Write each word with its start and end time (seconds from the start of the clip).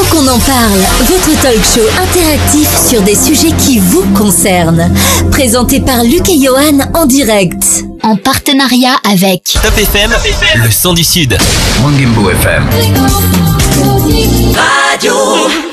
Faut 0.00 0.16
qu'on 0.16 0.26
en 0.28 0.38
parle, 0.38 0.80
votre 1.08 1.42
talk 1.42 1.60
show 1.74 1.86
interactif 2.00 2.68
sur 2.88 3.02
des 3.02 3.14
sujets 3.14 3.52
qui 3.58 3.80
vous 3.80 4.02
concernent. 4.16 4.90
Présenté 5.30 5.78
par 5.80 6.04
Luc 6.04 6.26
et 6.30 6.40
Johan 6.40 6.78
en 6.94 7.04
direct. 7.04 7.84
En 8.02 8.16
partenariat 8.16 8.94
avec 9.10 9.42
Top 9.62 9.76
FM, 9.76 10.10
le 10.64 10.70
son 10.70 10.94
du 10.94 11.04
Sud. 11.04 11.36
Mangimbo 11.82 12.30
FM. 12.30 12.64
Radio 14.90 15.14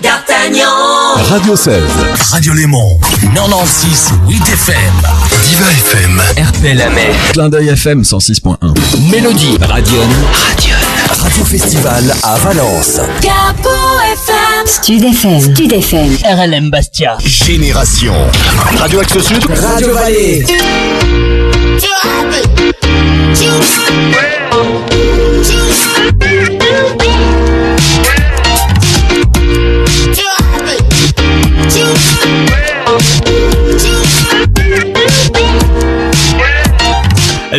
D'Artagnan. 0.04 1.24
Radio 1.30 1.56
16. 1.56 1.82
Radio 2.32 2.54
Léman. 2.54 3.00
96 3.34 4.12
8 4.28 4.42
FM. 4.50 4.76
Diva 5.48 5.72
FM. 5.72 6.22
RTL 6.38 6.82
Amel. 6.82 7.16
Clin 7.32 7.48
d'œil 7.48 7.70
FM 7.70 8.02
106.1. 8.02 8.58
Mélodie. 9.10 9.58
Radion. 9.62 10.02
Radion. 10.50 10.97
Radio 11.10 11.46
Festival 11.46 12.14
à 12.24 12.36
Valence. 12.38 13.00
Capo 13.22 13.70
FM. 14.14 14.66
Stud 14.68 15.04
FM. 15.04 15.56
Stud 15.56 15.74
FM. 15.74 16.18
RLM 16.24 16.70
Bastia. 16.70 17.18
Génération. 17.24 18.14
Radio 18.78 19.00
Axe 19.00 19.20
Sud. 19.20 19.46
Radio 19.50 19.94
Vallée. 19.94 20.46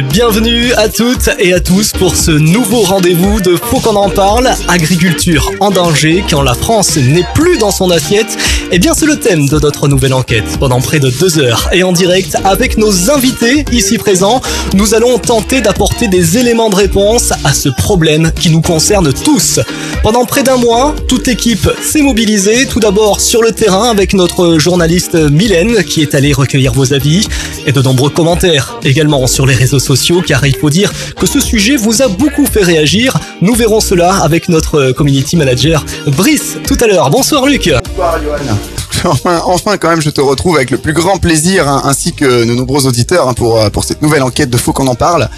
Bienvenue 0.03 0.73
à 0.75 0.89
toutes 0.89 1.29
et 1.41 1.53
à 1.53 1.59
tous 1.59 1.91
pour 1.91 2.15
ce 2.15 2.31
nouveau 2.31 2.83
rendez-vous 2.83 3.41
de 3.41 3.57
Faut 3.57 3.81
qu'on 3.81 3.97
en 3.97 4.11
parle, 4.11 4.49
agriculture 4.69 5.51
en 5.59 5.73
danger 5.73 6.23
quand 6.31 6.43
la 6.43 6.55
France 6.55 6.97
n'est 6.97 7.27
plus 7.35 7.59
dans 7.59 7.73
son 7.73 7.91
assiette. 7.91 8.37
Eh 8.71 8.79
bien 8.79 8.95
c'est 8.95 9.07
le 9.07 9.19
thème 9.19 9.49
de 9.49 9.59
notre 9.59 9.89
nouvelle 9.89 10.13
enquête. 10.13 10.45
Pendant 10.61 10.81
près 10.81 11.01
de 11.01 11.11
deux 11.11 11.41
heures 11.41 11.69
et 11.73 11.83
en 11.83 11.91
direct 11.91 12.37
avec 12.45 12.79
nos 12.79 13.11
invités 13.11 13.65
ici 13.73 13.99
présents, 13.99 14.41
nous 14.75 14.95
allons 14.95 15.19
tenter 15.19 15.63
d'apporter 15.63 16.07
des 16.07 16.39
éléments 16.39 16.71
de 16.71 16.77
réponse 16.77 17.33
à 17.43 17.53
ce 17.53 17.69
problème 17.69 18.31
qui 18.39 18.51
nous 18.51 18.63
concerne 18.63 19.13
tous. 19.13 19.59
Pendant 20.05 20.27
près 20.27 20.45
d'un 20.45 20.59
mois, 20.59 20.95
toute 21.09 21.27
l'équipe 21.27 21.69
s'est 21.83 22.03
mobilisée, 22.03 22.67
tout 22.67 22.79
d'abord 22.79 23.21
sur 23.21 23.43
le 23.43 23.51
terrain 23.51 23.91
avec 23.91 24.15
notre 24.15 24.59
journaliste 24.59 25.17
Mylène 25.17 25.83
qui 25.83 26.03
est 26.03 26.15
allée 26.15 26.33
recueillir 26.33 26.73
vos 26.73 26.93
avis 26.93 27.27
et 27.67 27.73
de 27.73 27.83
nombreux 27.83 28.11
commentaires 28.11 28.79
également 28.85 29.27
sur 29.27 29.45
les 29.45 29.55
réseaux 29.55 29.81
sociaux 29.81 29.88
car 30.27 30.47
il 30.47 30.57
faut 30.57 30.71
dire 30.71 30.93
que 31.19 31.27
ce 31.27 31.41
sujet 31.41 31.77
vous 31.77 32.03
a 32.03 32.09
beaucoup 32.09 32.47
fait 32.47 32.63
réagir. 32.63 33.17
Nous 33.41 33.55
verrons 33.55 33.81
cela 33.81 34.17
avec 34.23 34.49
notre 34.49 34.93
community 34.93 35.37
manager 35.37 35.85
Brice 36.07 36.57
tout 36.67 36.77
à 36.81 36.87
l'heure. 36.87 37.11
Bonsoir 37.11 37.47
Luc. 37.47 37.71
Bonsoir 37.87 38.19
Johan. 38.23 38.57
Enfin, 39.05 39.43
enfin, 39.45 39.77
quand 39.77 39.91
même, 39.91 40.01
je 40.01 40.11
te 40.11 40.21
retrouve 40.21 40.57
avec 40.57 40.71
le 40.71 40.79
plus 40.79 40.93
grand 40.93 41.19
plaisir, 41.19 41.69
hein, 41.69 41.83
ainsi 41.85 42.13
que 42.13 42.45
nos 42.45 42.55
nombreux 42.55 42.87
auditeurs, 42.87 43.29
hein, 43.29 43.35
pour, 43.35 43.61
euh, 43.61 43.71
pour 43.71 43.85
cette 43.85 44.03
nouvelle 44.03 44.23
enquête 44.23 44.51
de 44.51 44.57
Faut 44.57 44.73
qu'on 44.73 44.89
en 44.89 44.97
parle. 44.97 45.29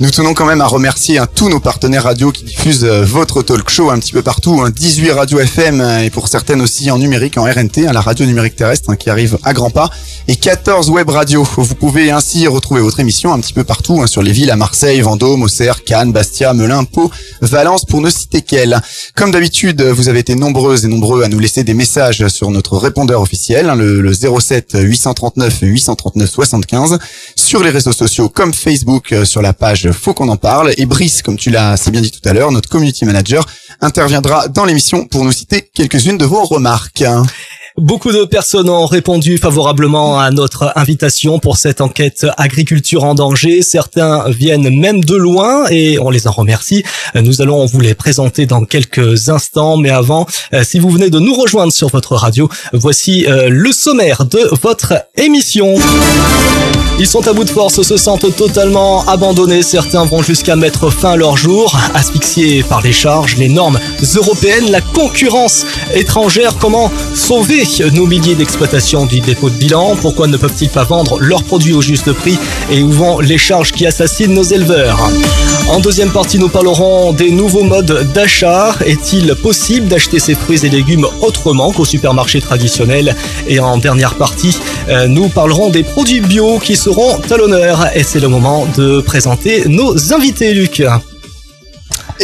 Nous 0.00 0.10
tenons 0.10 0.34
quand 0.34 0.46
même 0.46 0.60
à 0.60 0.66
remercier 0.66 1.18
hein, 1.18 1.28
tous 1.32 1.48
nos 1.48 1.60
partenaires 1.60 2.04
radio 2.04 2.32
qui 2.32 2.44
diffusent 2.44 2.84
euh, 2.84 3.04
votre 3.04 3.42
talk 3.42 3.68
show 3.68 3.90
un 3.90 3.98
petit 3.98 4.12
peu 4.12 4.22
partout. 4.22 4.60
Hein, 4.60 4.70
18 4.70 5.10
radios 5.12 5.38
FM 5.38 5.80
euh, 5.80 6.00
et 6.00 6.10
pour 6.10 6.28
certaines 6.28 6.60
aussi 6.60 6.90
en 6.90 6.98
numérique, 6.98 7.38
en 7.38 7.44
RNT, 7.44 7.86
hein, 7.86 7.92
la 7.92 8.00
radio 8.00 8.26
numérique 8.26 8.56
terrestre 8.56 8.90
hein, 8.90 8.96
qui 8.96 9.10
arrive 9.10 9.38
à 9.44 9.52
grands 9.52 9.70
pas, 9.70 9.90
et 10.28 10.36
14 10.36 10.90
web 10.90 11.08
radios. 11.08 11.46
Vous 11.56 11.74
pouvez 11.74 12.10
ainsi 12.10 12.46
retrouver 12.46 12.80
votre 12.80 13.00
émission 13.00 13.32
un 13.32 13.40
petit 13.40 13.52
peu 13.52 13.64
partout 13.64 14.00
hein, 14.02 14.06
sur 14.06 14.22
les 14.22 14.32
villes 14.32 14.50
à 14.50 14.56
Marseille, 14.56 15.00
Vendôme, 15.00 15.42
Auxerre, 15.42 15.84
Cannes, 15.84 16.12
Bastia, 16.12 16.54
Melun, 16.54 16.84
Pau, 16.84 17.10
Valence, 17.40 17.84
pour 17.84 18.00
ne 18.00 18.10
citer 18.10 18.40
qu'elles. 18.40 18.80
Comme 19.14 19.30
d'habitude, 19.30 19.82
vous 19.82 20.08
avez 20.08 20.20
été 20.20 20.34
nombreuses 20.34 20.84
et 20.84 20.88
nombreux 20.88 21.22
à 21.22 21.28
nous 21.28 21.38
laisser 21.38 21.64
des 21.64 21.74
messages 21.74 22.26
sur 22.28 22.50
notre 22.50 22.78
répondeur 22.78 23.20
officiel, 23.20 23.68
hein, 23.68 23.76
le, 23.76 24.00
le 24.00 24.12
07 24.12 24.78
839 24.80 25.58
839 25.62 26.30
75, 26.30 26.98
sur 27.36 27.62
les 27.62 27.70
réseaux 27.70 27.92
sociaux 27.92 28.28
comme 28.28 28.54
Facebook, 28.54 29.12
euh, 29.12 29.24
sur 29.24 29.42
la 29.42 29.52
page 29.52 29.81
Faut 29.90 30.14
qu'on 30.14 30.28
en 30.28 30.36
parle. 30.36 30.72
Et 30.76 30.86
Brice, 30.86 31.22
comme 31.22 31.36
tu 31.36 31.50
l'as 31.50 31.72
assez 31.72 31.90
bien 31.90 32.00
dit 32.00 32.10
tout 32.10 32.26
à 32.28 32.32
l'heure, 32.32 32.52
notre 32.52 32.68
community 32.68 33.04
manager, 33.04 33.46
interviendra 33.80 34.48
dans 34.48 34.64
l'émission 34.64 35.06
pour 35.06 35.24
nous 35.24 35.32
citer 35.32 35.68
quelques-unes 35.74 36.18
de 36.18 36.24
vos 36.24 36.44
remarques. 36.44 37.02
Beaucoup 37.78 38.12
de 38.12 38.24
personnes 38.26 38.68
ont 38.68 38.84
répondu 38.84 39.38
favorablement 39.38 40.20
à 40.20 40.30
notre 40.30 40.72
invitation 40.76 41.38
pour 41.38 41.56
cette 41.56 41.80
enquête 41.80 42.26
agriculture 42.36 43.04
en 43.04 43.14
danger. 43.14 43.62
Certains 43.62 44.28
viennent 44.28 44.68
même 44.78 45.02
de 45.02 45.16
loin 45.16 45.66
et 45.70 45.98
on 45.98 46.10
les 46.10 46.26
en 46.26 46.32
remercie. 46.32 46.84
Nous 47.14 47.40
allons 47.40 47.64
vous 47.64 47.80
les 47.80 47.94
présenter 47.94 48.44
dans 48.44 48.66
quelques 48.66 49.30
instants. 49.30 49.78
Mais 49.78 49.88
avant, 49.88 50.26
euh, 50.52 50.64
si 50.64 50.80
vous 50.80 50.90
venez 50.90 51.08
de 51.08 51.18
nous 51.18 51.34
rejoindre 51.34 51.72
sur 51.72 51.88
votre 51.88 52.14
radio, 52.14 52.46
voici 52.74 53.24
euh, 53.26 53.48
le 53.48 53.72
sommaire 53.72 54.26
de 54.26 54.40
votre 54.60 54.92
émission. 55.16 55.74
Ils 56.98 57.06
sont 57.06 57.26
à 57.26 57.32
bout 57.32 57.44
de 57.44 57.50
force, 57.50 57.80
se 57.80 57.96
sentent 57.96 58.36
totalement 58.36 59.08
abandonnés. 59.08 59.62
Certains 59.62 60.04
vont 60.04 60.22
jusqu'à 60.22 60.56
mettre 60.56 60.90
fin 60.90 61.12
à 61.12 61.16
leur 61.16 61.38
jour, 61.38 61.76
asphyxiés 61.94 62.62
par 62.62 62.82
les 62.82 62.92
charges, 62.92 63.36
les 63.38 63.48
normes 63.48 63.78
européennes, 64.14 64.70
la 64.70 64.82
concurrence 64.82 65.64
étrangère. 65.94 66.54
Comment 66.60 66.92
sauver 67.14 67.61
nos 67.92 68.06
milliers 68.06 68.34
d'exploitations 68.34 69.06
du 69.06 69.20
dépôt 69.20 69.48
de 69.48 69.54
bilan 69.54 69.94
Pourquoi 70.00 70.26
ne 70.26 70.36
peuvent-ils 70.36 70.68
pas 70.68 70.82
vendre 70.82 71.20
leurs 71.20 71.44
produits 71.44 71.72
au 71.72 71.80
juste 71.80 72.12
prix 72.12 72.36
Et 72.72 72.82
où 72.82 72.90
vont 72.90 73.20
les 73.20 73.38
charges 73.38 73.70
qui 73.70 73.86
assassinent 73.86 74.34
nos 74.34 74.42
éleveurs? 74.42 74.98
En 75.68 75.78
deuxième 75.78 76.10
partie, 76.10 76.40
nous 76.40 76.48
parlerons 76.48 77.12
des 77.12 77.30
nouveaux 77.30 77.62
modes 77.62 78.10
d'achat. 78.12 78.74
Est-il 78.84 79.34
possible 79.36 79.86
d'acheter 79.86 80.18
ses 80.18 80.34
fruits 80.34 80.66
et 80.66 80.70
légumes 80.70 81.06
autrement 81.20 81.70
qu'au 81.72 81.84
supermarché 81.84 82.40
traditionnel? 82.40 83.14
Et 83.46 83.60
en 83.60 83.78
dernière 83.78 84.16
partie, 84.16 84.58
euh, 84.88 85.06
nous 85.06 85.28
parlerons 85.28 85.70
des 85.70 85.84
produits 85.84 86.20
bio 86.20 86.58
qui 86.58 86.74
seront 86.74 87.20
à 87.30 87.36
l'honneur. 87.36 87.86
Et 87.94 88.02
c'est 88.02 88.20
le 88.20 88.28
moment 88.28 88.66
de 88.76 89.00
présenter 89.00 89.64
nos 89.68 90.12
invités, 90.12 90.52
Luc. 90.52 90.82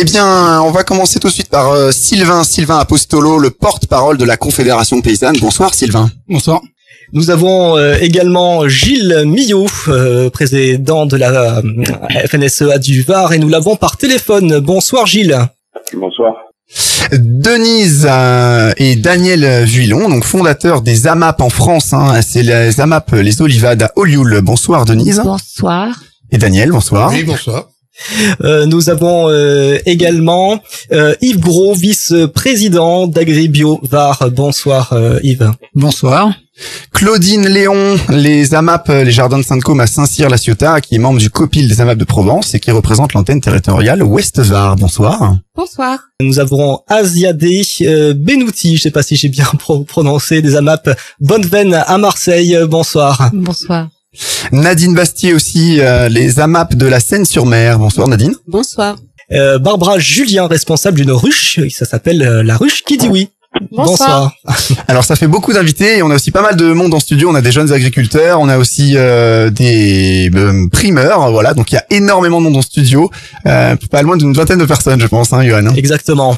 Eh 0.00 0.04
bien, 0.04 0.62
on 0.62 0.70
va 0.70 0.84
commencer 0.84 1.18
tout 1.18 1.26
de 1.26 1.32
suite 1.32 1.48
par 1.48 1.72
euh, 1.72 1.90
Sylvain, 1.90 2.44
Sylvain 2.44 2.78
Apostolo, 2.78 3.38
le 3.38 3.50
porte-parole 3.50 4.16
de 4.16 4.24
la 4.24 4.36
Confédération 4.36 5.00
paysanne. 5.00 5.36
Bonsoir 5.40 5.74
Sylvain. 5.74 6.08
Bonsoir. 6.28 6.60
Nous 7.12 7.30
avons 7.30 7.76
euh, 7.76 7.96
également 8.00 8.68
Gilles 8.68 9.24
Millot, 9.26 9.66
euh, 9.88 10.30
président 10.30 11.04
de 11.04 11.16
la 11.16 11.58
euh, 11.58 11.62
FNSEA 12.28 12.78
du 12.78 13.02
Var, 13.02 13.32
et 13.32 13.38
nous 13.38 13.48
l'avons 13.48 13.74
par 13.74 13.96
téléphone. 13.96 14.60
Bonsoir 14.60 15.06
Gilles. 15.06 15.36
Bonsoir. 15.94 16.34
Denise 17.10 18.06
euh, 18.08 18.72
et 18.76 18.94
Daniel 18.94 19.64
Vuillon, 19.64 20.08
donc 20.08 20.22
fondateurs 20.22 20.80
des 20.80 21.08
AMAP 21.08 21.40
en 21.40 21.50
France. 21.50 21.92
Hein, 21.92 22.20
C'est 22.22 22.44
les 22.44 22.80
AMAP, 22.80 23.10
les 23.14 23.42
Olivades 23.42 23.82
à 23.82 23.90
Olioul. 23.96 24.42
Bonsoir 24.42 24.84
Denise. 24.84 25.20
Bonsoir. 25.24 25.88
Et 26.30 26.38
Daniel, 26.38 26.70
bonsoir. 26.70 27.10
bonsoir. 27.26 27.66
Euh, 28.42 28.66
nous 28.66 28.90
avons 28.90 29.28
euh, 29.28 29.78
également 29.86 30.60
euh, 30.92 31.14
Yves 31.20 31.40
Gros, 31.40 31.74
vice-président 31.74 33.06
d'Agribio 33.06 33.80
Var. 33.82 34.30
Bonsoir 34.30 34.92
euh, 34.92 35.18
Yves. 35.22 35.50
Bonsoir. 35.74 36.32
Claudine 36.92 37.46
Léon, 37.46 37.96
les 38.08 38.52
AMAP, 38.54 38.88
les 38.88 39.12
Jardins 39.12 39.38
de 39.38 39.44
Sainte-Côme 39.44 39.78
à 39.78 39.86
Saint-Cyr-la-Ciotat, 39.86 40.80
qui 40.80 40.96
est 40.96 40.98
membre 40.98 41.20
du 41.20 41.30
COPIL 41.30 41.68
des 41.68 41.80
AMAP 41.80 41.98
de 41.98 42.04
Provence 42.04 42.52
et 42.54 42.58
qui 42.60 42.72
représente 42.72 43.12
l'antenne 43.14 43.40
territoriale 43.40 44.02
Ouest-Var. 44.02 44.74
Bonsoir. 44.74 45.36
Bonsoir. 45.54 46.00
Nous 46.20 46.40
avons 46.40 46.80
Asiade 46.88 47.44
euh, 47.82 48.12
Benouti, 48.14 48.76
je 48.76 48.82
sais 48.82 48.90
pas 48.90 49.04
si 49.04 49.14
j'ai 49.14 49.28
bien 49.28 49.44
pro- 49.58 49.84
prononcé, 49.84 50.42
des 50.42 50.56
AMAP 50.56 50.90
Bonneveine 51.20 51.74
à 51.74 51.96
Marseille. 51.98 52.56
Euh, 52.56 52.66
Bonsoir. 52.66 53.30
Bonsoir. 53.32 53.88
Nadine 54.52 54.94
Bastier 54.94 55.34
aussi, 55.34 55.80
euh, 55.80 56.08
les 56.08 56.40
AMAP 56.40 56.74
de 56.74 56.86
la 56.86 57.00
Seine-sur-Mer. 57.00 57.78
Bonsoir 57.78 58.08
Nadine. 58.08 58.34
Bonsoir. 58.46 58.96
Euh, 59.32 59.58
Barbara 59.58 59.98
Julien, 59.98 60.46
responsable 60.46 60.96
d'une 60.96 61.12
ruche, 61.12 61.60
ça 61.68 61.84
s'appelle 61.84 62.22
euh, 62.22 62.42
la 62.42 62.56
ruche 62.56 62.82
qui 62.82 62.96
dit 62.96 63.08
oui. 63.08 63.28
Bonsoir. 63.72 64.32
Alors 64.88 65.04
ça 65.04 65.16
fait 65.16 65.26
beaucoup 65.26 65.52
d'invités 65.52 65.98
et 65.98 66.02
on 66.02 66.10
a 66.10 66.14
aussi 66.14 66.30
pas 66.30 66.42
mal 66.42 66.56
de 66.56 66.72
monde 66.72 66.92
en 66.94 67.00
studio. 67.00 67.30
On 67.30 67.34
a 67.34 67.40
des 67.40 67.52
jeunes 67.52 67.72
agriculteurs, 67.72 68.40
on 68.40 68.48
a 68.48 68.58
aussi 68.58 68.92
euh, 68.96 69.50
des 69.50 70.30
euh, 70.34 70.68
primeurs, 70.70 71.30
voilà. 71.30 71.54
Donc 71.54 71.72
il 71.72 71.74
y 71.74 71.78
a 71.78 71.84
énormément 71.90 72.40
de 72.40 72.44
monde 72.44 72.56
en 72.56 72.62
studio, 72.62 73.10
euh, 73.46 73.74
pas 73.90 74.02
loin 74.02 74.16
d'une 74.16 74.32
vingtaine 74.34 74.58
de 74.58 74.64
personnes, 74.64 75.00
je 75.00 75.06
pense, 75.06 75.32
hein, 75.32 75.42
Johan. 75.42 75.74
Exactement. 75.76 76.36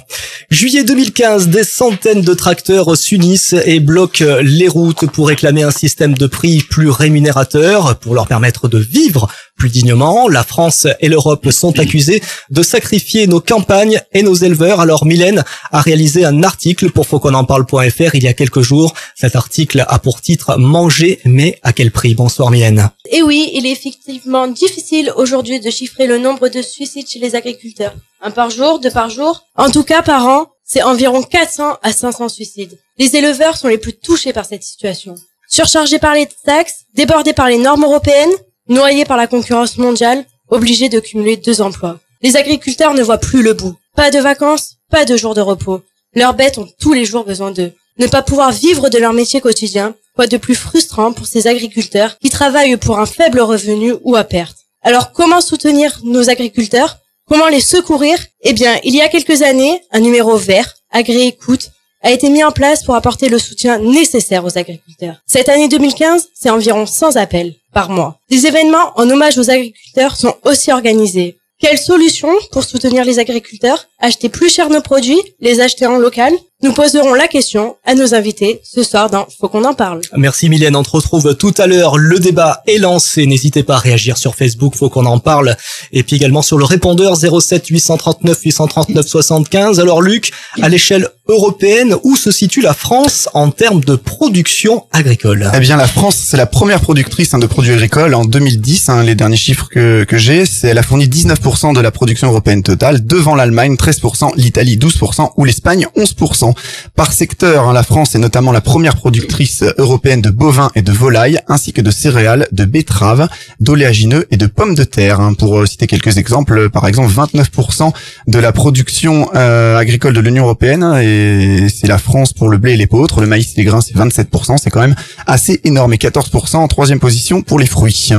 Juillet 0.50 0.84
2015, 0.84 1.48
des 1.48 1.64
centaines 1.64 2.22
de 2.22 2.34
tracteurs 2.34 2.96
s'unissent 2.96 3.56
et 3.64 3.80
bloquent 3.80 4.24
les 4.42 4.68
routes 4.68 5.06
pour 5.10 5.28
réclamer 5.28 5.62
un 5.62 5.70
système 5.72 6.14
de 6.14 6.26
prix 6.26 6.62
plus 6.62 6.90
rémunérateur 6.90 7.98
pour 7.98 8.14
leur 8.14 8.28
permettre 8.28 8.68
de 8.68 8.78
vivre 8.78 9.28
plus 9.60 9.68
dignement. 9.68 10.26
La 10.26 10.42
France 10.42 10.86
et 11.00 11.08
l'Europe 11.08 11.50
sont 11.50 11.78
accusées 11.78 12.22
de 12.48 12.62
sacrifier 12.62 13.26
nos 13.26 13.40
campagnes 13.40 14.00
et 14.12 14.22
nos 14.22 14.34
éleveurs. 14.34 14.80
Alors 14.80 15.04
Mylène 15.04 15.44
a 15.70 15.82
réalisé 15.82 16.24
un 16.24 16.42
article 16.42 16.90
pour 16.90 17.06
fautquonenparle.fr 17.06 18.14
il 18.14 18.24
y 18.24 18.28
a 18.28 18.32
quelques 18.32 18.62
jours. 18.62 18.94
Cet 19.14 19.36
article 19.36 19.84
a 19.86 19.98
pour 19.98 20.22
titre 20.22 20.56
Manger, 20.56 21.20
mais 21.26 21.58
à 21.62 21.74
quel 21.74 21.90
prix? 21.90 22.14
Bonsoir 22.14 22.50
Mylène. 22.50 22.88
Et 23.10 23.22
oui, 23.22 23.50
il 23.52 23.66
est 23.66 23.72
effectivement 23.72 24.48
difficile 24.48 25.12
aujourd'hui 25.14 25.60
de 25.60 25.68
chiffrer 25.68 26.06
le 26.06 26.16
nombre 26.16 26.48
de 26.48 26.62
suicides 26.62 27.08
chez 27.08 27.18
les 27.18 27.34
agriculteurs. 27.36 27.94
Un 28.22 28.30
par 28.30 28.48
jour, 28.48 28.80
deux 28.80 28.90
par 28.90 29.10
jour, 29.10 29.42
en 29.56 29.70
tout 29.70 29.84
cas 29.84 30.00
par 30.00 30.26
an. 30.26 30.46
c'est 30.64 30.82
environ 30.82 31.22
400 31.22 31.76
à 31.82 31.92
500 31.92 32.30
suicides. 32.30 32.78
Les 32.98 33.14
éleveurs 33.14 33.58
sont 33.58 33.68
les 33.68 33.78
plus 33.78 33.92
touchés 33.92 34.32
par 34.32 34.46
cette 34.46 34.62
situation. 34.62 35.16
Surchargés 35.48 35.98
par 35.98 36.14
les 36.14 36.28
taxes, 36.46 36.84
débordés 36.94 37.34
par 37.34 37.48
les 37.48 37.58
normes 37.58 37.84
européennes, 37.84 38.30
noyés 38.70 39.04
par 39.04 39.18
la 39.18 39.26
concurrence 39.26 39.76
mondiale, 39.76 40.24
obligés 40.48 40.88
de 40.88 41.00
cumuler 41.00 41.36
deux 41.36 41.60
emplois. 41.60 42.00
Les 42.22 42.36
agriculteurs 42.36 42.94
ne 42.94 43.02
voient 43.02 43.18
plus 43.18 43.42
le 43.42 43.52
bout. 43.52 43.76
Pas 43.94 44.10
de 44.10 44.18
vacances, 44.18 44.76
pas 44.90 45.04
de 45.04 45.16
jours 45.16 45.34
de 45.34 45.40
repos. 45.40 45.82
Leurs 46.14 46.34
bêtes 46.34 46.58
ont 46.58 46.68
tous 46.80 46.92
les 46.92 47.04
jours 47.04 47.24
besoin 47.24 47.50
d'eux. 47.50 47.72
Ne 47.98 48.06
pas 48.06 48.22
pouvoir 48.22 48.52
vivre 48.52 48.88
de 48.88 48.98
leur 48.98 49.12
métier 49.12 49.40
quotidien, 49.40 49.94
quoi 50.14 50.26
de 50.26 50.36
plus 50.36 50.54
frustrant 50.54 51.12
pour 51.12 51.26
ces 51.26 51.46
agriculteurs 51.46 52.16
qui 52.18 52.30
travaillent 52.30 52.76
pour 52.76 52.98
un 52.98 53.06
faible 53.06 53.40
revenu 53.40 53.94
ou 54.02 54.16
à 54.16 54.24
perte. 54.24 54.56
Alors 54.82 55.12
comment 55.12 55.40
soutenir 55.40 56.00
nos 56.04 56.30
agriculteurs? 56.30 56.98
Comment 57.28 57.48
les 57.48 57.60
secourir? 57.60 58.18
Eh 58.42 58.52
bien, 58.52 58.78
il 58.82 58.94
y 58.94 59.00
a 59.00 59.08
quelques 59.08 59.42
années, 59.42 59.82
un 59.92 60.00
numéro 60.00 60.36
vert, 60.36 60.74
Agré 60.90 61.26
Écoute, 61.26 61.70
a 62.02 62.10
été 62.10 62.28
mis 62.30 62.42
en 62.44 62.50
place 62.50 62.82
pour 62.82 62.94
apporter 62.94 63.28
le 63.28 63.38
soutien 63.38 63.78
nécessaire 63.78 64.44
aux 64.44 64.58
agriculteurs. 64.58 65.16
Cette 65.26 65.48
année 65.48 65.68
2015, 65.68 66.28
c'est 66.34 66.50
environ 66.50 66.86
100 66.86 67.16
appels 67.16 67.54
par 67.72 67.90
mois. 67.90 68.18
Des 68.30 68.46
événements 68.46 68.92
en 68.96 69.08
hommage 69.10 69.38
aux 69.38 69.50
agriculteurs 69.50 70.16
sont 70.16 70.34
aussi 70.44 70.72
organisés. 70.72 71.36
Quelle 71.60 71.78
solution 71.78 72.30
pour 72.52 72.64
soutenir 72.64 73.04
les 73.04 73.18
agriculteurs? 73.18 73.86
Acheter 73.98 74.30
plus 74.30 74.48
cher 74.48 74.70
nos 74.70 74.80
produits 74.80 75.20
Les 75.40 75.60
acheter 75.60 75.86
en 75.86 75.98
local? 75.98 76.32
Nous 76.62 76.74
poserons 76.74 77.14
la 77.14 77.26
question 77.26 77.76
à 77.86 77.94
nos 77.94 78.14
invités 78.14 78.60
ce 78.62 78.82
soir 78.82 79.08
dans 79.08 79.26
Faut 79.40 79.48
qu'on 79.48 79.64
en 79.64 79.72
parle. 79.72 80.02
Merci 80.14 80.50
Mylène, 80.50 80.76
on 80.76 80.82
te 80.82 80.90
retrouve 80.90 81.34
tout 81.34 81.54
à 81.56 81.66
l'heure. 81.66 81.96
Le 81.96 82.18
débat 82.18 82.62
est 82.66 82.76
lancé. 82.76 83.24
N'hésitez 83.24 83.62
pas 83.62 83.76
à 83.76 83.78
réagir 83.78 84.18
sur 84.18 84.34
Facebook, 84.34 84.74
Faut 84.76 84.90
qu'on 84.90 85.06
en 85.06 85.18
parle. 85.18 85.56
Et 85.92 86.02
puis 86.02 86.16
également 86.16 86.42
sur 86.42 86.58
le 86.58 86.64
répondeur 86.64 87.16
07 87.16 87.66
839 87.66 88.42
839 88.42 89.06
75. 89.06 89.80
Alors 89.80 90.02
Luc, 90.02 90.32
à 90.60 90.68
l'échelle 90.68 91.08
européenne, 91.28 91.96
où 92.02 92.16
se 92.16 92.30
situe 92.30 92.60
la 92.60 92.74
France 92.74 93.28
en 93.32 93.50
termes 93.50 93.82
de 93.82 93.94
production 93.96 94.84
agricole? 94.92 95.50
Eh 95.54 95.60
bien, 95.60 95.76
la 95.76 95.86
France, 95.86 96.16
c'est 96.28 96.36
la 96.36 96.46
première 96.46 96.80
productrice 96.80 97.32
hein, 97.32 97.38
de 97.38 97.46
produits 97.46 97.72
agricoles 97.72 98.14
en 98.14 98.24
2010. 98.24 98.88
Hein, 98.88 99.02
les 99.04 99.14
derniers 99.14 99.36
chiffres 99.36 99.68
que, 99.70 100.04
que 100.04 100.18
j'ai, 100.18 100.44
c'est 100.44 100.68
elle 100.68 100.78
a 100.78 100.82
fourni 100.82 101.06
19% 101.06 101.74
de 101.74 101.80
la 101.80 101.90
production 101.90 102.28
européenne 102.28 102.62
totale, 102.62 103.06
devant 103.06 103.34
l'Allemagne 103.34 103.74
13%, 103.74 104.32
l'Italie 104.36 104.76
12% 104.76 105.30
ou 105.36 105.44
l'Espagne 105.44 105.86
11%. 105.96 106.49
Par 106.96 107.12
secteur, 107.12 107.68
hein, 107.68 107.72
la 107.72 107.82
France 107.82 108.14
est 108.14 108.18
notamment 108.18 108.52
la 108.52 108.60
première 108.60 108.96
productrice 108.96 109.64
européenne 109.78 110.20
de 110.20 110.30
bovins 110.30 110.70
et 110.74 110.82
de 110.82 110.92
volailles, 110.92 111.40
ainsi 111.48 111.72
que 111.72 111.80
de 111.80 111.90
céréales, 111.90 112.46
de 112.52 112.64
betteraves, 112.64 113.28
d'oléagineux 113.60 114.26
et 114.30 114.36
de 114.36 114.46
pommes 114.46 114.74
de 114.74 114.84
terre. 114.84 115.20
hein. 115.20 115.34
Pour 115.34 115.60
euh, 115.60 115.66
citer 115.66 115.86
quelques 115.86 116.18
exemples, 116.18 116.68
par 116.70 116.86
exemple, 116.86 117.10
29% 117.12 117.92
de 118.26 118.38
la 118.38 118.52
production 118.52 119.30
euh, 119.34 119.76
agricole 119.78 120.12
de 120.12 120.20
l'Union 120.20 120.44
européenne 120.44 120.84
et 121.02 121.68
c'est 121.68 121.86
la 121.86 121.98
France 121.98 122.32
pour 122.32 122.48
le 122.48 122.58
blé 122.58 122.72
et 122.72 122.76
les 122.76 122.80
l'épeautre. 122.90 123.20
Le 123.20 123.26
maïs 123.26 123.52
et 123.56 123.60
les 123.60 123.64
grains, 123.64 123.80
c'est 123.80 123.94
27%. 123.94 124.58
C'est 124.58 124.70
quand 124.70 124.80
même 124.80 124.96
assez 125.26 125.60
énorme. 125.64 125.92
Et 125.94 125.96
14% 125.96 126.56
en 126.56 126.68
troisième 126.68 127.00
position 127.00 127.42
pour 127.42 127.58
les 127.58 127.66
fruits. 127.66 128.10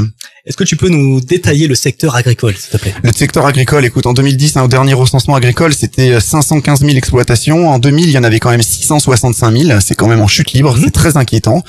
Est-ce 0.43 0.57
que 0.57 0.63
tu 0.63 0.75
peux 0.75 0.89
nous 0.89 1.21
détailler 1.21 1.67
le 1.67 1.75
secteur 1.75 2.15
agricole, 2.15 2.55
s'il 2.55 2.71
te 2.71 2.77
plaît? 2.77 2.95
Le 3.03 3.11
secteur 3.13 3.45
agricole, 3.45 3.85
écoute, 3.85 4.07
en 4.07 4.13
2010, 4.13 4.57
hein, 4.57 4.63
au 4.63 4.67
dernier 4.67 4.93
recensement 4.95 5.35
agricole, 5.35 5.71
c'était 5.71 6.19
515 6.19 6.79
000 6.79 6.93
exploitations. 6.93 7.69
En 7.69 7.77
2000, 7.77 8.05
il 8.07 8.11
y 8.11 8.17
en 8.17 8.23
avait 8.23 8.39
quand 8.39 8.49
même 8.49 8.63
665 8.63 9.55
000. 9.55 9.79
C'est 9.81 9.93
quand 9.93 10.07
même 10.07 10.19
en 10.21 10.27
chute 10.27 10.53
libre. 10.53 10.75
C'est 10.83 10.89
très 10.89 11.15
inquiétant. 11.15 11.63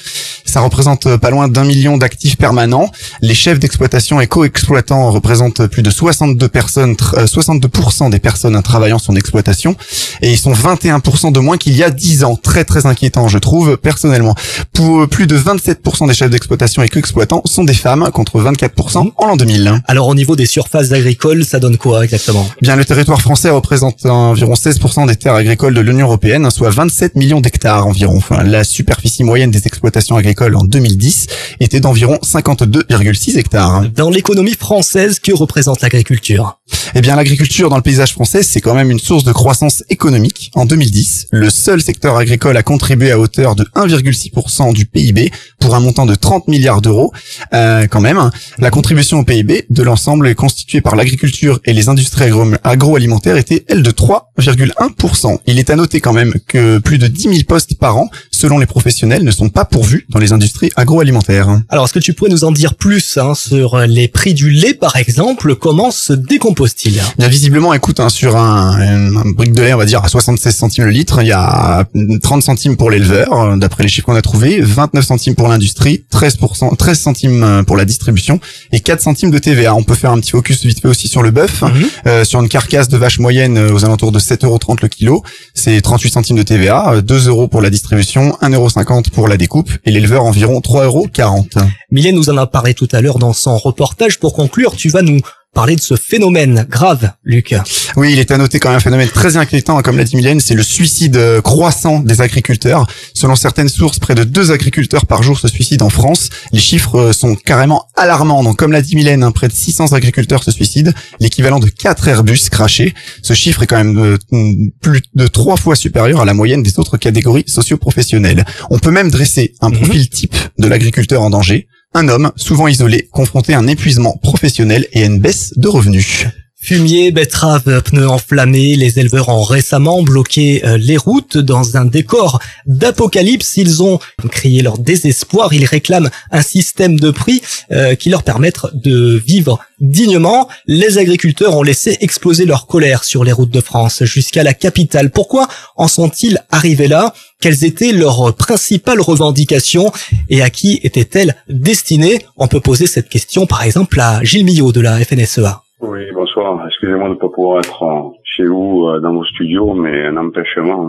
Ça 0.46 0.60
représente 0.60 1.04
euh, 1.06 1.18
pas 1.18 1.28
loin 1.28 1.48
d'un 1.48 1.64
million 1.64 1.98
d'actifs 1.98 2.38
permanents. 2.38 2.90
Les 3.20 3.34
chefs 3.34 3.58
d'exploitation 3.58 4.22
et 4.22 4.26
co-exploitants 4.26 5.10
représentent 5.10 5.66
plus 5.66 5.82
de 5.82 5.90
62 5.90 6.48
personnes, 6.48 6.94
tr- 6.94 7.18
euh, 7.18 7.26
62% 7.26 8.08
des 8.08 8.20
personnes 8.20 8.56
hein, 8.56 8.62
travaillant 8.62 8.98
sur 8.98 9.14
exploitation. 9.14 9.76
Et 10.22 10.30
ils 10.32 10.38
sont 10.38 10.54
21% 10.54 11.30
de 11.30 11.40
moins 11.40 11.58
qu'il 11.58 11.76
y 11.76 11.82
a 11.82 11.90
10 11.90 12.24
ans. 12.24 12.36
Très, 12.36 12.64
très 12.64 12.86
inquiétant, 12.86 13.28
je 13.28 13.36
trouve, 13.36 13.76
personnellement. 13.76 14.34
Pour 14.72 15.02
euh, 15.02 15.06
plus 15.06 15.26
de 15.26 15.36
27% 15.38 16.08
des 16.08 16.14
chefs 16.14 16.30
d'exploitation 16.30 16.82
et 16.82 16.88
co-exploitants 16.88 17.42
sont 17.44 17.64
des 17.64 17.74
femmes 17.74 18.08
contre 18.14 18.40
24% 18.40 18.62
en 18.94 19.26
l'an 19.26 19.36
2000. 19.36 19.82
Alors 19.86 20.08
au 20.08 20.14
niveau 20.14 20.36
des 20.36 20.46
surfaces 20.46 20.92
agricoles, 20.92 21.44
ça 21.44 21.58
donne 21.58 21.76
quoi 21.76 22.04
exactement? 22.04 22.46
Bien, 22.60 22.76
le 22.76 22.84
territoire 22.84 23.20
français 23.20 23.50
représente 23.50 24.04
environ 24.06 24.54
16% 24.54 25.06
des 25.06 25.16
terres 25.16 25.34
agricoles 25.34 25.74
de 25.74 25.80
l'Union 25.80 26.06
européenne, 26.06 26.50
soit 26.50 26.70
27 26.70 27.16
millions 27.16 27.40
d'hectares 27.40 27.86
environ. 27.86 28.16
Enfin, 28.16 28.42
la 28.42 28.64
superficie 28.64 29.24
moyenne 29.24 29.50
des 29.50 29.66
exploitations 29.66 30.16
agricoles 30.16 30.56
en 30.56 30.64
2010 30.64 31.26
était 31.60 31.80
d'environ 31.80 32.18
52,6 32.22 33.38
hectares. 33.38 33.84
Dans 33.94 34.10
l'économie 34.10 34.54
française, 34.54 35.18
que 35.18 35.32
représente 35.32 35.80
l'agriculture? 35.80 36.58
Eh 36.94 37.00
bien, 37.00 37.16
l'agriculture 37.16 37.70
dans 37.70 37.76
le 37.76 37.82
paysage 37.82 38.12
français, 38.12 38.42
c'est 38.42 38.60
quand 38.60 38.74
même 38.74 38.90
une 38.90 38.98
source 38.98 39.24
de 39.24 39.32
croissance 39.32 39.82
économique. 39.88 40.50
En 40.54 40.66
2010, 40.66 41.28
le 41.30 41.48
seul 41.48 41.80
secteur 41.80 42.16
agricole 42.18 42.56
a 42.56 42.62
contribué 42.62 43.10
à 43.12 43.18
hauteur 43.18 43.56
de 43.56 43.64
1,6% 43.74 44.74
du 44.74 44.84
PIB 44.84 45.30
pour 45.58 45.74
un 45.74 45.80
montant 45.80 46.04
de 46.04 46.14
30 46.14 46.48
milliards 46.48 46.82
d'euros. 46.82 47.12
Euh, 47.54 47.86
quand 47.86 48.00
même, 48.02 48.30
la 48.58 48.70
contribution 48.70 49.20
au 49.20 49.24
PIB 49.24 49.64
de 49.70 49.82
l'ensemble 49.82 50.34
constituée 50.34 50.82
par 50.82 50.94
l'agriculture 50.96 51.60
et 51.64 51.72
les 51.72 51.88
industries 51.88 52.24
agro- 52.24 52.54
agroalimentaires 52.62 53.36
était, 53.38 53.64
elle, 53.68 53.82
de 53.82 53.90
3,1%. 53.90 55.38
Il 55.46 55.58
est 55.58 55.70
à 55.70 55.76
noter 55.76 56.00
quand 56.00 56.12
même 56.12 56.34
que 56.46 56.78
plus 56.78 56.98
de 56.98 57.06
10 57.06 57.22
000 57.22 57.34
postes 57.48 57.78
par 57.78 57.96
an, 57.96 58.10
selon 58.42 58.58
les 58.58 58.66
professionnels, 58.66 59.22
ne 59.22 59.30
sont 59.30 59.50
pas 59.50 59.64
pourvus 59.64 60.04
dans 60.08 60.18
les 60.18 60.32
industries 60.32 60.70
agroalimentaires. 60.74 61.60
Alors 61.68 61.84
est-ce 61.84 61.92
que 61.92 62.00
tu 62.00 62.12
pourrais 62.12 62.30
nous 62.30 62.42
en 62.42 62.50
dire 62.50 62.74
plus 62.74 63.16
hein, 63.16 63.36
sur 63.36 63.78
les 63.78 64.08
prix 64.08 64.34
du 64.34 64.50
lait 64.50 64.74
par 64.74 64.96
exemple? 64.96 65.54
Comment 65.54 65.92
se 65.92 66.12
décompose-t-il? 66.12 67.00
Bien 67.18 67.28
visiblement, 67.28 67.72
écoute, 67.72 68.00
hein, 68.00 68.08
sur 68.08 68.36
un, 68.36 68.80
un, 68.80 69.30
brique 69.30 69.52
de 69.52 69.62
lait, 69.62 69.74
on 69.74 69.78
va 69.78 69.84
dire 69.84 70.04
à 70.04 70.08
76 70.08 70.56
centimes 70.56 70.84
le 70.84 70.90
litre, 70.90 71.20
il 71.22 71.28
y 71.28 71.32
a 71.32 71.86
30 72.20 72.42
centimes 72.42 72.76
pour 72.76 72.90
l'éleveur, 72.90 73.32
euh, 73.32 73.56
d'après 73.56 73.84
les 73.84 73.88
chiffres 73.88 74.06
qu'on 74.06 74.16
a 74.16 74.22
trouvés, 74.22 74.60
29 74.60 75.04
centimes 75.04 75.36
pour 75.36 75.46
l'industrie, 75.46 76.04
13%, 76.12 76.76
13 76.76 76.98
centimes 76.98 77.44
euh, 77.44 77.62
pour 77.62 77.76
la 77.76 77.84
distribution 77.84 78.40
et 78.72 78.80
4 78.80 79.00
centimes 79.00 79.30
de 79.30 79.38
TVA. 79.38 79.72
On 79.76 79.84
peut 79.84 79.94
faire 79.94 80.10
un 80.10 80.18
petit 80.18 80.32
focus 80.32 80.66
vite 80.66 80.80
fait 80.80 80.88
aussi 80.88 81.06
sur 81.06 81.22
le 81.22 81.30
bœuf. 81.30 81.62
Euh, 82.06 82.24
sur 82.24 82.40
une 82.40 82.48
carcasse 82.48 82.88
de 82.88 82.96
vache 82.96 83.18
moyenne 83.18 83.56
euh, 83.56 83.72
aux 83.72 83.84
alentours 83.84 84.12
de 84.12 84.18
7,30€ 84.18 84.78
le 84.82 84.88
kilo, 84.88 85.22
c'est 85.54 85.80
38 85.80 86.10
centimes 86.10 86.36
de 86.36 86.42
TVA, 86.42 86.94
euh, 86.94 87.00
2 87.00 87.28
euros 87.28 87.48
pour 87.48 87.60
la 87.60 87.70
distribution, 87.70 88.31
1,50€ 88.40 89.10
pour 89.10 89.28
la 89.28 89.36
découpe 89.36 89.70
et 89.84 89.90
l'éleveur 89.90 90.24
environ 90.24 90.60
3,40€. 90.60 91.62
Mylène 91.90 92.14
nous 92.14 92.30
en 92.30 92.36
a 92.36 92.46
parlé 92.46 92.74
tout 92.74 92.88
à 92.92 93.00
l'heure 93.00 93.18
dans 93.18 93.32
son 93.32 93.56
reportage. 93.56 94.18
Pour 94.18 94.34
conclure, 94.34 94.76
tu 94.76 94.88
vas 94.88 95.02
nous 95.02 95.20
parler 95.54 95.76
de 95.76 95.80
ce 95.80 95.96
phénomène 95.96 96.66
grave, 96.68 97.12
Luc. 97.24 97.54
Oui, 97.96 98.12
il 98.12 98.18
est 98.18 98.30
à 98.30 98.38
noter 98.38 98.58
quand 98.58 98.70
même 98.70 98.78
un 98.78 98.80
phénomène 98.80 99.08
très 99.08 99.36
inquiétant, 99.36 99.80
comme 99.82 99.98
l'a 99.98 100.04
dit 100.04 100.16
Mylène, 100.16 100.40
c'est 100.40 100.54
le 100.54 100.62
suicide 100.62 101.16
euh, 101.16 101.42
croissant 101.42 102.00
des 102.00 102.22
agriculteurs. 102.22 102.86
Selon 103.14 103.36
certaines 103.36 103.68
sources, 103.68 103.98
près 103.98 104.14
de 104.14 104.24
deux 104.24 104.50
agriculteurs 104.50 105.04
par 105.04 105.22
jour 105.22 105.38
se 105.38 105.48
suicident 105.48 105.86
en 105.86 105.90
France. 105.90 106.30
Les 106.52 106.58
chiffres 106.58 106.98
euh, 106.98 107.12
sont 107.12 107.34
carrément 107.34 107.86
alarmants. 107.96 108.42
Donc, 108.42 108.56
comme 108.56 108.72
l'a 108.72 108.80
dit 108.80 108.96
Mylène, 108.96 109.22
hein, 109.22 109.30
près 109.30 109.48
de 109.48 109.52
600 109.52 109.92
agriculteurs 109.92 110.42
se 110.42 110.50
suicident, 110.50 110.92
l'équivalent 111.20 111.60
de 111.60 111.68
4 111.68 112.08
Airbus 112.08 112.48
crachés. 112.50 112.94
Ce 113.22 113.34
chiffre 113.34 113.62
est 113.62 113.66
quand 113.66 113.84
même 113.84 113.98
euh, 113.98 114.70
plus 114.80 115.02
de 115.14 115.26
trois 115.26 115.58
fois 115.58 115.76
supérieur 115.76 116.22
à 116.22 116.24
la 116.24 116.34
moyenne 116.34 116.62
des 116.62 116.78
autres 116.78 116.96
catégories 116.96 117.44
socio-professionnelles. 117.46 118.46
On 118.70 118.78
peut 118.78 118.90
même 118.90 119.10
dresser 119.10 119.54
un 119.60 119.70
profil 119.70 120.08
type 120.08 120.34
de 120.58 120.66
l'agriculteur 120.66 121.20
en 121.20 121.28
danger. 121.28 121.68
Un 121.94 122.08
homme, 122.08 122.32
souvent 122.36 122.68
isolé, 122.68 123.08
confronté 123.12 123.52
à 123.52 123.58
un 123.58 123.66
épuisement 123.66 124.16
professionnel 124.16 124.86
et 124.92 125.02
à 125.02 125.06
une 125.06 125.20
baisse 125.20 125.52
de 125.56 125.68
revenus. 125.68 126.26
Fumier, 126.64 127.10
betteraves, 127.10 127.82
pneus 127.82 128.08
enflammés, 128.08 128.76
les 128.76 129.00
éleveurs 129.00 129.30
ont 129.30 129.42
récemment 129.42 130.00
bloqué 130.04 130.64
euh, 130.64 130.76
les 130.76 130.96
routes 130.96 131.36
dans 131.36 131.76
un 131.76 131.84
décor 131.84 132.38
d'apocalypse. 132.66 133.56
Ils 133.56 133.82
ont 133.82 133.98
crié 134.30 134.62
leur 134.62 134.78
désespoir. 134.78 135.52
Ils 135.52 135.64
réclament 135.64 136.08
un 136.30 136.40
système 136.40 137.00
de 137.00 137.10
prix 137.10 137.42
euh, 137.72 137.96
qui 137.96 138.10
leur 138.10 138.22
permette 138.22 138.60
de 138.74 139.20
vivre 139.26 139.58
dignement. 139.80 140.48
Les 140.68 140.98
agriculteurs 140.98 141.56
ont 141.56 141.64
laissé 141.64 141.96
exploser 142.00 142.44
leur 142.44 142.68
colère 142.68 143.02
sur 143.02 143.24
les 143.24 143.32
routes 143.32 143.50
de 143.50 143.60
France 143.60 144.04
jusqu'à 144.04 144.44
la 144.44 144.54
capitale. 144.54 145.10
Pourquoi 145.10 145.48
en 145.74 145.88
sont-ils 145.88 146.38
arrivés 146.48 146.86
là? 146.86 147.12
Quelles 147.40 147.64
étaient 147.64 147.90
leurs 147.90 148.36
principales 148.36 149.00
revendications? 149.00 149.92
Et 150.30 150.42
à 150.42 150.48
qui 150.48 150.78
étaient-elles 150.84 151.34
destinées? 151.48 152.24
On 152.36 152.46
peut 152.46 152.60
poser 152.60 152.86
cette 152.86 153.08
question 153.08 153.46
par 153.46 153.64
exemple 153.64 153.98
à 153.98 154.22
Gilles 154.22 154.44
Millot 154.44 154.70
de 154.70 154.80
la 154.80 155.04
FNSEA. 155.04 155.64
Oui, 155.82 156.12
bonsoir. 156.12 156.64
Excusez-moi 156.68 157.08
de 157.08 157.14
ne 157.14 157.18
pas 157.18 157.28
pouvoir 157.28 157.58
être 157.58 157.82
euh, 157.82 158.10
chez 158.22 158.44
vous 158.44 158.86
euh, 158.86 159.00
dans 159.00 159.14
vos 159.14 159.24
studios, 159.24 159.74
mais 159.74 160.06
un 160.06 160.16
empêchement 160.16 160.84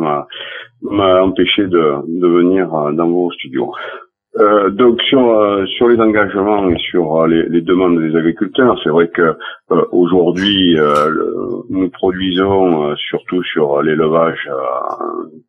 m'a 0.83 1.23
empêché 1.23 1.65
de, 1.65 2.27
venir 2.27 2.71
euh, 2.71 2.91
dans 2.91 3.07
vos 3.07 3.31
studios. 3.31 3.71
Donc 4.71 4.99
sur 5.03 5.87
les 5.89 5.99
engagements 5.99 6.67
et 6.67 6.77
sur 6.79 7.27
les, 7.27 7.61
demandes 7.61 7.99
des 7.99 8.15
agriculteurs, 8.15 8.79
c'est 8.83 8.89
vrai 8.89 9.09
que 9.09 9.37
aujourd'hui 9.91 10.75
nous 11.69 11.89
produisons 11.91 12.95
surtout 12.95 13.43
sur 13.43 13.83
l'élevage, 13.83 14.49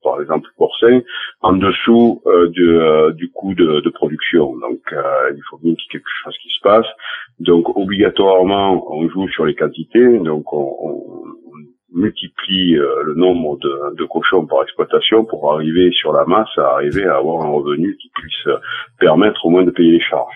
par 0.02 0.20
exemple 0.20 0.46
porcin, 0.58 1.00
en 1.40 1.54
dessous 1.54 2.20
du, 2.50 3.30
coût 3.32 3.54
de, 3.54 3.80
de 3.80 3.88
production. 3.88 4.54
Donc 4.58 4.80
il 4.92 5.42
faut 5.48 5.56
bien 5.62 5.72
qu'il 5.76 5.84
y 5.84 5.86
ait 5.86 5.92
quelque 5.92 6.10
chose 6.22 6.36
qui 6.42 6.50
se 6.50 6.60
passe. 6.62 6.86
Donc 7.40 7.76
obligatoirement 7.76 8.84
on 8.92 9.08
joue 9.08 9.28
sur 9.28 9.44
les 9.44 9.54
quantités. 9.54 10.18
Donc 10.18 10.52
on, 10.52 11.02
multiplie 11.96 12.76
euh, 12.76 13.04
le 13.04 13.14
nombre 13.14 13.56
de, 13.58 13.94
de, 13.96 14.04
cochons 14.04 14.46
par 14.46 14.64
exploitation 14.64 15.24
pour 15.24 15.54
arriver 15.54 15.92
sur 15.92 16.12
la 16.12 16.24
masse, 16.24 16.48
à 16.56 16.72
arriver 16.72 17.04
à 17.04 17.18
avoir 17.18 17.44
un 17.46 17.50
revenu 17.50 17.96
qui 17.96 18.10
puisse 18.12 18.48
permettre 18.98 19.46
au 19.46 19.50
moins 19.50 19.62
de 19.62 19.70
payer 19.70 19.92
les 19.92 20.00
charges. 20.00 20.34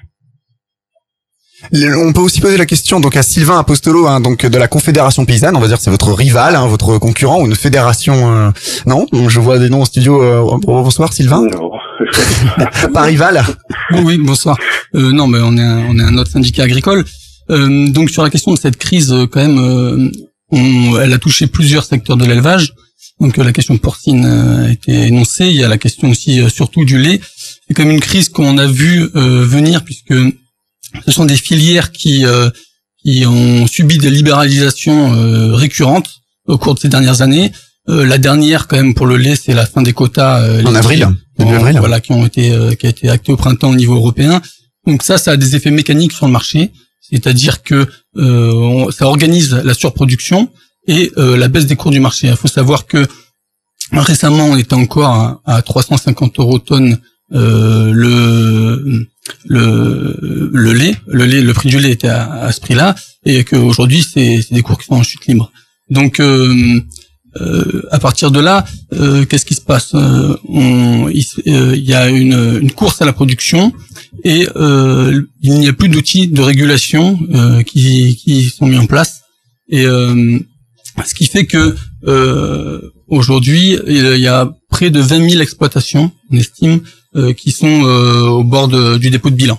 On 1.73 2.13
peut 2.13 2.21
aussi 2.21 2.41
poser 2.41 2.57
la 2.57 2.67
question 2.67 3.01
donc 3.01 3.17
à 3.17 3.23
Sylvain 3.23 3.59
Apostolo, 3.59 4.07
hein, 4.07 4.21
donc 4.21 4.47
de 4.47 4.59
la 4.59 4.69
Confédération 4.69 5.25
paysanne. 5.25 5.57
On 5.57 5.61
va 5.61 5.67
dire 5.67 5.79
c'est 5.81 5.91
votre 5.91 6.13
rival, 6.13 6.55
hein, 6.55 6.67
votre 6.67 6.99
concurrent 6.99 7.43
ou 7.43 7.47
une 7.47 7.57
fédération. 7.57 8.33
Euh, 8.33 8.51
non, 8.87 9.07
je 9.29 9.41
vois 9.41 9.59
des 9.59 9.69
noms 9.69 9.83
au 9.83 9.85
studio. 9.85 10.23
Euh, 10.23 10.57
bonsoir 10.63 11.13
Sylvain. 11.13 11.47
Pas 12.95 13.03
rival. 13.03 13.45
Oui, 13.93 14.19
bonsoir. 14.19 14.57
Euh, 14.95 15.11
non, 15.13 15.27
mais 15.27 15.41
on 15.43 15.57
est 15.57 15.63
un, 15.63 15.87
on 15.89 15.99
est 15.99 16.03
un 16.03 16.17
autre 16.17 16.31
syndicat 16.31 16.63
agricole. 16.63 17.05
Euh, 17.51 17.89
donc 17.89 18.11
sur 18.11 18.23
la 18.23 18.31
question 18.31 18.53
de 18.53 18.59
cette 18.59 18.77
crise, 18.77 19.13
quand 19.31 19.41
même, 19.41 20.13
on, 20.51 21.01
elle 21.01 21.13
a 21.13 21.19
touché 21.19 21.49
plusieurs 21.49 21.85
secteurs 21.85 22.17
de 22.17 22.25
l'élevage. 22.25 22.73
Donc 23.21 23.37
la 23.37 23.53
question 23.53 23.77
porcine 23.79 24.25
a 24.25 24.71
été 24.71 24.93
énoncée. 25.09 25.47
Il 25.47 25.57
y 25.57 25.65
a 25.65 25.69
la 25.69 25.79
question 25.79 26.09
aussi 26.11 26.49
surtout 26.51 26.85
du 26.85 26.99
lait. 26.99 27.21
C'est 27.67 27.75
comme 27.75 27.91
une 27.91 28.01
crise 28.01 28.29
qu'on 28.29 28.59
a 28.59 28.67
vu 28.67 29.11
venir 29.13 29.83
puisque 29.83 30.15
ce 31.05 31.13
sont 31.13 31.25
des 31.25 31.37
filières 31.37 31.93
qui 31.93 32.25
euh, 32.25 32.51
qui 33.03 33.25
ont 33.27 33.67
subi 33.67 33.99
des 33.99 34.11
libéralisations 34.11 35.15
euh, 35.15 35.55
récurrentes 35.55 36.11
au 36.47 36.59
cours 36.59 36.75
de 36.75 36.81
ces 36.81 36.89
dernières 36.89 37.23
années. 37.23 37.53
Euh, 37.89 38.05
la 38.05 38.19
dernière, 38.19 38.67
quand 38.67 38.77
même, 38.77 38.93
pour 38.93 39.07
le 39.07 39.17
lait, 39.17 39.37
c'est 39.37 39.55
la 39.55 39.67
fin 39.67 39.83
des 39.83 39.93
quotas. 39.93 40.63
en 40.65 40.75
avril, 40.75 41.09
en, 41.39 41.49
avril. 41.49 41.79
Voilà, 41.79 42.01
qui 42.01 42.13
ont 42.13 42.27
été 42.27 42.53
qui 42.79 42.87
a 42.87 42.91
été 42.91 43.09
acté 43.09 43.33
au 43.33 43.37
printemps 43.37 43.71
au 43.71 43.75
niveau 43.75 43.95
européen. 43.95 44.43
Donc 44.87 45.03
ça, 45.03 45.19
ça 45.19 45.33
a 45.33 45.37
des 45.37 45.57
effets 45.57 45.71
mécaniques 45.71 46.13
sur 46.13 46.27
le 46.27 46.33
marché, 46.33 46.73
c'est-à-dire 47.01 47.63
que 47.63 47.87
ça 48.17 49.07
organise 49.07 49.55
la 49.55 49.75
surproduction 49.75 50.51
et 50.87 51.13
la 51.17 51.49
baisse 51.49 51.67
des 51.67 51.77
cours 51.77 51.91
du 51.91 52.01
marché. 52.01 52.29
Il 52.29 52.37
faut 52.37 52.49
savoir 52.49 52.87
que 52.87 53.07
récemment, 53.93 54.47
on 54.47 54.57
était 54.57 54.75
encore 54.75 55.07
à, 55.07 55.41
à 55.47 55.63
350 55.63 56.39
euros 56.41 56.59
tonne 56.59 56.99
euh, 57.35 57.93
le 57.93 59.07
le 59.47 60.51
le 60.53 60.73
lait, 60.73 60.95
le 61.07 61.25
lait, 61.25 61.41
le 61.41 61.53
prix 61.53 61.69
du 61.69 61.79
lait 61.79 61.93
était 61.93 62.09
à, 62.09 62.51
ce 62.53 62.61
prix-là, 62.61 62.95
et 63.25 63.45
qu'aujourd'hui 63.45 64.03
c'est 64.03 64.41
des 64.51 64.63
cours 64.63 64.79
qui 64.79 64.87
sont 64.87 64.95
en 64.95 65.03
chute 65.03 65.27
libre. 65.27 65.51
Donc 65.91 66.21
euh, 66.21 66.81
euh, 67.41 67.83
à 67.91 67.99
partir 67.99 68.31
de 68.31 68.41
là, 68.41 68.65
euh, 68.93 69.25
qu'est-ce 69.25 69.45
qui 69.45 69.55
se 69.55 69.61
passe 69.61 69.95
on, 69.95 71.09
Il 71.09 71.85
y 71.85 71.95
a 71.95 72.09
une, 72.09 72.59
une, 72.61 72.73
course 72.73 73.01
à 73.01 73.05
la 73.05 73.13
production 73.13 73.73
et 74.25 74.47
il 75.43 75.55
n'y 75.55 75.69
a 75.69 75.73
plus 75.73 75.89
d'outils 75.89 76.29
de 76.29 76.43
régulation 76.43 77.19
qui, 77.67 78.17
qui 78.17 78.51
sont 78.51 78.67
mis 78.67 78.79
en 78.79 78.87
place. 78.87 79.23
Et 79.69 79.85
ce 79.85 81.15
qui 81.15 81.27
fait 81.27 81.47
que 81.47 81.77
aujourd'hui 83.09 83.79
il 83.87 84.19
y 84.19 84.27
a 84.27 84.51
près 84.69 84.91
de 84.91 85.01
20 85.01 85.31
000 85.31 85.43
exploitations, 85.43 86.13
on 86.31 86.37
estime, 86.37 86.81
euh, 86.81 86.83
qui 87.33 87.53
sont 87.53 87.85
euh, 87.85 88.29
au 88.29 88.45
bord 88.45 88.69
du 88.69 89.11
dépôt 89.11 89.31
de 89.31 89.35
bilan. 89.35 89.59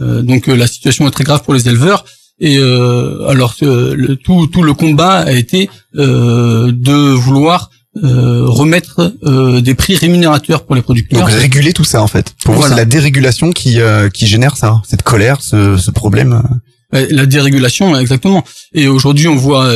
Euh, 0.00 0.22
donc 0.22 0.46
la 0.46 0.66
situation 0.66 1.06
est 1.06 1.10
très 1.10 1.24
grave 1.24 1.42
pour 1.44 1.54
les 1.54 1.68
éleveurs. 1.68 2.04
Et 2.40 2.56
alors 2.58 3.54
le, 3.60 4.14
tout, 4.16 4.48
tout 4.48 4.64
le 4.64 4.74
combat 4.74 5.18
a 5.18 5.30
été 5.30 5.70
de 5.94 7.12
vouloir 7.12 7.70
remettre 7.94 9.14
des 9.60 9.74
prix 9.74 9.94
rémunérateurs 9.94 10.64
pour 10.64 10.74
les 10.74 10.82
producteurs. 10.82 11.20
Donc 11.20 11.30
réguler 11.30 11.72
tout 11.72 11.84
ça 11.84 12.02
en 12.02 12.08
fait. 12.08 12.34
Pour 12.44 12.54
vous, 12.54 12.66
c'est 12.66 12.74
la 12.74 12.84
dérégulation 12.84 13.52
qui 13.52 13.78
qui 14.12 14.26
génère 14.26 14.56
ça, 14.56 14.82
cette 14.84 15.04
colère, 15.04 15.42
ce, 15.42 15.76
ce 15.76 15.92
problème. 15.92 16.42
La 16.92 17.26
dérégulation, 17.26 17.96
exactement. 17.96 18.42
Et 18.72 18.88
aujourd'hui, 18.88 19.28
on 19.28 19.36
voit 19.36 19.72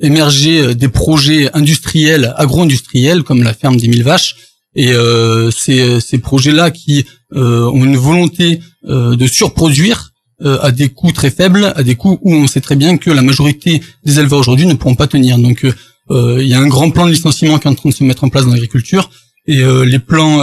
émerger 0.00 0.74
des 0.74 0.88
projets 0.88 1.48
industriels, 1.54 2.34
agro-industriels, 2.36 3.22
comme 3.22 3.44
la 3.44 3.54
ferme 3.54 3.76
des 3.76 3.86
mille 3.86 4.02
vaches, 4.02 4.34
et 4.80 4.94
euh, 4.94 5.50
ces, 5.50 6.18
projets-là 6.22 6.70
qui 6.70 7.04
euh, 7.34 7.66
ont 7.66 7.84
une 7.84 7.98
volonté 7.98 8.60
euh, 8.88 9.14
de 9.14 9.26
surproduire 9.26 10.06
à 10.42 10.72
des 10.72 10.88
coûts 10.88 11.12
très 11.12 11.30
faibles, 11.30 11.70
à 11.76 11.82
des 11.82 11.96
coûts 11.96 12.18
où 12.22 12.32
on 12.32 12.46
sait 12.46 12.62
très 12.62 12.74
bien 12.74 12.96
que 12.96 13.10
la 13.10 13.20
majorité 13.20 13.82
des 14.06 14.18
éleveurs 14.20 14.38
aujourd'hui 14.38 14.64
ne 14.64 14.72
pourront 14.72 14.94
pas 14.94 15.06
tenir. 15.06 15.36
Donc 15.36 15.66
il 16.08 16.48
y 16.48 16.54
a 16.54 16.58
un 16.58 16.66
grand 16.66 16.90
plan 16.90 17.04
de 17.04 17.10
licenciement 17.10 17.58
qui 17.58 17.68
est 17.68 17.70
en 17.70 17.74
train 17.74 17.90
de 17.90 17.94
se 17.94 18.02
mettre 18.04 18.24
en 18.24 18.30
place 18.30 18.46
dans 18.46 18.52
l'agriculture 18.52 19.10
et 19.46 19.62
les 19.84 19.98
plans 19.98 20.42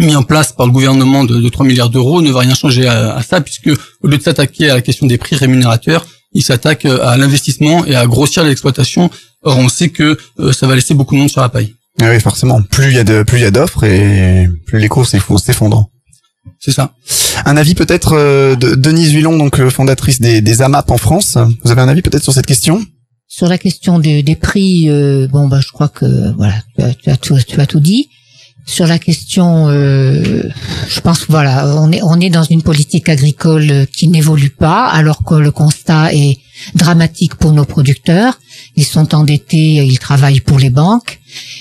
mis 0.00 0.16
en 0.16 0.22
place 0.22 0.54
par 0.54 0.64
le 0.64 0.72
gouvernement 0.72 1.24
de, 1.24 1.38
de 1.38 1.48
3 1.50 1.66
milliards 1.66 1.90
d'euros 1.90 2.22
ne 2.22 2.30
va 2.30 2.40
rien 2.40 2.54
changer 2.54 2.86
à, 2.86 3.14
à, 3.14 3.22
ça 3.22 3.42
puisque 3.42 3.68
au 4.02 4.08
lieu 4.08 4.16
de 4.16 4.22
s'attaquer 4.22 4.70
à 4.70 4.74
la 4.76 4.80
question 4.80 5.06
des 5.06 5.18
prix 5.18 5.36
rémunérateurs, 5.36 6.06
il 6.32 6.42
s'attaque 6.42 6.86
à 6.86 7.18
l'investissement 7.18 7.84
et 7.84 7.96
à 7.96 8.06
grossir 8.06 8.44
l'exploitation. 8.44 9.10
Or 9.42 9.58
on 9.58 9.68
sait 9.68 9.90
que 9.90 10.16
ça 10.52 10.66
va 10.66 10.74
laisser 10.74 10.94
beaucoup 10.94 11.16
de 11.16 11.20
monde 11.20 11.28
sur 11.28 11.42
la 11.42 11.50
paille. 11.50 11.74
Ah 12.00 12.10
oui, 12.10 12.20
forcément. 12.20 12.60
Plus 12.62 12.88
il 12.88 12.94
y 12.94 12.98
a 12.98 13.04
de, 13.04 13.22
plus 13.22 13.38
il 13.38 13.42
y 13.42 13.46
a 13.46 13.50
d'offres 13.50 13.84
et 13.84 14.48
plus 14.66 14.78
les 14.78 14.88
courses 14.88 15.10
s'effondrent. 15.10 15.90
C'est 16.60 16.72
ça. 16.72 16.92
Un 17.44 17.56
avis 17.56 17.74
peut-être 17.74 18.12
euh, 18.14 18.54
de 18.54 18.74
Denise 18.74 19.12
Huillon, 19.12 19.36
donc 19.36 19.60
euh, 19.60 19.70
fondatrice 19.70 20.20
des, 20.20 20.40
des 20.40 20.62
AMAP 20.62 20.90
en 20.90 20.98
France. 20.98 21.36
Vous 21.64 21.70
avez 21.70 21.80
un 21.80 21.88
avis 21.88 22.02
peut-être 22.02 22.22
sur 22.22 22.32
cette 22.32 22.46
question? 22.46 22.84
Sur 23.28 23.48
la 23.48 23.58
question 23.58 23.98
des, 23.98 24.22
des 24.22 24.36
prix, 24.36 24.88
euh, 24.88 25.26
bon 25.28 25.48
bah 25.48 25.60
je 25.60 25.68
crois 25.68 25.88
que 25.88 26.32
voilà, 26.36 26.54
tu 27.02 27.10
as, 27.10 27.16
tout, 27.16 27.38
tu 27.46 27.60
as 27.60 27.66
tout 27.66 27.80
dit. 27.80 28.08
Sur 28.64 28.86
la 28.86 28.98
question, 28.98 29.68
je 29.70 31.00
pense 31.00 31.26
voilà, 31.28 31.76
on 31.76 31.92
est 31.92 32.02
on 32.02 32.18
est 32.18 32.30
dans 32.30 32.42
une 32.42 32.62
politique 32.62 33.08
agricole 33.08 33.86
qui 33.92 34.08
n'évolue 34.08 34.50
pas, 34.50 34.88
alors 34.88 35.22
que 35.24 35.34
le 35.34 35.52
constat 35.52 36.12
est 36.12 36.38
dramatique 36.74 37.36
pour 37.36 37.52
nos 37.52 37.64
producteurs. 37.64 38.40
Ils 38.76 38.84
sont 38.84 39.14
endettés, 39.14 39.76
ils 39.84 39.98
travaillent 39.98 40.40
pour 40.40 40.58
les 40.58 40.70
banques. 40.70 41.20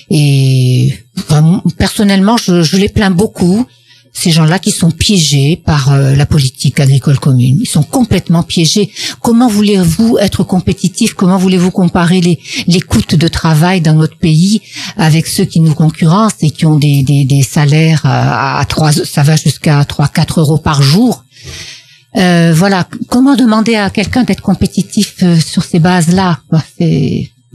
Et 0.10 0.94
personnellement, 1.78 2.38
je, 2.38 2.62
je, 2.62 2.78
les 2.78 2.90
plains 2.90 3.12
beaucoup. 3.12 3.66
Ces 4.18 4.32
gens-là 4.32 4.60
qui 4.60 4.72
sont 4.72 4.92
piégés 4.92 5.58
par 5.58 5.92
euh, 5.92 6.16
la 6.16 6.26
politique 6.26 6.80
agricole 6.80 7.20
commune, 7.20 7.58
ils 7.60 7.68
sont 7.68 7.84
complètement 7.84 8.44
piégés. 8.44 8.90
Comment 9.22 9.50
voulez-vous 9.50 10.18
être 10.20 10.46
compétitif 10.46 11.16
Comment 11.16 11.38
voulez-vous 11.38 11.70
comparer 11.72 12.22
les, 12.22 12.40
les 12.66 12.80
coûts 12.80 13.02
de 13.02 13.28
travail 13.28 13.82
dans 13.82 13.94
notre 13.94 14.18
pays 14.18 14.62
avec 14.96 15.28
ceux 15.28 15.44
qui 15.44 15.60
nous 15.60 15.74
concurrencent 15.74 16.42
et 16.44 16.50
qui 16.50 16.66
ont 16.66 16.78
des, 16.78 17.04
des, 17.04 17.26
des 17.26 17.44
salaires 17.44 18.06
à, 18.06 18.60
à 18.62 18.66
3, 18.66 18.94
ça 18.94 19.22
va 19.22 19.36
jusqu'à 19.36 19.82
3-4 19.82 20.40
euros 20.40 20.60
par 20.60 20.82
jour? 20.82 21.26
Euh, 22.18 22.54
voilà, 22.54 22.88
comment 23.10 23.36
demander 23.36 23.76
à 23.76 23.90
quelqu'un 23.90 24.24
d'être 24.24 24.42
compétitif 24.42 25.16
euh, 25.24 25.38
sur 25.40 25.64
ces 25.64 25.80
bases-là 25.80 26.40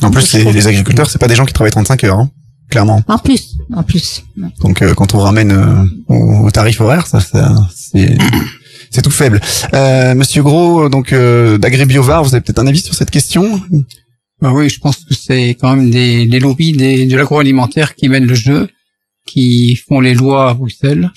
En 0.03 0.11
plus, 0.11 0.35
les 0.35 0.67
agriculteurs, 0.67 1.09
c'est 1.09 1.19
pas 1.19 1.29
des 1.29 1.35
gens 1.35 1.47
qui 1.47 1.53
travaillent 1.55 1.73
35 1.73 2.05
heures, 2.05 2.19
hein, 2.19 2.31
clairement. 2.69 3.03
En 3.09 3.19
plus, 3.19 3.57
en 3.75 3.83
plus. 3.83 4.25
Donc, 4.61 4.83
euh, 4.83 4.95
quand 4.95 5.15
on 5.15 5.19
ramène 5.19 5.53
euh, 5.53 5.85
au, 6.09 6.51
tarif 6.51 6.81
horaire, 6.81 7.07
ça, 7.07 7.21
c'est 7.21 8.19
c'est 8.91 9.03
tout 9.03 9.11
faible. 9.11 9.41
Monsieur 10.15 10.43
Gros, 10.43 10.89
donc 10.89 11.15
d'Agribiovar, 11.15 12.23
vous 12.23 12.35
avez 12.35 12.43
peut-être 12.43 12.59
un 12.59 12.67
avis 12.67 12.81
sur 12.81 12.95
cette 12.95 13.11
question? 13.11 13.63
Bah 14.43 14.53
oui, 14.53 14.69
je 14.69 14.81
pense 14.81 14.97
que 14.97 15.15
c'est 15.15 15.51
quand 15.51 15.77
même 15.77 15.91
des, 15.91 16.27
des 16.27 16.41
lobbies 16.41 16.73
des, 16.73 17.07
de 17.07 17.17
l'agroalimentaire 17.17 17.95
qui 17.95 18.09
mènent 18.09 18.27
le 18.27 18.35
jeu, 18.35 18.69
qui 19.27 19.77
font 19.77 20.01
les 20.01 20.15
lois 20.15 20.51
à 20.51 20.55
Bruxelles 20.55 21.11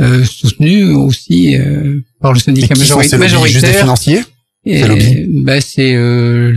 euh, 0.00 0.24
soutenu 0.24 0.92
aussi 0.94 1.56
euh, 1.56 2.00
par 2.20 2.32
le 2.32 2.38
syndicat 2.38 2.74
majoritaire. 2.76 3.20
C'est 3.20 3.48
juste 3.48 3.64
des 3.64 3.72
financiers 3.72 4.22
ben, 4.64 5.60
c'est 5.60 5.94
euh, 5.94 6.52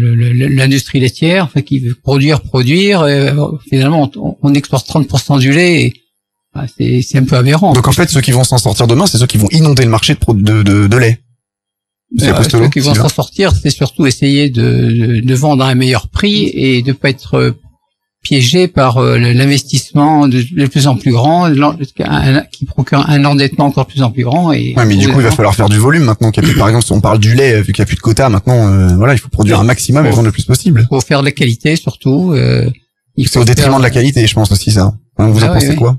l'industrie 0.49 0.99
laitière 0.99 1.45
enfin, 1.45 1.61
qui 1.61 1.79
veut 1.79 1.95
produire, 1.95 2.41
produire. 2.41 3.07
Et, 3.07 3.33
finalement, 3.69 4.11
on, 4.15 4.37
on, 4.41 4.53
exporte 4.53 4.87
30% 4.89 5.39
du 5.39 5.51
lait. 5.51 5.83
Et, 5.83 5.93
ben, 6.53 6.65
c'est 7.01 7.17
un 7.17 7.23
peu 7.23 7.37
aberrant. 7.37 7.73
Donc 7.73 7.87
en 7.87 7.91
fait, 7.91 8.09
ceux 8.09 8.21
qui 8.21 8.31
vont 8.31 8.43
s'en 8.43 8.57
sortir 8.57 8.87
demain, 8.87 9.05
c'est 9.07 9.17
ceux 9.17 9.27
qui 9.27 9.37
vont 9.37 9.49
inonder 9.51 9.83
le 9.83 9.89
marché 9.89 10.15
de, 10.15 10.63
de, 10.63 10.87
de, 10.87 10.97
lait. 10.97 11.19
Euh, 12.21 12.43
ceux 12.43 12.69
qui 12.69 12.79
vont 12.79 12.93
s'en 12.93 13.09
sortir, 13.09 13.53
c'est 13.55 13.69
surtout 13.69 14.05
essayer 14.05 14.49
de, 14.49 14.61
de, 14.61 15.21
de, 15.21 15.35
vendre 15.35 15.63
à 15.63 15.69
un 15.69 15.75
meilleur 15.75 16.09
prix 16.09 16.51
et 16.53 16.81
de 16.81 16.91
pas 16.91 17.09
être 17.09 17.55
piégé 18.21 18.67
par 18.67 18.97
euh, 18.97 19.17
l'investissement 19.17 20.27
de, 20.27 20.65
plus 20.67 20.87
en 20.87 20.95
plus 20.95 21.11
grand, 21.11 21.51
qui 22.51 22.65
procure 22.65 23.09
un 23.09 23.25
endettement 23.25 23.65
encore 23.65 23.85
de 23.85 23.91
plus 23.91 24.03
en 24.03 24.11
plus 24.11 24.23
grand. 24.23 24.51
Et 24.51 24.75
ouais, 24.77 24.85
mais 24.85 24.95
du 24.95 25.07
coup, 25.07 25.19
il 25.19 25.23
va 25.23 25.31
falloir 25.31 25.55
faire 25.55 25.69
du 25.69 25.77
volume 25.77 26.03
maintenant. 26.03 26.31
Qu'il 26.31 26.43
y 26.43 26.45
a 26.45 26.49
plus, 26.49 26.57
par 26.57 26.67
exemple, 26.69 26.85
si 26.85 26.91
on 26.91 27.01
parle 27.01 27.19
du 27.19 27.33
lait, 27.33 27.61
vu 27.61 27.73
qu'il 27.73 27.81
n'y 27.81 27.83
a 27.83 27.87
plus 27.87 27.95
de 27.95 28.01
quotas, 28.01 28.29
maintenant, 28.29 28.67
euh, 28.67 28.95
voilà, 28.95 29.13
il 29.13 29.19
faut 29.19 29.29
produire 29.29 29.59
un 29.59 29.63
maximum 29.63 30.05
et 30.05 30.11
vendre 30.11 30.25
le 30.25 30.31
plus 30.31 30.45
possible. 30.45 30.81
Il 30.83 30.87
faut 30.87 31.01
faire 31.01 31.21
de 31.21 31.25
la 31.25 31.31
qualité 31.31 31.75
surtout. 31.75 32.31
Euh, 32.33 32.69
c'est 33.17 33.39
au 33.39 33.43
détriment 33.43 33.77
de 33.77 33.83
la 33.83 33.89
qualité, 33.89 34.25
je 34.25 34.33
pense 34.33 34.51
aussi 34.51 34.71
ça. 34.71 34.93
Vous 35.17 35.43
en 35.43 35.47
ah 35.47 35.53
pensez 35.53 35.75
quoi? 35.75 35.97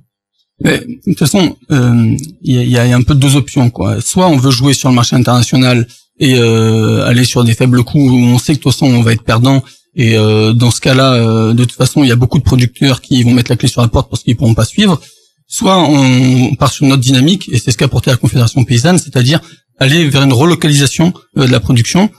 De 0.64 0.86
toute 1.04 1.18
façon, 1.18 1.56
il 1.70 2.18
y, 2.42 2.70
y, 2.70 2.78
a, 2.78 2.96
un 2.96 3.02
peu 3.02 3.14
deux 3.14 3.34
options. 3.34 3.68
quoi. 3.70 4.00
Soit 4.00 4.28
on 4.28 4.36
veut 4.36 4.52
jouer 4.52 4.74
sur 4.74 4.88
le 4.88 4.94
marché 4.94 5.16
international 5.16 5.86
et 6.20 6.38
aller 6.38 7.24
sur 7.24 7.42
des 7.42 7.54
faibles 7.54 7.82
coûts 7.82 8.10
où 8.10 8.14
on 8.14 8.38
sait 8.38 8.52
que 8.52 8.58
de 8.58 8.62
toute 8.62 8.72
façon 8.72 8.86
on 8.86 9.02
va 9.02 9.12
être 9.12 9.24
perdant 9.24 9.62
et 9.94 10.16
euh, 10.16 10.52
dans 10.52 10.70
ce 10.70 10.80
cas-là, 10.80 11.14
euh, 11.14 11.52
de 11.52 11.64
toute 11.64 11.76
façon, 11.76 12.02
il 12.02 12.08
y 12.08 12.12
a 12.12 12.16
beaucoup 12.16 12.38
de 12.38 12.42
producteurs 12.42 13.00
qui 13.00 13.22
vont 13.22 13.32
mettre 13.32 13.50
la 13.50 13.56
clé 13.56 13.68
sur 13.68 13.82
la 13.82 13.88
porte 13.88 14.08
parce 14.08 14.22
qu'ils 14.22 14.36
pourront 14.36 14.54
pas 14.54 14.64
suivre. 14.64 15.00
Soit 15.46 15.78
on 15.78 16.54
part 16.54 16.72
sur 16.72 16.86
notre 16.86 17.02
dynamique, 17.02 17.50
et 17.52 17.58
c'est 17.58 17.72
ce 17.72 17.76
qu'a 17.76 17.84
apporté 17.84 18.10
la 18.10 18.16
Confédération 18.16 18.64
paysanne, 18.64 18.98
c'est-à-dire 18.98 19.40
aller 19.78 20.08
vers 20.08 20.22
une 20.22 20.32
relocalisation 20.32 21.12
euh, 21.36 21.46
de 21.46 21.52
la 21.52 21.60
production. 21.60 22.10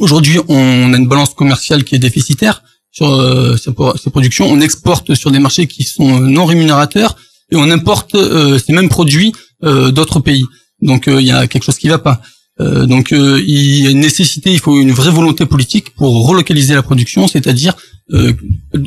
Aujourd'hui, 0.00 0.40
on 0.48 0.92
a 0.92 0.96
une 0.96 1.06
balance 1.06 1.34
commerciale 1.34 1.84
qui 1.84 1.94
est 1.94 2.00
déficitaire 2.00 2.62
sur 2.90 3.58
ces 3.58 4.10
productions, 4.10 4.46
on 4.50 4.58
exporte 4.60 5.14
sur 5.14 5.30
des 5.30 5.38
marchés 5.38 5.66
qui 5.66 5.84
sont 5.84 6.18
non 6.18 6.46
rémunérateurs 6.46 7.14
et 7.52 7.56
on 7.56 7.70
importe 7.70 8.16
ces 8.58 8.72
mêmes 8.72 8.88
produits 8.88 9.34
d'autres 9.60 10.18
pays. 10.18 10.46
Donc 10.80 11.04
il 11.06 11.20
y 11.20 11.30
a 11.30 11.46
quelque 11.46 11.62
chose 11.62 11.76
qui 11.76 11.88
va 11.88 11.98
pas. 11.98 12.22
Euh, 12.60 12.86
donc 12.86 13.12
euh, 13.12 13.40
il 13.46 13.82
y 13.82 13.86
a 13.86 13.90
une 13.90 14.00
nécessité, 14.00 14.50
il 14.50 14.60
faut 14.60 14.80
une 14.80 14.92
vraie 14.92 15.10
volonté 15.10 15.44
politique 15.44 15.94
pour 15.94 16.26
relocaliser 16.26 16.74
la 16.74 16.82
production, 16.82 17.28
c'est-à-dire 17.28 17.74
euh, 18.12 18.32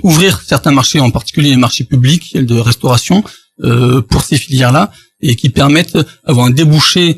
ouvrir 0.01 0.41
certains 0.41 0.71
marchés, 0.71 0.99
en 0.99 1.11
particulier 1.11 1.51
les 1.51 1.57
marchés 1.57 1.83
publics 1.83 2.37
de 2.37 2.59
restauration, 2.59 3.23
pour 4.07 4.23
ces 4.23 4.37
filières-là 4.37 4.89
et 5.21 5.35
qui 5.35 5.49
permettent 5.49 5.97
d'avoir 6.25 6.47
un 6.47 6.51
débouché 6.51 7.17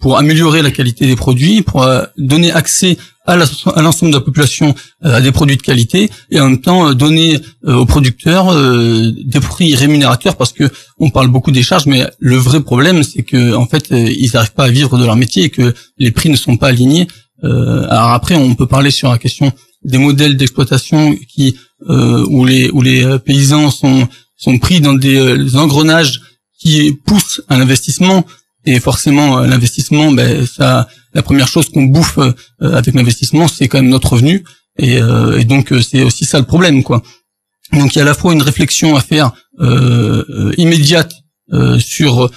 pour 0.00 0.18
améliorer 0.18 0.62
la 0.62 0.70
qualité 0.70 1.06
des 1.06 1.16
produits, 1.16 1.62
pour 1.62 1.88
donner 2.16 2.52
accès 2.52 2.96
à 3.26 3.36
l'ensemble 3.82 4.12
de 4.12 4.16
la 4.16 4.22
population 4.22 4.74
euh, 5.04 5.16
à 5.16 5.20
des 5.20 5.32
produits 5.32 5.56
de 5.56 5.62
qualité 5.62 6.10
et 6.30 6.40
en 6.40 6.50
même 6.50 6.60
temps 6.60 6.88
euh, 6.88 6.94
donner 6.94 7.38
euh, 7.66 7.74
aux 7.74 7.86
producteurs 7.86 8.54
des 8.54 9.40
prix 9.40 9.74
rémunérateurs 9.74 10.36
parce 10.36 10.52
que 10.52 10.64
on 10.98 11.10
parle 11.10 11.28
beaucoup 11.28 11.50
des 11.50 11.62
charges 11.62 11.86
mais 11.86 12.06
le 12.18 12.36
vrai 12.36 12.60
problème 12.60 13.02
c'est 13.02 13.22
que 13.22 13.54
en 13.54 13.66
fait 13.66 13.86
ils 13.90 14.30
n'arrivent 14.32 14.54
pas 14.54 14.64
à 14.64 14.70
vivre 14.70 14.98
de 14.98 15.04
leur 15.04 15.16
métier 15.16 15.44
et 15.44 15.50
que 15.50 15.74
les 15.98 16.10
prix 16.10 16.30
ne 16.30 16.36
sont 16.36 16.56
pas 16.56 16.68
alignés. 16.68 17.06
Alors 17.42 18.10
après 18.10 18.34
on 18.34 18.54
peut 18.54 18.66
parler 18.66 18.90
sur 18.90 19.10
la 19.10 19.18
question 19.18 19.52
des 19.84 19.98
modèles 19.98 20.36
d'exploitation 20.36 21.16
qui 21.28 21.56
où 21.88 22.44
les 22.44 22.70
où 22.70 22.80
les 22.80 23.18
paysans 23.18 23.70
sont 23.70 24.08
sont 24.36 24.58
pris 24.58 24.80
dans 24.80 24.94
des 24.94 25.56
engrenages 25.56 26.20
qui 26.66 26.92
poussent 26.92 27.42
à 27.48 27.56
l'investissement 27.56 28.24
et 28.64 28.80
forcément, 28.80 29.38
euh, 29.38 29.46
l'investissement, 29.46 30.10
ben, 30.10 30.44
ça, 30.44 30.88
la 31.14 31.22
première 31.22 31.46
chose 31.46 31.68
qu'on 31.70 31.84
bouffe 31.84 32.18
euh, 32.18 32.32
avec 32.60 32.92
l'investissement, 32.96 33.46
c'est 33.46 33.68
quand 33.68 33.78
même 33.80 33.88
notre 33.88 34.14
revenu. 34.14 34.42
Et, 34.76 35.00
euh, 35.00 35.38
et 35.38 35.44
donc, 35.44 35.72
c'est 35.80 36.02
aussi 36.02 36.24
ça 36.24 36.40
le 36.40 36.44
problème, 36.44 36.82
quoi. 36.82 37.04
Donc, 37.72 37.94
il 37.94 37.98
y 37.98 38.00
a 38.00 38.02
à 38.02 38.06
la 38.06 38.14
fois 38.14 38.32
une 38.32 38.42
réflexion 38.42 38.96
à 38.96 39.00
faire 39.00 39.32
immédiate 40.56 41.12
sur 41.78 42.30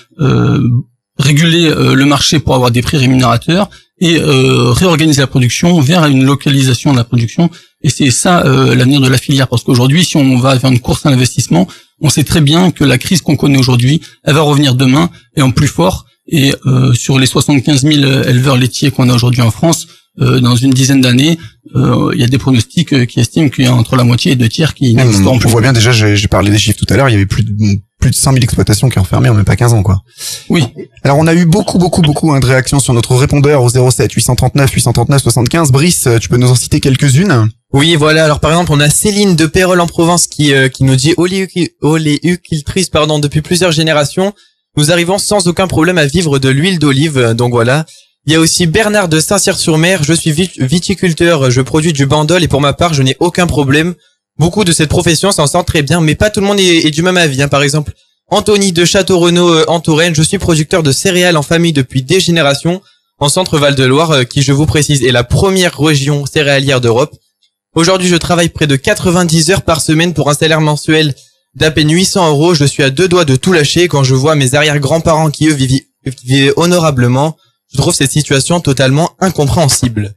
réguler 1.19 1.71
le 1.71 2.05
marché 2.05 2.39
pour 2.39 2.55
avoir 2.55 2.71
des 2.71 2.81
prix 2.81 2.97
rémunérateurs 2.97 3.69
et 3.99 4.17
réorganiser 4.19 5.21
la 5.21 5.27
production 5.27 5.79
vers 5.81 6.05
une 6.07 6.23
localisation 6.23 6.93
de 6.93 6.97
la 6.97 7.03
production. 7.03 7.51
Et 7.81 7.89
c'est 7.89 8.11
ça 8.11 8.43
l'avenir 8.43 8.99
de 8.99 9.07
la 9.07 9.17
filière, 9.17 9.47
parce 9.47 9.63
qu'aujourd'hui, 9.63 10.03
si 10.03 10.17
on 10.17 10.37
va 10.37 10.55
vers 10.55 10.69
une 10.69 10.79
course 10.79 11.05
à 11.05 11.11
l'investissement, 11.11 11.67
on 12.01 12.09
sait 12.09 12.23
très 12.23 12.41
bien 12.41 12.71
que 12.71 12.83
la 12.83 12.97
crise 12.97 13.21
qu'on 13.21 13.35
connaît 13.35 13.57
aujourd'hui, 13.57 14.01
elle 14.23 14.35
va 14.35 14.41
revenir 14.41 14.75
demain 14.75 15.09
et 15.35 15.41
en 15.41 15.51
plus 15.51 15.67
fort. 15.67 16.05
Et 16.27 16.53
euh, 16.65 16.93
sur 16.93 17.17
les 17.17 17.25
75 17.25 17.81
000 17.81 17.93
éleveurs 18.27 18.57
laitiers 18.57 18.91
qu'on 18.91 19.09
a 19.09 19.13
aujourd'hui 19.13 19.41
en 19.41 19.51
France, 19.51 19.87
euh, 20.21 20.39
dans 20.39 20.55
une 20.55 20.71
dizaine 20.71 21.01
d'années, 21.01 21.39
euh, 21.75 22.11
il 22.13 22.19
y 22.19 22.23
a 22.23 22.27
des 22.27 22.37
pronostics 22.37 23.07
qui 23.07 23.19
estiment 23.19 23.49
qu'il 23.49 23.65
y 23.65 23.67
a 23.67 23.73
entre 23.73 23.95
la 23.95 24.03
moitié 24.03 24.33
et 24.33 24.35
deux 24.35 24.49
tiers 24.49 24.73
qui 24.73 24.93
n'existeront 24.93 25.39
plus. 25.39 25.47
On 25.47 25.51
voit 25.51 25.61
bien 25.61 25.73
déjà, 25.73 25.91
j'ai 25.91 26.27
parlé 26.27 26.51
des 26.51 26.57
chiffres 26.57 26.77
tout 26.77 26.91
à 26.93 26.97
l'heure, 26.97 27.09
il 27.09 27.13
y 27.13 27.15
avait 27.15 27.25
plus 27.25 27.43
de 27.43 27.51
plus 27.99 28.11
de 28.11 28.15
100 28.15 28.31
000 28.31 28.43
exploitations 28.43 28.89
qui 28.89 28.97
ont 28.97 29.03
fermé 29.03 29.29
en 29.29 29.33
même 29.33 29.45
pas 29.45 29.55
15 29.55 29.73
ans, 29.73 29.83
quoi. 29.83 30.01
Oui. 30.49 30.65
Alors, 31.03 31.17
on 31.17 31.27
a 31.27 31.33
eu 31.33 31.45
beaucoup, 31.45 31.77
beaucoup, 31.77 32.01
beaucoup 32.01 32.31
hein, 32.31 32.39
de 32.39 32.45
réactions 32.45 32.79
sur 32.79 32.93
notre 32.93 33.15
répondeur 33.15 33.61
au 33.61 33.69
07 33.69 34.11
839 34.11 34.71
839 34.71 35.21
75. 35.21 35.71
Brice, 35.71 36.07
tu 36.21 36.29
peux 36.29 36.37
nous 36.37 36.49
en 36.49 36.55
citer 36.55 36.79
quelques-unes? 36.79 37.49
Oui, 37.73 37.95
voilà. 37.95 38.25
Alors, 38.25 38.39
par 38.39 38.51
exemple, 38.51 38.71
on 38.71 38.79
a 38.79 38.89
Céline 38.89 39.35
de 39.35 39.45
Pérol 39.45 39.79
en 39.81 39.87
Provence 39.87 40.27
qui, 40.27 40.53
qui 40.73 40.83
nous 40.83 40.95
dit 40.95 41.13
oléucultrice, 41.81 42.89
pardon, 42.89 43.19
depuis 43.19 43.41
plusieurs 43.41 43.71
générations. 43.71 44.33
Nous 44.77 44.91
arrivons 44.91 45.17
sans 45.17 45.47
aucun 45.47 45.67
problème 45.67 45.97
à 45.97 46.05
vivre 46.05 46.39
de 46.39 46.47
l'huile 46.47 46.79
d'olive, 46.79 47.33
donc 47.33 47.51
voilà. 47.51 47.85
Il 48.25 48.33
y 48.33 48.35
a 48.35 48.39
aussi 48.39 48.67
Bernard 48.67 49.09
de 49.09 49.19
Saint-Cyr-sur-Mer, 49.19 50.03
je 50.03 50.13
suis 50.13 50.31
viticulteur, 50.59 51.49
je 51.49 51.61
produis 51.61 51.93
du 51.93 52.05
bandol 52.05 52.43
et 52.43 52.47
pour 52.47 52.61
ma 52.61 52.73
part 52.73 52.93
je 52.93 53.01
n'ai 53.01 53.17
aucun 53.19 53.47
problème. 53.47 53.95
Beaucoup 54.39 54.63
de 54.63 54.71
cette 54.71 54.89
profession 54.89 55.33
s'en 55.33 55.47
sent 55.47 55.63
très 55.67 55.81
bien, 55.81 55.99
mais 55.99 56.15
pas 56.15 56.29
tout 56.29 56.39
le 56.39 56.47
monde 56.47 56.61
est, 56.61 56.89
du 56.91 57.01
même 57.01 57.17
avis. 57.17 57.41
Hein. 57.41 57.49
Par 57.49 57.61
exemple, 57.61 57.91
Anthony 58.29 58.71
de 58.71 58.85
Château-Renaud 58.85 59.49
euh, 59.49 59.65
en 59.67 59.81
Touraine, 59.81 60.15
je 60.15 60.23
suis 60.23 60.37
producteur 60.37 60.81
de 60.81 60.93
céréales 60.93 61.35
en 61.35 61.41
famille 61.41 61.73
depuis 61.73 62.03
des 62.03 62.21
générations 62.21 62.81
en 63.19 63.27
centre 63.27 63.59
Val-de-Loire, 63.59 64.11
euh, 64.11 64.23
qui 64.23 64.41
je 64.41 64.53
vous 64.53 64.65
précise 64.65 65.03
est 65.03 65.11
la 65.11 65.25
première 65.25 65.77
région 65.77 66.25
céréalière 66.25 66.79
d'Europe. 66.79 67.13
Aujourd'hui 67.75 68.07
je 68.07 68.15
travaille 68.15 68.47
près 68.47 68.65
de 68.65 68.77
90 68.77 69.51
heures 69.51 69.61
par 69.63 69.81
semaine 69.81 70.13
pour 70.13 70.29
un 70.29 70.33
salaire 70.33 70.61
mensuel 70.61 71.13
d'à 71.55 71.69
peine 71.69 71.91
800 71.91 72.29
euros, 72.29 72.53
je 72.53 72.63
suis 72.63 72.83
à 72.83 72.89
deux 72.89 73.09
doigts 73.09 73.25
de 73.25 73.35
tout 73.35 73.51
lâcher 73.51 73.89
quand 73.89 74.03
je 74.03 74.15
vois 74.15 74.35
mes 74.35 74.55
arrière-grands-parents 74.55 75.31
qui 75.31 75.49
eux 75.49 75.53
vivaient, 75.53 76.53
honorablement. 76.55 77.35
Je 77.73 77.77
trouve 77.77 77.93
cette 77.93 78.11
situation 78.11 78.61
totalement 78.61 79.11
incompréhensible. 79.19 80.13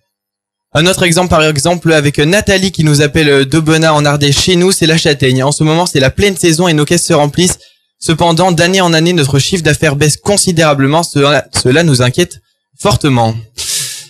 Un 0.75 0.87
autre 0.87 1.03
exemple, 1.03 1.29
par 1.29 1.43
exemple, 1.43 1.93
avec 1.93 2.19
Nathalie 2.19 2.73
qui 2.73 2.83
nous 2.83 3.03
appelle 3.03 3.47
de 3.47 3.61
Benin 3.61 3.93
en 3.93 4.05
Ardèche 4.07 4.39
chez 4.39 4.57
nous, 4.57 4.73
c'est 4.73 4.87
la 4.87 4.97
châtaigne. 4.97 5.43
En 5.45 5.53
ce 5.53 5.65
moment, 5.65 5.85
c'est 5.85 6.01
la 6.01 6.11
pleine 6.11 6.37
saison 6.37 6.67
et 6.67 6.73
nos 6.73 6.87
caisses 6.87 7.07
se 7.07 7.13
remplissent. 7.13 7.59
Cependant, 7.99 8.53
d'année 8.53 8.81
en 8.81 8.95
année, 8.95 9.13
notre 9.13 9.39
chiffre 9.39 9.63
d'affaires 9.63 9.97
baisse 9.97 10.17
considérablement. 10.17 11.03
cela 11.03 11.83
nous 11.85 12.03
inquiète 12.03 12.41
fortement. 12.79 13.35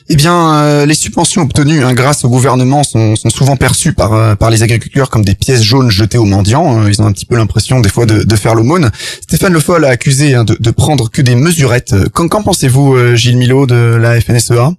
Eh 0.08 0.16
bien, 0.16 0.54
euh, 0.62 0.86
les 0.86 0.94
subventions 0.94 1.42
obtenues 1.42 1.82
hein, 1.84 1.94
grâce 1.94 2.24
au 2.24 2.28
gouvernement 2.28 2.82
sont, 2.84 3.16
sont 3.16 3.30
souvent 3.30 3.56
perçues 3.56 3.92
par, 3.92 4.12
euh, 4.12 4.34
par 4.34 4.50
les 4.50 4.62
agriculteurs 4.62 5.10
comme 5.10 5.24
des 5.24 5.34
pièces 5.34 5.62
jaunes 5.62 5.90
jetées 5.90 6.18
aux 6.18 6.24
mendiants. 6.24 6.82
Euh, 6.82 6.88
ils 6.90 7.00
ont 7.00 7.06
un 7.06 7.12
petit 7.12 7.26
peu 7.26 7.36
l'impression 7.36 7.80
des 7.80 7.88
fois 7.88 8.06
de, 8.06 8.22
de 8.22 8.36
faire 8.36 8.54
l'aumône. 8.54 8.90
Stéphane 9.22 9.52
Le 9.52 9.60
Foll 9.60 9.84
a 9.84 9.88
accusé 9.88 10.34
hein, 10.34 10.44
de, 10.44 10.56
de, 10.58 10.70
prendre 10.70 11.10
que 11.10 11.22
des 11.22 11.34
mesurettes. 11.34 11.94
Qu'en, 12.10 12.42
pensez-vous, 12.42 13.14
Gilles 13.14 13.36
Milo 13.36 13.66
de 13.66 13.74
la 13.74 14.20
FNSEA 14.20 14.72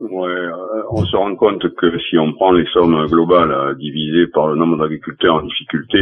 Ouais, 0.00 0.48
on 0.90 1.04
se 1.04 1.16
rend 1.16 1.34
compte 1.36 1.74
que 1.74 1.98
si 1.98 2.18
on 2.18 2.32
prend 2.32 2.52
les 2.52 2.66
sommes 2.66 3.06
globales 3.06 3.76
divisées 3.76 4.26
par 4.26 4.48
le 4.48 4.56
nombre 4.56 4.78
d'agriculteurs 4.78 5.36
en 5.36 5.42
difficulté, 5.42 5.98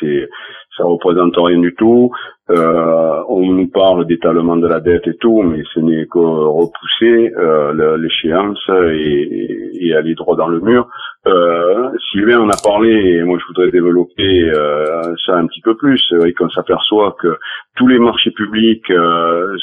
c'est 0.00 0.28
ça 0.76 0.84
représente 0.84 1.34
rien 1.36 1.58
du 1.58 1.74
tout. 1.74 2.10
Euh, 2.50 3.22
on 3.28 3.52
nous 3.52 3.68
parle 3.68 4.06
d'étalement 4.06 4.56
de 4.56 4.68
la 4.68 4.80
dette 4.80 5.08
et 5.08 5.16
tout, 5.16 5.42
mais 5.42 5.62
ce 5.74 5.80
n'est 5.80 6.06
que 6.06 6.18
repousser 6.18 7.32
euh, 7.36 7.96
l'échéance 7.96 8.60
et, 8.68 9.78
et, 9.80 9.94
aller 9.94 10.14
droit 10.14 10.36
dans 10.36 10.46
le 10.46 10.60
mur. 10.60 10.86
Euh, 11.26 11.90
Sylvain 12.10 12.40
en 12.40 12.48
a 12.48 12.56
parlé, 12.62 12.90
et 12.90 13.22
moi 13.24 13.38
je 13.40 13.46
voudrais 13.46 13.70
développer 13.70 14.48
euh, 14.50 15.14
ça 15.24 15.36
un 15.36 15.46
petit 15.46 15.60
peu 15.60 15.74
plus. 15.76 16.00
C'est 16.08 16.16
vrai 16.16 16.32
qu'on 16.32 16.48
s'aperçoit 16.50 17.16
que 17.20 17.36
tous 17.74 17.88
les 17.88 17.98
marchés 17.98 18.30
publics, 18.30 18.90
euh, 18.90 19.56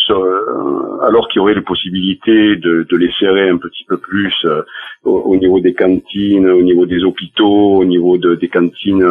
alors 1.04 1.28
qu'il 1.30 1.40
y 1.40 1.42
aurait 1.42 1.54
les 1.54 1.62
possibilités 1.62 2.58
de, 2.58 2.86
de, 2.90 2.98
les 2.98 3.12
serrer 3.20 3.50
un 3.50 3.58
petit 3.58 3.86
peu 3.86 3.98
plus 3.98 4.46
au, 5.04 5.36
niveau 5.38 5.60
des 5.60 5.74
cantines, 5.74 6.50
au 6.50 6.62
niveau 6.62 6.86
des 6.86 7.04
hôpitaux, 7.04 7.78
au 7.78 7.86
niveau 7.86 8.18
de, 8.18 8.36
des 8.36 8.50
cantines 8.50 9.06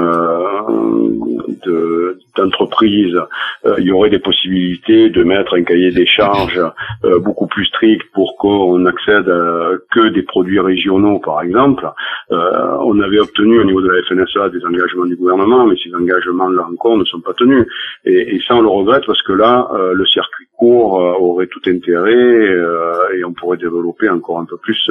d'entreprises, 2.36 3.18
euh, 3.66 3.76
il 3.78 3.86
y 3.86 3.92
aurait 3.92 4.10
des 4.10 4.18
possibilités 4.18 5.10
de 5.10 5.22
mettre 5.22 5.56
un 5.56 5.64
cahier 5.64 5.90
des 5.90 6.06
charges 6.06 6.60
euh, 7.04 7.18
beaucoup 7.18 7.46
plus 7.46 7.66
strict 7.66 8.02
pour 8.12 8.36
qu'on 8.36 8.84
accède 8.86 9.30
que 9.90 10.08
des 10.08 10.22
produits 10.22 10.60
régionaux, 10.60 11.18
par 11.18 11.42
exemple. 11.42 11.90
Euh, 12.30 12.41
on 12.84 13.00
avait 13.00 13.20
obtenu 13.20 13.58
au 13.58 13.64
niveau 13.64 13.80
de 13.80 13.88
la 13.88 14.02
FNSA 14.02 14.48
des 14.50 14.64
engagements 14.64 15.06
du 15.06 15.16
gouvernement, 15.16 15.66
mais 15.66 15.76
ces 15.82 15.94
engagements-là 15.94 16.66
encore 16.70 16.96
ne 16.96 17.04
sont 17.04 17.20
pas 17.20 17.34
tenus. 17.34 17.66
Et, 18.04 18.36
et 18.36 18.40
ça, 18.46 18.56
on 18.56 18.62
le 18.62 18.68
regrette 18.68 19.04
parce 19.06 19.22
que 19.22 19.32
là, 19.32 19.68
le 19.94 20.06
circuit 20.06 20.46
court 20.56 20.94
aurait 20.94 21.46
tout 21.46 21.60
intérêt 21.66 22.56
et 23.14 23.24
on 23.24 23.32
pourrait 23.32 23.58
développer 23.58 24.08
encore 24.08 24.38
un 24.40 24.44
peu 24.44 24.56
plus 24.56 24.90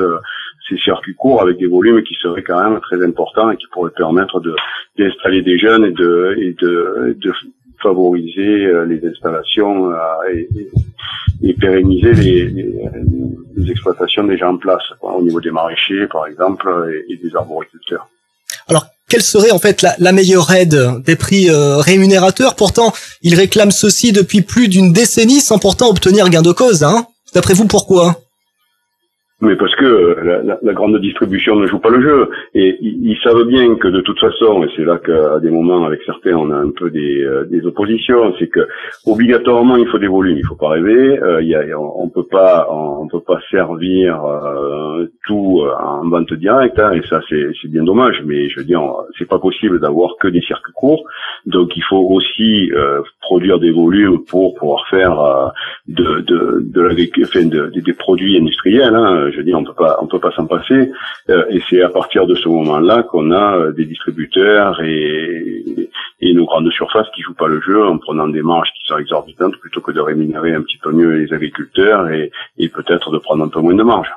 ces 0.70 0.78
circuits 0.78 1.16
courts 1.16 1.42
avec 1.42 1.58
des 1.58 1.68
volumes 1.68 2.04
qui 2.04 2.16
seraient 2.16 2.44
quand 2.44 2.62
même 2.64 2.80
très 2.82 3.04
importants 3.04 3.52
et 3.52 3.58
qui 3.58 3.68
pourraient 3.72 3.92
permettre 3.96 4.40
de 4.40 4.56
d'installer 4.98 5.42
des 5.42 5.58
jeunes 5.58 5.86
et 5.86 5.92
de, 5.92 6.36
et 6.38 6.54
de, 6.54 7.16
de 7.18 7.34
favoriser 7.82 8.66
euh, 8.66 8.86
les 8.86 9.06
installations 9.08 9.92
euh, 9.92 9.96
et, 10.34 10.48
et, 11.44 11.54
pérenniser 11.54 12.14
les, 12.14 12.46
les, 12.48 13.72
exploitations 13.72 14.24
déjà 14.24 14.50
en 14.50 14.58
place 14.58 14.84
au 15.02 15.22
niveau 15.22 15.40
des 15.40 15.52
maraîchers 15.52 16.08
par 16.12 16.28
exemple 16.28 16.68
et, 17.10 17.18
des 17.18 17.36
arboriculteurs. 17.36 18.08
Alors 18.68 18.88
quelle 19.08 19.22
serait 19.22 19.52
en 19.52 19.60
fait 19.60 19.82
la, 19.82 19.94
la 20.00 20.12
meilleure 20.12 20.52
aide 20.52 21.04
des 21.06 21.16
prix 21.16 21.50
euh, 21.50 21.78
rémunérateurs? 21.78 22.56
Pourtant, 22.56 22.94
ils 23.22 23.36
réclament 23.36 23.72
ceci 23.72 24.12
depuis 24.14 24.42
plus 24.42 24.68
d'une 24.68 24.94
décennie 24.94 25.42
sans 25.42 25.60
pourtant 25.60 25.90
obtenir 25.90 26.30
gain 26.30 26.42
de 26.42 26.52
cause. 26.52 26.84
Hein 26.84 27.06
D'après 27.34 27.54
vous, 27.54 27.68
pourquoi? 27.68 28.18
Mais 29.42 29.56
parce 29.56 29.76
que 29.76 29.86
euh, 29.86 30.42
la, 30.44 30.60
la, 30.62 30.74
grande 30.74 31.00
distribution 31.00 31.56
ne 31.56 31.68
joue 31.68 31.80
pas 31.80 31.90
le 31.90 32.02
jeu. 32.02 32.30
Et 32.54 32.78
ils, 32.82 33.18
savent 33.24 33.46
bien 33.46 33.76
que 33.76 33.88
de 33.88 34.02
toute 34.02 34.20
façon, 34.20 34.64
et 34.64 34.70
c'est 34.76 34.86
là 34.86 34.98
qu'à 34.98 35.40
des 35.40 35.50
moments 35.50 35.86
avec 35.86 36.02
certains 36.06 36.36
on 36.36 36.52
a 36.52 36.56
un 36.56 36.70
peu 36.72 36.90
des, 36.90 37.24
euh, 37.24 37.46
des 37.46 37.66
oppositions, 37.66 38.34
c'est 38.40 38.48
que 38.48 38.68
obligatoirement 39.06 39.78
il 39.78 39.88
faut 39.88 40.00
des 40.00 40.08
volumes, 40.08 40.38
il 40.38 40.46
faut 40.46 40.56
pas 40.56 40.70
rêver. 40.70 41.20
Euh, 41.22 41.42
y 41.42 41.56
a, 41.56 41.80
on, 41.80 42.10
peut 42.10 42.28
pas 42.30 42.68
on, 42.72 43.08
peut 43.08 43.22
pas 43.22 43.40
servir 43.50 44.24
euh, 44.26 45.08
tout 45.26 45.62
en 45.80 46.08
vente 46.08 46.34
directe, 46.34 46.80
hein, 46.80 46.94
et 46.94 47.02
ça 47.08 47.22
c'est 47.30 47.68
bien 47.68 47.84
dommage. 47.84 48.22
Mais 48.26 48.50
je 48.50 48.60
veux 48.60 48.66
dire, 48.66 48.82
c'est 49.18 49.28
pas 49.28 49.40
possible 49.40 49.80
d'avoir 49.80 50.18
que 50.20 50.28
des 50.28 50.42
circuits 50.42 50.74
courts. 50.74 51.04
Donc 51.46 51.76
il 51.76 51.84
faut 51.84 52.08
aussi 52.10 52.72
produire 53.22 53.60
des 53.60 53.72
volumes 53.72 54.26
pour 54.26 54.56
pouvoir 54.56 54.86
faire 54.90 55.20
euh, 55.20 55.48
de 55.88 56.22
de 56.22 56.60
de 56.62 56.82
la 56.82 56.94
enfin, 57.24 57.46
de, 57.46 57.72
des 57.74 57.94
produits 57.94 58.38
industriels. 58.38 58.96
Hein. 58.96 59.31
Je 59.32 59.38
veux 59.38 59.44
dire, 59.44 59.58
on 59.58 59.64
peut 59.64 59.74
pas 59.74 59.98
on 60.02 60.08
peut 60.08 60.20
pas 60.20 60.32
s'en 60.32 60.46
passer. 60.46 60.92
Euh, 61.30 61.46
et 61.50 61.62
c'est 61.70 61.82
à 61.82 61.90
partir 61.90 62.28
de 62.28 62.36
ce 62.36 62.48
moment-là 62.50 63.04
qu'on 63.04 63.32
a 63.32 63.58
euh, 63.58 63.72
des 63.72 63.86
distributeurs 63.86 64.82
et 64.82 65.90
et 66.22 66.34
nos 66.34 66.46
grandes 66.46 66.72
surfaces 66.72 67.08
qui 67.16 67.22
jouent 67.22 67.34
pas 67.34 67.48
le 67.48 67.60
jeu 67.62 67.84
en 67.84 67.98
prenant 67.98 68.28
des 68.28 68.44
marges 68.44 68.70
qui 68.74 68.86
sont 68.86 68.98
exorbitantes 68.98 69.58
plutôt 69.58 69.82
que 69.82 69.92
de 69.92 70.00
rémunérer 70.00 70.54
un 70.54 70.62
petit 70.62 70.78
peu 70.78 70.92
mieux 70.92 71.12
les 71.12 71.34
agriculteurs 71.34 72.10
et, 72.10 72.32
et 72.58 72.70
peut-être 72.70 73.12
de 73.12 73.18
prendre 73.18 73.44
un 73.44 73.50
peu 73.50 73.60
moins 73.60 73.74
de 73.74 73.84
marge. 73.84 74.10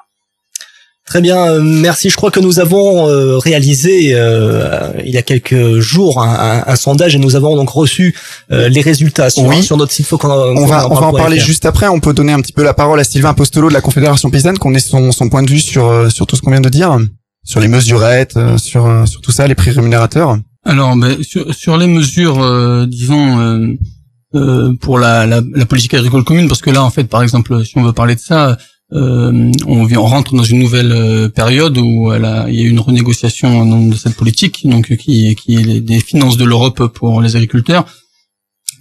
Très 1.06 1.20
bien, 1.20 1.36
euh, 1.36 1.60
merci. 1.62 2.08
Je 2.08 2.16
crois 2.16 2.30
que 2.30 2.40
nous 2.40 2.60
avons 2.60 3.08
euh, 3.08 3.36
réalisé 3.36 4.12
euh, 4.14 4.90
il 5.04 5.12
y 5.12 5.18
a 5.18 5.22
quelques 5.22 5.78
jours 5.78 6.22
un, 6.22 6.76
sondage 6.76 7.14
et 7.14 7.18
nous 7.18 7.36
avons 7.36 7.56
donc 7.56 7.68
reçu 7.68 8.16
les 8.48 8.80
résultats 8.80 9.28
sur, 9.28 9.52
sur 9.62 9.76
notre 9.76 9.92
site. 9.92 10.06
Faut 10.06 10.18
on, 10.24 10.66
va, 10.66 10.90
on 10.90 10.94
va 10.94 11.06
en 11.08 11.12
parler 11.12 11.38
juste 11.38 11.66
après. 11.66 11.88
On 11.88 12.00
peut 12.00 12.14
donner 12.14 12.32
un 12.32 12.40
petit 12.40 12.52
peu 12.52 12.64
la 12.64 12.72
parole 12.72 12.98
à 12.98 13.04
Sylvain 13.04 13.30
Apostolo 13.30 13.68
de 13.68 13.74
la 13.74 13.82
Confédération 13.82 14.30
paysanne, 14.30 14.58
qu'on 14.58 14.74
ait 14.74 14.80
son, 14.80 15.12
son 15.12 15.28
point 15.28 15.42
de 15.42 15.50
vue 15.50 15.60
sur 15.60 16.10
sur 16.10 16.26
tout 16.26 16.36
ce 16.36 16.42
qu'on 16.42 16.50
vient 16.50 16.62
de 16.62 16.70
dire, 16.70 16.98
sur 17.44 17.60
les 17.60 17.68
mesurettes, 17.68 18.38
sur 18.56 19.06
sur 19.06 19.20
tout 19.20 19.30
ça, 19.30 19.46
les 19.46 19.54
prix 19.54 19.72
rémunérateurs. 19.72 20.38
Alors, 20.64 20.96
ben, 20.96 21.22
sur, 21.22 21.54
sur 21.54 21.76
les 21.76 21.86
mesures, 21.86 22.86
disons. 22.88 23.76
pour 24.80 24.98
la, 24.98 25.26
la, 25.26 25.42
la, 25.54 25.66
politique 25.66 25.94
agricole 25.94 26.24
commune, 26.24 26.48
parce 26.48 26.60
que 26.62 26.70
là, 26.70 26.82
en 26.82 26.90
fait, 26.90 27.04
par 27.04 27.22
exemple, 27.22 27.64
si 27.64 27.76
on 27.76 27.82
veut 27.82 27.92
parler 27.92 28.16
de 28.16 28.20
ça, 28.20 28.56
euh, 28.94 29.50
on, 29.66 29.85
vient, 29.85 29.98
on 29.98 30.07
rentre 30.07 30.35
dans 30.35 30.44
une 30.44 30.61
nouvelle 30.61 30.92
euh, 30.92 31.28
période 31.28 31.76
où 31.78 32.12
il 32.14 32.54
y 32.54 32.64
a 32.64 32.68
une 32.68 32.78
renégociation 32.78 33.88
de 33.88 33.96
cette 33.96 34.14
politique, 34.14 34.61
donc 34.68 34.94
qui, 34.96 35.35
qui 35.35 35.57
est 35.57 35.80
des 35.80 36.00
finances 36.00 36.37
de 36.37 36.44
l'Europe 36.44 36.92
pour 36.94 37.20
les 37.20 37.35
agriculteurs. 37.35 37.87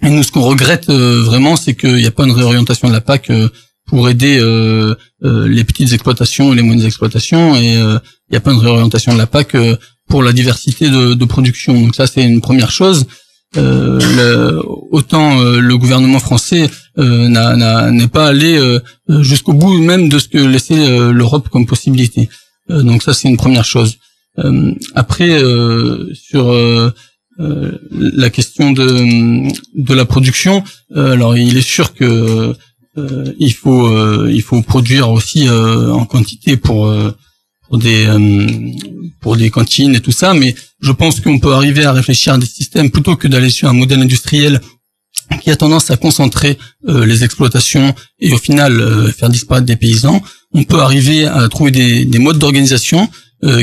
Et 0.02 0.10
nous, 0.10 0.22
ce 0.22 0.30
qu'on 0.30 0.42
regrette 0.42 0.88
euh, 0.88 1.22
vraiment, 1.22 1.56
c'est 1.56 1.74
qu'il 1.74 1.96
n'y 1.96 2.06
a 2.06 2.12
pas 2.12 2.24
une 2.24 2.32
réorientation 2.32 2.88
de 2.88 2.92
la 2.92 3.00
PAC 3.00 3.32
pour 3.86 4.08
aider 4.08 4.40
les 5.20 5.64
petites 5.64 5.92
exploitations 5.92 6.52
et 6.52 6.56
les 6.56 6.62
moyennes 6.62 6.86
exploitations, 6.86 7.54
et 7.54 7.74
il 7.74 8.00
n'y 8.30 8.36
a 8.36 8.40
pas 8.40 8.52
une 8.52 8.58
réorientation 8.58 9.12
de 9.12 9.18
la 9.18 9.26
PAC 9.26 9.56
pour 10.08 10.22
la 10.22 10.32
diversité 10.32 10.88
de, 10.88 11.12
de 11.12 11.24
production. 11.26 11.78
Donc 11.78 11.94
ça, 11.94 12.06
c'est 12.06 12.22
une 12.22 12.40
première 12.40 12.70
chose. 12.70 13.06
Euh, 13.56 13.98
le, 14.16 14.60
autant 14.90 15.40
euh, 15.40 15.60
le 15.60 15.78
gouvernement 15.78 16.18
français 16.18 16.68
euh, 16.98 17.90
n'est 17.90 18.08
pas 18.08 18.26
allé 18.26 18.60
jusqu'au 19.20 19.52
bout 19.52 19.78
même 19.78 20.08
de 20.08 20.18
ce 20.18 20.28
que 20.28 20.38
laissait 20.38 21.12
l'Europe 21.12 21.48
comme 21.48 21.66
possibilité. 21.66 22.28
donc 22.68 23.02
ça 23.02 23.14
c'est 23.14 23.28
une 23.28 23.36
première 23.36 23.64
chose. 23.64 23.98
après 24.94 25.40
sur 26.14 26.44
la 27.38 28.30
question 28.30 28.72
de 28.72 28.88
de 29.74 29.94
la 29.94 30.04
production, 30.04 30.62
alors 30.94 31.36
il 31.36 31.56
est 31.56 31.68
sûr 31.68 31.94
que 31.94 32.54
il 33.38 33.52
faut 33.52 34.26
il 34.26 34.42
faut 34.42 34.62
produire 34.62 35.10
aussi 35.10 35.48
en 35.48 36.04
quantité 36.06 36.56
pour 36.56 36.78
pour 37.66 37.78
des 37.78 38.06
euh, 38.06 38.46
pour 39.20 39.36
des 39.36 39.50
cantines 39.50 39.94
et 39.94 40.00
tout 40.00 40.12
ça, 40.12 40.34
mais 40.34 40.54
je 40.84 40.92
pense 40.92 41.20
qu'on 41.20 41.38
peut 41.38 41.54
arriver 41.54 41.84
à 41.84 41.92
réfléchir 41.92 42.34
à 42.34 42.38
des 42.38 42.46
systèmes 42.46 42.90
plutôt 42.90 43.16
que 43.16 43.26
d'aller 43.26 43.50
sur 43.50 43.68
un 43.68 43.72
modèle 43.72 44.00
industriel 44.00 44.60
qui 45.42 45.50
a 45.50 45.56
tendance 45.56 45.90
à 45.90 45.96
concentrer 45.96 46.58
euh, 46.88 47.06
les 47.06 47.24
exploitations 47.24 47.94
et 48.20 48.32
au 48.32 48.38
final 48.38 48.80
euh, 48.80 49.10
faire 49.10 49.30
disparaître 49.30 49.66
des 49.66 49.76
paysans. 49.76 50.22
On 50.52 50.64
peut 50.64 50.80
arriver 50.80 51.24
à 51.26 51.48
trouver 51.48 51.70
des, 51.70 52.04
des 52.04 52.18
modes 52.18 52.38
d'organisation 52.38 53.08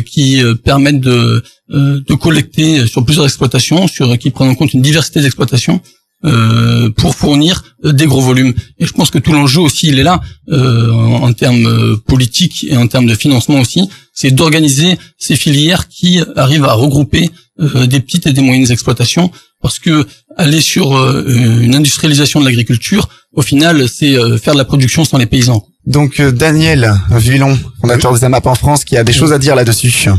qui 0.06 0.44
permettent 0.64 1.00
de, 1.00 1.44
de 1.70 2.14
collecter 2.14 2.86
sur 2.86 3.04
plusieurs 3.04 3.26
exploitations, 3.26 3.88
sur 3.88 4.16
qui 4.20 4.30
prennent 4.30 4.50
en 4.50 4.54
compte 4.54 4.76
une 4.76 4.84
diversité 4.84 5.22
d'exploitations 5.22 5.82
euh, 6.24 6.90
pour 6.92 7.16
fournir 7.16 7.64
euh, 7.84 7.94
des 7.94 8.06
gros 8.06 8.22
volumes. 8.22 8.54
Et 8.80 8.86
je 8.86 8.94
pense 8.94 9.10
que 9.10 9.18
tout 9.18 9.34
l'enjeu 9.34 9.62
aussi, 9.62 9.88
il 9.88 10.00
est 10.00 10.04
là, 10.04 10.22
euh, 10.50 10.92
en, 10.92 11.34
termes 11.34 11.66
euh, 11.66 11.98
politiques 12.06 12.66
et 12.70 12.78
en 12.78 12.88
termes 12.88 13.08
de 13.08 13.16
financement 13.16 13.60
aussi, 13.60 13.90
c'est 14.14 14.32
d'organiser 14.32 14.98
ces 15.18 15.36
filières 15.36 15.88
qui 15.88 16.22
arrivent 16.36 16.66
à 16.66 16.74
regrouper 16.74 17.30
des 17.60 18.00
petites 18.00 18.26
et 18.26 18.34
des 18.34 18.42
moyennes 18.42 18.72
exploitations, 18.72 19.32
parce 19.62 19.78
que 19.78 20.08
aller 20.36 20.62
sur 20.62 20.94
une 21.28 21.76
industrialisation 21.76 22.40
de 22.40 22.46
l'agriculture, 22.46 23.08
au 23.34 23.44
final, 23.44 23.88
c'est 23.88 24.16
faire 24.40 24.54
de 24.54 24.58
la 24.58 24.66
production 24.66 25.06
sans 25.06 25.18
les 25.18 25.28
paysans. 25.28 25.64
Donc 25.86 26.20
Daniel 26.22 26.94
Villon, 27.12 27.58
fondateur 27.80 28.14
des 28.14 28.24
AMAP 28.24 28.48
en 28.48 28.56
France, 28.56 28.84
qui 28.84 28.98
a 28.98 29.04
des 29.04 29.14
choses 29.14 29.32
à 29.32 29.38
dire 29.38 29.56
là-dessus. 29.56 30.10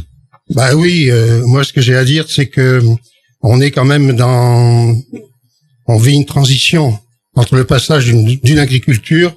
Bah 0.55 0.75
oui, 0.75 1.11
moi 1.45 1.65
ce 1.65 1.73
que 1.73 1.81
j'ai 1.81 1.97
à 1.97 2.05
dire, 2.05 2.27
c'est 2.29 2.47
que 2.47 2.81
on 3.43 3.61
est 3.61 3.73
quand 3.73 3.85
même 3.85 4.13
dans 4.15 4.95
on 5.87 5.99
vit 5.99 6.15
une 6.15 6.27
transition 6.27 6.99
entre 7.35 7.57
le 7.57 7.65
passage 7.65 8.07
d'une 8.07 8.59
agriculture 8.59 9.35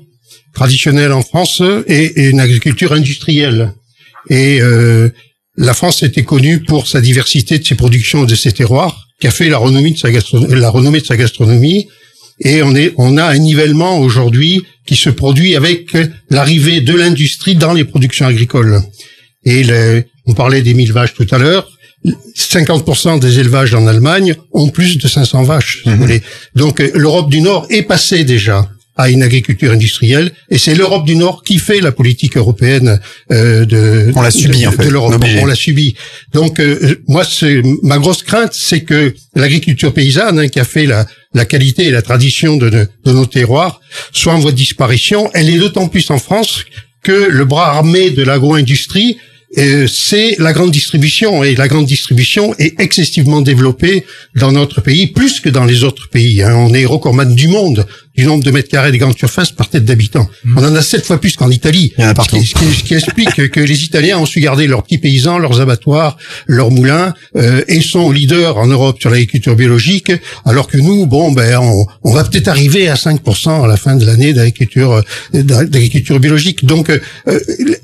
traditionnelle 0.54 1.12
en 1.12 1.22
France 1.22 1.62
et, 1.88 2.30
une 2.30 2.40
agriculture 2.40 2.94
industrielle. 2.94 3.74
Et 4.30 4.60
euh, 4.62 5.10
la 5.58 5.74
France 5.74 6.04
était 6.04 6.24
connue 6.24 6.62
pour 6.62 6.88
sa 6.88 7.02
diversité 7.02 7.60
de 7.60 7.66
ses 7.66 7.76
productions 7.76 8.24
et 8.24 8.28
de 8.28 8.36
ses 8.36 8.52
terroirs, 8.52 9.08
qui 9.20 9.28
a 9.28 9.32
fait 9.32 9.50
la 9.50 9.58
renommée 9.58 9.92
de 9.92 9.98
sa, 9.98 10.12
gastronomie. 10.12 11.88
Et 12.42 12.62
on 12.64 13.18
a 13.18 13.26
un 13.26 13.38
nivellement 13.38 14.00
aujourd'hui 14.00 14.64
qui 14.86 14.96
se 14.96 15.10
produit 15.10 15.56
avec 15.56 15.96
l'arrivée 16.30 16.82
de 16.82 16.94
l'industrie 16.94 17.56
dans 17.56 17.74
les 17.74 17.86
productions 17.86 18.26
agricoles. 18.26 18.82
Et 19.46 19.64
on 20.26 20.34
parlait 20.34 20.62
des 20.62 20.74
mille 20.74 20.92
vaches 20.92 21.14
tout 21.14 21.28
à 21.32 21.38
l'heure. 21.38 21.70
50% 22.36 23.20
des 23.20 23.40
élevages 23.40 23.74
en 23.74 23.88
Allemagne 23.88 24.36
ont 24.54 24.70
plus 24.70 24.98
de 24.98 25.08
500 25.08 25.44
vaches. 25.44 25.84
Mhm. 25.86 26.20
Donc 26.56 26.80
euh, 26.80 26.92
l'Europe 26.94 27.30
du 27.30 27.42
Nord 27.42 27.66
est 27.70 27.84
passée 27.84 28.24
déjà 28.24 28.70
à 28.98 29.10
une 29.10 29.24
agriculture 29.24 29.72
industrielle 29.74 30.32
et 30.50 30.58
c'est 30.58 30.74
l'Europe 30.74 31.06
du 31.06 31.16
Nord 31.18 31.44
qui 31.44 31.58
fait 31.58 31.82
la 31.82 31.92
politique 31.92 32.38
européenne 32.38 33.00
euh, 33.32 33.66
de 33.66 34.12
on 34.16 34.22
l'a 34.22 34.32
subi 34.32 34.66
en 34.66 34.72
fait. 34.72 34.90
l'Europe. 34.90 35.22
On 35.42 35.46
l'a 35.46 35.56
subi 35.56 35.96
donc 36.34 36.62
euh, 36.62 36.96
moi 37.08 37.26
c'est 37.26 37.62
ma 37.84 37.98
grosse 37.98 38.24
crainte 38.24 38.54
c'est 38.54 38.82
que 38.82 39.14
l'agriculture 39.36 39.94
paysanne 39.94 40.40
hein, 40.40 40.48
qui 40.48 40.62
a 40.62 40.64
fait 40.64 40.86
la, 40.86 41.06
la 41.34 41.44
qualité 41.44 41.88
et 41.88 41.92
la 41.92 42.02
tradition 42.02 42.56
de, 42.56 42.70
de, 42.70 42.88
de 43.04 43.12
nos 43.12 43.26
terroirs 43.26 43.82
soit 44.14 44.34
en 44.34 44.40
voie 44.40 44.52
de 44.52 44.58
disparition. 44.58 45.30
Elle 45.34 45.50
est 45.50 45.58
d'autant 45.58 45.88
plus 45.90 46.10
en 46.10 46.18
France 46.18 46.64
que 47.04 47.28
le 47.30 47.46
bras 47.46 47.72
armé 47.76 48.12
de 48.12 48.24
l'agro-industrie 48.24 49.18
c'est 49.88 50.36
la 50.38 50.54
grande 50.54 50.72
distribution 50.72 51.44
et 51.44 51.56
la 51.56 51.68
grande 51.68 51.86
distribution 51.86 52.54
est 52.58 52.80
excessivement 52.80 53.42
développée 53.42 54.06
dans 54.36 54.52
notre 54.52 54.82
pays 54.82 55.08
plus 55.08 55.40
que 55.40 55.50
dans 55.50 55.66
les 55.66 55.84
autres 55.84 56.10
pays. 56.10 56.42
Hein. 56.42 56.56
On 56.56 56.74
est 56.74 56.86
recordman 56.86 57.34
du 57.36 57.48
monde 57.48 57.86
du 58.18 58.26
nombre 58.26 58.44
de 58.44 58.52
mètres 58.52 58.70
carrés 58.70 58.92
de 58.92 58.98
grandes 58.98 59.18
surfaces 59.18 59.52
par 59.52 59.70
tête 59.70 59.86
d'habitant. 59.86 60.28
Mmh. 60.44 60.58
On 60.58 60.64
en 60.64 60.76
a 60.76 60.82
sept 60.82 61.06
fois 61.06 61.20
plus 61.20 61.36
qu'en 61.36 61.50
Italie. 61.50 61.94
Ce, 61.98 62.30
qui, 62.30 62.46
ce, 62.46 62.84
qui, 62.84 62.94
explique 62.94 63.50
que 63.52 63.60
les 63.60 63.84
Italiens 63.84 64.18
ont 64.20 64.26
su 64.26 64.40
garder 64.40 64.68
leurs 64.68 64.84
petits 64.84 64.98
paysans, 64.98 65.38
leurs 65.38 65.62
abattoirs, 65.62 66.18
leurs 66.48 66.72
moulins 66.72 67.14
euh, 67.36 67.64
et 67.68 67.82
sont 67.82 68.12
leaders 68.12 68.58
en 68.58 68.68
Europe 68.68 68.98
sur 69.00 69.10
l'agriculture 69.10 69.56
biologique, 69.56 70.12
alors 70.46 70.68
que 70.68 70.78
nous, 70.78 71.06
bon, 71.06 71.32
ben, 71.32 71.58
on, 71.60 71.86
on 72.04 72.14
va 72.14 72.24
peut-être 72.24 72.48
arriver 72.48 72.88
à 72.88 72.96
5% 72.96 73.64
à 73.64 73.68
la 73.68 73.78
fin 73.78 73.96
de 73.96 74.06
l'année 74.06 74.34
d'agriculture 74.34 75.02
euh, 75.34 75.44
d'agriculture 75.44 76.20
biologique. 76.20 76.66
Donc, 76.66 76.90
euh, 76.90 77.00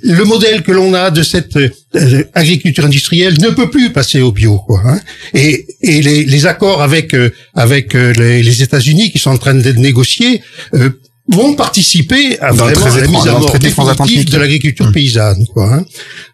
le 0.02 0.24
modèle 0.24 0.64
que 0.64 0.72
l'on 0.72 0.94
a 0.94 1.12
de 1.12 1.24
cette 1.24 1.58
euh, 1.58 2.24
agriculture 2.34 2.86
industrielle 2.86 3.40
ne 3.40 3.50
peut 3.50 3.70
plus 3.70 3.92
passer 3.92 4.22
au 4.22 4.32
bio, 4.32 4.60
quoi. 4.60 4.82
Hein. 4.86 5.00
Et, 5.34 5.66
et 5.82 6.02
les, 6.02 6.24
les, 6.26 6.46
accords 6.46 6.82
avec 6.82 7.16
avec 7.54 7.94
les, 7.94 8.44
les 8.44 8.64
États-Unis 8.64 9.12
qui 9.12 9.20
sont 9.20 9.32
en 9.32 9.38
train 9.38 9.54
de 9.54 9.72
négocier 9.74 10.21
euh, 10.74 10.90
vont 11.28 11.54
participer 11.54 12.40
à 12.40 12.52
vraiment 12.52 12.86
la 12.86 13.08
mise 13.08 13.28
à 13.28 13.40
mort 13.40 13.58
définitive 13.58 14.26
de 14.26 14.38
l'agriculture 14.38 14.88
mmh. 14.88 14.92
paysanne. 14.92 15.46
Quoi, 15.54 15.74
hein. 15.74 15.86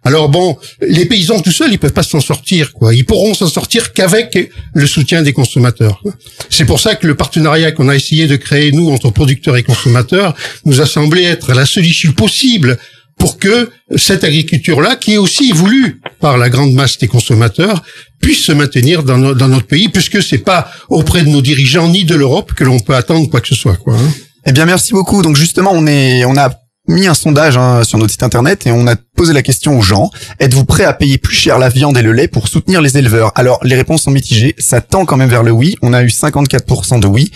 Alors 0.03 0.29
bon, 0.29 0.57
les 0.81 1.05
paysans 1.05 1.39
tout 1.41 1.51
seuls, 1.51 1.71
ils 1.71 1.79
peuvent 1.79 1.93
pas 1.93 2.03
s'en 2.03 2.21
sortir. 2.21 2.73
Quoi. 2.73 2.95
Ils 2.95 3.05
pourront 3.05 3.33
s'en 3.33 3.47
sortir 3.47 3.93
qu'avec 3.93 4.51
le 4.73 4.87
soutien 4.87 5.21
des 5.21 5.33
consommateurs. 5.33 6.01
C'est 6.49 6.65
pour 6.65 6.79
ça 6.79 6.95
que 6.95 7.05
le 7.05 7.15
partenariat 7.15 7.71
qu'on 7.71 7.89
a 7.89 7.95
essayé 7.95 8.27
de 8.27 8.35
créer, 8.35 8.71
nous, 8.71 8.89
entre 8.89 9.11
producteurs 9.11 9.57
et 9.57 9.63
consommateurs, 9.63 10.35
nous 10.65 10.81
a 10.81 10.85
semblé 10.85 11.23
être 11.23 11.53
la 11.53 11.65
solution 11.65 12.11
possible 12.13 12.77
pour 13.17 13.39
que 13.39 13.69
cette 13.95 14.23
agriculture-là, 14.23 14.95
qui 14.95 15.13
est 15.13 15.17
aussi 15.17 15.51
voulue 15.51 16.01
par 16.19 16.37
la 16.37 16.49
grande 16.49 16.73
masse 16.73 16.97
des 16.97 17.07
consommateurs, 17.07 17.83
puisse 18.21 18.43
se 18.43 18.51
maintenir 18.51 19.03
dans, 19.03 19.17
notre 19.17 19.67
pays, 19.67 19.89
puisque 19.89 20.21
c'est 20.21 20.39
pas 20.39 20.69
auprès 20.89 21.23
de 21.23 21.29
nos 21.29 21.41
dirigeants 21.41 21.87
ni 21.89 22.03
de 22.03 22.15
l'Europe 22.15 22.53
que 22.53 22.63
l'on 22.63 22.79
peut 22.79 22.95
attendre 22.95 23.29
quoi 23.29 23.41
que 23.41 23.47
ce 23.47 23.55
soit. 23.55 23.77
Quoi, 23.77 23.95
hein. 23.95 24.11
Eh 24.45 24.51
bien, 24.51 24.65
merci 24.65 24.93
beaucoup. 24.93 25.21
Donc 25.21 25.35
justement, 25.35 25.71
on 25.73 25.87
est, 25.87 26.25
on 26.25 26.37
a 26.37 26.49
mis 26.87 27.05
un 27.07 27.13
sondage 27.13 27.57
hein, 27.57 27.83
sur 27.83 27.97
notre 27.97 28.11
site 28.11 28.23
internet 28.23 28.65
et 28.65 28.71
on 28.71 28.87
a 28.87 28.95
posé 28.95 29.33
la 29.33 29.41
question 29.41 29.77
aux 29.77 29.81
gens 29.81 30.09
êtes-vous 30.39 30.63
prêt 30.63 30.85
à 30.85 30.93
payer 30.93 31.17
plus 31.17 31.35
cher 31.35 31.59
la 31.59 31.69
viande 31.69 31.97
et 31.97 32.01
le 32.01 32.13
lait 32.13 32.27
pour 32.27 32.47
soutenir 32.47 32.81
les 32.81 32.97
éleveurs? 32.97 33.31
Alors 33.35 33.59
les 33.63 33.75
réponses 33.75 34.03
sont 34.03 34.11
mitigées, 34.11 34.55
ça 34.57 34.79
tend 34.79 35.05
quand 35.05 35.17
même 35.17 35.29
vers 35.29 35.43
le 35.43 35.51
oui. 35.51 35.75
On 35.81 35.93
a 35.93 36.03
eu 36.03 36.07
54% 36.07 36.99
de 36.99 37.07
oui 37.07 37.31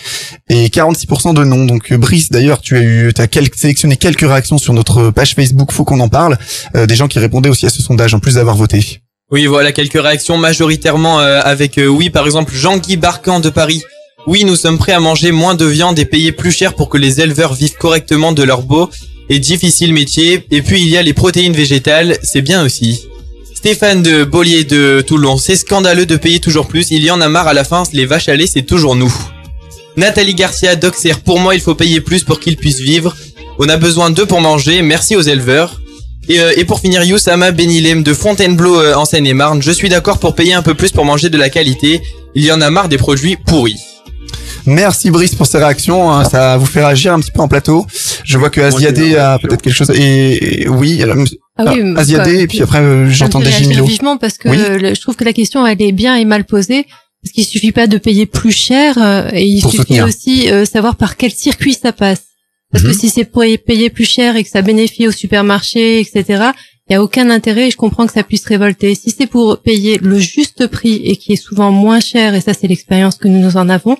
et 0.48 0.68
46% 0.68 1.34
de 1.34 1.44
non. 1.44 1.66
Donc 1.66 1.92
Brice, 1.92 2.30
d'ailleurs, 2.30 2.60
tu 2.60 2.76
as 2.76 2.80
eu, 2.80 3.12
as 3.18 3.28
sélectionné 3.54 3.96
quelques 3.96 4.20
réactions 4.20 4.58
sur 4.58 4.72
notre 4.72 5.10
page 5.10 5.34
Facebook. 5.34 5.72
Faut 5.72 5.84
qu'on 5.84 6.00
en 6.00 6.08
parle. 6.08 6.38
Euh, 6.74 6.86
des 6.86 6.96
gens 6.96 7.08
qui 7.08 7.18
répondaient 7.18 7.50
aussi 7.50 7.66
à 7.66 7.70
ce 7.70 7.82
sondage 7.82 8.14
en 8.14 8.20
plus 8.20 8.36
d'avoir 8.36 8.56
voté. 8.56 9.02
Oui, 9.32 9.46
voilà 9.46 9.72
quelques 9.72 10.00
réactions 10.00 10.36
majoritairement 10.36 11.20
euh, 11.20 11.40
avec 11.42 11.78
euh, 11.78 11.86
oui. 11.86 12.10
Par 12.10 12.26
exemple, 12.26 12.52
Jean-Guy 12.54 12.98
Barcan 12.98 13.40
de 13.40 13.48
Paris 13.48 13.82
Oui, 14.26 14.44
nous 14.44 14.56
sommes 14.56 14.76
prêts 14.76 14.92
à 14.92 15.00
manger 15.00 15.32
moins 15.32 15.54
de 15.54 15.64
viande 15.64 15.98
et 15.98 16.04
payer 16.04 16.32
plus 16.32 16.52
cher 16.52 16.74
pour 16.74 16.90
que 16.90 16.98
les 16.98 17.22
éleveurs 17.22 17.54
vivent 17.54 17.78
correctement 17.78 18.32
de 18.32 18.42
leur 18.42 18.60
beau 18.60 18.90
et 19.30 19.38
difficile 19.38 19.94
métier. 19.94 20.44
Et 20.50 20.60
puis 20.60 20.82
il 20.82 20.88
y 20.88 20.98
a 20.98 21.02
les 21.02 21.14
protéines 21.14 21.54
végétales, 21.54 22.18
c'est 22.22 22.42
bien 22.42 22.62
aussi. 22.62 23.08
Stéphane 23.54 24.02
de 24.02 24.24
Bollier 24.24 24.64
de 24.64 25.00
Toulon, 25.00 25.38
c'est 25.38 25.56
scandaleux 25.56 26.04
de 26.04 26.16
payer 26.16 26.38
toujours 26.38 26.68
plus, 26.68 26.90
il 26.90 27.02
y 27.02 27.10
en 27.10 27.22
a 27.22 27.28
marre 27.30 27.48
à 27.48 27.54
la 27.54 27.64
fin, 27.64 27.84
les 27.94 28.04
vaches 28.04 28.28
à 28.28 28.36
lait 28.36 28.46
c'est 28.46 28.66
toujours 28.66 28.96
nous. 28.96 29.14
Nathalie 29.96 30.34
Garcia, 30.34 30.76
Doxer, 30.76 31.14
pour 31.24 31.40
moi 31.40 31.54
il 31.54 31.62
faut 31.62 31.74
payer 31.74 32.02
plus 32.02 32.22
pour 32.22 32.38
qu'ils 32.38 32.58
puissent 32.58 32.80
vivre. 32.80 33.16
On 33.58 33.68
a 33.70 33.78
besoin 33.78 34.10
d'eux 34.10 34.26
pour 34.26 34.42
manger, 34.42 34.82
merci 34.82 35.16
aux 35.16 35.22
éleveurs. 35.22 35.81
Et, 36.28 36.40
euh, 36.40 36.52
et 36.56 36.64
pour 36.64 36.80
finir, 36.80 37.02
Youssama 37.02 37.50
Benilem 37.50 38.02
de 38.02 38.14
Fontainebleau 38.14 38.78
euh, 38.80 38.94
en 38.94 39.04
Seine-et-Marne, 39.04 39.60
je 39.62 39.72
suis 39.72 39.88
d'accord 39.88 40.18
pour 40.18 40.34
payer 40.34 40.54
un 40.54 40.62
peu 40.62 40.74
plus 40.74 40.92
pour 40.92 41.04
manger 41.04 41.30
de 41.30 41.36
la 41.38 41.50
qualité. 41.50 42.00
Il 42.34 42.44
y 42.44 42.52
en 42.52 42.60
a 42.60 42.70
marre 42.70 42.88
des 42.88 42.96
produits 42.98 43.36
pourris. 43.36 43.76
Merci 44.64 45.10
Brice 45.10 45.34
pour 45.34 45.46
ces 45.46 45.58
réactions, 45.58 46.12
hein. 46.12 46.24
ça 46.24 46.56
vous 46.56 46.66
fait 46.66 46.84
réagir 46.84 47.12
un 47.12 47.18
petit 47.20 47.32
peu 47.32 47.40
en 47.40 47.48
plateau. 47.48 47.84
Je 48.24 48.38
vois 48.38 48.48
que 48.48 48.60
Asiadé 48.60 49.16
a 49.16 49.38
peut-être 49.40 49.60
quelque 49.60 49.74
chose. 49.74 49.90
Et, 49.90 50.62
et 50.62 50.68
oui, 50.68 51.02
alors, 51.02 51.16
Ah 51.58 51.64
oui, 51.72 51.80
mais 51.82 51.98
Asiadé, 52.00 52.32
quoi, 52.34 52.40
et 52.42 52.46
puis 52.46 52.62
après 52.62 52.78
euh, 52.78 53.10
j'entends 53.10 53.40
fait 53.40 53.46
des 53.46 53.50
réagir 53.50 53.68
Milo. 53.70 53.84
vivement 53.84 54.16
parce 54.18 54.38
que 54.38 54.48
Oui. 54.48 54.56
le- 54.78 54.94
je 54.94 55.00
trouve 55.00 55.16
que 55.16 55.24
la 55.24 55.32
question 55.32 55.66
elle 55.66 55.82
est 55.82 55.90
bien 55.90 56.14
et 56.16 56.24
mal 56.24 56.44
posée 56.44 56.86
parce 57.22 57.32
qu'il 57.32 57.44
suffit 57.44 57.72
pas 57.72 57.88
de 57.88 57.98
payer 57.98 58.26
plus 58.26 58.52
cher 58.52 58.94
euh, 58.98 59.28
et 59.32 59.44
il 59.44 59.62
Pour 59.62 59.72
suffit 59.72 59.82
soutenir. 59.82 60.04
aussi 60.06 60.48
euh, 60.52 60.64
savoir 60.64 60.94
par 60.94 61.16
quel 61.16 61.32
circuit 61.32 61.74
ça 61.80 61.92
passe. 61.92 62.22
Parce 62.72 62.84
Mhm. 62.84 62.90
que 62.90 62.96
si 62.96 63.08
c'est 63.10 63.24
pour 63.24 63.44
payer 63.66 63.90
plus 63.90 64.04
cher 64.08 64.34
et 64.36 64.42
que 64.42 64.50
ça 64.50 64.62
bénéficie 64.62 65.06
au 65.06 65.12
supermarché, 65.12 66.00
etc., 66.00 66.24
il 66.88 66.94
y 66.94 66.96
a 66.96 67.02
aucun 67.02 67.30
intérêt 67.30 67.68
et 67.68 67.70
je 67.70 67.76
comprends 67.76 68.06
que 68.06 68.12
ça 68.12 68.22
puisse 68.24 68.44
révolter. 68.44 68.94
Si 68.94 69.10
c'est 69.16 69.26
pour 69.26 69.58
payer 69.60 69.98
le 70.02 70.18
juste 70.18 70.66
prix 70.66 70.96
et 71.04 71.16
qui 71.16 71.32
est 71.34 71.36
souvent 71.36 71.70
moins 71.70 72.00
cher, 72.00 72.34
et 72.34 72.40
ça 72.40 72.54
c'est 72.54 72.66
l'expérience 72.66 73.16
que 73.16 73.28
nous 73.28 73.56
en 73.56 73.68
avons, 73.68 73.96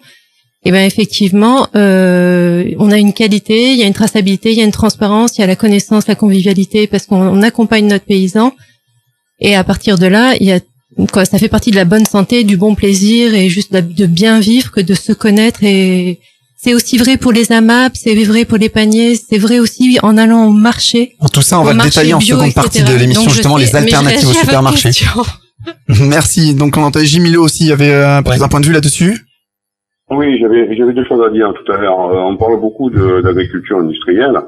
eh 0.65 0.71
ben 0.71 0.85
effectivement, 0.87 1.69
euh, 1.75 2.71
on 2.79 2.91
a 2.91 2.99
une 2.99 3.13
qualité, 3.13 3.73
il 3.73 3.79
y 3.79 3.83
a 3.83 3.87
une 3.87 3.93
traçabilité, 3.95 4.53
il 4.53 4.59
y 4.59 4.63
a 4.63 4.65
une 4.65 4.73
transparence, 4.73 5.37
il 5.37 5.41
y 5.43 5.45
a 5.45 5.47
la 5.47 5.57
connaissance, 5.57 6.07
la 6.07 6.15
convivialité, 6.15 6.87
parce 6.87 7.07
qu'on 7.07 7.21
on 7.21 7.43
accompagne 7.43 7.87
notre 7.87 8.05
paysan. 8.05 8.53
Et 9.41 9.55
à 9.57 9.65
partir 9.65 9.99
de 9.99 10.07
là, 10.07 10.35
il 10.41 10.47
y 10.47 10.53
a 10.53 10.61
quoi, 11.13 11.25
ça 11.25 11.39
fait 11.39 11.49
partie 11.49 11.71
de 11.71 11.77
la 11.77 11.85
bonne 11.85 12.07
santé, 12.07 12.45
du 12.45 12.57
bon 12.57 12.75
plaisir 12.75 13.35
et 13.35 13.49
juste 13.49 13.73
de 13.73 13.81
de 13.81 14.07
bien 14.07 14.39
vivre 14.41 14.71
que 14.71 14.81
de 14.81 14.95
se 14.95 15.13
connaître. 15.13 15.65
Et 15.65 16.21
c'est 16.63 16.75
aussi 16.75 16.97
vrai 16.97 17.17
pour 17.17 17.33
les 17.33 17.51
AMAP, 17.51 17.93
c'est 17.97 18.15
vrai 18.25 18.45
pour 18.45 18.59
les 18.59 18.69
paniers, 18.69 19.17
c'est 19.17 19.39
vrai 19.39 19.59
aussi 19.59 19.99
en 20.03 20.17
allant 20.17 20.47
au 20.47 20.53
marché. 20.53 21.15
En 21.19 21.29
tout 21.29 21.43
ça, 21.43 21.59
on 21.59 21.65
va 21.65 21.73
le 21.73 21.83
détailler 21.83 22.15
en 22.15 22.19
bio, 22.19 22.37
seconde 22.37 22.47
etc. 22.47 22.55
partie 22.55 22.83
de 22.85 22.95
l'émission, 22.97 23.29
justement, 23.29 23.59
sais, 23.59 23.65
les 23.65 23.77
alternatives 23.77 24.29
au 24.29 24.33
supermarché. 24.33 24.91
Merci. 26.01 26.55
Donc 26.55 26.77
on 26.77 26.83
entendait 26.83 27.07
Jimilo 27.07 27.43
aussi, 27.43 27.65
il 27.65 27.71
y 27.71 27.73
avait 27.73 27.93
euh, 27.93 28.23
peut-être 28.23 28.43
un 28.43 28.49
point 28.49 28.61
de 28.61 28.67
vue 28.67 28.73
là-dessus 28.73 29.27
Oui, 30.11 30.39
j'avais 30.41 30.77
j'avais 30.77 30.93
deux 30.93 31.05
choses 31.05 31.25
à 31.25 31.31
dire 31.31 31.53
tout 31.55 31.73
à 31.73 31.77
l'heure. 31.79 32.01
Euh, 32.01 32.31
on 32.31 32.37
parle 32.37 32.61
beaucoup 32.61 32.91
d'agriculture 32.91 33.79
industrielle. 33.79 34.39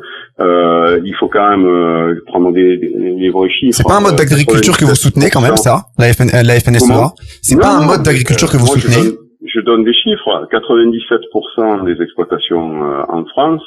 Euh, 0.40 1.00
il 1.04 1.14
faut 1.18 1.28
quand 1.28 1.48
même 1.50 1.66
euh, 1.66 2.20
prendre 2.26 2.52
des, 2.52 2.76
des, 2.76 3.16
des 3.20 3.30
vrais 3.30 3.48
chiffres. 3.48 3.76
C'est 3.76 3.84
pas 3.84 3.96
un 3.96 4.00
mode 4.00 4.14
Euh, 4.14 4.16
d'agriculture 4.16 4.76
que 4.76 4.84
vous 4.84 4.96
soutenez 4.96 5.30
quand 5.30 5.40
même, 5.40 5.56
ça? 5.56 5.86
La, 5.98 6.12
FN, 6.12 6.30
euh, 6.34 6.42
la 6.42 6.58
FNSEA 6.58 7.12
C'est 7.42 7.56
pas 7.56 7.76
un 7.76 7.86
mode 7.86 8.02
d'agriculture 8.02 8.50
que 8.50 8.56
vous 8.56 8.66
soutenez 8.66 9.10
Je 9.54 9.60
donne 9.60 9.84
des 9.84 9.92
chiffres. 9.94 10.48
97% 10.50 11.84
des 11.84 12.02
exploitations 12.02 12.82
euh, 12.82 13.02
en 13.08 13.24
France 13.26 13.62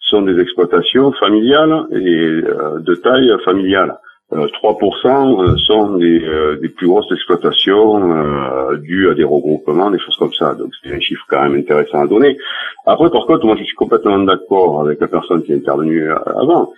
sont 0.00 0.22
des 0.22 0.40
exploitations 0.40 1.12
familiales 1.12 1.84
et 1.92 1.96
euh, 1.96 2.78
de 2.80 2.94
taille 2.94 3.30
familiale. 3.44 3.98
Euh, 4.32 4.46
3% 4.62 5.56
sont 5.58 5.96
des, 5.98 6.20
euh, 6.24 6.56
des 6.60 6.68
plus 6.68 6.86
grosses 6.88 7.10
exploitations 7.12 7.90
euh, 8.72 8.76
dues 8.78 9.08
à 9.10 9.14
des 9.14 9.24
regroupements, 9.24 9.90
des 9.90 9.98
choses 9.98 10.16
comme 10.16 10.32
ça. 10.32 10.54
Donc 10.54 10.70
c'est 10.82 10.92
un 10.94 11.00
chiffre 11.00 11.24
quand 11.28 11.42
même 11.42 11.54
intéressant 11.60 11.98
à 12.02 12.06
donner. 12.06 12.36
Après, 12.86 13.10
par 13.10 13.26
contre, 13.26 13.46
moi 13.46 13.56
je 13.58 13.64
suis 13.64 13.76
complètement 13.76 14.18
d'accord 14.20 14.80
avec 14.80 15.00
la 15.00 15.08
personne 15.08 15.42
qui 15.42 15.52
est 15.52 15.56
intervenue 15.56 16.10
euh, 16.10 16.16
avant. 16.42 16.72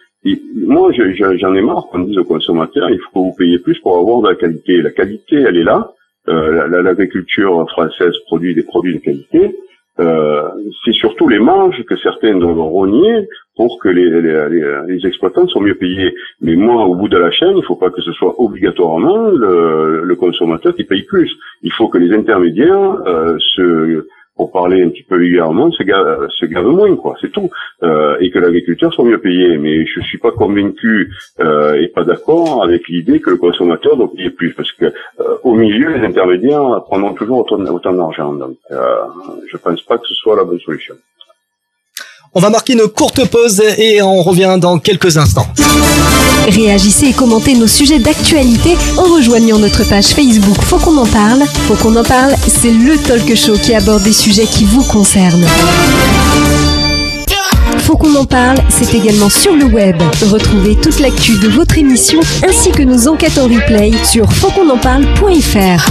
Moi, 0.56 0.90
je- 0.92 1.12
je- 1.12 1.36
j'en 1.38 1.54
ai 1.54 1.62
marre 1.62 1.86
qu'on 1.90 2.00
dise 2.00 2.18
aux 2.18 2.24
consommateurs, 2.24 2.90
il 2.90 2.98
faut 2.98 3.10
que 3.12 3.18
vous 3.28 3.34
payiez 3.38 3.60
plus 3.60 3.78
pour 3.78 3.96
avoir 3.98 4.20
de 4.20 4.28
la 4.28 4.34
qualité. 4.34 4.82
La 4.82 4.90
qualité, 4.90 5.36
elle 5.36 5.56
est 5.56 5.62
là. 5.64 5.92
Euh, 6.28 6.52
la- 6.52 6.66
la- 6.68 6.82
L'agriculture 6.82 7.66
française 7.70 8.14
produit 8.26 8.54
des 8.54 8.62
produits 8.64 8.94
de 8.96 9.00
qualité. 9.00 9.56
Euh, 10.00 10.42
c'est 10.84 10.92
surtout 10.92 11.26
les 11.26 11.40
marges 11.40 11.82
que 11.84 11.96
certains 11.96 12.36
doivent 12.38 12.60
rogner 12.60 13.26
pour 13.56 13.80
que 13.80 13.88
les, 13.88 14.08
les, 14.08 14.20
les- 14.48 14.80
les 14.86 15.06
exploitants 15.06 15.48
soient 15.48 15.62
mieux 15.62 15.74
payés. 15.74 16.14
Mais 16.40 16.54
moi, 16.54 16.84
au 16.84 16.94
bout 16.94 17.08
de 17.08 17.18
la 17.18 17.32
chaîne, 17.32 17.50
il 17.52 17.56
ne 17.56 17.62
faut 17.62 17.74
pas 17.74 17.90
que 17.90 18.00
ce 18.02 18.12
soit 18.12 18.34
obligatoirement 18.40 19.30
le, 19.30 20.02
le 20.04 20.16
consommateur 20.16 20.72
qui 20.76 20.84
paye 20.84 21.02
plus. 21.02 21.30
Il 21.62 21.72
faut 21.72 21.88
que 21.88 21.98
les 21.98 22.14
intermédiaires 22.14 22.96
euh, 23.06 23.36
se 23.38 24.06
pour 24.38 24.52
parler 24.52 24.84
un 24.84 24.88
petit 24.88 25.02
peu 25.02 25.16
vulgairement, 25.16 25.70
se 25.72 25.82
gavent, 25.82 26.28
se 26.30 26.46
gavent 26.46 26.74
moins, 26.80 26.94
quoi, 26.94 27.16
c'est 27.20 27.32
tout. 27.32 27.50
Euh, 27.82 28.16
et 28.20 28.30
que 28.30 28.38
l'agriculteur 28.38 28.94
soit 28.94 29.04
mieux 29.04 29.18
payé. 29.18 29.58
Mais 29.58 29.84
je 29.84 30.00
suis 30.00 30.18
pas 30.18 30.30
convaincu 30.30 31.10
euh, 31.40 31.74
et 31.74 31.88
pas 31.88 32.04
d'accord 32.04 32.62
avec 32.62 32.88
l'idée 32.88 33.20
que 33.20 33.30
le 33.30 33.36
consommateur 33.36 33.96
doit 33.96 34.10
payer 34.14 34.30
plus, 34.30 34.54
parce 34.54 34.70
que 34.72 34.86
euh, 34.86 35.36
au 35.42 35.54
milieu, 35.54 35.88
les 35.92 36.06
intermédiaires 36.06 36.84
prendront 36.86 37.14
toujours 37.14 37.38
autant, 37.38 37.60
autant 37.64 37.92
d'argent. 37.92 38.32
Donc, 38.32 38.56
euh, 38.70 39.02
je 39.50 39.56
pense 39.56 39.82
pas 39.82 39.98
que 39.98 40.06
ce 40.06 40.14
soit 40.14 40.36
la 40.36 40.44
bonne 40.44 40.60
solution. 40.60 40.94
On 42.34 42.40
va 42.40 42.50
marquer 42.50 42.74
une 42.74 42.86
courte 42.88 43.24
pause 43.26 43.62
et 43.78 44.02
on 44.02 44.22
revient 44.22 44.56
dans 44.60 44.78
quelques 44.78 45.16
instants. 45.16 45.46
Réagissez 46.48 47.06
et 47.06 47.12
commentez 47.12 47.54
nos 47.54 47.66
sujets 47.66 47.98
d'actualité 47.98 48.76
en 48.96 49.04
rejoignant 49.14 49.58
notre 49.58 49.84
page 49.88 50.08
Facebook 50.08 50.60
Faut 50.62 50.78
qu'on 50.78 50.98
en 50.98 51.06
parle. 51.06 51.42
Faut 51.66 51.74
qu'on 51.74 51.96
en 51.96 52.04
parle, 52.04 52.34
c'est 52.46 52.70
le 52.70 52.98
talk 52.98 53.34
show 53.34 53.54
qui 53.54 53.74
aborde 53.74 54.02
des 54.02 54.12
sujets 54.12 54.46
qui 54.46 54.64
vous 54.64 54.84
concernent. 54.84 55.46
Faut 57.78 57.96
qu'on 57.96 58.14
en 58.16 58.26
parle, 58.26 58.58
c'est 58.68 58.94
également 58.94 59.30
sur 59.30 59.56
le 59.56 59.64
web. 59.64 59.96
Retrouvez 60.30 60.76
toute 60.76 61.00
l'actu 61.00 61.38
de 61.38 61.48
votre 61.48 61.78
émission 61.78 62.20
ainsi 62.46 62.70
que 62.70 62.82
nos 62.82 63.08
enquêtes 63.08 63.38
en 63.38 63.44
replay 63.44 63.92
sur 64.04 64.30
fautquonenparle.fr. 64.30 65.88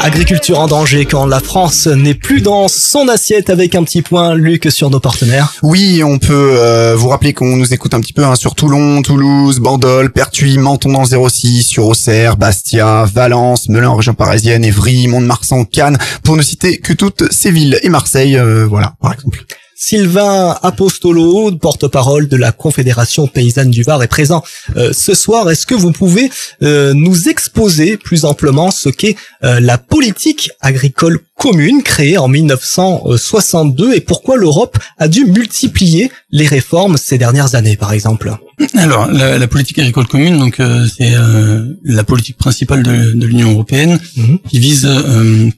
Agriculture 0.00 0.60
en 0.60 0.68
danger 0.68 1.06
quand 1.06 1.26
la 1.26 1.40
France 1.40 1.86
n'est 1.88 2.14
plus 2.14 2.40
dans 2.40 2.68
son 2.68 3.08
assiette 3.08 3.50
avec 3.50 3.74
un 3.74 3.82
petit 3.82 4.00
point, 4.00 4.34
Luc, 4.34 4.70
sur 4.70 4.90
nos 4.90 5.00
partenaires. 5.00 5.52
Oui, 5.62 6.02
on 6.04 6.18
peut 6.18 6.56
euh, 6.56 6.94
vous 6.96 7.08
rappeler 7.08 7.32
qu'on 7.32 7.56
nous 7.56 7.74
écoute 7.74 7.94
un 7.94 8.00
petit 8.00 8.12
peu 8.12 8.24
hein, 8.24 8.36
sur 8.36 8.54
Toulon, 8.54 9.02
Toulouse, 9.02 9.58
Bandol, 9.58 10.12
Pertuis, 10.12 10.56
Menton 10.56 10.92
dans 10.92 11.02
le 11.02 11.28
06, 11.28 11.64
sur 11.64 11.86
Auxerre, 11.86 12.36
Bastia, 12.36 13.06
Valence, 13.12 13.68
Melun 13.68 13.94
région 13.94 14.14
parisienne, 14.14 14.64
Évry, 14.64 15.08
Mont-de-Marsan, 15.08 15.64
Cannes, 15.64 15.98
pour 16.22 16.36
ne 16.36 16.42
citer 16.42 16.78
que 16.78 16.92
toutes 16.92 17.32
ces 17.32 17.50
villes 17.50 17.78
et 17.82 17.88
Marseille, 17.88 18.38
euh, 18.38 18.66
voilà, 18.66 18.94
par 19.00 19.12
exemple. 19.12 19.44
Sylvain 19.80 20.58
Apostolo, 20.62 21.52
porte-parole 21.52 22.26
de 22.26 22.36
la 22.36 22.50
Confédération 22.50 23.28
paysanne 23.28 23.70
du 23.70 23.84
Var, 23.84 24.02
est 24.02 24.08
présent 24.08 24.42
euh, 24.76 24.92
ce 24.92 25.14
soir. 25.14 25.48
Est-ce 25.48 25.66
que 25.66 25.76
vous 25.76 25.92
pouvez 25.92 26.30
euh, 26.64 26.94
nous 26.94 27.28
exposer 27.28 27.96
plus 27.96 28.24
amplement 28.24 28.72
ce 28.72 28.88
qu'est 28.88 29.14
euh, 29.44 29.60
la 29.60 29.78
politique 29.78 30.50
agricole 30.60 31.20
commune 31.36 31.84
créée 31.84 32.18
en 32.18 32.26
1962 32.26 33.94
et 33.94 34.00
pourquoi 34.00 34.36
l'Europe 34.36 34.78
a 34.98 35.06
dû 35.06 35.26
multiplier 35.26 36.10
les 36.32 36.48
réformes 36.48 36.96
ces 36.96 37.16
dernières 37.16 37.54
années, 37.54 37.76
par 37.76 37.92
exemple? 37.92 38.36
Alors, 38.74 39.06
la, 39.06 39.38
la 39.38 39.46
politique 39.46 39.78
agricole 39.78 40.08
commune, 40.08 40.38
donc 40.40 40.58
euh, 40.58 40.88
c'est 40.88 41.14
euh, 41.14 41.64
la 41.84 42.02
politique 42.02 42.36
principale 42.36 42.82
de, 42.82 43.12
de 43.12 43.26
l'Union 43.26 43.52
européenne 43.52 44.00
qui 44.48 44.58
vise 44.58 44.86
euh, 44.86 45.48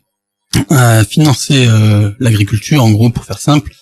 à 0.68 1.04
financer 1.04 1.66
euh, 1.66 2.10
l'agriculture, 2.18 2.84
en 2.84 2.90
gros, 2.90 3.08
pour 3.08 3.24
faire 3.24 3.38
simple, 3.38 3.72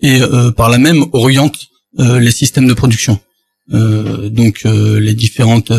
et 0.00 0.20
euh, 0.20 0.50
par 0.52 0.68
là 0.70 0.78
même 0.78 1.04
oriente 1.12 1.58
euh, 1.98 2.18
les 2.18 2.30
systèmes 2.30 2.68
de 2.68 2.74
production. 2.74 3.18
Euh, 3.72 4.30
donc, 4.30 4.62
les 4.64 5.14
différentes 5.14 5.72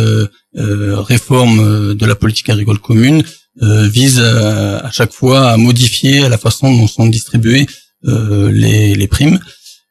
réformes 0.54 1.96
de 1.96 2.06
la 2.06 2.16
politique 2.16 2.50
agricole 2.50 2.80
commune 2.80 3.24
visent 3.62 4.20
à, 4.20 4.92
chaque 4.92 5.12
fois 5.12 5.50
à 5.50 5.58
modifier 5.58 6.30
la 6.30 6.38
façon 6.38 6.72
dont 6.72 6.88
sont 6.88 7.08
distribuées 7.08 7.66
les, 8.04 8.96
les 8.96 9.08
primes. 9.08 9.40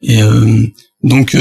Et 0.02 0.20
donc, 1.02 1.36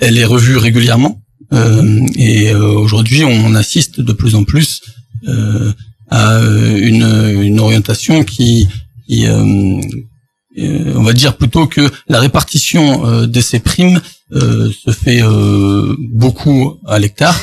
elle 0.00 0.18
est 0.18 0.24
revue 0.24 0.56
régulièrement. 0.56 1.22
Euh, 1.52 2.06
et 2.16 2.50
euh, 2.50 2.72
aujourd'hui, 2.72 3.24
on 3.24 3.54
assiste 3.54 4.00
de 4.00 4.12
plus 4.12 4.34
en 4.34 4.44
plus 4.44 4.80
euh, 5.28 5.72
à 6.08 6.40
une, 6.40 7.40
une 7.42 7.60
orientation 7.60 8.24
qui, 8.24 8.68
qui 9.06 9.26
on 10.56 11.02
va 11.02 11.12
dire 11.12 11.36
plutôt 11.36 11.66
que 11.66 11.90
la 12.08 12.20
répartition 12.20 13.06
euh, 13.06 13.26
de 13.26 13.40
ces 13.40 13.60
primes 13.60 14.00
euh, 14.32 14.70
se 14.72 14.90
fait 14.90 15.22
euh, 15.22 15.96
beaucoup 15.98 16.78
à 16.86 16.98
l'hectare, 16.98 17.38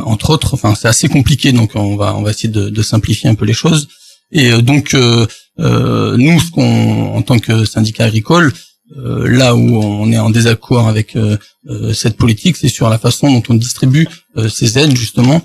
entre 0.00 0.30
autres. 0.30 0.54
Enfin, 0.54 0.74
c'est 0.74 0.88
assez 0.88 1.08
compliqué, 1.08 1.52
donc 1.52 1.72
on 1.74 1.96
va 1.96 2.16
on 2.16 2.22
va 2.22 2.30
essayer 2.30 2.48
de, 2.48 2.82
simplifier 2.82 3.28
un 3.28 3.34
peu 3.34 3.44
les 3.44 3.54
choses. 3.54 3.88
Et 4.32 4.50
euh, 4.50 4.60
donc 4.60 4.94
euh, 4.94 5.26
euh, 5.60 6.16
nous, 6.16 6.40
ce 6.40 6.50
qu'on 6.50 7.14
en 7.14 7.22
tant 7.22 7.38
que 7.38 7.64
syndicat 7.64 8.04
agricole, 8.04 8.52
euh, 8.96 9.28
là 9.28 9.54
où 9.54 9.76
on 9.76 10.10
est 10.12 10.18
en 10.18 10.30
désaccord 10.30 10.88
avec 10.88 11.16
euh, 11.16 11.36
euh, 11.68 11.92
cette 11.92 12.16
politique, 12.16 12.56
c'est 12.56 12.68
sur 12.68 12.88
la 12.88 12.98
façon 12.98 13.32
dont 13.32 13.42
on 13.48 13.54
distribue 13.54 14.06
euh, 14.36 14.48
ces 14.48 14.78
aides 14.78 14.96
justement 14.96 15.42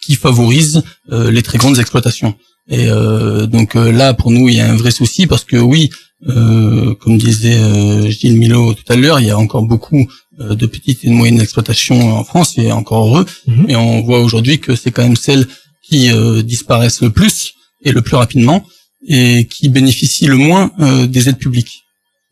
qui 0.00 0.16
favorisent 0.16 0.82
euh, 1.10 1.30
les 1.30 1.42
très 1.42 1.58
grandes 1.58 1.78
exploitations. 1.78 2.34
Et 2.68 2.86
donc 3.48 3.74
là, 3.74 4.14
pour 4.14 4.30
nous, 4.30 4.48
il 4.48 4.54
y 4.54 4.60
a 4.60 4.70
un 4.70 4.76
vrai 4.76 4.92
souci 4.92 5.26
parce 5.26 5.44
que 5.44 5.56
oui, 5.56 5.90
comme 6.24 7.18
disait 7.18 7.58
Gilles 8.10 8.36
Milo 8.36 8.72
tout 8.74 8.90
à 8.92 8.96
l'heure, 8.96 9.20
il 9.20 9.26
y 9.26 9.30
a 9.30 9.38
encore 9.38 9.62
beaucoup 9.62 10.06
de 10.38 10.66
petites 10.66 11.04
et 11.04 11.08
de 11.08 11.12
moyennes 11.12 11.40
exploitations 11.40 12.16
en 12.16 12.24
France, 12.24 12.56
et 12.58 12.70
encore 12.70 13.08
heureux. 13.08 13.26
Mhm. 13.48 13.66
Et 13.68 13.76
on 13.76 14.02
voit 14.02 14.20
aujourd'hui 14.20 14.60
que 14.60 14.76
c'est 14.76 14.92
quand 14.92 15.02
même 15.02 15.16
celles 15.16 15.46
qui 15.82 16.10
disparaissent 16.44 17.02
le 17.02 17.10
plus 17.10 17.54
et 17.84 17.90
le 17.90 18.00
plus 18.00 18.16
rapidement 18.16 18.64
et 19.08 19.48
qui 19.50 19.68
bénéficient 19.68 20.28
le 20.28 20.36
moins 20.36 20.70
des 21.08 21.28
aides 21.28 21.38
publiques. 21.38 21.82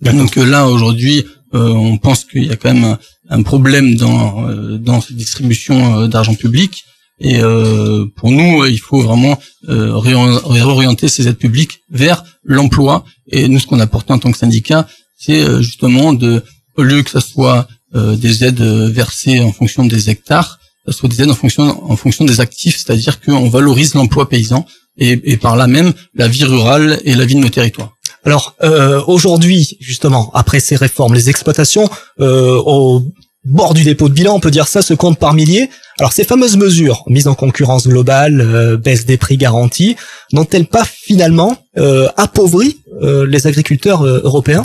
Donc 0.01 0.37
là, 0.37 0.69
aujourd'hui, 0.69 1.25
on 1.53 1.99
pense 1.99 2.25
qu'il 2.25 2.47
y 2.47 2.53
a 2.53 2.57
quand 2.57 2.73
même 2.73 2.97
un 3.31 3.43
problème 3.43 3.95
dans 3.95 4.49
euh, 4.49 4.77
dans 4.77 5.01
cette 5.01 5.17
distribution 5.17 6.03
euh, 6.03 6.09
d'argent 6.09 6.35
public. 6.35 6.85
Et 7.21 7.41
euh, 7.41 8.07
pour 8.17 8.31
nous, 8.31 8.65
il 8.65 8.81
faut 8.81 9.03
vraiment 9.03 9.39
réorienter 9.69 11.09
ces 11.09 11.29
aides 11.29 11.37
publiques 11.37 11.81
vers 11.91 12.25
l'emploi. 12.45 13.05
Et 13.29 13.47
nous, 13.49 13.61
ce 13.61 13.67
qu'on 13.67 13.81
a 13.81 13.87
porté 13.87 14.13
en 14.13 14.19
tant 14.19 14.33
que 14.33 14.39
syndicat, 14.39 14.87
c'est 15.17 15.63
justement 15.63 16.13
de, 16.13 16.43
au 16.77 16.83
lieu 16.83 17.03
que 17.03 17.11
ce 17.11 17.21
soit 17.21 17.69
des 17.95 18.45
aides 18.45 18.63
versées 18.63 19.41
en 19.41 19.53
fonction 19.53 19.85
des 19.85 20.09
hectares, 20.09 20.61
ce 20.87 20.93
soit 20.93 21.09
des 21.09 21.23
aides 21.23 21.31
en 21.31 21.35
fonction 21.35 21.91
en 21.91 21.97
fonction 21.97 22.25
des 22.25 22.41
actifs, 22.41 22.79
c'est-à-dire 22.79 23.21
qu'on 23.21 23.49
valorise 23.49 23.95
l'emploi 23.95 24.29
paysan 24.29 24.65
et, 24.99 25.21
et, 25.25 25.37
par 25.37 25.57
là 25.57 25.67
même 25.67 25.93
la 26.15 26.29
vie 26.29 26.45
rurale 26.45 27.01
et 27.05 27.15
la 27.15 27.25
vie 27.25 27.35
de 27.35 27.41
nos 27.41 27.49
territoires. 27.49 27.93
Alors 28.25 28.55
euh, 28.63 29.03
aujourd'hui, 29.07 29.77
justement, 29.81 30.31
après 30.35 30.61
ces 30.61 30.77
réformes, 30.77 31.15
les 31.15 31.31
exploitations 31.31 31.89
euh, 32.21 32.61
au 32.65 33.03
bord 33.45 33.75
du 33.75 33.85
dépôt 33.85 34.09
de 34.09 34.15
bilan, 34.15 34.35
on 34.35 34.41
peut 34.41 34.51
dire 34.51 34.69
ça, 34.69 34.83
se 34.83 34.95
comptent 34.95 35.19
par 35.19 35.35
milliers. 35.35 35.71
Alors 35.99 36.13
ces 36.13 36.25
fameuses 36.25 36.57
mesures, 36.57 37.05
mise 37.07 37.29
en 37.29 37.35
concurrence 37.35 37.87
globale, 37.87 38.41
euh, 38.41 38.77
baisse 38.77 39.07
des 39.07 39.17
prix 39.17 39.37
garantis, 39.37 39.97
n'ont-elles 40.33 40.67
pas 40.67 40.85
finalement 40.85 41.57
euh, 41.79 42.09
appauvri 42.17 42.79
euh, 43.03 43.27
les 43.27 43.47
agriculteurs 43.47 44.05
européens? 44.05 44.63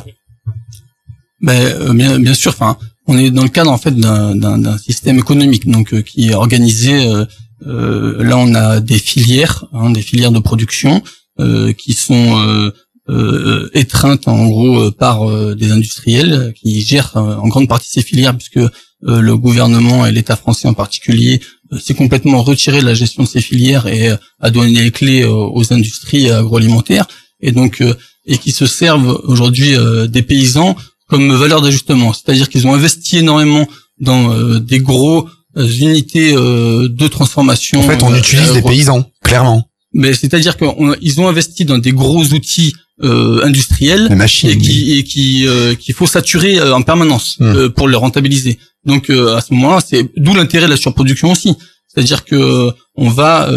Ben, 1.41 1.93
bien, 1.93 2.19
bien 2.19 2.33
sûr. 2.33 2.51
Enfin, 2.51 2.77
on 3.07 3.17
est 3.17 3.29
dans 3.29 3.43
le 3.43 3.49
cadre 3.49 3.71
en 3.71 3.77
fait 3.77 3.95
d'un 3.95 4.77
système 4.77 5.19
économique 5.19 5.69
donc 5.69 6.01
qui 6.03 6.29
est 6.29 6.33
organisé. 6.33 7.07
là, 7.61 8.37
on 8.37 8.55
a 8.55 8.79
des 8.79 8.97
filières, 8.97 9.65
hein, 9.73 9.91
des 9.91 10.01
filières 10.01 10.31
de 10.31 10.39
production 10.39 11.03
qui 11.77 11.93
sont 11.93 12.71
euh, 13.07 13.69
étreinte 13.75 14.27
en 14.27 14.47
gros 14.47 14.79
euh, 14.79 14.91
par 14.91 15.29
euh, 15.29 15.53
des 15.53 15.71
industriels 15.71 16.55
qui 16.59 16.81
gèrent 16.81 17.15
en 17.15 17.47
grande 17.47 17.67
partie 17.67 17.87
ces 17.87 18.01
filières 18.01 18.35
puisque 18.35 18.59
le 19.03 19.37
gouvernement 19.37 20.07
et 20.07 20.11
l'État 20.11 20.35
français 20.35 20.67
en 20.67 20.73
particulier 20.73 21.39
s'est 21.79 21.93
complètement 21.93 22.41
retiré 22.41 22.81
de 22.81 22.85
la 22.87 22.95
gestion 22.95 23.21
de 23.21 23.27
ces 23.27 23.41
filières 23.41 23.85
et 23.85 24.09
a 24.39 24.49
donné 24.49 24.81
les 24.81 24.89
clés 24.89 25.23
aux 25.23 25.71
industries 25.71 26.31
agroalimentaires 26.31 27.05
et 27.41 27.51
donc 27.51 27.83
et 28.25 28.37
qui 28.39 28.51
se 28.51 28.65
servent 28.65 29.21
aujourd'hui 29.25 29.75
des 30.07 30.23
paysans 30.23 30.75
comme 31.07 31.31
valeur 31.35 31.61
d'ajustement, 31.61 32.13
c'est-à-dire 32.13 32.49
qu'ils 32.49 32.65
ont 32.65 32.73
investi 32.73 33.17
énormément 33.17 33.67
dans 33.99 34.57
des 34.59 34.79
gros 34.79 35.29
unités 35.55 36.33
de 36.33 37.07
transformation. 37.07 37.81
En 37.81 37.83
fait, 37.83 38.01
on 38.01 38.15
utilise 38.15 38.53
des 38.53 38.63
paysans, 38.63 39.05
clairement. 39.23 39.69
Mais 39.93 40.13
c'est-à-dire 40.13 40.57
qu'ils 40.57 41.21
ont 41.21 41.27
investi 41.27 41.65
dans 41.65 41.77
des 41.77 41.91
gros 41.91 42.23
outils 42.23 42.73
euh, 43.03 43.43
industriels 43.43 44.09
et 44.43 44.57
qui 44.57 44.97
et 44.97 45.03
qui 45.03 45.47
euh, 45.47 45.75
qu'il 45.75 45.93
faut 45.93 46.07
saturer 46.07 46.59
euh, 46.59 46.73
en 46.73 46.81
permanence 46.81 47.37
euh, 47.41 47.69
pour 47.69 47.87
le 47.87 47.97
rentabiliser. 47.97 48.57
Donc 48.85 49.09
à 49.09 49.41
ce 49.41 49.53
moment-là, 49.53 49.79
c'est 49.85 50.11
d'où 50.15 50.35
l'intérêt 50.35 50.67
de 50.67 50.71
la 50.71 50.77
surproduction 50.77 51.31
aussi. 51.31 51.57
C'est-à-dire 51.87 52.23
que 52.23 52.69
on 52.95 53.09
va 53.09 53.49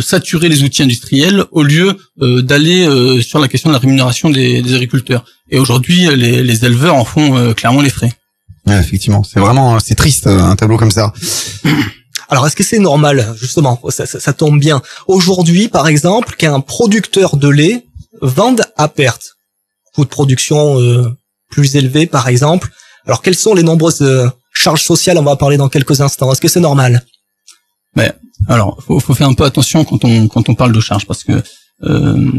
saturer 0.00 0.48
les 0.48 0.64
outils 0.64 0.82
industriels 0.82 1.44
au 1.52 1.62
lieu 1.62 1.96
d'aller 2.20 2.88
sur 3.22 3.38
la 3.38 3.46
question 3.46 3.70
de 3.70 3.74
la 3.74 3.78
rémunération 3.78 4.30
des, 4.30 4.60
des 4.60 4.74
agriculteurs. 4.74 5.24
Et 5.48 5.60
aujourd'hui, 5.60 6.08
les, 6.16 6.42
les, 6.42 6.64
éleveurs 6.64 6.96
en 6.96 7.04
font 7.04 7.54
clairement 7.54 7.82
les 7.82 7.90
frais. 7.90 8.12
Ouais, 8.66 8.80
effectivement, 8.80 9.22
c'est 9.22 9.38
vraiment 9.38 9.78
c'est 9.78 9.94
triste 9.94 10.26
un 10.26 10.56
tableau 10.56 10.76
comme 10.76 10.90
ça. 10.90 11.12
Alors, 12.30 12.46
est-ce 12.46 12.56
que 12.56 12.64
c'est 12.64 12.80
normal, 12.80 13.34
justement, 13.40 13.80
ça, 13.90 14.06
ça, 14.06 14.18
ça 14.18 14.32
tombe 14.32 14.58
bien. 14.58 14.82
Aujourd'hui, 15.06 15.68
par 15.68 15.86
exemple, 15.86 16.34
qu'un 16.36 16.60
producteur 16.60 17.36
de 17.36 17.48
lait 17.48 17.87
vendent 18.22 18.64
à 18.76 18.88
perte. 18.88 19.36
Coût 19.94 20.04
de 20.04 20.10
production 20.10 20.80
euh, 20.80 21.16
plus 21.50 21.76
élevé, 21.76 22.06
par 22.06 22.28
exemple. 22.28 22.70
Alors, 23.06 23.22
quelles 23.22 23.34
sont 23.34 23.54
les 23.54 23.62
nombreuses 23.62 24.02
euh, 24.02 24.28
charges 24.52 24.82
sociales? 24.82 25.18
On 25.18 25.22
va 25.22 25.32
en 25.32 25.36
parler 25.36 25.56
dans 25.56 25.68
quelques 25.68 26.00
instants. 26.00 26.30
Est-ce 26.32 26.40
que 26.40 26.48
c'est 26.48 26.60
normal? 26.60 27.04
Mais 27.96 28.12
alors, 28.48 28.78
faut, 28.86 29.00
faut 29.00 29.14
faire 29.14 29.28
un 29.28 29.34
peu 29.34 29.44
attention 29.44 29.84
quand 29.84 30.04
on 30.04 30.28
quand 30.28 30.48
on 30.48 30.54
parle 30.54 30.72
de 30.72 30.80
charges 30.80 31.06
parce 31.06 31.24
que 31.24 31.42
euh, 31.84 32.32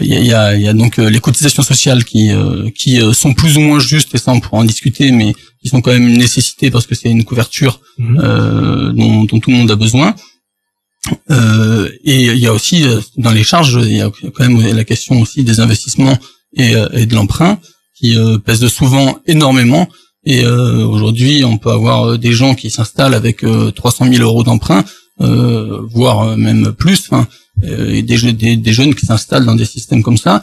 il 0.00 0.06
y, 0.06 0.32
a, 0.32 0.54
y, 0.54 0.68
a, 0.68 0.72
donc 0.74 0.98
les 0.98 1.18
cotisations 1.18 1.64
sociales 1.64 2.04
qui 2.04 2.30
qui 2.76 3.00
sont 3.14 3.34
plus 3.34 3.56
ou 3.56 3.60
moins 3.60 3.80
justes 3.80 4.14
et 4.14 4.18
ça 4.18 4.30
on 4.30 4.38
pourra 4.38 4.58
en 4.58 4.64
discuter 4.64 5.10
mais 5.10 5.34
qui 5.60 5.68
sont 5.68 5.80
quand 5.80 5.90
même 5.90 6.06
une 6.06 6.18
nécessité 6.18 6.70
parce 6.70 6.86
que 6.86 6.94
c'est 6.94 7.10
une 7.10 7.24
couverture 7.24 7.80
mmh. 7.98 8.92
dont, 8.92 9.24
dont, 9.24 9.40
tout 9.40 9.50
le 9.50 9.56
monde 9.56 9.72
a 9.72 9.76
besoin 9.76 10.14
euh, 11.30 11.88
et 12.04 12.26
il 12.26 12.38
y 12.38 12.46
a 12.46 12.52
aussi 12.52 12.84
euh, 12.84 13.00
dans 13.16 13.32
les 13.32 13.42
charges, 13.42 13.78
il 13.82 13.96
y 13.96 14.00
a 14.00 14.10
quand 14.10 14.48
même 14.48 14.60
la 14.60 14.84
question 14.84 15.20
aussi 15.20 15.42
des 15.42 15.60
investissements 15.60 16.18
et, 16.54 16.76
euh, 16.76 17.06
de 17.06 17.14
l'emprunt 17.14 17.58
qui 17.96 18.16
euh, 18.16 18.38
pèse 18.38 18.66
souvent 18.68 19.18
énormément. 19.26 19.88
Et 20.24 20.46
aujourd'hui, 20.46 21.44
on 21.44 21.58
peut 21.58 21.72
avoir 21.72 22.16
des 22.16 22.32
gens 22.32 22.54
qui 22.54 22.70
s'installent 22.70 23.14
avec 23.14 23.44
300 23.74 24.06
000 24.08 24.22
euros 24.22 24.44
d'emprunt, 24.44 24.84
voire 25.18 26.36
même 26.36 26.72
plus, 26.74 27.08
hein, 27.10 27.26
et 27.64 28.02
des, 28.02 28.16
jeunes 28.72 28.94
qui 28.94 29.04
s'installent 29.04 29.44
dans 29.44 29.56
des 29.56 29.64
systèmes 29.64 30.04
comme 30.04 30.16
ça, 30.16 30.40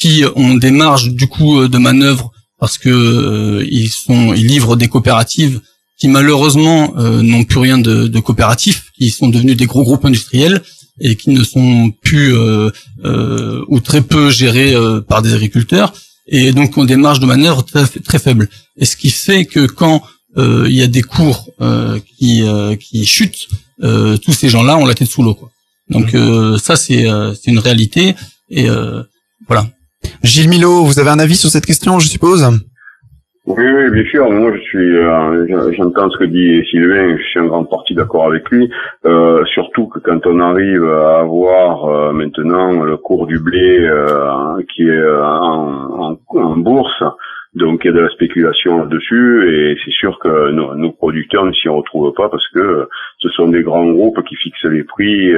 qui 0.00 0.24
ont 0.34 0.54
des 0.54 0.72
marges 0.72 1.12
du 1.12 1.28
coup 1.28 1.68
de 1.68 1.78
manœuvre 1.78 2.32
parce 2.58 2.76
que 2.76 3.64
ils 3.70 3.88
sont, 3.88 4.34
ils 4.34 4.48
livrent 4.48 4.74
des 4.74 4.88
coopératives 4.88 5.60
qui 5.98 6.08
malheureusement 6.08 6.94
euh, 6.98 7.22
n'ont 7.22 7.44
plus 7.44 7.58
rien 7.58 7.78
de, 7.78 8.06
de, 8.06 8.20
coopératif, 8.20 8.90
qui 8.96 9.10
sont 9.10 9.28
devenus 9.28 9.56
des 9.56 9.66
gros 9.66 9.82
groupes 9.82 10.04
industriels 10.04 10.62
et 11.00 11.16
qui 11.16 11.30
ne 11.30 11.42
sont 11.44 11.92
plus 12.02 12.34
euh, 12.34 12.70
euh, 13.04 13.64
ou 13.68 13.80
très 13.80 14.02
peu 14.02 14.30
gérés 14.30 14.74
par 15.08 15.22
des 15.22 15.34
agriculteurs 15.34 15.92
et 16.26 16.52
donc 16.52 16.76
ont 16.76 16.84
des 16.84 16.96
marges 16.96 17.20
de 17.20 17.26
manœuvre 17.26 17.62
très, 17.62 17.86
très 17.86 18.18
faibles. 18.18 18.48
Et 18.76 18.84
ce 18.84 18.96
qui 18.96 19.10
fait 19.10 19.44
que 19.44 19.66
quand 19.66 20.02
il 20.38 20.72
y 20.72 20.82
a 20.82 20.86
des 20.86 21.02
cours 21.02 21.48
qui, 22.18 22.44
qui 22.80 23.06
chutent, 23.06 23.48
tous 23.80 24.32
ces 24.32 24.48
gens-là 24.50 24.76
ont 24.76 24.84
la 24.84 24.94
tête 24.94 25.08
sous 25.08 25.22
l'eau. 25.22 25.34
Quoi. 25.34 25.50
Donc 25.88 26.12
mmh. 26.12 26.58
ça 26.58 26.76
c'est 26.76 27.06
c'est 27.40 27.50
une 27.50 27.58
réalité 27.58 28.14
et 28.50 28.66
voilà. 29.46 29.70
Gilles 30.22 30.48
Milo, 30.48 30.84
vous 30.84 30.98
avez 30.98 31.10
un 31.10 31.18
avis 31.18 31.36
sur 31.36 31.50
cette 31.50 31.64
question, 31.64 31.98
je 32.00 32.08
suppose? 32.08 32.46
Oui, 33.46 33.64
oui, 33.64 33.90
bien 33.92 34.04
sûr. 34.10 34.28
Moi, 34.28 34.52
je 34.56 34.60
suis, 34.60 34.96
euh, 34.96 35.72
j'entends 35.76 36.10
ce 36.10 36.18
que 36.18 36.24
dit 36.24 36.64
Sylvain. 36.68 37.16
Je 37.16 37.22
suis 37.22 37.38
en 37.38 37.46
grande 37.46 37.70
partie 37.70 37.94
d'accord 37.94 38.26
avec 38.26 38.50
lui. 38.50 38.68
Euh, 39.04 39.44
surtout 39.46 39.86
que 39.86 40.00
quand 40.00 40.26
on 40.26 40.40
arrive 40.40 40.84
à 40.84 41.20
avoir 41.20 41.84
euh, 41.84 42.12
maintenant 42.12 42.82
le 42.82 42.96
cours 42.96 43.26
du 43.26 43.38
blé 43.38 43.88
qui 44.74 44.88
est 44.88 45.08
en, 45.22 46.18
en, 46.28 46.56
bourse, 46.56 47.04
donc 47.56 47.84
il 47.84 47.88
y 47.88 47.90
a 47.90 47.92
de 47.94 48.00
la 48.00 48.10
spéculation 48.10 48.78
là-dessus 48.78 49.50
et 49.50 49.76
c'est 49.84 49.90
sûr 49.90 50.18
que 50.18 50.50
nos, 50.50 50.92
producteurs 50.92 51.44
ne 51.44 51.52
s'y 51.52 51.68
retrouvent 51.68 52.14
pas 52.14 52.28
parce 52.28 52.46
que 52.48 52.88
ce 53.18 53.28
sont 53.30 53.48
des 53.48 53.62
grands 53.62 53.90
groupes 53.90 54.22
qui 54.24 54.36
fixent 54.36 54.64
les 54.64 54.84
prix 54.84 55.32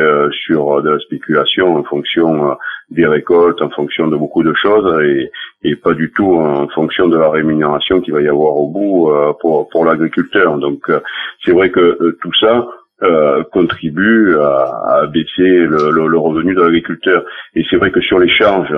sur 0.45 0.83
de 0.83 0.91
la 0.91 0.99
spéculation 0.99 1.77
en 1.77 1.85
fonction 1.85 2.57
des 2.91 3.07
récoltes, 3.07 3.61
en 3.61 3.71
fonction 3.71 4.09
de 4.09 4.17
beaucoup 4.17 4.43
de 4.43 4.55
choses 4.55 5.03
et, 5.05 5.31
et 5.63 5.77
pas 5.77 5.95
du 5.95 6.11
tout 6.13 6.35
en 6.35 6.69
fonction 6.69 7.09
de 7.09 7.17
la 7.17 7.31
rémunération 7.31 8.01
qu'il 8.01 8.15
va 8.15 8.23
y 8.23 8.29
avoir 8.29 8.57
au 8.57 8.69
bout 8.69 9.11
euh, 9.11 9.33
pour, 9.41 9.69
pour 9.69 9.85
l'agriculteur. 9.85 10.59
Donc 10.59 10.89
euh, 10.89 11.01
c'est 11.45 11.53
vrai 11.53 11.71
que 11.71 11.81
euh, 11.81 12.19
tout 12.23 12.33
ça 12.35 12.67
euh, 13.03 13.45
contribue 13.53 14.37
à, 14.37 15.03
à 15.03 15.07
baisser 15.07 15.67
le, 15.67 15.91
le, 15.91 16.19
revenu 16.19 16.55
de 16.55 16.61
l'agriculteur. 16.61 17.25
Et 17.55 17.65
c'est 17.71 17.77
vrai 17.77 17.91
que 17.91 18.01
sur 18.01 18.19
les 18.19 18.29
charges, 18.29 18.75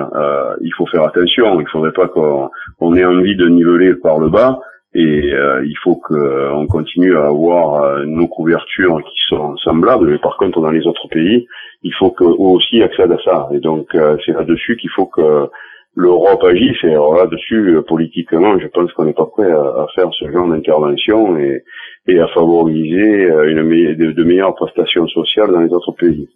il 0.61 0.71
faut 0.75 0.85
faire 0.87 1.03
attention. 1.03 1.59
Il 1.59 1.67
faudrait 1.67 1.91
pas 1.91 2.07
qu'on 2.07 2.95
ait 2.95 3.05
envie 3.05 3.35
de 3.35 3.47
niveler 3.47 3.95
par 3.95 4.19
le 4.19 4.29
bas. 4.29 4.59
Et 4.93 5.31
il 5.63 5.75
faut 5.83 5.95
qu'on 5.95 6.67
continue 6.67 7.15
à 7.15 7.27
avoir 7.27 8.05
nos 8.05 8.27
couvertures 8.27 9.01
qui 9.03 9.21
sont 9.29 9.55
semblables. 9.57 10.09
Mais 10.09 10.17
par 10.17 10.37
contre, 10.37 10.59
dans 10.61 10.69
les 10.69 10.85
autres 10.85 11.07
pays, 11.07 11.47
il 11.81 11.93
faut 11.93 12.11
qu'eux 12.11 12.35
aussi 12.37 12.83
accèdent 12.83 13.13
à 13.13 13.23
ça. 13.23 13.49
Et 13.53 13.59
donc, 13.59 13.87
c'est 14.25 14.33
là-dessus 14.33 14.77
qu'il 14.77 14.89
faut 14.91 15.05
que 15.05 15.49
l'Europe 15.95 16.43
agit, 16.43 16.71
c'est 16.81 16.87
là-dessus, 16.87 17.75
euh, 17.75 17.81
politiquement, 17.81 18.57
je 18.59 18.67
pense 18.67 18.91
qu'on 18.93 19.05
n'est 19.05 19.13
pas 19.13 19.25
prêt 19.25 19.51
à, 19.51 19.85
faire 19.95 20.09
ce 20.17 20.31
genre 20.31 20.47
d'intervention 20.47 21.37
et, 21.37 21.63
et, 22.07 22.19
à 22.19 22.27
favoriser 22.29 23.25
euh, 23.25 23.51
une 23.51 24.13
de, 24.13 24.23
meilleures 24.23 24.55
prestations 24.55 25.07
sociales 25.07 25.51
dans 25.51 25.61
les 25.61 25.71
autres 25.71 25.91
pays. 25.93 26.29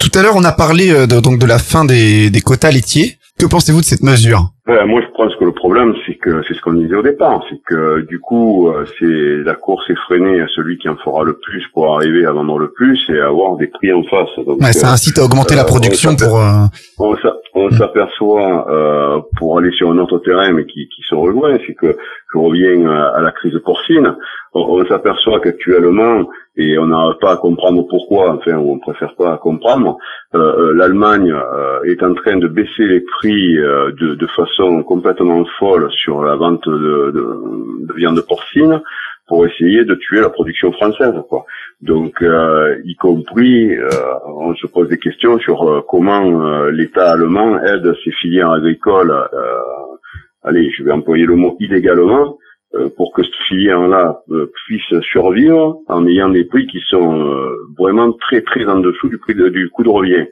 Tout 0.00 0.18
à 0.18 0.22
l'heure, 0.22 0.36
on 0.36 0.44
a 0.44 0.52
parlé 0.52 0.90
euh, 0.90 1.06
de, 1.06 1.20
donc 1.20 1.38
de 1.38 1.46
la 1.46 1.58
fin 1.58 1.84
des 1.84 2.30
quotas 2.44 2.70
laitiers. 2.70 3.16
Que 3.38 3.46
pensez-vous 3.46 3.80
de 3.80 3.84
cette 3.84 4.02
mesure? 4.02 4.53
Ben, 4.66 4.86
moi, 4.86 5.02
je 5.02 5.14
pense 5.14 5.36
que 5.36 5.44
le 5.44 5.52
problème, 5.52 5.94
c'est 6.06 6.14
que 6.14 6.42
c'est 6.48 6.54
ce 6.54 6.60
qu'on 6.62 6.72
disait 6.72 6.94
au 6.94 7.02
départ, 7.02 7.44
c'est 7.50 7.60
que 7.66 8.00
du 8.06 8.18
coup, 8.18 8.68
euh, 8.68 8.86
c'est 8.98 9.44
la 9.44 9.54
course 9.54 9.88
effrénée 9.90 10.40
à 10.40 10.46
celui 10.48 10.78
qui 10.78 10.88
en 10.88 10.96
fera 10.96 11.22
le 11.22 11.34
plus 11.34 11.62
pour 11.74 11.94
arriver 11.96 12.24
à 12.24 12.32
vendre 12.32 12.58
le 12.58 12.72
plus 12.72 12.98
et 13.10 13.20
avoir 13.20 13.56
des 13.56 13.66
prix 13.66 13.92
en 13.92 14.02
face. 14.04 14.30
Donc, 14.46 14.60
ouais, 14.60 14.72
ça 14.72 14.90
incite 14.90 15.18
à 15.18 15.24
augmenter 15.24 15.54
la 15.54 15.64
production 15.64 16.16
pour. 16.16 16.40
On 16.98 17.14
on 17.54 17.70
s'aperçoit 17.70 18.68
euh, 18.68 19.20
pour 19.36 19.58
aller 19.58 19.70
sur 19.72 19.90
un 19.90 19.98
autre 19.98 20.18
terrain, 20.18 20.52
mais 20.52 20.66
qui, 20.66 20.88
qui 20.88 21.02
se 21.08 21.14
rejoint, 21.14 21.56
c'est 21.66 21.74
que 21.74 21.96
je 22.32 22.38
reviens 22.38 22.86
à, 22.90 23.20
la 23.20 23.30
crise 23.30 23.58
porcine. 23.64 24.16
On, 24.54 24.84
s'aperçoit 24.86 25.40
qu'actuellement, 25.40 26.24
et 26.56 26.78
on 26.78 26.86
n'arrive 26.86 27.18
pas 27.20 27.32
à 27.32 27.36
comprendre 27.36 27.86
pourquoi, 27.88 28.30
enfin, 28.30 28.56
on 28.56 28.78
préfère 28.78 29.14
pas 29.16 29.36
comprendre, 29.38 29.98
euh, 30.34 30.38
euh, 30.38 30.74
l'Allemagne 30.74 31.32
euh, 31.32 31.82
est 31.84 32.02
en 32.02 32.14
train 32.14 32.36
de 32.36 32.46
baisser 32.46 32.86
les 32.86 33.00
prix 33.00 33.54
de, 33.54 34.14
de, 34.14 34.26
façon 34.28 34.82
complètement 34.82 35.44
folle 35.58 35.90
sur 35.90 36.22
la 36.22 36.36
vente 36.36 36.68
de, 36.68 37.10
de, 37.12 37.86
de 37.86 37.92
viande 37.94 38.20
porcine 38.20 38.80
pour 39.26 39.46
essayer 39.46 39.84
de 39.84 39.94
tuer 39.94 40.20
la 40.20 40.28
production 40.28 40.70
française. 40.72 41.14
Quoi. 41.28 41.46
Donc, 41.80 42.22
euh, 42.22 42.80
y 42.84 42.94
compris, 42.94 43.74
euh, 43.74 43.88
on 44.26 44.54
se 44.54 44.66
pose 44.66 44.88
des 44.88 44.98
questions 44.98 45.38
sur 45.38 45.62
euh, 45.68 45.82
comment 45.88 46.68
l'État 46.68 47.12
allemand 47.12 47.58
aide 47.62 47.94
ces 48.04 48.12
filières 48.12 48.52
agricoles, 48.52 49.14
allez, 50.42 50.70
je 50.76 50.84
vais 50.84 50.92
employer 50.92 51.26
le 51.26 51.36
mot 51.36 51.56
illégalement, 51.58 52.38
pour 52.96 53.12
que 53.12 53.22
cette 53.22 53.34
filière-là 53.48 54.22
puisse 54.66 55.00
survivre 55.12 55.78
en 55.88 56.06
ayant 56.06 56.28
des 56.28 56.44
prix 56.44 56.66
qui 56.66 56.80
sont 56.88 57.38
vraiment 57.78 58.12
très 58.12 58.40
très 58.40 58.64
en 58.66 58.78
dessous 58.78 59.08
du 59.08 59.18
prix 59.18 59.34
du 59.34 59.70
coût 59.70 59.84
de 59.84 59.88
revient. 59.88 60.26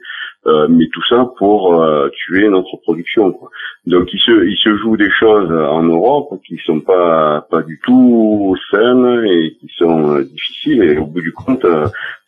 Euh, 0.45 0.67
mais 0.69 0.87
tout 0.91 1.03
ça 1.07 1.25
pour 1.37 1.81
euh, 1.81 2.09
tuer 2.09 2.49
notre 2.49 2.75
production. 2.83 3.31
Quoi. 3.31 3.49
Donc 3.85 4.09
il 4.11 4.19
se, 4.19 4.45
il 4.45 4.57
se 4.57 4.75
joue 4.77 4.97
des 4.97 5.09
choses 5.09 5.49
en 5.49 5.83
Europe 5.83 6.37
qui 6.45 6.57
sont 6.65 6.81
pas 6.81 7.47
pas 7.49 7.61
du 7.61 7.79
tout 7.81 8.53
saines 8.69 9.23
et 9.25 9.55
qui 9.57 9.69
sont 9.77 10.17
euh, 10.17 10.23
difficiles. 10.23 10.83
Et 10.83 10.97
au 10.97 11.05
bout 11.05 11.21
du 11.21 11.31
compte, 11.31 11.65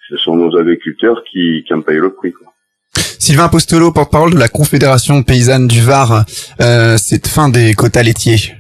ce 0.08 0.16
sont 0.16 0.38
nos 0.38 0.58
agriculteurs 0.58 1.24
qui, 1.30 1.66
qui 1.68 1.74
en 1.74 1.82
payent 1.82 1.98
le 1.98 2.14
prix. 2.14 2.32
Quoi. 2.32 2.54
Sylvain 3.20 3.46
Apostolo, 3.46 3.92
porte-parole 3.92 4.34
de 4.34 4.40
la 4.40 4.48
Confédération 4.48 5.22
paysanne 5.24 5.68
du 5.68 5.82
Var, 5.82 6.26
euh, 6.62 6.96
cette 6.98 7.28
fin 7.28 7.50
des 7.50 7.74
quotas 7.74 8.04
laitiers. 8.04 8.54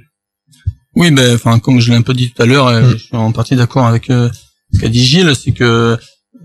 Oui, 0.95 1.11
ben, 1.11 1.35
enfin, 1.35 1.59
comme 1.59 1.79
je 1.79 1.91
l'ai 1.91 1.97
un 1.97 2.01
peu 2.01 2.13
dit 2.13 2.31
tout 2.31 2.41
à 2.41 2.45
l'heure, 2.45 2.71
mm. 2.71 2.91
je 2.91 2.97
suis 2.97 3.15
en 3.15 3.31
partie 3.31 3.55
d'accord 3.55 3.85
avec 3.85 4.09
euh, 4.09 4.29
ce 4.73 4.79
qu'a 4.79 4.89
dit 4.89 5.03
Gilles, 5.03 5.33
c'est 5.35 5.51
que 5.51 5.97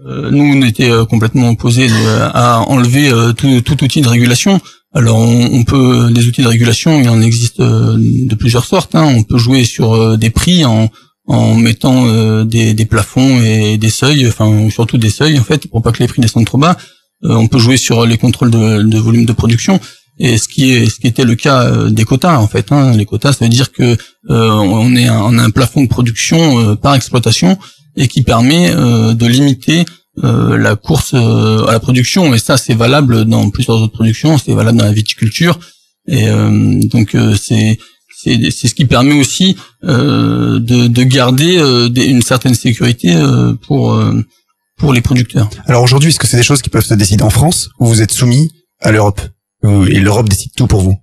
euh, 0.07 0.31
nous, 0.31 0.45
on 0.45 0.63
était 0.63 0.91
euh, 0.91 1.05
complètement 1.05 1.51
opposés 1.51 1.89
à 2.33 2.61
enlever 2.69 3.11
euh, 3.11 3.33
tout, 3.33 3.61
tout, 3.61 3.83
outil 3.85 4.01
de 4.01 4.09
régulation. 4.09 4.61
Alors, 4.93 5.19
on, 5.19 5.63
peut 5.63 6.11
des 6.13 6.27
outils 6.27 6.43
de 6.43 6.49
régulation, 6.49 7.01
il 7.01 7.09
en 7.09 7.21
existe 7.21 7.61
de 7.61 8.35
plusieurs 8.35 8.65
sortes. 8.65 8.97
Hein. 8.97 9.05
On 9.05 9.23
peut 9.23 9.39
jouer 9.39 9.65
sur 9.65 10.19
des 10.19 10.31
prix 10.31 10.65
en, 10.65 10.91
en 11.27 11.55
mettant 11.55 12.45
des, 12.45 12.75
des, 12.75 12.85
plafonds 12.87 13.41
et 13.41 13.79
des 13.79 13.89
seuils, 13.89 14.27
enfin 14.27 14.69
surtout 14.69 14.99
des 14.99 15.11
seuils 15.11 15.39
en 15.39 15.45
fait, 15.45 15.69
pour 15.69 15.81
pas 15.81 15.93
que 15.93 16.01
les 16.01 16.09
prix 16.09 16.21
descendent 16.21 16.47
trop 16.47 16.59
bas. 16.59 16.77
on 17.23 17.47
peut 17.47 17.61
jouer 17.61 17.77
sur 17.77 18.05
les 18.05 18.19
contrôles 18.19 18.51
de, 18.51 18.83
de, 18.83 18.99
volume 18.99 19.27
de 19.27 19.33
production. 19.33 19.79
Et 20.23 20.37
ce 20.39 20.47
qui 20.47 20.71
est 20.71 20.89
ce 20.89 21.01
qui 21.01 21.07
était 21.07 21.25
le 21.25 21.35
cas 21.35 21.89
des 21.89 22.05
quotas 22.05 22.37
en 22.37 22.47
fait. 22.47 22.71
Hein. 22.73 22.95
Les 22.97 23.07
quotas, 23.07 23.33
ça 23.33 23.45
veut 23.47 23.51
dire 23.51 23.73
que 23.73 23.97
on, 24.29 24.95
est 24.95 25.09
on 25.09 25.39
a 25.39 25.43
un 25.43 25.51
plafond 25.51 25.83
de 25.83 25.89
production 25.89 26.77
par 26.77 26.95
exploitation 26.95 27.59
et 27.97 28.09
qui 28.09 28.23
permet 28.23 28.71
euh, 28.71 29.15
de 29.15 29.27
limiter 29.27 29.85
euh, 30.25 30.57
la 30.57 30.77
course 30.77 31.13
euh, 31.15 31.67
à 31.67 31.73
la 31.73 31.81
production. 31.81 32.35
Et 32.35 32.39
ça, 32.39 32.57
c'est 32.57 32.75
valable 32.75 33.25
dans 33.25 33.51
plusieurs 33.51 33.77
autres 33.77 33.93
productions, 33.93 34.39
c'est 34.39 34.55
valable 34.55 34.79
dans 34.79 34.85
la 34.85 34.93
viticulture. 34.93 35.59
Et 36.09 36.27
donc 36.89 37.15
c'est 37.41 37.79
c'est 38.23 38.51
ce 38.51 38.75
qui 38.75 38.85
permet 38.85 39.21
aussi 39.21 39.57
de, 39.83 40.59
de 40.59 41.03
garder 41.05 41.57
une 41.95 42.23
certaine 42.23 42.55
sécurité 42.55 43.15
pour 43.67 44.03
pour 44.77 44.93
les 44.93 45.03
producteurs. 45.03 45.49
Alors 45.67 45.85
aujourd'hui, 45.85 46.09
est-ce 46.09 46.19
que 46.19 46.27
c'est 46.27 46.39
des 46.39 46.43
choses 46.43 46.63
qui 46.63 46.71
peuvent 46.71 46.85
se 46.85 46.95
décider 46.95 47.23
en 47.23 47.31
France 47.31 47.69
ou 47.79 47.87
vous 47.87 48.03
êtes 48.03 48.11
soumis 48.11 48.51
à 48.81 48.91
l'Europe? 48.91 49.21
Et 49.65 50.01
l'Europe 50.01 50.29
décide 50.29 50.53
tout 50.57 50.67
pour 50.67 50.81
vous 50.81 50.99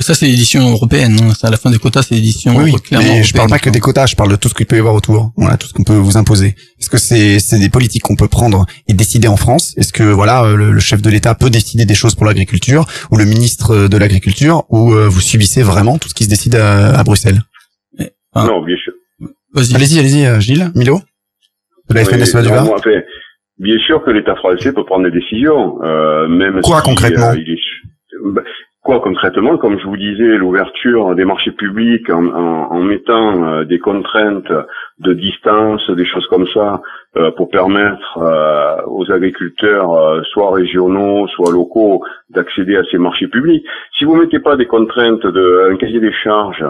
ça, 0.00 0.14
c'est 0.14 0.26
l'édition 0.26 0.68
européenne. 0.70 1.16
Hein. 1.22 1.32
C'est 1.38 1.46
à 1.46 1.50
la 1.50 1.56
fin 1.56 1.70
des 1.70 1.78
quotas, 1.78 2.02
c'est 2.02 2.14
l'édition 2.14 2.56
oui, 2.56 2.72
oui, 2.72 2.80
mais 2.92 3.22
je 3.22 3.32
parle 3.32 3.48
pas 3.48 3.58
que 3.58 3.70
des 3.70 3.80
quotas, 3.80 4.06
je 4.06 4.16
parle 4.16 4.30
de 4.30 4.36
tout 4.36 4.48
ce 4.48 4.54
qu'il 4.54 4.66
peut 4.66 4.76
y 4.76 4.80
avoir 4.80 4.94
autour. 4.94 5.32
Voilà, 5.36 5.56
tout 5.56 5.68
ce 5.68 5.72
qu'on 5.72 5.84
peut 5.84 5.94
vous 5.94 6.16
imposer. 6.16 6.56
Est-ce 6.80 6.90
que 6.90 6.98
c'est 6.98 7.38
c'est 7.38 7.58
des 7.58 7.68
politiques 7.68 8.02
qu'on 8.02 8.16
peut 8.16 8.28
prendre 8.28 8.66
et 8.88 8.92
décider 8.92 9.28
en 9.28 9.36
France? 9.36 9.72
Est-ce 9.76 9.92
que 9.92 10.02
voilà, 10.02 10.44
euh, 10.44 10.56
le, 10.56 10.80
chef 10.80 11.00
de 11.00 11.10
l'État 11.10 11.34
peut 11.34 11.50
décider 11.50 11.84
des 11.84 11.94
choses 11.94 12.14
pour 12.14 12.26
l'agriculture 12.26 12.86
ou 13.10 13.16
le 13.16 13.24
ministre 13.24 13.86
de 13.86 13.96
l'agriculture 13.96 14.64
ou 14.68 14.92
euh, 14.92 15.08
vous 15.08 15.20
subissez 15.20 15.62
vraiment 15.62 15.98
tout 15.98 16.08
ce 16.08 16.14
qui 16.14 16.24
se 16.24 16.28
décide 16.28 16.56
à, 16.56 17.02
Bruxelles? 17.04 17.42
Non, 18.34 18.64
bien 18.64 18.76
sûr. 18.76 18.92
Allez-y, 19.56 19.98
allez-y, 20.00 20.26
euh, 20.26 20.40
Gilles, 20.40 20.72
Milo, 20.74 21.00
de 21.88 21.94
la 21.94 22.04
FNSEA 22.04 22.42
du 22.42 22.48
Var. 22.48 22.68
Bien 23.58 23.78
sûr 23.78 24.02
que 24.02 24.10
l'État 24.10 24.34
français 24.34 24.72
peut 24.72 24.84
prendre 24.84 25.04
des 25.04 25.12
décisions, 25.12 25.82
euh, 25.82 26.26
même 26.26 26.60
quoi 26.62 26.82
concrètement 26.82 27.32
bah, 28.24 28.42
Quoi 28.84 29.00
concrètement? 29.00 29.56
Comme 29.56 29.78
je 29.78 29.86
vous 29.86 29.96
disais, 29.96 30.36
l'ouverture 30.36 31.14
des 31.14 31.24
marchés 31.24 31.52
publics 31.52 32.10
en, 32.10 32.26
en, 32.26 32.82
mettant 32.82 33.42
euh, 33.42 33.64
des 33.64 33.78
contraintes 33.78 34.52
de 34.98 35.14
distance, 35.14 35.88
des 35.90 36.04
choses 36.04 36.26
comme 36.26 36.46
ça, 36.48 36.82
euh, 37.16 37.30
pour 37.30 37.48
permettre 37.48 38.18
euh, 38.18 38.76
aux 38.88 39.10
agriculteurs, 39.10 40.22
soit 40.26 40.52
régionaux, 40.52 41.26
soit 41.28 41.50
locaux, 41.50 42.04
d'accéder 42.28 42.76
à 42.76 42.82
ces 42.90 42.98
marchés 42.98 43.28
publics. 43.28 43.64
Si 43.98 44.04
vous 44.04 44.16
mettez 44.16 44.40
pas 44.40 44.56
des 44.56 44.66
contraintes 44.66 45.26
de 45.26 45.70
un 45.72 45.76
cahier 45.76 46.00
des 46.00 46.12
charges 46.12 46.66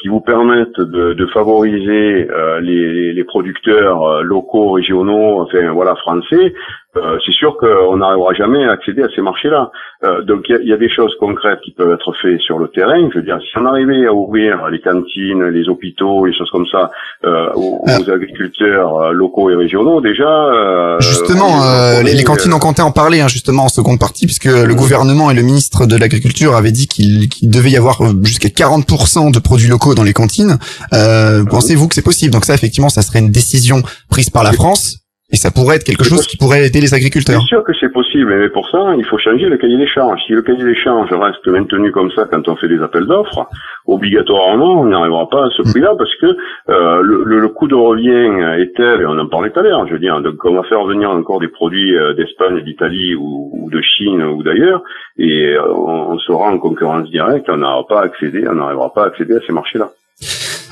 qui 0.00 0.08
vous 0.08 0.20
permettent 0.20 0.80
de, 0.80 1.12
de 1.14 1.26
favoriser 1.26 2.28
les, 2.60 3.12
les, 3.12 3.24
producteurs 3.24 4.22
locaux, 4.22 4.72
régionaux, 4.72 5.40
enfin 5.40 5.70
voilà, 5.72 5.94
français, 5.96 6.54
euh, 6.94 7.16
c'est 7.24 7.32
sûr 7.32 7.56
qu'on 7.56 7.96
n'arrivera 7.96 8.34
jamais 8.34 8.64
à 8.64 8.72
accéder 8.72 9.02
à 9.02 9.08
ces 9.14 9.22
marchés-là. 9.22 9.70
Euh, 10.04 10.20
donc 10.22 10.44
il 10.50 10.68
y, 10.68 10.74
a 10.74 10.76
des 10.76 10.90
choses 10.90 11.14
concrètes 11.18 11.60
qui 11.64 11.70
peuvent 11.70 11.90
être 11.90 12.12
faites 12.20 12.40
sur 12.40 12.58
le 12.58 12.68
terrain. 12.68 13.08
Je 13.10 13.18
veux 13.18 13.24
dire, 13.24 13.38
si 13.40 13.56
on 13.56 13.64
arrivait 13.64 14.06
à 14.06 14.12
ouvrir 14.12 14.68
les 14.68 14.80
cantines, 14.80 15.42
les 15.44 15.68
hôpitaux, 15.70 16.26
les 16.26 16.36
choses 16.36 16.50
comme 16.50 16.66
ça 16.70 16.90
euh, 17.24 17.48
aux, 17.54 17.82
agriculteurs 18.10 19.12
locaux 19.14 19.48
et 19.48 19.54
régionaux, 19.54 20.02
déjà. 20.02 20.98
justement, 21.00 21.62
les, 22.04 22.24
cantines 22.24 22.52
ont 22.52 22.58
compté 22.58 22.82
en 22.82 22.90
parler, 22.92 23.20
hein, 23.20 23.28
justement 23.28 23.64
en 23.64 23.68
seconde 23.68 23.98
partie, 23.98 24.26
puisque 24.26 24.44
le 24.44 24.74
gouvernement 24.74 25.30
et 25.30 25.34
le 25.34 25.42
ministre 25.42 25.86
de 25.86 25.96
l'Agriculture 25.96 26.54
avaient 26.56 26.72
dit 26.72 26.88
qu'il 26.88 27.28
devait 27.50 27.70
y 27.70 27.76
avoir 27.78 28.02
jusqu'à 28.22 28.48
40% 28.48 29.32
de 29.32 29.38
produits 29.38 29.68
locaux 29.68 29.94
dans 29.94 30.04
les 30.04 30.12
cantines. 30.12 30.58
Pensez-vous 30.90 31.88
que 31.88 31.94
c'est 31.94 32.02
possible? 32.02 32.32
Donc 32.32 32.44
ça, 32.44 32.52
effectivement, 32.52 32.90
ça 32.90 33.00
serait 33.00 33.20
une 33.20 33.30
décision 33.30 33.82
prise 34.10 34.28
par 34.28 34.44
la 34.44 34.52
France 34.52 35.01
et 35.32 35.36
ça 35.36 35.50
pourrait 35.50 35.76
être 35.76 35.84
quelque 35.84 36.04
chose 36.04 36.26
qui 36.26 36.36
pourrait 36.36 36.66
aider 36.66 36.80
les 36.80 36.92
agriculteurs. 36.92 37.38
Bien 37.38 37.46
sûr 37.46 37.64
que 37.64 37.72
c'est 37.80 37.88
possible, 37.88 38.36
mais 38.36 38.50
pour 38.50 38.68
ça, 38.68 38.94
il 38.98 39.04
faut 39.06 39.16
changer 39.16 39.46
le 39.46 39.56
cahier 39.56 39.78
des 39.78 39.86
charges. 39.86 40.20
Si 40.26 40.32
le 40.32 40.42
cahier 40.42 40.62
des 40.62 40.74
charges 40.76 41.10
reste 41.10 41.46
maintenu 41.46 41.90
comme 41.90 42.10
ça 42.12 42.26
quand 42.30 42.46
on 42.48 42.56
fait 42.56 42.68
des 42.68 42.82
appels 42.82 43.06
d'offres, 43.06 43.48
obligatoirement, 43.86 44.82
on 44.82 44.84
n'arrivera 44.84 45.28
pas 45.30 45.46
à 45.46 45.50
ce 45.56 45.62
prix-là 45.62 45.94
parce 45.96 46.14
que 46.16 46.36
euh, 46.68 47.00
le, 47.02 47.24
le, 47.24 47.48
coût 47.48 47.66
de 47.66 47.74
revient 47.74 48.60
est 48.60 48.76
tel, 48.76 49.00
et 49.00 49.06
on 49.06 49.18
en 49.18 49.26
parlait 49.26 49.50
tout 49.50 49.60
à 49.60 49.62
l'heure, 49.62 49.86
je 49.86 49.94
veux 49.94 49.98
dire, 49.98 50.20
donc 50.20 50.44
on 50.44 50.54
va 50.54 50.64
faire 50.64 50.84
venir 50.84 51.10
encore 51.10 51.40
des 51.40 51.48
produits 51.48 51.96
euh, 51.96 52.12
d'Espagne, 52.12 52.60
d'Italie 52.62 53.14
ou, 53.14 53.70
de 53.72 53.80
Chine 53.80 54.22
ou 54.22 54.42
d'ailleurs, 54.42 54.82
et 55.16 55.54
euh, 55.54 55.72
on, 55.72 56.12
on 56.12 56.18
sera 56.18 56.50
en 56.50 56.58
concurrence 56.58 57.08
directe, 57.08 57.48
on 57.48 57.56
n'aura 57.56 57.86
pas 57.86 58.02
accédé, 58.02 58.44
on 58.46 58.56
n'arrivera 58.56 58.92
pas 58.92 59.04
à 59.04 59.06
accéder 59.06 59.36
à 59.36 59.40
ces 59.46 59.52
marchés-là. 59.52 59.88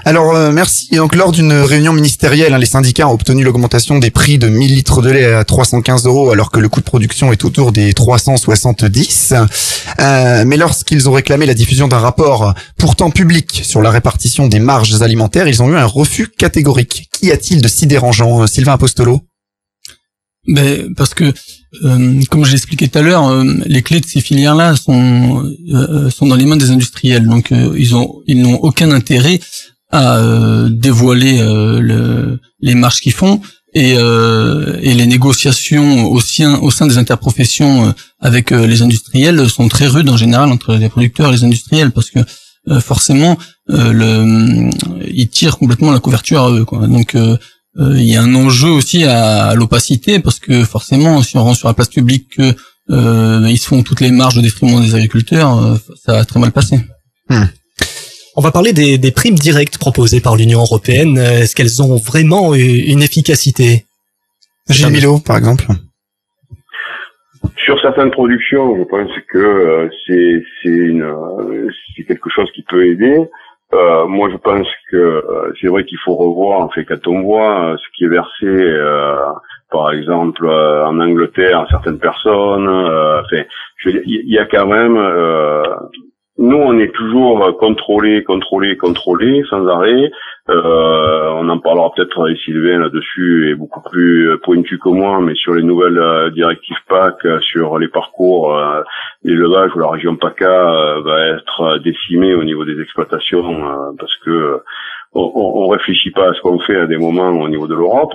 Alors 0.05 0.35
euh, 0.35 0.51
merci. 0.51 0.89
donc 0.95 1.15
lors 1.15 1.31
d'une 1.31 1.53
réunion 1.53 1.93
ministérielle, 1.93 2.55
hein, 2.55 2.59
les 2.59 2.67
syndicats 2.67 3.07
ont 3.09 3.13
obtenu 3.13 3.45
l'augmentation 3.45 3.99
des 3.99 4.11
prix 4.11 4.39
de 4.39 4.49
1000 4.49 4.75
litres 4.75 5.03
de 5.03 5.11
lait 5.11 5.33
à 5.35 5.45
315 5.45 6.07
euros, 6.07 6.31
alors 6.31 6.51
que 6.51 6.59
le 6.59 6.69
coût 6.69 6.81
de 6.81 6.87
production 6.87 7.33
est 7.33 7.45
autour 7.45 7.71
des 7.71 7.93
370. 7.93 9.35
Euh, 10.01 10.45
mais 10.47 10.57
lorsqu'ils 10.57 11.09
ont 11.09 11.13
réclamé 11.13 11.45
la 11.45 11.55
diffusion 11.55 11.87
d'un 11.87 11.99
rapport 11.99 12.55
pourtant 12.79 13.11
public 13.11 13.61
sur 13.65 13.83
la 13.83 13.91
répartition 13.91 14.49
des 14.49 14.59
marges 14.59 15.03
alimentaires, 15.03 15.49
ils 15.49 15.63
ont 15.63 15.71
eu 15.71 15.77
un 15.77 15.85
refus 15.85 16.29
catégorique. 16.29 17.09
Qu'y 17.13 17.31
a-t-il 17.31 17.61
de 17.61 17.69
si 17.69 17.87
dérangeant, 17.87 18.43
euh, 18.43 18.47
Sylvain 18.47 18.73
Apostolo? 18.73 19.21
Ben, 20.49 20.95
parce 20.97 21.13
que, 21.13 21.35
comme 22.31 22.47
je 22.47 22.53
l'expliquais 22.53 22.89
tout 22.89 22.99
à 22.99 23.03
l'heure, 23.03 23.45
les 23.67 23.83
clés 23.83 24.01
de 24.01 24.07
ces 24.07 24.23
filières-là 24.23 24.75
sont 24.75 25.45
sont 26.09 26.27
dans 26.27 26.35
les 26.35 26.47
mains 26.47 26.57
des 26.57 26.71
industriels. 26.71 27.27
Donc, 27.27 27.51
ils 27.51 27.95
ont 27.95 28.23
ils 28.27 28.41
n'ont 28.41 28.57
aucun 28.57 28.91
intérêt 28.91 29.39
à 29.91 30.19
euh, 30.19 30.69
dévoiler 30.71 31.41
euh, 31.41 31.81
le, 31.81 32.41
les 32.61 32.75
marches 32.75 33.01
qu'ils 33.01 33.13
font 33.13 33.41
et, 33.75 33.95
euh, 33.97 34.79
et, 34.83 34.95
les 34.95 35.07
négociations 35.07 36.07
au 36.11 36.21
sein, 36.21 36.59
au 36.59 36.71
sein 36.71 36.87
des 36.87 36.99
interprofessions 36.99 37.95
avec 38.21 38.51
les 38.51 38.83
industriels 38.83 39.49
sont 39.49 39.69
très 39.69 39.87
rudes 39.87 40.09
en 40.09 40.17
général 40.17 40.51
entre 40.51 40.75
les 40.75 40.89
producteurs 40.89 41.31
et 41.31 41.33
les 41.33 41.45
industriels 41.45 41.93
parce 41.93 42.11
que 42.11 42.21
forcément 42.81 43.39
le, 43.69 44.71
ils 45.09 45.29
tirent 45.29 45.57
complètement 45.57 45.93
la 45.93 46.01
couverture 46.01 46.43
à 46.43 46.51
eux. 46.51 46.65
Quoi. 46.65 46.89
Donc 46.89 47.17
il 47.79 48.05
y 48.05 48.17
a 48.17 48.23
un 48.23 48.35
enjeu 48.35 48.71
aussi 48.71 49.05
à, 49.05 49.55
l'opacité 49.55 50.19
parce 50.19 50.41
que 50.41 50.65
forcément 50.65 51.23
si 51.23 51.37
on 51.37 51.45
rend 51.45 51.55
sur 51.55 51.69
la 51.69 51.75
place 51.75 51.89
publique 51.89 52.37
que 52.37 52.55
ils 53.49 53.59
se 53.59 53.69
font 53.69 53.85
toutes 53.85 54.01
les 54.01 54.11
marges 54.11 54.35
de 54.35 54.41
détriment 54.41 54.83
des 54.83 54.97
agriculteurs, 54.97 55.79
ça 56.05 56.15
va 56.15 56.25
très 56.25 56.41
mal 56.41 56.51
passer. 56.51 56.81
Hmm. 57.29 57.45
On 58.37 58.41
va 58.41 58.53
parler 58.53 58.73
des, 58.73 58.99
des, 58.99 59.11
primes 59.11 59.35
directes 59.35 59.79
proposées 59.79 60.21
par 60.21 60.37
l'Union 60.37 60.61
européenne. 60.61 61.19
Est-ce 61.19 61.57
qu'elles 61.57 61.83
ont 61.83 61.97
vraiment 61.97 62.55
une 62.55 63.03
efficacité? 63.03 63.85
Gilles 64.69 64.91
Milo, 64.91 65.19
par 65.19 65.37
exemple 65.37 65.65
sur 67.65 67.81
certaines 67.81 68.11
productions, 68.11 68.77
je 68.77 68.85
pense 68.85 69.11
que 69.29 69.39
euh, 69.39 69.89
c'est 70.07 70.43
c'est 70.63 70.69
une 70.69 71.03
euh, 71.03 71.69
c'est 71.97 72.05
quelque 72.05 72.31
chose 72.31 72.51
qui 72.53 72.63
peut 72.63 72.87
aider. 72.87 73.17
Euh, 73.73 74.07
moi, 74.07 74.29
je 74.33 74.37
pense 74.37 74.67
que 74.91 74.97
euh, 74.97 75.53
c'est 75.61 75.69
vrai 75.69 75.85
qu'il 75.85 75.99
faut 76.05 76.17
revoir. 76.17 76.61
En 76.61 76.69
fait, 76.71 76.85
quand 76.85 77.07
on 77.07 77.23
voit 77.23 77.77
ce 77.79 77.97
qui 77.97 78.05
est 78.05 78.09
versé, 78.09 78.47
par 79.71 79.93
exemple 79.93 80.49
en 80.49 80.99
Angleterre, 80.99 81.61
à 81.61 81.67
certaines 81.71 82.01
personnes, 82.01 82.69
enfin, 82.69 83.45
il 83.85 84.33
y 84.33 84.39
a 84.39 84.47
quand 84.47 84.67
même 84.67 84.97
nous, 86.39 86.57
on 86.57 86.79
est 86.79 86.93
toujours 86.95 87.57
contrôlé, 87.59 88.25
contrôlé, 88.25 88.77
contrôlé, 88.77 89.43
sans 89.51 89.67
arrêt. 89.67 90.11
Euh, 90.49 91.31
on 91.37 91.49
en 91.49 91.59
parlera 91.59 91.93
peut-être 91.95 92.25
avec 92.25 92.39
Sylvain 92.39 92.79
là-dessus, 92.79 93.51
est 93.51 93.55
beaucoup 93.55 93.83
plus 93.83 94.39
pointu 94.43 94.79
que 94.79 94.89
moi, 94.89 95.21
mais 95.21 95.35
sur 95.35 95.55
les 95.55 95.63
nouvelles 95.63 95.99
euh, 95.99 96.31
directives 96.31 96.79
PAC, 96.89 97.25
euh, 97.25 97.41
sur 97.41 97.79
les 97.79 97.89
parcours, 97.89 98.57
l'élevage 99.23 99.75
ou 99.75 99.81
la 99.81 99.91
région 99.91 100.17
PACA 100.17 101.01
va 101.05 101.27
être 101.27 101.79
décimée 101.85 102.35
au 102.35 102.43
niveau 102.43 102.65
des 102.65 102.81
exploitations, 102.81 103.93
parce 103.99 104.17
que 104.25 104.63
on, 105.13 105.33
on, 105.35 105.69
réfléchit 105.69 106.11
pas 106.11 106.31
à 106.31 106.35
ce 106.35 106.41
qu'on 106.41 106.59
fait 106.61 106.77
à 106.77 106.87
des 106.87 106.97
moments 106.97 107.31
au 107.31 107.49
niveau 107.49 107.67
de 107.67 107.75
l'Europe. 107.75 108.15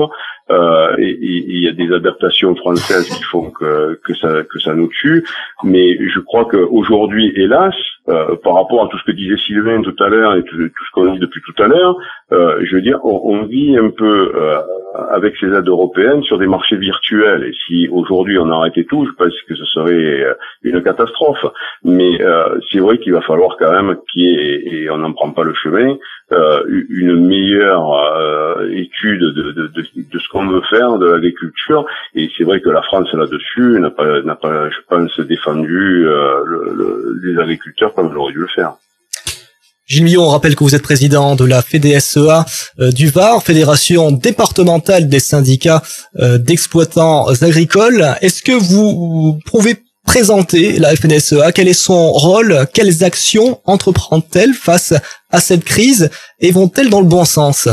Euh, 0.49 0.95
il 0.99 1.59
y 1.59 1.67
a 1.67 1.71
des 1.71 1.91
adaptations 1.93 2.55
françaises 2.55 3.09
qui 3.09 3.23
font 3.23 3.49
que, 3.49 3.99
ça 4.13 4.75
nous 4.75 4.87
tue. 4.87 5.25
Mais 5.63 5.97
je 6.07 6.19
crois 6.19 6.45
qu'aujourd'hui, 6.45 7.33
hélas, 7.35 7.75
euh, 8.07 8.35
par 8.43 8.53
rapport 8.53 8.85
à 8.85 8.87
tout 8.87 8.97
ce 8.99 9.03
que 9.03 9.11
disait 9.11 9.37
Sylvain 9.37 9.81
tout 9.81 9.95
à 10.03 10.07
l'heure 10.07 10.35
et 10.35 10.43
tout, 10.43 10.55
ce 10.55 10.91
qu'on 10.93 11.11
dit 11.13 11.19
depuis 11.19 11.41
tout 11.41 11.61
à 11.61 11.67
l'heure, 11.67 11.97
euh, 12.31 12.59
je 12.63 12.75
veux 12.75 12.81
dire, 12.81 12.99
on, 13.03 13.43
vit 13.45 13.77
un 13.77 13.89
peu 13.89 14.31
avec 15.11 15.35
ces 15.37 15.47
aides 15.47 15.67
européennes 15.67 16.23
sur 16.23 16.37
des 16.37 16.47
marchés 16.47 16.77
virtuels. 16.77 17.43
Et 17.43 17.53
si 17.65 17.87
aujourd'hui 17.89 18.37
on 18.37 18.49
arrêtait 18.51 18.85
tout, 18.85 19.05
je 19.05 19.11
pense 19.11 19.33
que 19.47 19.55
ce 19.55 19.65
serait 19.65 20.23
euh, 20.23 20.33
une 20.63 20.81
catastrophe. 20.81 21.45
Mais 21.83 22.21
euh, 22.21 22.59
c'est 22.71 22.79
vrai 22.79 22.97
qu'il 22.97 23.13
va 23.13 23.21
falloir 23.21 23.57
quand 23.57 23.71
même 23.71 23.97
qu'il 24.11 24.23
y 24.23 24.35
ait, 24.35 24.63
et 24.65 24.89
on 24.89 24.97
n'en 24.97 25.13
prend 25.13 25.31
pas 25.31 25.43
le 25.43 25.53
chemin, 25.53 25.95
une 26.67 27.27
meilleure 27.27 28.59
étude 28.71 29.21
de, 29.21 29.51
de, 29.51 29.67
de, 29.67 30.19
ce 30.19 30.29
qu'on 30.29 30.47
veut 30.47 30.61
faire 30.69 30.97
de 30.97 31.05
l'agriculture. 31.05 31.85
Et 32.15 32.29
c'est 32.35 32.43
vrai 32.43 32.61
que 32.61 32.69
la 32.69 32.81
France 32.81 33.13
là-dessus 33.13 33.79
n'a 33.79 33.91
pas, 33.91 34.21
n'a 34.21 34.35
pas, 34.35 34.69
je 34.69 34.79
pense, 34.89 35.19
défendu 35.19 36.03
le, 36.03 37.19
les 37.23 37.39
agriculteurs 37.39 37.93
comme 37.93 38.09
elle 38.11 38.17
aurait 38.17 38.33
dû 38.33 38.39
le 38.39 38.47
faire. 38.47 38.73
Gilles 39.88 40.03
Millon, 40.03 40.23
on 40.23 40.29
rappelle 40.29 40.55
que 40.55 40.63
vous 40.63 40.73
êtes 40.73 40.81
président 40.81 41.36
de 41.36 41.45
la 41.45 41.61
FEDSEA 41.61 42.43
euh, 42.79 42.91
du 42.91 43.09
Var, 43.09 43.43
Fédération 43.43 44.11
départementale 44.11 45.07
des 45.07 45.19
syndicats 45.19 45.83
euh, 46.17 46.39
d'exploitants 46.39 47.27
agricoles. 47.27 48.15
Est-ce 48.21 48.41
que 48.41 48.51
vous 48.51 49.39
pouvez 49.45 49.75
présenter 50.03 50.79
la 50.79 50.95
FNSEA 50.95 51.51
Quel 51.51 51.67
est 51.67 51.73
son 51.73 52.11
rôle? 52.11 52.65
Quelles 52.73 53.03
actions 53.03 53.59
entreprend-elle 53.65 54.55
face 54.55 54.93
à 55.29 55.39
cette 55.39 55.63
crise? 55.63 56.09
Et 56.39 56.51
vont-elles 56.51 56.89
dans 56.89 57.01
le 57.01 57.07
bon 57.07 57.23
sens? 57.23 57.67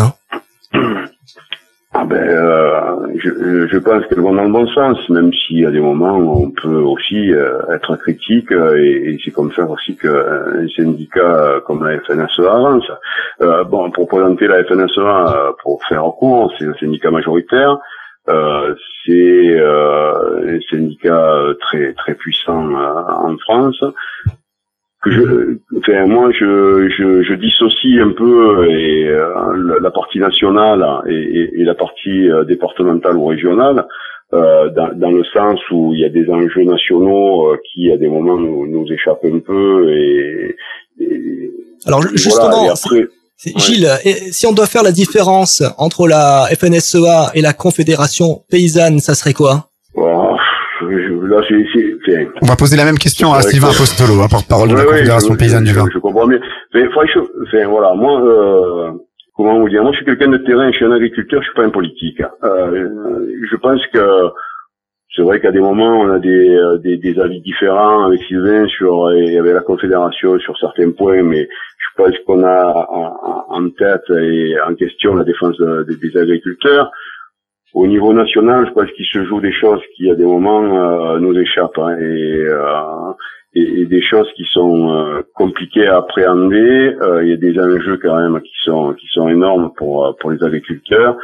Ah 1.95 2.05
ben, 2.07 2.26
euh, 2.26 3.07
je, 3.16 3.68
je, 3.68 3.78
pense 3.78 4.07
qu'elles 4.07 4.20
vont 4.20 4.32
dans 4.34 4.45
le 4.45 4.51
bon 4.53 4.66
sens, 4.68 4.97
même 5.11 5.30
si 5.34 5.66
à 5.66 5.70
des 5.70 5.80
moments 5.80 6.16
on 6.16 6.51
peut 6.51 6.80
aussi 6.80 7.30
euh, 7.30 7.61
être 7.70 7.97
critique 7.97 8.51
euh, 8.51 8.82
et, 8.82 9.18
c'est 9.22 9.30
comme 9.30 9.53
ça 9.53 9.66
aussi 9.66 9.95
qu'un 9.97 10.66
syndicat 10.74 11.61
comme 11.66 11.84
la 11.84 12.01
FNSEA 12.01 12.51
avance. 12.51 12.90
bon, 13.68 13.90
pour 13.90 14.09
présenter 14.09 14.47
la 14.47 14.64
FNSEA, 14.64 15.55
pour 15.62 15.84
faire 15.86 16.05
court, 16.18 16.51
c'est 16.59 16.64
un 16.64 16.74
syndicat 16.80 17.11
majoritaire. 17.11 17.76
c'est 18.26 19.61
un 19.61 20.61
syndicat 20.70 21.36
très 21.61 21.93
très 21.93 22.14
puissant 22.14 22.72
en 22.72 23.36
France 23.36 23.84
je, 25.07 25.59
enfin 25.78 26.07
moi 26.07 26.30
je, 26.32 26.88
je, 26.96 27.22
je 27.22 27.34
dissocie 27.34 27.98
un 28.00 28.12
peu 28.12 28.70
et, 28.70 29.09
euh, 29.09 29.80
la, 29.80 29.90
partie 29.90 30.18
nationale 30.18 30.84
et, 31.09 31.50
et, 31.61 31.64
la 31.64 31.74
partie 31.74 32.30
euh, 32.30 32.44
départementale 32.44 33.16
ou 33.16 33.26
régionale 33.26 33.84
euh, 34.32 34.70
dans, 34.70 34.90
dans, 34.94 35.11
le 35.11 35.24
sens 35.24 35.59
où 35.72 35.92
il 35.92 36.00
y 36.00 36.05
a 36.05 36.09
des 36.09 36.28
enjeux 36.30 36.64
nationaux 36.64 37.48
euh, 37.48 37.59
qui 37.72 37.90
à 37.90 37.96
des 37.96 38.09
moments 38.09 38.38
nous, 38.38 38.66
nous 38.68 38.86
échappent 38.92 39.24
un 39.24 39.40
peu 39.40 39.92
et, 39.92 40.57
alors 41.84 42.03
justement 42.14 42.70
après, 42.70 43.09
Gilles, 43.57 43.88
si 44.30 44.46
on 44.46 44.53
doit 44.53 44.66
faire 44.66 44.84
la 44.84 44.92
différence 44.92 45.64
entre 45.78 46.07
la 46.07 46.46
FNSEA 46.57 47.32
et 47.34 47.40
la 47.40 47.53
Confédération 47.53 48.42
paysanne, 48.48 49.00
ça 49.00 49.14
serait 49.14 49.32
quoi? 49.32 49.68
On 52.42 52.46
va 52.46 52.56
poser 52.56 52.76
la 52.76 52.84
même 52.84 52.98
question 52.98 53.32
à 53.32 53.42
Sylvain 53.42 53.68
Apostolo, 53.68 54.20
hein, 54.20 54.26
porte-parole 54.30 54.68
de 54.68 54.74
la 54.74 54.84
Confédération 54.84 55.36
paysanne 55.36 55.64
du 55.64 55.72
vin. 55.72 55.84
Je, 55.92 55.98
comprends 55.98 56.26
bien. 56.26 56.40
Mais 56.74 56.88
franchement, 56.90 57.24
enfin, 57.46 57.66
voilà, 57.68 57.94
moi, 57.94 58.20
euh, 58.22 58.92
comment 59.36 59.58
vous 59.60 59.68
dire, 59.68 59.82
moi 59.82 59.92
je 59.92 59.96
suis 59.96 60.04
quelqu'un 60.04 60.28
de 60.28 60.38
terrain, 60.38 60.70
je 60.70 60.76
suis 60.76 60.84
un 60.84 60.92
agriculteur, 60.92 61.42
je 61.42 61.46
suis 61.46 61.54
pas 61.54 61.64
un 61.64 61.70
politique. 61.70 62.22
Euh, 62.44 62.88
je 63.50 63.56
pense 63.56 63.80
que 63.92 64.30
c'est 65.14 65.22
vrai 65.22 65.40
qu'à 65.40 65.52
des 65.52 65.60
moments 65.60 66.00
on 66.00 66.10
a 66.10 66.18
des, 66.18 66.48
euh, 66.56 66.78
des, 66.78 66.96
des, 66.96 67.20
avis 67.20 67.40
différents 67.40 68.04
avec 68.04 68.22
Sylvain 68.22 68.66
sur 68.68 69.12
et 69.12 69.36
avec 69.36 69.52
la 69.52 69.60
Confédération 69.60 70.38
sur 70.38 70.56
certains 70.58 70.90
points, 70.90 71.22
mais 71.22 71.46
je 71.46 72.02
pense 72.02 72.14
qu'on 72.26 72.42
a 72.44 72.86
en, 72.88 73.44
en, 73.48 73.70
tête 73.70 74.08
et 74.10 74.54
en 74.66 74.74
question 74.74 75.14
la 75.14 75.24
défense 75.24 75.56
des 75.60 76.16
agriculteurs 76.16 76.90
au 77.74 77.86
niveau 77.86 78.12
national, 78.12 78.66
je 78.66 78.72
pense 78.72 78.90
qu'il 78.92 79.06
se 79.06 79.24
joue 79.24 79.40
des 79.40 79.52
choses 79.52 79.80
qui, 79.96 80.10
à 80.10 80.14
des 80.14 80.24
moments, 80.24 81.14
euh, 81.14 81.18
nous 81.18 81.36
échappent 81.38 81.78
hein, 81.78 81.96
euh, 81.98 83.12
et, 83.54 83.80
et, 83.80 83.86
des 83.86 84.02
choses 84.02 84.30
qui 84.36 84.44
sont 84.52 84.90
euh, 84.90 85.22
compliquées 85.34 85.86
à 85.86 85.96
appréhender. 85.96 86.94
il 87.22 87.28
y 87.28 87.32
a 87.32 87.36
des 87.36 87.58
enjeux 87.58 87.98
quand 88.02 88.16
même 88.16 88.40
qui 88.40 88.54
sont 88.64 88.94
qui 88.94 89.06
sont 89.08 89.28
énormes 89.28 89.72
pour 89.76 90.16
pour 90.20 90.30
les 90.30 90.42
agriculteurs. 90.44 91.16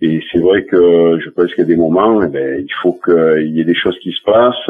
Et 0.00 0.20
c'est 0.30 0.40
vrai 0.40 0.64
que 0.64 1.18
je 1.20 1.30
pense 1.30 1.46
qu'il 1.54 1.58
y 1.58 1.62
a 1.62 1.74
des 1.74 1.76
moments, 1.76 2.22
eh 2.22 2.28
ben, 2.28 2.58
il 2.58 2.74
faut 2.82 2.98
qu'il 3.04 3.56
y 3.56 3.60
ait 3.60 3.64
des 3.64 3.74
choses 3.74 3.96
qui 4.00 4.12
se 4.12 4.22
passent. 4.24 4.68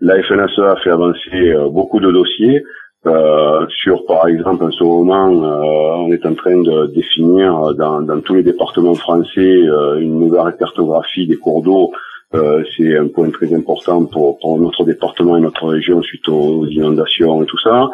la 0.00 0.22
FNSA 0.22 0.70
a 0.70 0.76
fait 0.76 0.90
avancer 0.90 1.54
beaucoup 1.70 2.00
de 2.00 2.10
dossiers. 2.10 2.62
Euh, 3.06 3.66
sur, 3.68 4.04
par 4.06 4.26
exemple, 4.26 4.64
en 4.64 4.70
ce 4.72 4.82
moment, 4.82 5.28
euh, 5.28 6.04
on 6.06 6.12
est 6.12 6.26
en 6.26 6.34
train 6.34 6.60
de 6.60 6.86
définir 6.86 7.74
dans, 7.74 8.02
dans 8.02 8.20
tous 8.20 8.34
les 8.34 8.42
départements 8.42 8.94
français 8.94 9.40
euh, 9.40 10.00
une 10.00 10.18
nouvelle 10.18 10.56
cartographie 10.58 11.26
des 11.26 11.36
cours 11.36 11.62
d'eau. 11.62 11.92
C'est 12.32 12.96
un 12.96 13.08
point 13.08 13.30
très 13.30 13.54
important 13.54 14.04
pour, 14.04 14.38
pour, 14.38 14.58
notre 14.58 14.84
département 14.84 15.36
et 15.36 15.40
notre 15.40 15.66
région 15.66 16.02
suite 16.02 16.28
aux, 16.28 16.66
inondations 16.66 17.42
et 17.42 17.46
tout 17.46 17.58
ça. 17.58 17.88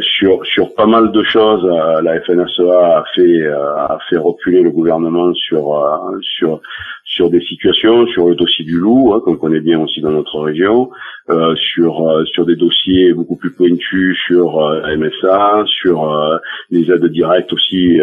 sur, 0.00 0.44
sur 0.46 0.74
pas 0.74 0.86
mal 0.86 1.12
de 1.12 1.22
choses, 1.22 1.64
la 2.02 2.20
FNSEA 2.20 2.98
a 2.98 3.04
fait, 3.14 3.46
a 3.46 3.98
fait 4.08 4.16
reculer 4.16 4.62
le 4.62 4.70
gouvernement 4.70 5.34
sur, 5.34 6.18
sur, 6.22 6.60
sur 7.04 7.28
des 7.28 7.42
situations, 7.42 8.06
sur 8.06 8.28
le 8.28 8.34
dossier 8.34 8.64
du 8.64 8.78
loup, 8.78 9.12
hein, 9.12 9.20
qu'on 9.24 9.36
connaît 9.36 9.60
bien 9.60 9.80
aussi 9.80 10.00
dans 10.00 10.10
notre 10.10 10.40
région. 10.40 10.90
Euh, 11.30 11.54
sur 11.54 12.08
euh, 12.08 12.24
sur 12.24 12.44
des 12.44 12.56
dossiers 12.56 13.12
beaucoup 13.12 13.36
plus 13.36 13.52
pointus 13.52 14.18
sur 14.26 14.58
euh, 14.58 14.96
MSA, 14.96 15.64
sur 15.66 16.40
les 16.70 16.90
aides 16.90 17.06
directes 17.06 17.52
aussi 17.52 18.00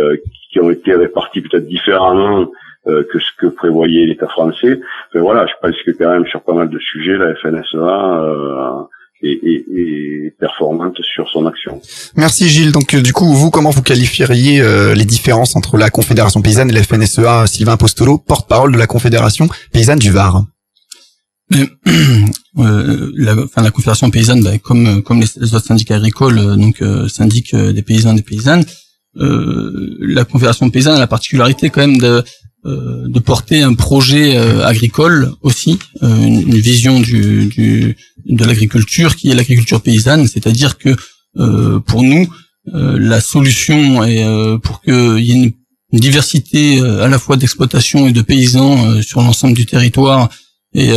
qui 0.52 0.60
ont 0.62 0.70
été 0.70 0.96
réparties 0.96 1.42
peut-être 1.42 1.68
différemment 1.68 2.52
que 2.88 3.20
ce 3.20 3.30
que 3.38 3.48
prévoyait 3.48 4.06
l'État 4.06 4.28
français. 4.28 4.80
Mais 5.14 5.22
voilà, 5.22 5.46
je 5.46 5.54
pense 5.62 5.76
que 5.86 5.92
quand 5.92 6.10
même 6.10 6.26
sur 6.26 6.42
pas 6.42 6.54
mal 6.54 6.70
de 6.70 6.80
sujets, 6.80 7.18
la 7.18 7.36
FNSEA 7.36 8.88
est, 9.24 10.38
performante 10.40 11.02
sur 11.02 11.28
son 11.30 11.46
action. 11.48 11.82
Merci 12.16 12.48
Gilles. 12.48 12.72
Donc 12.72 12.96
du 12.96 13.14
coup, 13.14 13.26
vous, 13.26 13.50
comment 13.50 13.72
vous 13.72 13.82
qualifieriez 13.82 14.62
les 14.96 15.06
différences 15.06 15.56
entre 15.56 15.78
la 15.78 15.90
Confédération 15.90 16.42
paysanne 16.42 16.70
et 16.70 16.74
la 16.74 16.84
FNSEA 16.84 17.48
Sylvain 17.48 17.74
Apostolo, 17.74 18.18
porte-parole 18.18 18.72
de 18.72 18.78
la 18.78 18.88
Confédération 18.88 19.48
paysanne 19.74 20.00
du 20.00 20.12
Var. 20.12 20.44
Euh, 21.54 21.66
la, 23.16 23.34
enfin, 23.44 23.62
la 23.62 23.72
Confédération 23.72 24.10
paysanne, 24.10 24.44
bah, 24.44 24.58
comme 24.60 25.02
comme 25.04 25.22
les, 25.22 25.54
autres 25.54 25.66
syndicats 25.66 25.96
agricoles, 25.96 26.40
euh, 26.40 26.56
donc 26.56 26.82
euh, 26.82 27.08
syndic 27.08 27.56
des 27.56 27.82
paysans 27.82 28.14
et 28.14 28.18
des 28.18 28.22
paysannes, 28.22 28.66
la 29.16 30.26
Confédération 30.26 30.70
paysanne 30.70 30.96
a 30.96 31.00
la 31.00 31.08
particularité 31.08 31.70
quand 31.70 31.82
même 31.82 31.98
de 31.98 32.24
de 32.68 33.20
porter 33.20 33.62
un 33.62 33.74
projet 33.74 34.36
agricole 34.38 35.32
aussi, 35.42 35.80
une, 36.02 36.56
vision 36.56 37.00
du, 37.00 37.46
du 37.46 37.96
de 38.26 38.46
l'agriculture 38.46 39.16
qui 39.16 39.30
est 39.30 39.36
l'agriculture 39.36 39.82
paysanne, 39.82 40.28
c'est-à-dire 40.28 40.78
que 40.78 40.96
pour 41.80 42.04
nous 42.04 42.28
la 42.74 43.22
solution 43.22 44.04
est 44.04 44.26
pour 44.64 44.82
qu'il 44.82 45.20
y 45.20 45.32
ait 45.32 45.36
une, 45.36 45.54
diversité 45.94 46.82
à 46.82 47.08
la 47.08 47.18
fois 47.18 47.38
d'exploitation 47.38 48.08
et 48.08 48.12
de 48.12 48.22
paysans 48.22 49.02
sur 49.02 49.22
l'ensemble 49.22 49.56
du 49.56 49.66
territoire 49.66 50.30
et 50.74 50.92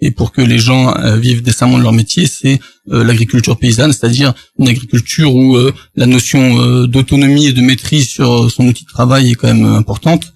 et 0.00 0.12
pour 0.12 0.30
que 0.30 0.40
les 0.40 0.58
gens 0.58 0.94
vivent 1.18 1.42
décemment 1.42 1.76
de 1.76 1.82
leur 1.82 1.92
métier, 1.92 2.26
c'est 2.26 2.60
l'agriculture 2.86 3.58
paysanne, 3.58 3.92
c'est-à-dire 3.92 4.32
une 4.58 4.68
agriculture 4.68 5.34
où 5.34 5.58
la 5.96 6.06
notion 6.06 6.86
d'autonomie 6.86 7.48
et 7.48 7.52
de 7.52 7.60
maîtrise 7.60 8.08
sur 8.08 8.50
son 8.50 8.66
outil 8.66 8.84
de 8.84 8.88
travail 8.88 9.32
est 9.32 9.34
quand 9.34 9.52
même 9.52 9.66
importante 9.66 10.32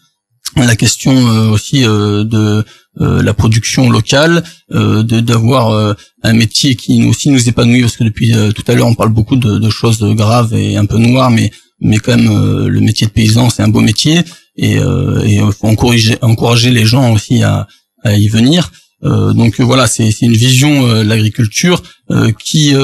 la 0.57 0.77
question 0.77 1.15
aussi 1.51 1.81
de 1.83 2.65
la 2.99 3.35
production 3.35 3.89
locale, 3.91 4.43
d'avoir 4.71 5.97
un 6.23 6.33
métier 6.33 6.77
qui 6.77 7.05
aussi 7.05 7.31
nous 7.31 7.49
épanouit 7.49 7.81
parce 7.81 7.97
que 7.97 8.05
depuis 8.05 8.33
tout 8.55 8.65
à 8.69 8.75
l'heure 8.75 8.87
on 8.87 8.95
parle 8.95 9.11
beaucoup 9.11 9.37
de, 9.37 9.59
de, 9.59 9.71
choses 9.71 10.03
graves 10.15 10.55
et 10.55 10.77
un 10.77 10.87
peu 10.87 10.99
noires, 10.99 11.31
mais 11.31 11.51
mais 11.81 11.99
quand 11.99 12.17
même 12.17 12.67
le 12.67 12.81
métier 12.81 13.07
de 13.07 13.13
paysan 13.13 13.51
c'est 13.51 13.63
un 13.63 13.69
beau 13.69 13.81
métier 13.81 14.21
et 14.57 14.77
il 14.77 15.53
faut 15.59 15.69
encourager 15.69 16.17
encourager 16.21 16.71
les 16.71 16.85
gens 16.85 17.13
aussi 17.13 17.43
à, 17.43 17.67
à 18.03 18.17
y 18.17 18.29
venir. 18.29 18.71
donc 19.03 19.61
voilà, 19.61 19.87
c'est 19.87 20.21
une 20.21 20.37
vision 20.37 20.87
de 20.87 21.03
l'agriculture 21.03 21.83
qui 22.39 22.75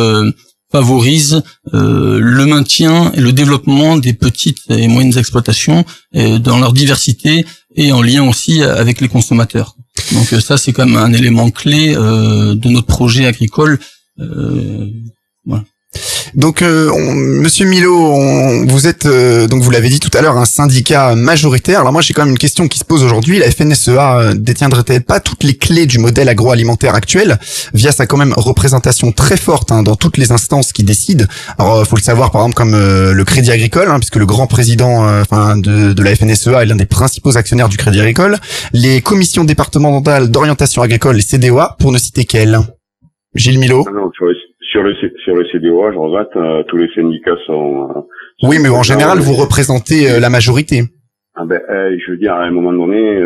favorise 0.71 1.43
euh, 1.75 2.19
le 2.21 2.47
maintien 2.47 3.13
et 3.13 3.21
le 3.21 3.33
développement 3.33 3.97
des 3.97 4.13
petites 4.13 4.71
et 4.71 4.87
moyennes 4.89 5.17
exploitations 5.17 5.85
euh, 6.15 6.39
dans 6.39 6.59
leur 6.59 6.73
diversité 6.73 7.47
et 7.75 7.93
en 7.93 8.03
lien 8.03 8.29
aussi 8.29 8.63
avec 8.63 9.01
les 9.01 9.09
consommateurs. 9.09 9.77
Donc 10.13 10.33
euh, 10.33 10.41
ça 10.41 10.59
c'est 10.59 10.73
quand 10.73 10.87
même 10.87 10.97
un 10.97 11.13
élément 11.13 11.51
clé 11.51 11.95
de 11.95 12.69
notre 12.69 12.87
projet 12.87 13.27
agricole. 13.27 13.79
Donc, 16.35 16.63
euh, 16.63 16.91
Monsieur 16.97 17.67
Milo, 17.67 18.65
vous 18.67 18.87
êtes, 18.87 19.07
euh, 19.07 19.47
donc 19.47 19.63
vous 19.63 19.71
l'avez 19.71 19.89
dit 19.89 20.01
tout 20.01 20.11
à 20.17 20.21
l'heure, 20.21 20.37
un 20.37 20.45
syndicat 20.45 21.15
majoritaire. 21.15 21.81
Alors 21.81 21.93
moi, 21.93 22.03
j'ai 22.03 22.15
quand 22.15 22.23
même 22.23 22.33
une 22.33 22.39
question 22.39 22.69
qui 22.69 22.79
se 22.79 22.85
pose 22.85 23.03
aujourd'hui. 23.03 23.39
La 23.39 23.51
FNSEA 23.51 24.19
euh, 24.19 24.35
détiendrait-elle 24.35 25.03
pas 25.03 25.21
toutes 25.21 25.45
les 25.45 25.55
clés 25.55 25.87
du 25.87 25.99
modèle 25.99 26.29
agroalimentaire 26.29 26.95
actuel 26.95 27.39
via 27.75 27.93
sa 27.93 28.07
quand 28.07 28.17
même 28.17 28.35
représentation 28.37 29.13
très 29.13 29.37
forte 29.37 29.73
hein, 29.73 29.83
dans 29.83 29.97
toutes 29.97 30.17
les 30.17 30.33
instances 30.33 30.73
qui 30.73 30.85
décident 30.85 31.25
Alors, 31.59 31.87
faut 31.87 31.97
le 31.97 32.03
savoir, 32.03 32.31
par 32.31 32.43
exemple, 32.43 32.57
comme 32.57 32.73
le 32.73 33.25
Crédit 33.25 33.51
Agricole, 33.51 33.89
hein, 33.89 33.99
puisque 33.99 34.17
le 34.17 34.27
grand 34.27 34.47
président, 34.47 35.07
enfin, 35.21 35.57
de, 35.57 35.93
de, 35.93 36.03
la 36.03 36.15
FNSEA 36.15 36.63
est 36.63 36.67
l'un 36.67 36.77
des 36.77 36.87
principaux 36.87 37.37
actionnaires 37.37 37.69
du 37.69 37.77
Crédit 37.77 38.01
Agricole. 38.01 38.39
Les 38.73 39.01
commissions 39.01 39.45
départementales 39.45 40.31
d'orientation 40.31 40.83
agricole, 40.83 41.17
les 41.17 41.23
CDOA, 41.23 41.77
pour 41.79 41.93
ne 41.93 41.99
citer 41.99 42.25
qu'elles. 42.25 42.59
Gilles 43.35 43.59
Milo. 43.59 43.85
Ah 43.87 43.93
sur 44.79 44.85
le 44.85 44.95
sur 45.25 45.35
le 45.35 45.45
CDOA, 45.47 45.93
je 45.93 45.99
regrette, 45.99 46.37
euh, 46.37 46.63
tous 46.69 46.77
les 46.77 46.89
syndicats 46.95 47.37
sont. 47.47 47.91
Euh, 47.91 48.49
oui, 48.49 48.57
mais 48.63 48.69
en 48.69 48.83
général, 48.83 49.19
vous 49.19 49.35
représentez 49.35 50.11
euh, 50.11 50.21
la 50.21 50.31
majorité. 50.31 50.83
Ah 51.35 51.45
ben, 51.45 51.61
eh, 51.69 51.99
je 51.99 52.13
veux 52.13 52.17
dire, 52.17 52.35
à 52.35 52.43
un 52.43 52.51
moment 52.51 52.73
donné, 52.73 53.21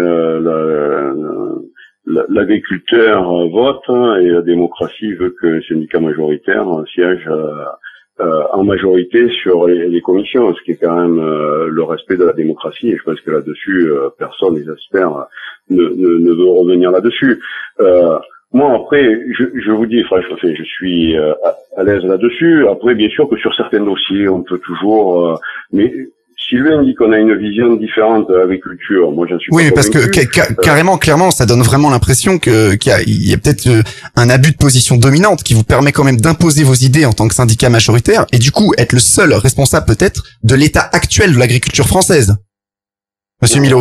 l'agriculteur 2.28 3.22
vote 3.48 3.82
hein, 3.88 4.16
et 4.20 4.28
la 4.28 4.42
démocratie 4.42 5.12
veut 5.14 5.34
que 5.40 5.46
le 5.46 5.62
syndicat 5.62 6.00
majoritaire 6.00 6.66
siège 6.92 7.28
en 8.18 8.64
majorité 8.64 9.28
sur 9.42 9.66
les, 9.66 10.00
commissions, 10.03 10.55
ce 10.55 10.62
qui 10.62 10.72
est 10.72 10.76
quand 10.76 10.94
même 10.94 11.18
le 11.18 11.82
respect 11.84 12.18
de 12.18 12.24
la 12.24 12.34
démocratie. 12.34 12.90
Et 12.90 12.98
je 12.98 13.03
pense 13.03 13.20
que 13.22 13.30
là-dessus, 13.30 13.90
personne, 14.18 14.57
les 14.57 14.70
experts, 14.70 15.26
ne, 15.70 15.82
ne, 15.82 16.18
ne 16.18 16.32
veut 16.32 16.50
revenir 16.50 16.90
là-dessus. 16.90 17.40
Moi, 18.53 18.74
après, 18.74 19.03
je, 19.38 19.44
je 19.64 19.70
vous 19.70 19.86
dis, 19.86 20.03
franchement, 20.05 20.36
je 20.42 20.62
suis 20.62 21.16
euh, 21.16 21.32
à 21.76 21.84
l'aise 21.84 22.05
là-dessus. 22.05 22.66
Après, 22.68 22.94
bien 22.94 23.09
sûr 23.09 23.28
que 23.28 23.36
sur 23.36 23.55
certains 23.55 23.80
dossiers, 23.84 24.28
on 24.28 24.42
peut 24.42 24.59
toujours... 24.59 25.26
Euh, 25.26 25.36
mais 25.72 25.92
Sylvain 26.48 26.82
dit 26.82 26.94
qu'on 26.94 27.12
a 27.12 27.18
une 27.18 27.34
vision 27.36 27.74
différente 27.76 28.28
de 28.28 28.34
l'agriculture. 28.34 29.11
Moi, 29.12 29.26
j'en 29.30 29.38
suis 29.38 29.50
Oui, 29.53 29.68
pas 29.68 29.76
parce 29.76 29.88
que 29.88 29.98
euh, 29.98 30.55
carrément, 30.62 30.98
clairement, 30.98 31.30
ça 31.30 31.46
donne 31.46 31.62
vraiment 31.62 31.88
l'impression 31.88 32.38
que 32.38 32.74
qu'il 32.74 32.92
y 32.92 33.30
a, 33.32 33.34
a 33.34 33.38
peut-être 33.38 33.68
un 34.16 34.28
abus 34.28 34.53
de 34.53 34.57
position 34.59 34.96
dominante 34.96 35.44
qui 35.44 35.55
vous 35.55 35.62
permet 35.62 35.92
quand 35.92 36.05
même 36.05 36.20
d'imposer 36.20 36.64
vos 36.64 36.74
idées 36.74 37.07
en 37.07 37.12
tant 37.12 37.28
que 37.28 37.34
syndicat 37.34 37.70
majoritaire 37.70 38.26
et 38.32 38.38
du 38.38 38.50
coup 38.50 38.74
être 38.76 38.92
le 38.92 38.98
seul 38.98 39.32
responsable 39.32 39.86
peut-être 39.86 40.24
de 40.42 40.55
l'état 40.55 40.90
actuel 40.92 41.32
de 41.32 41.38
l'agriculture 41.38 41.86
française. 41.86 42.34
Monsieur 43.40 43.61
Milo. 43.61 43.80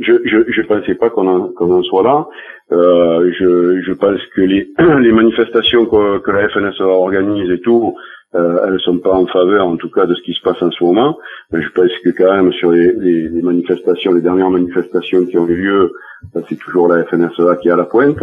je, 0.00 0.12
je, 0.24 0.52
je, 0.52 0.62
pensais 0.62 0.94
pas 0.94 1.08
qu'on 1.08 1.26
en, 1.28 1.48
qu'on 1.48 1.72
en 1.72 1.82
soit 1.82 2.02
là. 2.02 2.26
Euh, 2.72 3.30
je, 3.38 3.80
je, 3.80 3.92
pense 3.92 4.20
que 4.34 4.40
les, 4.40 4.68
les 5.00 5.12
manifestations 5.12 5.86
que, 5.86 6.18
que, 6.18 6.30
la 6.32 6.48
FNSA 6.48 6.84
organise 6.84 7.48
et 7.50 7.60
tout, 7.60 7.94
euh, 8.34 8.58
elles 8.64 8.72
ne 8.72 8.78
sont 8.78 8.98
pas 8.98 9.14
en 9.14 9.26
faveur, 9.26 9.66
en 9.66 9.76
tout 9.76 9.90
cas, 9.90 10.06
de 10.06 10.14
ce 10.14 10.22
qui 10.22 10.32
se 10.32 10.42
passe 10.42 10.60
en 10.60 10.70
ce 10.72 10.82
moment. 10.82 11.16
Mais 11.52 11.62
je 11.62 11.70
pense 11.70 11.90
que 12.04 12.10
quand 12.10 12.32
même 12.34 12.52
sur 12.52 12.72
les, 12.72 12.92
les, 12.92 13.42
manifestations, 13.42 14.12
les 14.12 14.20
dernières 14.20 14.50
manifestations 14.50 15.24
qui 15.26 15.38
ont 15.38 15.46
eu 15.46 15.54
lieu, 15.54 15.92
euh, 16.34 16.40
c'est 16.48 16.58
toujours 16.58 16.88
la 16.88 17.04
FNSA 17.04 17.56
qui 17.56 17.68
est 17.68 17.72
à 17.72 17.76
la 17.76 17.84
pointe. 17.84 18.22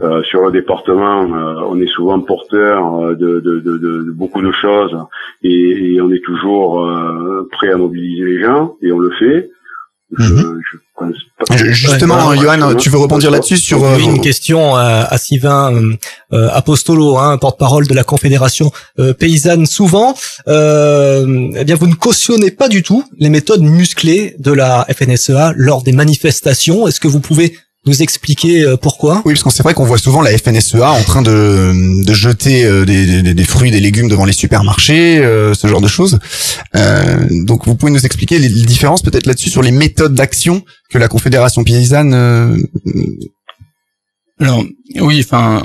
Euh, 0.00 0.22
sur 0.22 0.42
le 0.42 0.52
département, 0.52 1.24
euh, 1.24 1.66
on 1.68 1.78
est 1.78 1.86
souvent 1.86 2.18
porteur 2.20 2.96
euh, 2.96 3.14
de, 3.14 3.40
de, 3.40 3.60
de, 3.60 3.76
de, 3.76 4.10
beaucoup 4.10 4.40
de 4.40 4.52
choses 4.52 4.96
et, 5.42 5.94
et 5.94 6.00
on 6.00 6.10
est 6.10 6.24
toujours 6.24 6.90
prêt 7.50 7.70
à 7.70 7.76
mobiliser 7.76 8.24
les 8.24 8.40
gens 8.40 8.76
et 8.80 8.90
on 8.90 8.98
le 8.98 9.10
fait. 9.10 9.50
Mhm. 10.18 10.60
Justement, 11.56 12.34
Johan, 12.34 12.74
tu 12.74 12.90
veux 12.90 12.98
rebondir 12.98 13.30
là-dessus 13.30 13.56
sur 13.56 13.84
euh, 13.84 13.98
une 13.98 14.20
question 14.20 14.76
à, 14.76 15.06
à 15.10 15.18
Sylvain 15.18 15.72
euh, 16.32 16.48
Apostolo, 16.52 17.18
hein, 17.18 17.38
porte-parole 17.38 17.86
de 17.86 17.94
la 17.94 18.04
Confédération 18.04 18.70
euh, 18.98 19.12
paysanne. 19.12 19.66
Souvent, 19.66 20.14
eh 20.46 21.64
bien, 21.64 21.74
vous 21.74 21.86
ne 21.86 21.94
cautionnez 21.94 22.50
pas 22.50 22.68
du 22.68 22.82
tout 22.82 23.04
les 23.18 23.30
méthodes 23.30 23.62
musclées 23.62 24.36
de 24.38 24.52
la 24.52 24.86
FNSEA 24.94 25.52
lors 25.56 25.82
des 25.82 25.92
manifestations. 25.92 26.86
Est-ce 26.86 27.00
que 27.00 27.08
vous 27.08 27.20
pouvez 27.20 27.56
nous 27.84 28.02
expliquer 28.02 28.62
euh, 28.62 28.76
pourquoi? 28.76 29.22
Oui, 29.24 29.32
parce 29.32 29.42
qu'on 29.42 29.50
c'est 29.50 29.62
vrai 29.62 29.74
qu'on 29.74 29.84
voit 29.84 29.98
souvent 29.98 30.22
la 30.22 30.36
FNSEA 30.36 30.90
en 30.90 31.02
train 31.02 31.22
de, 31.22 32.04
de 32.04 32.14
jeter 32.14 32.64
euh, 32.64 32.84
des, 32.84 33.22
des, 33.22 33.34
des, 33.34 33.44
fruits, 33.44 33.70
des 33.70 33.80
légumes 33.80 34.08
devant 34.08 34.24
les 34.24 34.32
supermarchés, 34.32 35.18
euh, 35.18 35.54
ce 35.54 35.66
genre 35.66 35.80
de 35.80 35.88
choses. 35.88 36.20
Euh, 36.76 37.26
donc, 37.44 37.66
vous 37.66 37.74
pouvez 37.74 37.90
nous 37.90 38.06
expliquer 38.06 38.38
les, 38.38 38.48
différences 38.48 39.02
peut-être 39.02 39.26
là-dessus 39.26 39.50
sur 39.50 39.62
les 39.62 39.72
méthodes 39.72 40.14
d'action 40.14 40.62
que 40.90 40.98
la 40.98 41.08
Confédération 41.08 41.64
paysanne. 41.64 42.14
Alors, 44.38 44.64
oui, 45.00 45.24
enfin, 45.24 45.62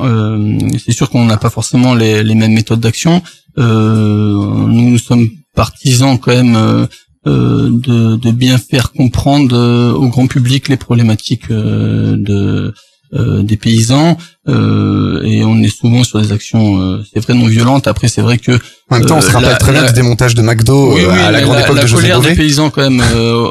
c'est 0.83 0.91
sûr 0.91 1.09
qu'on 1.09 1.25
n'a 1.25 1.37
pas 1.37 1.49
forcément 1.49 1.93
les, 1.93 2.23
les, 2.23 2.35
mêmes 2.35 2.53
méthodes 2.53 2.79
d'action. 2.79 3.21
nous, 3.57 4.89
nous 4.89 4.97
sommes 4.97 5.29
partisans 5.57 6.17
quand 6.17 6.31
même 6.31 6.55
euh, 6.55 6.85
de, 7.27 8.15
de, 8.15 8.31
bien 8.31 8.57
faire 8.57 8.91
comprendre 8.91 9.55
euh, 9.55 9.91
au 9.91 10.07
grand 10.09 10.27
public 10.27 10.67
les 10.67 10.77
problématiques 10.77 11.51
euh, 11.51 12.15
de 12.17 12.73
des 13.13 13.55
paysans. 13.55 14.17
Et 14.49 15.43
on 15.45 15.63
est 15.63 15.73
souvent 15.73 16.03
sur 16.03 16.21
des 16.21 16.33
actions 16.33 17.01
c'est 17.13 17.23
vrai 17.23 17.35
non 17.35 17.47
violentes. 17.47 17.87
Après 17.87 18.09
c'est 18.09 18.21
vrai 18.21 18.37
que 18.37 18.51
en 18.89 18.97
même 18.97 19.05
temps 19.05 19.19
on 19.19 19.21
se 19.21 19.31
rappelle 19.31 19.57
très 19.57 19.71
bien 19.71 19.85
du 19.85 19.93
démontage 19.93 20.35
de 20.35 20.41
McDo 20.41 20.97
à 20.97 21.31
la, 21.31 21.41
grande 21.41 21.57
époque 21.57 21.81
de 21.81 21.87
José 21.87 22.09
colère 22.09 22.19
des 22.19 22.35
paysans 22.35 22.69
quand 22.69 22.81
même 22.81 23.01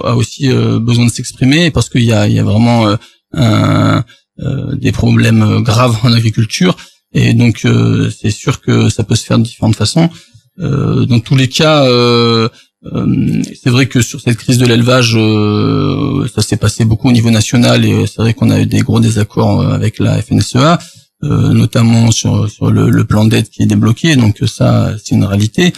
a 0.05 0.14
aussi 0.14 0.51
besoin 0.51 1.07
de 1.07 1.11
s'exprimer 1.11 1.70
parce 1.70 1.89
qu'il 1.89 2.05
y 2.05 2.12
a, 2.12 2.29
il 2.29 2.35
y 2.35 2.39
a 2.39 2.45
vraiment 2.45 2.87
un, 3.33 4.05
des 4.74 4.93
problèmes 4.93 5.62
graves 5.62 5.97
en 6.03 6.12
agriculture. 6.12 6.77
Et 7.14 7.33
donc 7.33 7.66
c'est 8.20 8.31
sûr 8.31 8.61
que 8.61 8.91
ça 8.91 9.05
peut 9.05 9.16
se 9.16 9.24
faire 9.24 9.39
de 9.39 9.45
différentes 9.45 9.77
façons. 9.77 10.11
Dans 10.59 11.20
tous 11.20 11.35
les 11.35 11.49
cas 11.49 11.85
euh, 11.85 12.49
c'est 12.83 13.70
vrai 13.70 13.87
que 13.87 14.03
sur 14.03 14.20
cette 14.20 14.37
crise 14.37 14.59
de 14.59 14.66
l'élevage, 14.66 15.14
euh, 15.16 16.27
ça 16.35 16.43
s'est 16.43 16.57
passé 16.57 16.85
beaucoup 16.85 17.09
au 17.09 17.12
niveau 17.12 17.31
national 17.31 17.85
et 17.85 18.07
c'est 18.07 18.18
vrai 18.18 18.35
qu'on 18.35 18.51
a 18.51 18.61
eu 18.61 18.66
des 18.66 18.81
gros 18.81 19.01
désaccords 19.01 19.61
euh, 19.61 19.72
avec 19.72 19.99
la 19.99 20.20
FNSEA, 20.20 20.79
notamment 21.22 22.11
sur, 22.12 22.49
sur 22.49 22.70
le, 22.70 23.05
plan 23.05 23.24
d'aide 23.24 23.49
qui 23.49 23.62
est 23.62 23.66
débloqué. 23.66 24.16
Donc 24.16 24.43
ça, 24.47 24.93
c'est 25.03 25.14
une 25.14 25.24
réalité. 25.24 25.72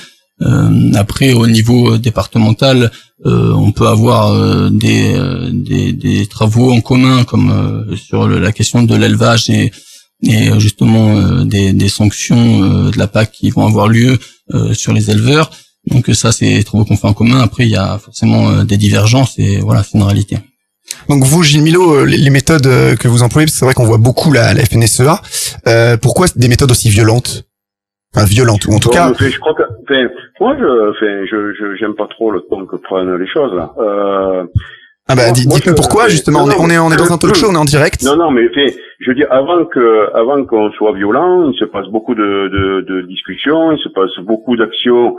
après, 0.94 1.32
au 1.32 1.46
niveau 1.46 1.96
départemental, 1.96 2.90
on 3.24 3.72
peut 3.72 3.86
avoir 3.86 4.70
des, 4.70 5.16
des, 5.52 5.92
des, 5.92 6.26
travaux 6.26 6.72
en 6.72 6.80
commun, 6.80 7.24
comme 7.24 7.86
sur 7.96 8.28
la 8.28 8.52
question 8.52 8.82
de 8.82 8.94
l'élevage 8.94 9.48
et, 9.48 9.70
et 10.22 10.50
justement 10.58 11.44
des, 11.44 11.72
des 11.72 11.88
sanctions 11.88 12.90
de 12.90 12.98
la 12.98 13.06
PAC 13.06 13.32
qui 13.32 13.50
vont 13.50 13.64
avoir 13.64 13.88
lieu 13.88 14.18
sur 14.72 14.92
les 14.92 15.10
éleveurs. 15.10 15.50
Donc 15.90 16.06
ça, 16.14 16.32
c'est 16.32 16.62
trop 16.64 16.84
qu'on 16.84 16.96
fait 16.96 17.08
en 17.08 17.14
commun. 17.14 17.40
Après, 17.40 17.64
il 17.64 17.70
y 17.70 17.76
a 17.76 17.98
forcément 17.98 18.50
euh, 18.50 18.64
des 18.64 18.76
divergences 18.76 19.38
et 19.38 19.60
voilà, 19.60 19.82
c'est 19.82 19.96
une 19.98 20.04
réalité. 20.04 20.38
Donc 21.08 21.22
vous, 21.24 21.42
Gilles 21.42 21.62
Milo, 21.62 21.94
euh, 21.94 22.04
les 22.04 22.30
méthodes 22.30 22.66
euh, 22.66 22.96
que 22.96 23.08
vous 23.08 23.22
employez, 23.22 23.46
c'est 23.48 23.64
vrai 23.64 23.74
qu'on 23.74 23.84
voit 23.84 23.98
beaucoup 23.98 24.32
la, 24.32 24.54
la 24.54 24.64
FNSEA. 24.64 25.20
Euh, 25.66 25.96
pourquoi 25.96 26.26
des 26.34 26.48
méthodes 26.48 26.70
aussi 26.70 26.88
violentes? 26.88 27.44
Enfin, 28.14 28.24
violentes, 28.24 28.64
ou 28.66 28.72
en 28.72 28.78
tout 28.78 28.88
cas... 28.88 29.12
je 29.18 29.38
crois 29.38 29.52
que, 29.52 29.62
moi, 30.40 30.56
je, 30.58 30.90
enfin, 30.90 31.26
je, 31.30 31.76
j'aime 31.78 31.94
pas 31.94 32.08
trop 32.08 32.30
le 32.30 32.40
temps 32.48 32.64
que 32.64 32.76
prennent 32.76 33.14
les 33.16 33.28
choses 33.28 33.52
là. 33.54 33.74
Euh, 33.78 34.44
ah 35.10 35.14
bah, 35.14 35.30
dites-nous 35.30 35.74
pourquoi 35.74 36.08
justement. 36.08 36.44
on, 36.44 36.50
est, 36.50 36.56
on 36.58 36.70
est, 36.70 36.78
on 36.78 36.90
est 36.90 36.96
dans 36.96 37.12
un 37.12 37.18
talk 37.18 37.34
show, 37.34 37.48
on 37.50 37.54
est 37.54 37.58
en 37.58 37.66
direct. 37.66 38.02
Non, 38.02 38.16
non, 38.16 38.30
mais 38.30 38.42
je 38.54 39.10
veux 39.10 39.14
dire, 39.14 39.26
avant 39.30 39.64
que, 39.66 40.14
avant 40.14 40.44
qu'on 40.46 40.70
soit 40.72 40.94
violent, 40.94 41.50
il 41.50 41.58
se 41.58 41.66
passe 41.66 41.86
beaucoup 41.88 42.14
de, 42.14 42.48
de, 42.48 42.80
de 42.88 43.06
discussions, 43.06 43.72
il 43.72 43.78
se 43.78 43.90
passe 43.90 44.10
beaucoup 44.24 44.56
d'actions 44.56 45.14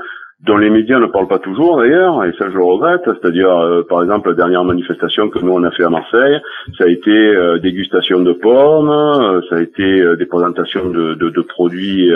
dont 0.46 0.56
les 0.56 0.70
médias 0.70 1.00
ne 1.00 1.08
parlent 1.08 1.28
pas 1.28 1.40
toujours 1.40 1.78
d'ailleurs, 1.78 2.24
et 2.24 2.32
ça 2.40 2.46
je 2.50 2.56
le 2.56 2.64
regrette, 2.64 3.02
c'est-à-dire 3.06 3.52
euh, 3.52 3.84
par 3.88 4.02
exemple 4.02 4.30
la 4.30 4.36
dernière 4.36 4.64
manifestation 4.64 5.30
que 5.30 5.40
nous 5.40 5.52
on 5.52 5.64
a 5.64 5.72
fait 5.72 5.84
à 5.84 5.90
Marseille, 5.90 6.40
ça 6.78 6.86
a 6.86 6.88
été 6.88 7.12
euh, 7.12 7.60
dégustation 7.60 8.22
de 8.22 8.32
pommes, 8.32 8.90
euh, 8.90 9.42
ça 9.50 9.58
a 9.58 9.62
été 9.62 10.02
des 10.18 10.26
présentations 10.26 10.90
de, 10.90 11.16
de, 11.16 11.30
de 11.30 11.42
produits 11.42 12.10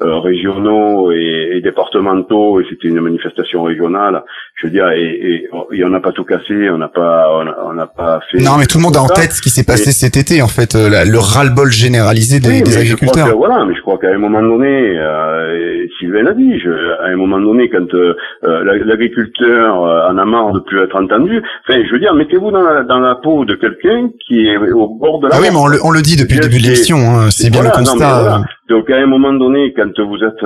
régionaux 0.00 1.12
et, 1.12 1.50
et, 1.52 1.60
départementaux, 1.60 2.60
et 2.60 2.66
c'était 2.68 2.88
une 2.88 3.00
manifestation 3.00 3.62
régionale, 3.62 4.24
je 4.54 4.66
veux 4.66 4.72
dire, 4.72 4.88
et, 4.90 5.46
et, 5.72 5.84
on 5.84 5.90
n'a 5.90 6.00
pas 6.00 6.12
tout 6.12 6.24
cassé, 6.24 6.70
on 6.70 6.78
n'a 6.78 6.88
pas 6.88 7.30
on 7.64 7.72
n'a 7.72 7.86
pas 7.86 8.20
fait... 8.30 8.38
Non 8.38 8.56
mais 8.58 8.66
tout 8.66 8.78
le 8.78 8.82
monde 8.82 8.96
a 8.96 9.00
en 9.00 9.08
tête 9.08 9.30
ce 9.30 9.42
qui 9.42 9.50
s'est 9.50 9.64
passé 9.64 9.92
cet 9.92 10.16
été 10.16 10.42
en 10.42 10.48
fait, 10.48 10.74
le 10.74 11.18
ras-le-bol 11.18 11.70
généralisé 11.70 12.40
des, 12.40 12.62
des 12.62 12.78
agriculteurs. 12.78 13.36
voilà, 13.36 13.64
mais 13.64 13.74
je 13.76 13.80
crois 13.82 13.98
qu'à 13.98 14.08
un 14.08 14.18
moment 14.18 14.42
donné, 14.42 14.98
Sylvain 15.98 16.22
l'a 16.22 16.34
dit, 16.34 16.58
je, 16.58 16.70
à 17.00 17.06
un 17.06 17.16
moment 17.16 17.40
donné 17.40 17.59
quand 17.68 17.92
euh, 17.94 18.14
euh, 18.44 18.84
l'agriculteur 18.84 19.84
euh, 19.84 20.10
en 20.10 20.18
a 20.18 20.24
marre 20.24 20.52
de 20.52 20.60
plus 20.60 20.82
être 20.82 20.96
entendu. 20.96 21.42
Enfin, 21.62 21.82
je 21.84 21.92
veux 21.92 21.98
dire, 21.98 22.14
mettez-vous 22.14 22.50
dans 22.50 22.62
la, 22.62 22.82
dans 22.82 22.98
la 22.98 23.16
peau 23.16 23.44
de 23.44 23.54
quelqu'un 23.54 24.10
qui 24.26 24.46
est 24.46 24.56
au 24.56 24.88
bord 24.88 25.20
de 25.20 25.28
la. 25.28 25.36
Ah 25.36 25.38
oui, 25.40 25.48
mais 25.50 25.58
on 25.58 25.66
le, 25.66 25.78
on 25.84 25.90
le 25.90 26.02
dit 26.02 26.16
depuis 26.16 26.36
le 26.36 26.42
début 26.42 26.58
de 26.58 26.64
l'émission. 26.64 26.96
Hein, 26.96 27.30
c'est 27.30 27.50
bien 27.50 27.62
le 27.62 27.70
constat. 27.70 28.42
Donc 28.68 28.88
à 28.88 28.96
un 28.96 29.06
moment 29.06 29.32
donné, 29.32 29.72
quand 29.74 29.98
vous 29.98 30.18
êtes 30.22 30.44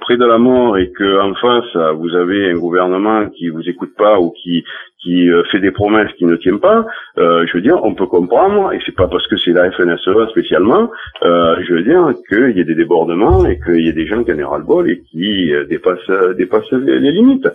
près 0.00 0.16
de 0.16 0.24
la 0.24 0.38
mort 0.38 0.78
et 0.78 0.90
que 0.90 1.20
en 1.20 1.34
face 1.34 1.96
vous 1.98 2.14
avez 2.14 2.50
un 2.50 2.54
gouvernement 2.54 3.28
qui 3.28 3.50
vous 3.50 3.62
écoute 3.68 3.90
pas 3.96 4.18
ou 4.18 4.32
qui 4.42 4.64
qui 5.08 5.28
fait 5.50 5.60
des 5.60 5.70
promesses 5.70 6.12
qui 6.18 6.26
ne 6.26 6.36
tiennent 6.36 6.60
pas, 6.60 6.84
euh, 7.16 7.46
je 7.46 7.54
veux 7.54 7.62
dire, 7.62 7.82
on 7.82 7.94
peut 7.94 8.06
comprendre, 8.06 8.72
et 8.74 8.78
c'est 8.84 8.94
pas 8.94 9.08
parce 9.08 9.26
que 9.26 9.36
c'est 9.38 9.52
la 9.52 9.70
FNSEA 9.70 10.28
spécialement, 10.30 10.90
euh, 11.22 11.56
je 11.66 11.72
veux 11.72 11.82
dire, 11.82 12.12
qu'il 12.28 12.56
y 12.56 12.60
ait 12.60 12.64
des 12.64 12.74
débordements 12.74 13.46
et 13.46 13.58
qu'il 13.58 13.80
y 13.80 13.88
ait 13.88 13.92
des 13.94 14.06
gens 14.06 14.22
qui 14.22 14.32
en 14.32 14.38
aient 14.38 14.58
le 14.58 14.64
bol 14.64 14.90
et 14.90 15.00
qui 15.00 15.50
dépassent, 15.68 16.36
dépassent 16.36 16.72
les 16.72 17.12
limites 17.12 17.48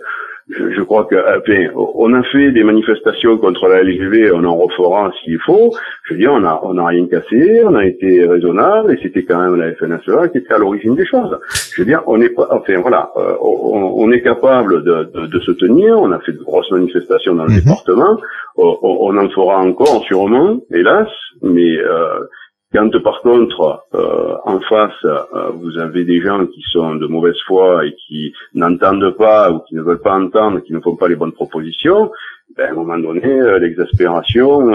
je, 0.48 0.82
crois 0.82 1.06
que, 1.06 1.16
enfin, 1.16 1.72
on 1.74 2.12
a 2.12 2.22
fait 2.24 2.52
des 2.52 2.64
manifestations 2.64 3.38
contre 3.38 3.66
la 3.66 3.82
LGV, 3.82 4.30
on 4.32 4.44
en 4.44 4.56
refera 4.56 5.10
s'il 5.22 5.38
faut. 5.38 5.72
Je 6.04 6.12
veux 6.12 6.20
dire, 6.20 6.32
on 6.32 6.44
a, 6.44 6.60
on 6.64 6.76
a 6.76 6.86
rien 6.86 7.06
cassé, 7.06 7.62
on 7.64 7.74
a 7.74 7.86
été 7.86 8.26
raisonnable, 8.26 8.92
et 8.92 8.98
c'était 9.02 9.24
quand 9.24 9.38
même 9.38 9.56
la 9.56 9.72
FNSEA 9.74 10.28
qui 10.28 10.38
était 10.38 10.52
à 10.52 10.58
l'origine 10.58 10.96
des 10.96 11.06
choses. 11.06 11.38
Je 11.74 11.80
veux 11.80 11.86
dire, 11.86 12.02
on 12.06 12.20
est 12.20 12.28
pas, 12.28 12.48
enfin 12.50 12.78
voilà, 12.80 13.10
euh, 13.16 13.36
on, 13.40 14.12
est 14.12 14.20
capable 14.20 14.84
de, 14.84 15.10
de, 15.14 15.26
de, 15.26 15.40
se 15.40 15.52
tenir. 15.52 15.98
On 15.98 16.12
a 16.12 16.20
fait 16.20 16.32
de 16.32 16.42
grosses 16.42 16.70
manifestations 16.70 17.34
dans 17.34 17.44
le 17.44 17.50
mhm. 17.50 17.60
département. 17.60 18.20
On, 18.56 18.78
on, 18.82 19.16
en 19.16 19.28
fera 19.30 19.58
encore 19.60 20.04
sûrement, 20.04 20.60
hélas, 20.70 21.08
mais 21.42 21.78
euh, 21.78 22.20
quand 22.74 22.90
par 23.02 23.20
contre 23.22 23.84
euh, 23.94 24.34
en 24.44 24.60
face 24.60 24.92
euh, 25.04 25.50
vous 25.62 25.78
avez 25.78 26.04
des 26.04 26.20
gens 26.20 26.44
qui 26.46 26.62
sont 26.72 26.96
de 26.96 27.06
mauvaise 27.06 27.36
foi 27.46 27.86
et 27.86 27.94
qui 28.06 28.32
n'entendent 28.54 29.14
pas 29.16 29.52
ou 29.52 29.60
qui 29.60 29.76
ne 29.76 29.82
veulent 29.82 30.00
pas 30.00 30.14
entendre, 30.14 30.60
qui 30.60 30.72
ne 30.72 30.80
font 30.80 30.96
pas 30.96 31.08
les 31.08 31.16
bonnes 31.16 31.32
propositions, 31.32 32.10
ben, 32.56 32.66
à 32.66 32.70
un 32.70 32.74
moment 32.74 32.98
donné, 32.98 33.26
euh, 33.26 33.58
l'exaspération 33.58 34.70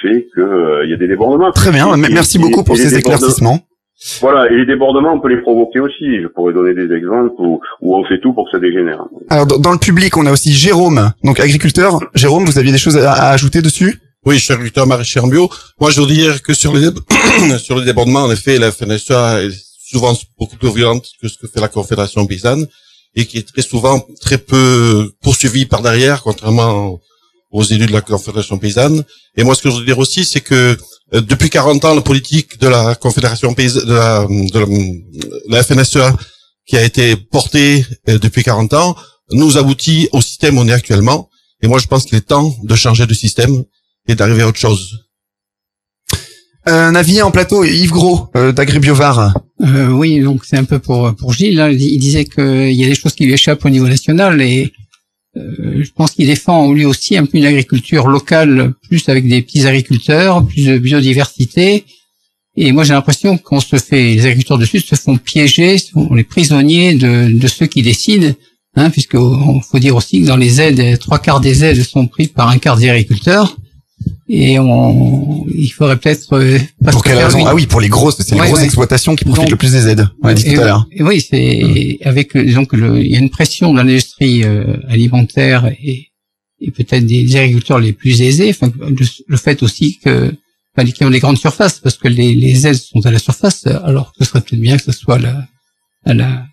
fait 0.00 0.28
qu'il 0.34 0.90
y 0.90 0.94
a 0.94 0.96
des 0.96 1.08
débordements. 1.08 1.50
Très 1.52 1.72
bien, 1.72 1.96
merci 1.96 2.38
beaucoup 2.38 2.62
pour 2.62 2.76
ces 2.76 2.96
éclaircissements. 2.96 3.58
Voilà, 4.20 4.50
et 4.50 4.56
les 4.56 4.66
débordements, 4.66 5.14
on 5.14 5.20
peut 5.20 5.28
les 5.28 5.40
provoquer 5.40 5.80
aussi. 5.80 6.20
Je 6.20 6.26
pourrais 6.26 6.52
donner 6.52 6.74
des 6.74 6.92
exemples 6.94 7.34
où, 7.38 7.60
où 7.80 7.96
on 7.96 8.04
fait 8.04 8.18
tout 8.20 8.32
pour 8.32 8.44
que 8.44 8.50
ça 8.50 8.58
dégénère. 8.58 9.04
Alors, 9.30 9.46
dans 9.46 9.72
le 9.72 9.78
public, 9.78 10.16
on 10.16 10.26
a 10.26 10.32
aussi 10.32 10.52
Jérôme, 10.52 11.12
donc 11.22 11.40
agriculteur. 11.40 12.00
Jérôme, 12.14 12.44
vous 12.44 12.58
aviez 12.58 12.72
des 12.72 12.78
choses 12.78 12.98
à 12.98 13.30
ajouter 13.30 13.62
dessus? 13.62 14.00
Oui, 14.26 14.42
maraîcher 14.86 15.20
en 15.20 15.26
bio. 15.26 15.50
Moi, 15.80 15.90
je 15.90 16.00
veux 16.00 16.06
dire 16.06 16.42
que 16.42 16.54
sur 16.54 16.74
les 16.74 16.90
sur 17.58 17.78
les 17.78 17.84
débordements, 17.84 18.24
en 18.24 18.30
effet, 18.30 18.58
la 18.58 18.72
FNSEA 18.72 19.42
est 19.44 19.64
souvent 19.86 20.16
beaucoup 20.38 20.56
plus 20.56 20.72
violente 20.72 21.06
que 21.20 21.28
ce 21.28 21.36
que 21.36 21.46
fait 21.46 21.60
la 21.60 21.68
Confédération 21.68 22.26
paysanne 22.26 22.66
et 23.16 23.26
qui 23.26 23.38
est 23.38 23.48
très 23.52 23.62
souvent 23.62 24.04
très 24.20 24.38
peu 24.38 25.12
poursuivie 25.22 25.66
par 25.66 25.82
derrière, 25.82 26.22
contrairement 26.22 26.98
aux 27.52 27.62
élus 27.62 27.86
de 27.86 27.92
la 27.92 28.00
Confédération 28.00 28.58
paysanne. 28.58 29.04
Et 29.36 29.44
moi, 29.44 29.54
ce 29.54 29.62
que 29.62 29.70
je 29.70 29.76
veux 29.76 29.84
dire 29.84 29.98
aussi, 29.98 30.24
c'est 30.24 30.40
que 30.40 30.76
euh, 31.14 31.20
depuis 31.20 31.50
40 31.50 31.84
ans, 31.84 31.94
la 31.94 32.00
politique 32.00 32.58
de 32.58 32.66
la 32.66 32.94
Confédération 32.96 33.54
paysanne, 33.54 33.84
de 33.84 33.94
la, 33.94 34.26
de 34.26 35.50
la, 35.50 35.62
FNSEA, 35.62 36.16
qui 36.66 36.76
a 36.76 36.82
été 36.82 37.14
portée 37.16 37.86
euh, 38.08 38.18
depuis 38.18 38.42
40 38.42 38.74
ans, 38.74 38.96
nous 39.30 39.56
aboutit 39.56 40.08
au 40.12 40.20
système 40.20 40.58
où 40.58 40.62
on 40.62 40.68
est 40.68 40.72
actuellement. 40.72 41.28
Et 41.62 41.68
moi, 41.68 41.78
je 41.78 41.86
pense 41.86 42.04
qu'il 42.04 42.18
est 42.18 42.28
temps 42.28 42.52
de 42.62 42.74
changer 42.74 43.06
de 43.06 43.14
système 43.14 43.64
et 44.08 44.14
d'arriver 44.14 44.42
à 44.42 44.48
autre 44.48 44.58
chose. 44.58 45.04
Un 46.66 46.94
avis 46.94 47.20
en 47.20 47.30
plateau, 47.30 47.62
Yves 47.62 47.90
Gros, 47.90 48.28
euh, 48.36 48.52
d'Agribiovar. 48.52 49.34
Euh, 49.60 49.88
oui, 49.88 50.20
donc 50.20 50.44
c'est 50.46 50.56
un 50.56 50.64
peu 50.64 50.78
pour 50.78 51.14
pour 51.14 51.34
Gilles. 51.34 51.60
Hein. 51.60 51.70
Il 51.70 51.98
disait 51.98 52.24
qu'il 52.24 52.72
y 52.72 52.84
a 52.84 52.88
des 52.88 52.94
choses 52.94 53.12
qui 53.12 53.26
lui 53.26 53.34
échappent 53.34 53.64
au 53.64 53.70
niveau 53.70 53.86
national 53.86 54.40
et 54.40 54.72
euh, 55.36 55.82
je 55.84 55.90
pense 55.94 56.12
qu'il 56.12 56.26
défend 56.26 56.72
lui 56.72 56.86
aussi 56.86 57.18
un 57.18 57.26
peu 57.26 57.36
une 57.36 57.44
agriculture 57.44 58.06
locale, 58.06 58.72
plus 58.88 59.08
avec 59.08 59.28
des 59.28 59.42
petits 59.42 59.66
agriculteurs, 59.66 60.46
plus 60.46 60.64
de 60.66 60.78
biodiversité. 60.78 61.84
Et 62.56 62.72
moi, 62.72 62.84
j'ai 62.84 62.94
l'impression 62.94 63.36
qu'on 63.36 63.60
se 63.60 63.76
fait, 63.76 64.14
les 64.14 64.24
agriculteurs 64.24 64.58
de 64.58 64.64
Sud 64.64 64.84
se 64.84 64.94
font 64.94 65.18
piéger, 65.18 65.76
sont 65.76 66.14
les 66.14 66.22
prisonniers 66.22 66.94
de, 66.94 67.36
de 67.36 67.46
ceux 67.48 67.66
qui 67.66 67.82
décident, 67.82 68.32
hein, 68.76 68.90
puisque 68.90 69.16
faut 69.18 69.78
dire 69.80 69.96
aussi 69.96 70.22
que 70.22 70.26
dans 70.26 70.36
les 70.36 70.60
aides, 70.60 70.98
trois 71.00 71.18
quarts 71.18 71.40
des 71.40 71.64
aides 71.64 71.82
sont 71.82 72.06
pris 72.06 72.28
par 72.28 72.48
un 72.48 72.58
quart 72.58 72.76
des 72.76 72.88
agriculteurs 72.88 73.56
et 74.28 74.58
on, 74.58 75.46
il 75.54 75.68
faudrait 75.68 75.98
peut-être 75.98 76.32
euh, 76.34 76.58
pour 76.90 77.04
quelle 77.04 77.18
raison 77.18 77.44
Ah 77.46 77.54
oui, 77.54 77.66
pour 77.66 77.80
les 77.80 77.88
grosses, 77.88 78.16
c'est 78.18 78.34
les 78.34 78.40
grosses 78.40 78.62
exploitations 78.62 79.14
qui 79.16 79.24
profitent 79.24 79.50
le 79.50 79.56
plus 79.56 79.72
des 79.72 79.88
aides. 79.88 80.08
On 80.22 80.28
a 80.28 80.34
dit 80.34 80.44
tout 80.44 80.60
à 80.60 80.64
l'heure. 80.64 80.86
Oui, 81.00 81.20
c'est 81.20 81.98
avec 82.04 82.36
donc 82.36 82.72
le, 82.72 83.04
il 83.04 83.10
y 83.10 83.16
a 83.16 83.18
une 83.18 83.30
pression 83.30 83.72
de 83.72 83.78
l'industrie 83.78 84.44
euh, 84.44 84.76
alimentaire 84.88 85.66
et, 85.66 86.08
et 86.60 86.70
peut-être 86.70 87.04
des 87.04 87.36
agriculteurs 87.36 87.78
les 87.78 87.92
plus 87.92 88.22
aisés. 88.22 88.50
Enfin, 88.50 88.72
le, 89.28 89.36
fait 89.36 89.62
aussi 89.62 89.98
que 89.98 90.34
enfin, 90.76 90.90
qui 90.90 91.04
ont 91.04 91.10
des 91.10 91.20
grandes 91.20 91.38
surfaces, 91.38 91.80
parce 91.80 91.98
que 91.98 92.08
les, 92.08 92.34
les 92.34 92.66
aides 92.66 92.76
sont 92.76 93.04
à 93.04 93.10
la 93.10 93.18
surface, 93.18 93.66
alors 93.66 94.12
que 94.12 94.24
ce 94.24 94.30
serait 94.30 94.40
peut-être 94.40 94.60
bien 94.60 94.76
que 94.78 94.84
ce 94.84 94.92
soit 94.92 95.18
la, 95.18 95.46
à 96.06 96.14
la 96.14 96.46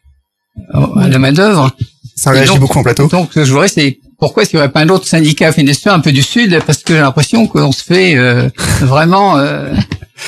à 0.73 1.07
la 1.07 1.19
main 1.19 1.31
d'œuvre. 1.31 1.73
Ça 2.15 2.31
réagit 2.31 2.59
beaucoup 2.59 2.77
en 2.77 2.83
plateau. 2.83 3.07
Donc, 3.07 3.31
je 3.33 3.51
voudrais, 3.51 3.67
c'est 3.67 3.97
pourquoi 4.21 4.43
est-ce 4.43 4.51
qu'il 4.51 4.59
n'y 4.59 4.63
aurait 4.63 4.71
pas 4.71 4.81
un 4.81 4.89
autre 4.89 5.07
syndicat 5.07 5.51
FNSE 5.51 5.87
un 5.87 5.99
peu 5.99 6.11
du 6.11 6.21
Sud? 6.21 6.59
Parce 6.67 6.83
que 6.83 6.93
j'ai 6.93 6.99
l'impression 6.99 7.47
qu'on 7.47 7.71
se 7.71 7.83
fait 7.83 8.15
euh, 8.15 8.49
vraiment 8.81 9.39
euh, 9.39 9.73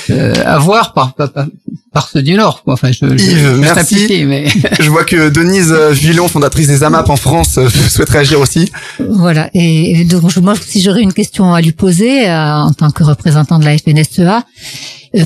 euh, 0.10 0.34
avoir 0.48 0.94
par, 0.94 1.14
par, 1.14 1.30
par, 1.94 2.10
ceux 2.10 2.24
du 2.24 2.34
Nord. 2.34 2.64
Quoi. 2.64 2.74
Enfin, 2.74 2.92
je, 2.92 3.06
Yves, 3.06 3.60
merci. 3.60 4.26
mais... 4.26 4.48
je 4.80 4.90
vois 4.90 5.04
que 5.04 5.30
Denise 5.30 5.72
Villon, 5.92 6.28
fondatrice 6.28 6.68
des 6.68 6.84
AMAP 6.84 7.08
en 7.08 7.18
France, 7.18 7.60
souhaite 7.90 8.10
réagir 8.10 8.40
aussi. 8.40 8.72
Voilà. 8.98 9.52
Et 9.54 10.06
donc, 10.06 10.36
moi, 10.38 10.56
si 10.60 10.82
j'aurais 10.82 11.04
une 11.04 11.14
question 11.14 11.54
à 11.54 11.62
lui 11.62 11.72
poser 11.72 12.28
en 12.32 12.74
tant 12.74 12.90
que 12.90 13.04
représentant 13.04 13.60
de 13.60 13.66
la 13.66 13.78
FNSEA, 13.78 14.44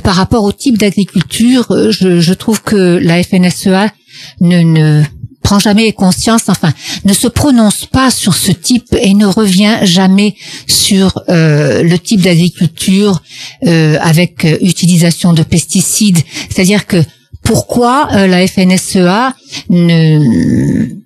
par 0.03 0.15
rapport 0.15 0.43
au 0.43 0.51
type 0.51 0.77
d'agriculture, 0.77 1.67
je, 1.91 2.19
je 2.19 2.33
trouve 2.33 2.61
que 2.61 2.99
la 3.01 3.23
FNSEA 3.23 3.93
ne, 4.41 4.61
ne 4.61 5.03
prend 5.47 5.59
jamais 5.59 5.93
conscience, 5.93 6.49
enfin, 6.49 6.73
ne 7.05 7.13
se 7.13 7.29
prononce 7.29 7.85
pas 7.85 8.11
sur 8.11 8.33
ce 8.33 8.51
type 8.51 8.93
et 9.01 9.13
ne 9.13 9.25
revient 9.25 9.77
jamais 9.83 10.35
sur 10.67 11.23
euh, 11.29 11.83
le 11.83 11.97
type 11.97 12.21
d'agriculture 12.21 13.21
euh, 13.65 13.95
avec 14.01 14.43
euh, 14.43 14.57
utilisation 14.59 15.31
de 15.31 15.43
pesticides. 15.43 16.17
C'est-à-dire 16.49 16.85
que 16.85 16.97
pourquoi 17.45 18.09
la 18.11 18.45
FNSEA 18.45 19.33
ne, 19.69 20.19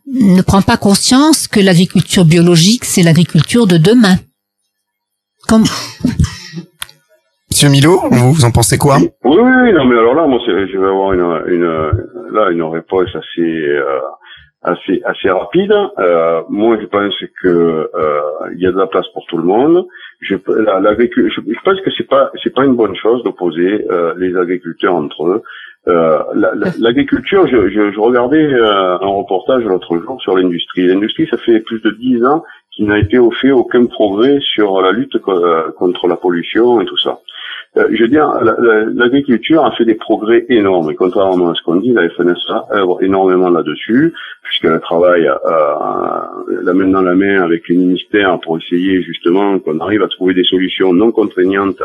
ne 0.07 0.41
prend 0.41 0.63
pas 0.63 0.77
conscience 0.77 1.47
que 1.47 1.59
l'agriculture 1.59 2.25
biologique, 2.25 2.83
c'est 2.83 3.03
l'agriculture 3.03 3.67
de 3.67 3.77
demain? 3.77 4.17
Comme... 5.47 5.65
Monsieur 7.51 7.69
Milo, 7.69 8.01
vous, 8.09 8.33
vous 8.33 8.45
en 8.45 8.49
pensez 8.49 8.79
quoi? 8.79 8.97
Oui, 8.97 9.11
oui, 9.23 9.73
non, 9.73 9.85
mais 9.85 9.97
alors 9.99 10.15
là, 10.15 10.25
moi, 10.25 10.39
je 10.47 10.77
vais 10.79 10.87
avoir 10.87 11.13
une, 11.13 11.53
une, 11.53 12.33
là, 12.33 12.49
une 12.49 12.63
réponse 12.63 13.09
assez, 13.13 13.51
assez 14.61 15.01
assez 15.05 15.29
rapide. 15.29 15.73
Euh, 15.99 16.41
moi, 16.49 16.77
je 16.79 16.85
pense 16.85 17.15
que 17.41 17.47
euh, 17.47 18.21
il 18.53 18.61
y 18.61 18.67
a 18.67 18.71
de 18.71 18.77
la 18.77 18.87
place 18.87 19.07
pour 19.13 19.25
tout 19.27 19.37
le 19.37 19.43
monde. 19.43 19.87
Je, 20.19 20.35
la, 20.35 20.95
je, 20.95 21.29
je 21.29 21.63
pense 21.63 21.81
que 21.81 21.89
c'est 21.97 22.07
pas 22.07 22.31
c'est 22.43 22.53
pas 22.53 22.63
une 22.63 22.75
bonne 22.75 22.95
chose 22.95 23.23
d'opposer 23.23 23.85
euh, 23.89 24.13
les 24.17 24.35
agriculteurs 24.37 24.95
entre 24.95 25.25
eux. 25.25 25.43
Euh, 25.87 26.19
l'agriculture, 26.77 27.47
je, 27.47 27.69
je, 27.69 27.91
je, 27.91 27.99
regardais 27.99 28.43
euh, 28.43 28.99
un 29.01 29.07
reportage 29.07 29.63
l'autre 29.63 29.97
jour 29.97 30.21
sur 30.21 30.37
l'industrie. 30.37 30.85
L'industrie, 30.85 31.27
ça 31.27 31.37
fait 31.37 31.59
plus 31.59 31.81
de 31.81 31.89
dix 31.89 32.23
ans 32.23 32.43
qu'il 32.69 32.85
n'a 32.85 32.99
été 32.99 33.17
fait 33.41 33.51
aucun 33.51 33.87
progrès 33.87 34.39
sur 34.41 34.79
la 34.81 34.91
lutte 34.91 35.17
contre 35.17 36.07
la 36.07 36.15
pollution 36.17 36.81
et 36.81 36.85
tout 36.85 36.97
ça. 36.97 37.19
Euh, 37.77 37.87
je 37.93 38.03
veux 38.03 38.09
dire, 38.09 38.29
l'agriculture 38.93 39.63
a 39.63 39.71
fait 39.71 39.85
des 39.85 39.95
progrès 39.95 40.45
énormes. 40.49 40.91
Et 40.91 40.95
contrairement 40.95 41.51
à 41.51 41.55
ce 41.55 41.61
qu'on 41.63 41.77
dit, 41.77 41.93
la 41.93 42.09
FNSA 42.09 42.67
œuvre 42.73 43.01
énormément 43.01 43.49
là-dessus, 43.49 44.13
puisqu'elle 44.43 44.79
travaille 44.81 45.27
euh, 45.27 46.61
la 46.63 46.73
main 46.73 46.87
dans 46.87 47.01
la 47.01 47.15
main 47.15 47.41
avec 47.41 47.69
les 47.69 47.77
ministères 47.77 48.39
pour 48.41 48.57
essayer 48.57 49.01
justement 49.03 49.57
qu'on 49.59 49.79
arrive 49.79 50.03
à 50.03 50.09
trouver 50.09 50.33
des 50.33 50.43
solutions 50.43 50.93
non 50.93 51.11
contraignantes 51.11 51.81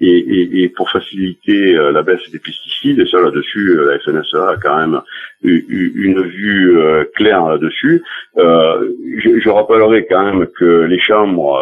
et, 0.00 0.06
et, 0.06 0.62
et 0.62 0.68
pour 0.68 0.90
faciliter 0.90 1.76
euh, 1.76 1.92
la 1.92 2.02
baisse 2.02 2.20
des 2.30 2.38
pesticides. 2.38 2.98
Et 2.98 3.06
ça, 3.06 3.20
là-dessus, 3.20 3.76
la 3.76 3.98
FNSA 3.98 4.50
a 4.50 4.56
quand 4.56 4.76
même 4.76 5.00
une 5.42 6.22
vue 6.22 6.78
claire 7.14 7.46
là-dessus. 7.48 8.02
Je, 8.36 9.40
je, 9.42 9.48
rappellerai 9.48 10.06
quand 10.06 10.22
même 10.22 10.46
que 10.58 10.82
les 10.82 10.98
chambres 11.00 11.58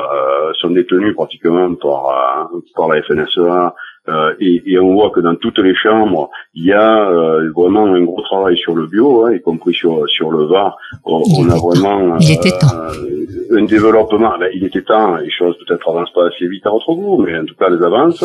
sont 0.54 0.70
détenues 0.70 1.14
pratiquement 1.14 1.72
par 1.74 2.50
par 2.74 2.88
la 2.88 3.02
FNSEA 3.02 3.74
euh, 4.08 4.34
et, 4.40 4.62
et, 4.66 4.78
on 4.78 4.94
voit 4.94 5.10
que 5.10 5.20
dans 5.20 5.34
toutes 5.34 5.58
les 5.58 5.74
chambres, 5.74 6.30
il 6.54 6.64
y 6.64 6.72
a 6.72 7.10
euh, 7.10 7.50
vraiment 7.54 7.86
un 7.86 8.02
gros 8.02 8.22
travail 8.22 8.56
sur 8.56 8.74
le 8.74 8.86
bio, 8.86 9.26
hein, 9.26 9.34
y 9.34 9.40
compris 9.40 9.74
sur 9.74 10.08
sur 10.08 10.30
le 10.30 10.44
VAR. 10.44 10.78
On, 11.04 11.22
on 11.38 11.48
a 11.50 11.56
vraiment 11.56 12.16
euh, 12.16 13.58
un 13.58 13.64
développement. 13.64 14.38
Ben, 14.38 14.48
il 14.54 14.64
était 14.64 14.82
temps. 14.82 15.16
Les 15.16 15.30
choses 15.30 15.56
peut-être 15.66 15.88
avancent 15.88 16.12
pas 16.12 16.28
assez 16.28 16.48
vite 16.48 16.66
à 16.66 16.70
votre 16.70 16.92
goût, 16.94 17.22
mais 17.22 17.38
en 17.38 17.44
tout 17.44 17.54
cas, 17.54 17.66
elles 17.68 17.84
avancent. 17.84 18.24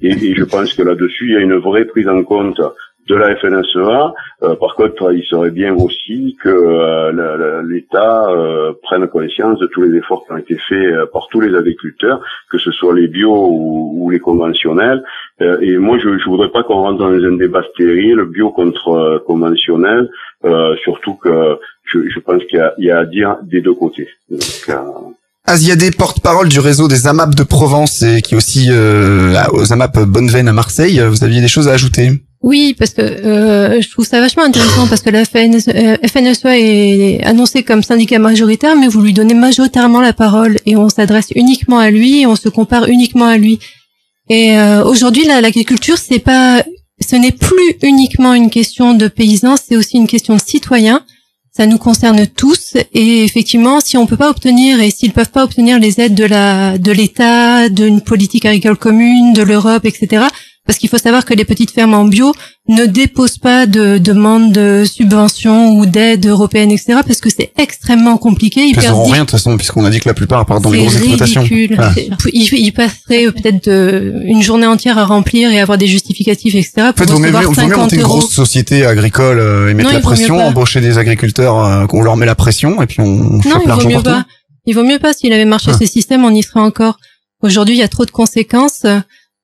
Et, 0.00 0.10
et 0.10 0.34
je 0.34 0.44
pense 0.44 0.72
que 0.74 0.82
là-dessus, 0.82 1.26
il 1.30 1.34
y 1.34 1.36
a 1.36 1.40
une 1.40 1.58
vraie 1.58 1.84
prise 1.84 2.08
en 2.08 2.22
compte 2.22 2.60
de 3.08 3.14
la 3.14 3.36
FNSEA. 3.36 4.14
Euh, 4.42 4.54
par 4.56 4.74
contre, 4.74 5.12
il 5.12 5.24
serait 5.24 5.50
bien 5.50 5.74
aussi 5.74 6.36
que 6.42 6.48
euh, 6.48 7.62
l'État 7.62 8.28
euh, 8.30 8.72
prenne 8.82 9.06
conscience 9.08 9.58
de 9.58 9.66
tous 9.66 9.82
les 9.82 9.98
efforts 9.98 10.24
qui 10.26 10.32
ont 10.32 10.36
été 10.36 10.56
faits 10.68 11.10
par 11.12 11.28
tous 11.30 11.40
les 11.40 11.54
agriculteurs, 11.54 12.20
que 12.50 12.58
ce 12.58 12.70
soit 12.70 12.94
les 12.94 13.08
bio 13.08 13.48
ou, 13.50 14.10
les 14.10 14.20
conventionnels. 14.20 15.02
et 15.40 15.76
moi, 15.78 15.98
je 15.98 16.08
ne 16.08 16.24
voudrais 16.24 16.50
pas 16.50 16.62
qu'on 16.62 16.74
rentre 16.74 16.98
dans 16.98 17.10
un 17.10 17.36
débat 17.36 17.62
stérile, 17.72 18.22
bio 18.24 18.50
contre 18.50 19.22
conventionnel, 19.26 20.08
surtout 20.82 21.14
que 21.14 21.56
je, 21.84 21.98
je 22.08 22.20
pense 22.20 22.44
qu'il 22.44 22.62
y, 22.78 22.84
y, 22.84 22.90
a 22.90 22.98
à 22.98 23.06
dire 23.06 23.36
des 23.42 23.60
deux 23.60 23.72
côtés. 23.74 24.08
Asiadé, 25.46 25.90
porte-parole 25.90 26.48
du 26.48 26.60
réseau 26.60 26.86
des 26.86 27.06
AMAP 27.06 27.34
de 27.34 27.42
Provence 27.42 28.02
et 28.02 28.20
qui 28.20 28.34
est 28.34 28.36
aussi 28.36 28.70
aux 28.70 29.72
AMAP 29.72 30.00
Bonneveine 30.00 30.48
à 30.48 30.52
Marseille, 30.52 31.00
vous 31.00 31.24
aviez 31.24 31.40
des 31.40 31.48
choses 31.48 31.68
à 31.68 31.72
ajouter? 31.72 32.10
Oui, 32.44 32.74
parce 32.78 32.92
que 32.92 33.00
euh, 33.00 33.80
je 33.80 33.88
trouve 33.88 34.06
ça 34.06 34.20
vachement 34.20 34.42
intéressant 34.42 34.86
parce 34.86 35.00
que 35.00 35.08
la 35.08 35.24
FNSEA 35.24 35.70
euh, 35.70 36.52
est 36.52 37.24
annoncée 37.24 37.62
comme 37.62 37.82
syndicat 37.82 38.18
majoritaire, 38.18 38.76
mais 38.76 38.86
vous 38.86 39.00
lui 39.00 39.14
donnez 39.14 39.32
majoritairement 39.32 40.02
la 40.02 40.12
parole 40.12 40.58
et 40.66 40.76
on 40.76 40.90
s'adresse 40.90 41.28
uniquement 41.34 41.78
à 41.78 41.90
lui 41.90 42.20
et 42.20 42.26
on 42.26 42.36
se 42.36 42.50
compare 42.50 42.86
uniquement 42.86 43.24
à 43.24 43.38
lui. 43.38 43.60
Et 44.28 44.58
euh, 44.58 44.84
aujourd'hui, 44.84 45.24
l'agriculture, 45.24 45.96
c'est 45.96 46.18
pas, 46.18 46.62
ce 47.00 47.16
n'est 47.16 47.32
plus 47.32 47.78
uniquement 47.82 48.34
une 48.34 48.50
question 48.50 48.92
de 48.92 49.08
paysans, 49.08 49.56
c'est 49.56 49.78
aussi 49.78 49.96
une 49.96 50.06
question 50.06 50.36
de 50.36 50.42
citoyens. 50.44 51.02
Ça 51.50 51.64
nous 51.64 51.78
concerne 51.78 52.26
tous 52.26 52.76
et 52.92 53.24
effectivement, 53.24 53.80
si 53.80 53.96
on 53.96 54.04
peut 54.04 54.18
pas 54.18 54.28
obtenir 54.28 54.80
et 54.80 54.90
s'ils 54.90 55.12
peuvent 55.12 55.30
pas 55.30 55.44
obtenir 55.44 55.78
les 55.78 55.98
aides 55.98 56.14
de 56.14 56.24
la 56.24 56.76
de 56.76 56.92
l'État, 56.92 57.70
d'une 57.70 58.02
politique 58.02 58.44
agricole 58.44 58.76
commune, 58.76 59.32
de 59.32 59.42
l'Europe, 59.42 59.86
etc 59.86 60.26
parce 60.66 60.78
qu'il 60.78 60.88
faut 60.88 60.98
savoir 60.98 61.24
que 61.24 61.34
les 61.34 61.44
petites 61.44 61.70
fermes 61.70 61.92
en 61.92 62.04
bio 62.06 62.32
ne 62.68 62.86
déposent 62.86 63.36
pas 63.36 63.66
de 63.66 63.98
demande 63.98 64.52
de 64.52 64.84
subvention 64.86 65.76
ou 65.76 65.84
d'aide 65.84 66.24
européenne, 66.24 66.70
etc. 66.70 67.00
parce 67.06 67.20
que 67.20 67.28
c'est 67.28 67.52
extrêmement 67.58 68.16
compliqué. 68.16 68.62
Ils 68.68 68.88
n'auront 68.88 69.04
rien 69.04 69.24
de 69.24 69.26
toute 69.26 69.32
façon, 69.32 69.56
puisqu'on 69.58 69.84
a 69.84 69.90
dit 69.90 70.00
que 70.00 70.08
la 70.08 70.14
plupart 70.14 70.46
partent 70.46 70.62
dans 70.62 70.70
les 70.70 70.78
grosses 70.78 70.96
exploitations. 70.96 71.42
Ridicule. 71.42 71.78
Ils, 72.32 72.72
passeraient 72.72 73.30
peut-être 73.30 73.68
une 74.24 74.42
journée 74.42 74.66
entière 74.66 74.96
à 74.96 75.04
remplir 75.04 75.50
et 75.50 75.60
avoir 75.60 75.76
des 75.76 75.86
justificatifs, 75.86 76.54
etc. 76.54 76.88
en 76.88 76.92
fait, 76.94 77.10
vaut 77.10 77.18
mieux, 77.18 77.30
monter 77.30 77.96
une 77.96 78.02
grosse 78.02 78.32
société 78.32 78.86
agricole 78.86 79.38
euh, 79.38 79.68
et 79.68 79.74
mettre 79.74 79.92
la 79.92 80.00
pression, 80.00 80.38
embaucher 80.38 80.80
des 80.80 80.96
agriculteurs, 80.96 81.62
euh, 81.62 81.86
qu'on 81.86 82.02
leur 82.02 82.16
met 82.16 82.26
la 82.26 82.34
pression 82.34 82.80
et 82.80 82.86
puis 82.86 83.00
on 83.00 83.04
Non, 83.04 83.60
il 83.62 83.70
vaut 83.70 83.88
mieux 83.88 84.02
pas. 84.02 84.24
Il 84.66 84.74
vaut 84.74 84.84
mieux 84.84 84.98
pas. 84.98 85.12
S'il 85.12 85.32
avait 85.34 85.44
marché 85.44 85.72
ah. 85.74 85.78
ce 85.78 85.84
système, 85.84 86.24
on 86.24 86.30
y 86.30 86.42
serait 86.42 86.60
encore. 86.60 86.96
Aujourd'hui, 87.42 87.74
il 87.74 87.78
y 87.78 87.82
a 87.82 87.88
trop 87.88 88.06
de 88.06 88.10
conséquences 88.10 88.86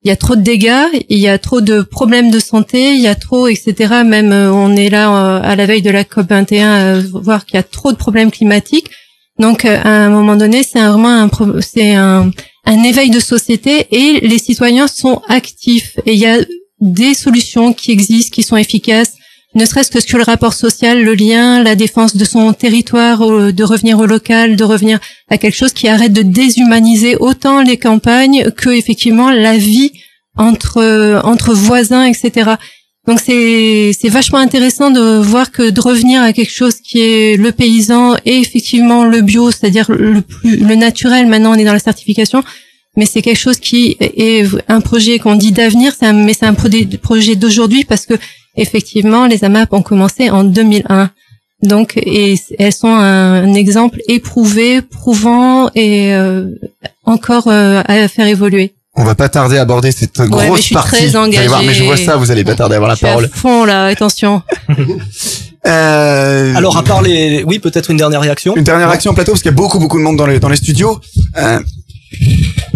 il 0.03 0.07
y 0.07 0.11
a 0.11 0.15
trop 0.15 0.35
de 0.35 0.41
dégâts, 0.41 0.87
il 1.09 1.19
y 1.19 1.27
a 1.27 1.37
trop 1.37 1.61
de 1.61 1.81
problèmes 1.81 2.31
de 2.31 2.39
santé, 2.39 2.95
il 2.95 3.01
y 3.01 3.07
a 3.07 3.15
trop, 3.15 3.47
etc. 3.47 4.01
Même 4.03 4.31
euh, 4.31 4.51
on 4.51 4.75
est 4.75 4.89
là 4.89 5.09
euh, 5.09 5.41
à 5.43 5.55
la 5.55 5.65
veille 5.67 5.83
de 5.83 5.91
la 5.91 6.03
COP 6.03 6.27
21, 6.27 6.97
euh, 6.97 7.03
voir 7.13 7.45
qu'il 7.45 7.55
y 7.55 7.59
a 7.59 7.63
trop 7.63 7.91
de 7.91 7.97
problèmes 7.97 8.31
climatiques. 8.31 8.89
Donc 9.39 9.65
à 9.65 9.87
un 9.87 10.09
moment 10.09 10.35
donné, 10.35 10.63
c'est 10.63 10.79
vraiment 10.79 11.23
un, 11.23 11.29
c'est 11.61 11.93
un, 11.93 12.31
un 12.65 12.83
éveil 12.83 13.09
de 13.09 13.19
société 13.19 13.87
et 13.91 14.19
les 14.21 14.37
citoyens 14.37 14.87
sont 14.87 15.21
actifs 15.27 15.97
et 16.05 16.13
il 16.13 16.19
y 16.19 16.27
a 16.27 16.39
des 16.79 17.13
solutions 17.13 17.73
qui 17.73 17.91
existent, 17.91 18.33
qui 18.33 18.43
sont 18.43 18.57
efficaces 18.57 19.13
ne 19.53 19.65
serait-ce 19.65 19.91
que 19.91 19.99
sur 19.99 20.17
le 20.17 20.23
rapport 20.23 20.53
social, 20.53 21.03
le 21.03 21.13
lien, 21.13 21.61
la 21.61 21.75
défense 21.75 22.15
de 22.15 22.23
son 22.23 22.53
territoire, 22.53 23.19
de 23.19 23.63
revenir 23.63 23.99
au 23.99 24.05
local, 24.05 24.55
de 24.55 24.63
revenir 24.63 24.99
à 25.29 25.37
quelque 25.37 25.57
chose 25.57 25.73
qui 25.73 25.87
arrête 25.87 26.13
de 26.13 26.21
déshumaniser 26.21 27.17
autant 27.17 27.61
les 27.61 27.77
campagnes 27.77 28.49
que 28.51 28.69
effectivement 28.69 29.29
la 29.29 29.57
vie 29.57 29.91
entre 30.37 31.21
entre 31.25 31.53
voisins, 31.53 32.05
etc. 32.05 32.51
Donc 33.07 33.19
c'est 33.19 33.91
c'est 33.99 34.09
vachement 34.09 34.37
intéressant 34.37 34.89
de 34.91 35.19
voir 35.19 35.51
que 35.51 35.69
de 35.69 35.81
revenir 35.81 36.21
à 36.21 36.31
quelque 36.33 36.53
chose 36.53 36.75
qui 36.75 36.99
est 37.01 37.35
le 37.35 37.51
paysan 37.51 38.15
et 38.25 38.37
effectivement 38.37 39.03
le 39.03 39.21
bio, 39.21 39.51
c'est-à-dire 39.51 39.91
le 39.91 40.21
plus 40.21 40.57
le 40.57 40.75
naturel. 40.75 41.27
Maintenant 41.27 41.53
on 41.53 41.55
est 41.55 41.65
dans 41.65 41.73
la 41.73 41.79
certification, 41.79 42.43
mais 42.95 43.05
c'est 43.05 43.21
quelque 43.21 43.39
chose 43.39 43.57
qui 43.57 43.97
est 43.99 44.45
un 44.69 44.81
projet 44.81 45.19
qu'on 45.19 45.35
dit 45.35 45.51
d'avenir, 45.51 45.93
mais 46.01 46.33
c'est 46.33 46.45
un 46.45 46.53
projet 46.53 47.35
d'aujourd'hui 47.35 47.83
parce 47.83 48.05
que 48.05 48.13
effectivement, 48.55 49.25
les 49.27 49.43
AMAP 49.43 49.73
ont 49.73 49.81
commencé 49.81 50.29
en 50.29 50.43
2001. 50.43 51.09
Donc, 51.63 51.93
et 51.97 52.35
elles 52.57 52.73
sont 52.73 52.87
un, 52.87 53.53
exemple 53.53 53.99
éprouvé, 54.07 54.81
prouvant 54.81 55.69
et 55.75 56.13
euh, 56.13 56.49
encore 57.05 57.47
euh, 57.47 57.83
à 57.85 58.07
faire 58.07 58.27
évoluer. 58.27 58.73
On 58.95 59.03
va 59.03 59.15
pas 59.15 59.29
tarder 59.29 59.57
à 59.57 59.61
aborder 59.61 59.91
cette 59.91 60.19
grosse 60.19 60.43
mais 60.43 60.55
je 60.57 60.61
suis 60.61 60.75
partie. 60.75 60.97
Très 60.97 61.15
engagée. 61.15 61.47
Voir, 61.47 61.63
mais 61.63 61.73
je 61.73 61.83
vois 61.83 61.97
ça, 61.97 62.17
vous 62.17 62.29
allez 62.31 62.43
pas 62.43 62.55
tarder 62.55 62.73
à 62.73 62.77
avoir 62.77 62.89
la 62.89 62.97
parole. 62.97 63.25
À 63.25 63.29
fond 63.29 63.63
là, 63.63 63.85
attention. 63.85 64.41
euh... 65.67 66.55
Alors 66.55 66.77
à 66.77 66.83
part 66.83 67.01
les, 67.01 67.43
oui, 67.43 67.59
peut-être 67.59 67.89
une 67.91 67.97
dernière 67.97 68.21
réaction. 68.21 68.55
Une 68.55 68.63
dernière 68.63 68.89
réaction 68.89 69.13
plateau 69.13 69.31
parce 69.31 69.43
qu'il 69.43 69.51
y 69.51 69.53
a 69.53 69.55
beaucoup 69.55 69.79
beaucoup 69.79 69.97
de 69.97 70.03
monde 70.03 70.17
dans 70.17 70.27
les 70.27 70.39
dans 70.39 70.49
les 70.49 70.57
studios. 70.57 70.99
Euh... 71.37 71.59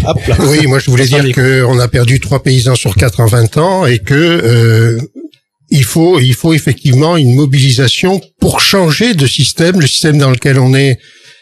Hop 0.06 0.18
là. 0.28 0.36
Oui, 0.40 0.68
moi 0.68 0.80
je 0.80 0.90
voulais 0.90 1.06
dire 1.06 1.30
que 1.34 1.66
on 1.66 1.80
a 1.80 1.88
perdu 1.88 2.22
trois 2.22 2.42
paysans 2.42 2.76
sur 2.76 2.96
quatre 2.96 3.20
en 3.20 3.26
20 3.26 3.58
ans 3.58 3.86
et 3.86 4.00
que 4.00 4.14
euh, 4.14 5.02
il 5.76 5.84
faut, 5.84 6.20
il 6.20 6.34
faut 6.34 6.54
effectivement 6.54 7.18
une 7.18 7.36
mobilisation 7.36 8.22
pour 8.40 8.62
changer 8.62 9.14
de 9.14 9.28
système, 9.28 9.80
le 9.80 9.88
système 9.88 10.18
dans 10.18 10.32
lequel 10.32 10.58
on 10.60 10.74
est. 10.74 10.98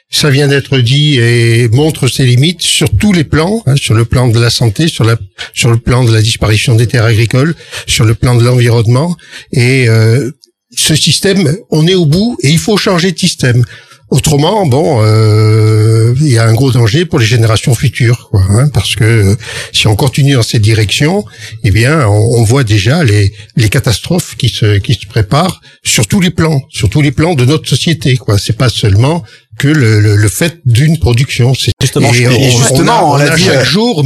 Ça 0.10 0.30
vient 0.30 0.48
d'être 0.48 0.78
dit 0.78 1.18
et 1.18 1.68
montre 1.70 2.08
ses 2.08 2.26
limites 2.26 2.62
sur 2.62 2.88
tous 3.02 3.14
les 3.14 3.24
plans, 3.24 3.64
hein, 3.66 3.76
sur 3.76 3.96
le 3.96 4.06
plan 4.06 4.28
de 4.28 4.40
la 4.40 4.52
santé, 4.52 4.88
sur, 4.88 5.04
la, 5.04 5.18
sur 5.54 5.72
le 5.72 5.78
plan 5.78 6.04
de 6.04 6.14
la 6.14 6.22
disparition 6.22 6.76
des 6.76 6.86
terres 6.86 7.06
agricoles, 7.06 7.56
sur 7.88 8.06
le 8.06 8.14
plan 8.14 8.36
de 8.36 8.44
l'environnement. 8.44 9.16
Et 9.52 9.90
euh, 9.90 10.30
ce 10.76 10.96
système, 10.96 11.58
on 11.72 11.88
est 11.88 11.96
au 11.96 12.06
bout 12.06 12.38
et 12.44 12.50
il 12.50 12.60
faut 12.60 12.78
changer 12.78 13.12
de 13.12 13.18
système. 13.18 13.64
Autrement, 14.14 14.68
bon, 14.68 15.02
euh, 15.02 16.14
il 16.22 16.28
y 16.28 16.38
a 16.38 16.46
un 16.46 16.54
gros 16.54 16.72
danger 16.72 17.04
pour 17.04 17.18
les 17.18 17.26
générations 17.26 17.74
futures, 17.74 18.28
quoi, 18.30 18.44
hein, 18.48 18.70
parce 18.72 18.96
que 18.96 19.04
euh, 19.04 19.36
si 19.72 19.88
on 19.88 19.96
continue 19.96 20.34
dans 20.34 20.44
cette 20.44 20.62
direction, 20.62 21.26
eh 21.64 21.72
bien, 21.72 22.08
on, 22.08 22.38
on, 22.38 22.44
voit 22.44 22.64
déjà 22.64 23.04
les, 23.04 23.34
les 23.56 23.70
catastrophes 23.70 24.36
qui 24.38 24.50
se 24.50 24.78
qui 24.78 24.94
se 24.94 25.08
préparent 25.08 25.62
sur 25.84 26.06
tous 26.06 26.22
les 26.22 26.30
plans, 26.30 26.62
sur 26.70 26.92
tous 26.92 27.02
les 27.02 27.12
plans 27.12 27.34
de 27.34 27.44
notre 27.44 27.68
société, 27.68 28.16
quoi. 28.18 28.38
C'est 28.38 28.56
pas 28.56 28.70
seulement 28.70 29.24
que 29.58 29.68
le, 29.68 30.00
le, 30.00 30.16
le 30.16 30.30
fait 30.30 30.60
d'une 30.64 31.00
production. 31.00 31.56
C'est 31.56 31.72
justement, 31.82 32.14
et 32.14 32.52
justement, 32.52 33.14
on, 33.14 33.16
a, 33.16 33.36
chaque 33.36 33.66
jour 33.66 34.04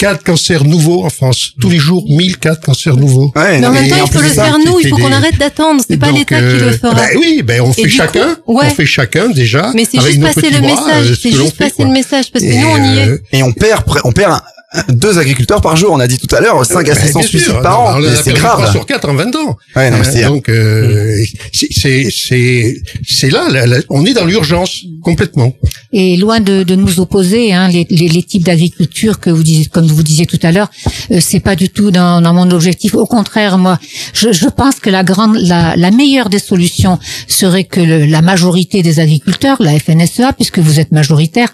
1000 0.00 0.08
4 0.08 0.24
cancers 0.24 0.64
nouveaux 0.64 1.04
en 1.04 1.10
France. 1.10 1.50
Tous 1.60 1.68
les 1.68 1.78
jours, 1.78 2.04
1004 2.08 2.64
cancers 2.64 2.96
nouveaux. 2.96 3.32
Ouais, 3.36 3.58
mais 3.58 3.66
en 3.66 3.72
même 3.72 3.88
temps, 3.88 3.96
il 4.06 4.12
faut 4.12 4.22
le 4.22 4.28
faire 4.28 4.58
nous, 4.58 4.80
il 4.80 4.88
faut 4.88 4.96
qu'on 4.96 5.12
arrête 5.12 5.38
d'attendre. 5.38 5.82
C'est 5.86 5.98
pas 5.98 6.10
l'État 6.10 6.38
qui 6.38 6.42
le 6.42 6.62
euh, 6.62 6.72
fera. 6.72 6.94
Ben 6.94 7.08
oui, 7.18 7.42
ben 7.44 7.60
on 7.60 7.72
fait 7.72 7.88
chacun. 7.88 8.36
On 8.46 8.58
fait 8.60 8.86
chacun 8.86 9.28
déjà. 9.28 9.72
Mais 9.74 9.86
c'est 9.90 10.00
juste 10.00 10.22
passer 10.22 10.50
le 10.50 10.60
message. 10.60 11.18
C'est 11.20 11.32
juste 11.32 11.56
passer 11.56 11.84
le 11.84 11.90
message 11.90 12.32
parce 12.32 12.44
que 12.44 12.52
nous, 12.52 12.68
on 12.68 12.94
y 12.94 12.98
est. 12.98 13.22
Et 13.32 13.42
on 13.42 13.52
perd, 13.52 13.84
on 14.04 14.12
perd 14.12 14.40
deux 14.88 15.18
agriculteurs 15.18 15.60
par 15.60 15.76
jour. 15.76 15.90
On 15.92 16.00
a 16.00 16.06
dit 16.06 16.18
tout 16.18 16.32
à 16.34 16.40
l'heure 16.40 16.64
5 16.64 16.88
à 16.88 16.94
600 16.94 17.22
suicides 17.22 17.60
par 17.62 17.80
an. 17.80 18.00
C'est 18.22 18.34
grave. 18.34 18.60
3 18.60 18.72
sur 18.72 18.86
4 18.86 19.08
en 19.08 19.14
20 19.14 19.36
ans. 19.36 19.56
Ouais, 19.76 19.90
non, 19.90 19.98
euh, 19.98 20.28
donc 20.28 20.48
euh, 20.48 21.16
c'est 21.52 22.08
c'est 22.10 22.80
c'est 23.06 23.30
là, 23.30 23.48
on 23.88 24.04
est 24.06 24.12
dans 24.12 24.24
l'urgence 24.24 24.84
complètement. 25.02 25.52
Et 25.92 26.16
loin 26.16 26.40
de, 26.40 26.62
de 26.62 26.74
nous 26.76 27.00
opposer, 27.00 27.52
hein, 27.52 27.68
les, 27.68 27.86
les, 27.90 28.08
les 28.08 28.22
types 28.22 28.44
d'agriculture 28.44 29.18
que 29.18 29.30
vous 29.30 29.42
disiez, 29.42 29.66
comme 29.66 29.86
vous 29.86 30.02
disiez 30.02 30.26
tout 30.26 30.38
à 30.42 30.52
l'heure, 30.52 30.70
euh, 31.10 31.18
c'est 31.20 31.40
pas 31.40 31.56
du 31.56 31.68
tout 31.68 31.90
dans, 31.90 32.20
dans 32.20 32.32
mon 32.32 32.50
objectif. 32.50 32.94
Au 32.94 33.06
contraire, 33.06 33.58
moi, 33.58 33.78
je, 34.14 34.32
je 34.32 34.48
pense 34.48 34.76
que 34.76 34.90
la 34.90 35.02
grande, 35.02 35.36
la, 35.36 35.74
la 35.76 35.90
meilleure 35.90 36.28
des 36.28 36.38
solutions 36.38 36.98
serait 37.26 37.64
que 37.64 37.80
le, 37.80 38.04
la 38.06 38.22
majorité 38.22 38.82
des 38.82 39.00
agriculteurs, 39.00 39.56
la 39.60 39.78
FNSEA, 39.78 40.32
puisque 40.34 40.58
vous 40.60 40.78
êtes 40.78 40.92
majoritaire, 40.92 41.48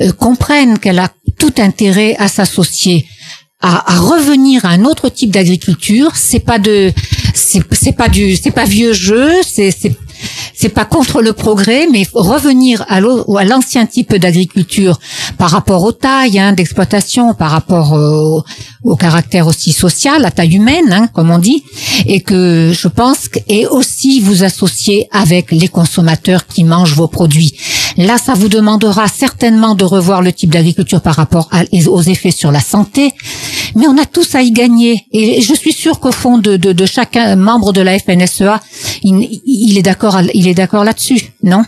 euh, 0.00 0.12
comprennent 0.12 0.78
qu'elle 0.78 0.98
a 0.98 1.10
tout 1.44 1.60
intérêt 1.60 2.16
à 2.18 2.28
s'associer 2.28 3.06
à, 3.60 3.92
à, 3.92 3.98
revenir 3.98 4.64
à 4.64 4.70
un 4.70 4.84
autre 4.84 5.10
type 5.10 5.30
d'agriculture. 5.30 6.12
C'est 6.14 6.40
pas 6.40 6.58
de, 6.58 6.90
c'est 7.34 7.92
pas 7.92 8.08
du, 8.08 8.36
c'est 8.36 8.50
pas 8.50 8.64
vieux 8.64 8.94
jeu. 8.94 9.30
C'est 9.46 9.70
c'est 10.54 10.68
pas 10.68 10.84
contre 10.84 11.20
le 11.20 11.32
progrès, 11.32 11.86
mais 11.92 12.06
revenir 12.14 12.84
à 12.88 13.00
l'ancien 13.00 13.84
type 13.86 14.14
d'agriculture 14.14 14.98
par 15.36 15.50
rapport 15.50 15.82
aux 15.82 15.92
tailles 15.92 16.38
hein, 16.38 16.52
d'exploitation, 16.52 17.34
par 17.34 17.50
rapport 17.50 17.92
au, 17.92 18.44
au, 18.84 18.96
caractère 18.96 19.46
aussi 19.46 19.72
social, 19.72 20.22
la 20.22 20.30
taille 20.30 20.54
humaine, 20.54 20.92
hein, 20.92 21.08
comme 21.12 21.30
on 21.30 21.38
dit, 21.38 21.64
et 22.06 22.20
que 22.20 22.72
je 22.72 22.88
pense 22.88 23.28
et 23.48 23.66
aussi 23.66 24.20
vous 24.20 24.44
associer 24.44 25.08
avec 25.10 25.50
les 25.50 25.68
consommateurs 25.68 26.46
qui 26.46 26.64
mangent 26.64 26.94
vos 26.94 27.08
produits. 27.08 27.54
Là, 27.96 28.18
ça 28.18 28.34
vous 28.34 28.48
demandera 28.48 29.06
certainement 29.06 29.74
de 29.74 29.84
revoir 29.84 30.22
le 30.22 30.32
type 30.32 30.50
d'agriculture 30.50 31.00
par 31.00 31.14
rapport 31.14 31.48
aux 31.88 32.02
effets 32.02 32.30
sur 32.30 32.50
la 32.50 32.60
santé, 32.60 33.12
mais 33.76 33.86
on 33.86 33.96
a 33.98 34.04
tous 34.04 34.34
à 34.34 34.42
y 34.42 34.50
gagner. 34.50 34.96
Et 35.12 35.40
je 35.40 35.54
suis 35.54 35.72
sûre 35.72 36.00
qu'au 36.00 36.12
fond 36.12 36.38
de, 36.38 36.56
de, 36.56 36.72
de, 36.72 36.86
chacun 36.86 37.36
membre 37.36 37.72
de 37.72 37.80
la 37.82 37.98
FNSEA, 37.98 38.60
il, 39.02 39.40
il 39.46 39.78
est 39.78 39.82
d'accord, 39.82 40.18
il 40.34 40.48
est 40.48 40.54
d'accord 40.54 40.84
là-dessus, 40.84 41.20
non? 41.42 41.62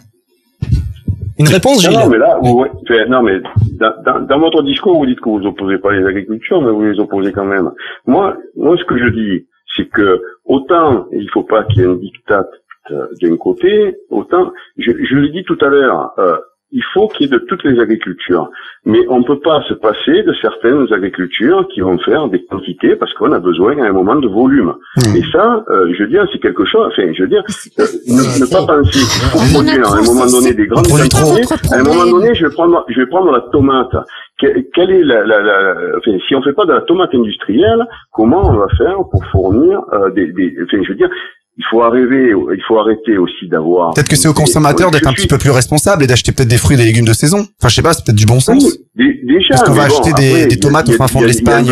Une 1.39 1.49
réponse, 1.49 1.83
Gilles 1.83 1.93
Non, 1.93 2.09
mais 2.09 2.19
là, 2.19 2.39
ouais, 2.41 2.71
non, 3.09 3.23
mais 3.23 3.41
dans, 3.79 4.21
dans, 4.21 4.39
votre 4.39 4.63
discours, 4.63 4.97
vous 4.97 5.07
dites 5.07 5.21
que 5.21 5.29
vous 5.29 5.45
opposez 5.47 5.79
pas 5.79 5.93
les 5.93 6.05
agricultures, 6.07 6.63
mais 6.63 6.71
vous 6.71 6.85
les 6.85 6.99
opposez 6.99 7.31
quand 7.31 7.45
même. 7.45 7.71
Moi, 8.07 8.37
moi, 8.57 8.77
ce 8.79 8.85
que 8.85 8.97
je 8.99 9.09
dis, 9.11 9.47
c'est 9.77 9.89
que 9.89 10.23
autant 10.47 11.07
il 11.13 11.29
faut 11.31 11.43
pas 11.43 11.65
qu'il 11.65 11.83
y 11.83 11.85
ait 11.85 11.89
un 11.89 11.97
diktat 11.97 12.47
d'un 12.91 13.37
côté, 13.37 13.97
autant, 14.11 14.53
je, 14.79 14.93
je 14.93 15.17
l'ai 15.17 15.31
dit 15.31 15.45
tout 15.45 15.59
à 15.61 15.69
l'heure, 15.69 16.13
euh, 16.19 16.37
il 16.73 16.83
faut 16.93 17.07
qu'il 17.09 17.23
y 17.23 17.25
ait 17.29 17.39
de 17.39 17.45
toutes 17.47 17.63
les 17.65 17.79
agricultures. 17.81 18.51
Mais 18.85 19.01
on 19.09 19.21
ne 19.21 19.25
peut 19.25 19.39
pas 19.41 19.63
se 19.69 19.75
passer 19.75 20.23
de 20.23 20.35
certaines 20.41 20.93
agricultures 20.93 21.67
qui 21.73 21.81
vont 21.81 21.99
faire 21.99 22.29
des 22.29 22.45
quantités 22.45 22.97
parce 22.97 23.13
qu'on 23.15 23.33
a 23.33 23.39
besoin 23.39 23.79
à 23.79 23.89
un 23.89 23.93
moment 23.93 24.17
de 24.17 24.29
volume. 24.29 24.75
Mmh. 24.97 25.17
Et 25.17 25.23
ça, 25.33 25.65
euh, 25.71 25.93
je 25.97 26.03
veux 26.03 26.09
dire, 26.09 26.27
c'est 26.33 26.41
quelque 26.41 26.65
chose, 26.65 26.89
enfin, 26.89 27.13
je 27.13 27.23
veux 27.23 27.29
dire, 27.29 27.45
euh, 27.79 27.85
ne, 28.09 28.51
pas 28.51 28.67
penser 28.67 28.91
qu'il 28.91 29.29
faut 29.31 29.55
produire 29.55 29.87
à 29.87 29.99
un 29.99 30.03
moment 30.03 30.27
donné 30.27 30.55
des 30.55 30.67
grandes 30.67 30.89
quantités. 30.89 31.55
À 31.73 31.79
un 31.79 31.83
moment 31.85 32.07
donné, 32.07 32.35
je 32.35 32.47
vais 32.47 32.53
prendre, 32.53 32.85
je 32.89 33.01
vais 33.01 33.07
prendre 33.07 33.31
la 33.31 33.41
tomate. 33.53 33.97
Quelle 34.39 34.91
est 34.91 35.03
la, 35.03 35.25
la, 35.25 35.41
la, 35.41 35.75
enfin, 35.97 36.19
si 36.29 36.35
on 36.35 36.43
fait 36.43 36.53
pas 36.53 36.67
de 36.67 36.73
la 36.73 36.83
tomate 36.83 37.15
industrielle, 37.15 37.87
comment 38.13 38.51
on 38.51 38.57
va 38.57 38.69
faire 38.77 38.97
pour 39.11 39.25
fournir 39.33 39.81
euh, 39.93 40.11
des, 40.11 40.31
des, 40.33 40.55
enfin, 40.65 40.83
je 40.83 40.89
veux 40.89 40.95
dire, 40.95 41.11
il 41.59 41.65
faut 41.71 41.83
arriver, 41.83 42.33
il 42.33 42.63
faut 42.69 42.79
arrêter 42.79 43.17
aussi 43.17 43.49
d'avoir. 43.49 43.95
Peut-être 43.95 44.09
que 44.09 44.17
c'est 44.17 44.29
aux 44.29 44.35
consommateurs 44.35 44.91
d'être 44.91 45.07
un 45.07 45.13
petit 45.13 45.27
peu 45.27 45.39
plus 45.39 45.51
responsables 45.51 46.05
et 46.05 46.07
d'acheter 46.07 46.33
peut-être 46.33 46.49
des 46.49 46.59
fruits 46.59 46.77
et 46.77 46.79
des 46.79 46.85
légumes 46.85 47.07
de 47.07 47.15
saison. 47.15 47.47
Enfin, 47.59 47.69
je 47.69 47.75
sais 47.75 47.83
pas, 47.83 47.95
c'est 47.95 48.05
peut-être 48.05 48.19
du 48.19 48.27
bon 48.27 48.41
sens. 48.41 48.79
Oui, 48.99 49.21
déjà. 49.25 49.49
Parce 49.51 49.63
qu'on 49.63 49.73
va 49.73 49.85
acheter 49.85 50.13
des, 50.13 50.47
des, 50.47 50.59
tomates 50.59 50.89
au 50.89 50.93
fin 50.93 51.09
fond 51.09 51.21
de 51.21 51.27
l'Espagne. 51.27 51.67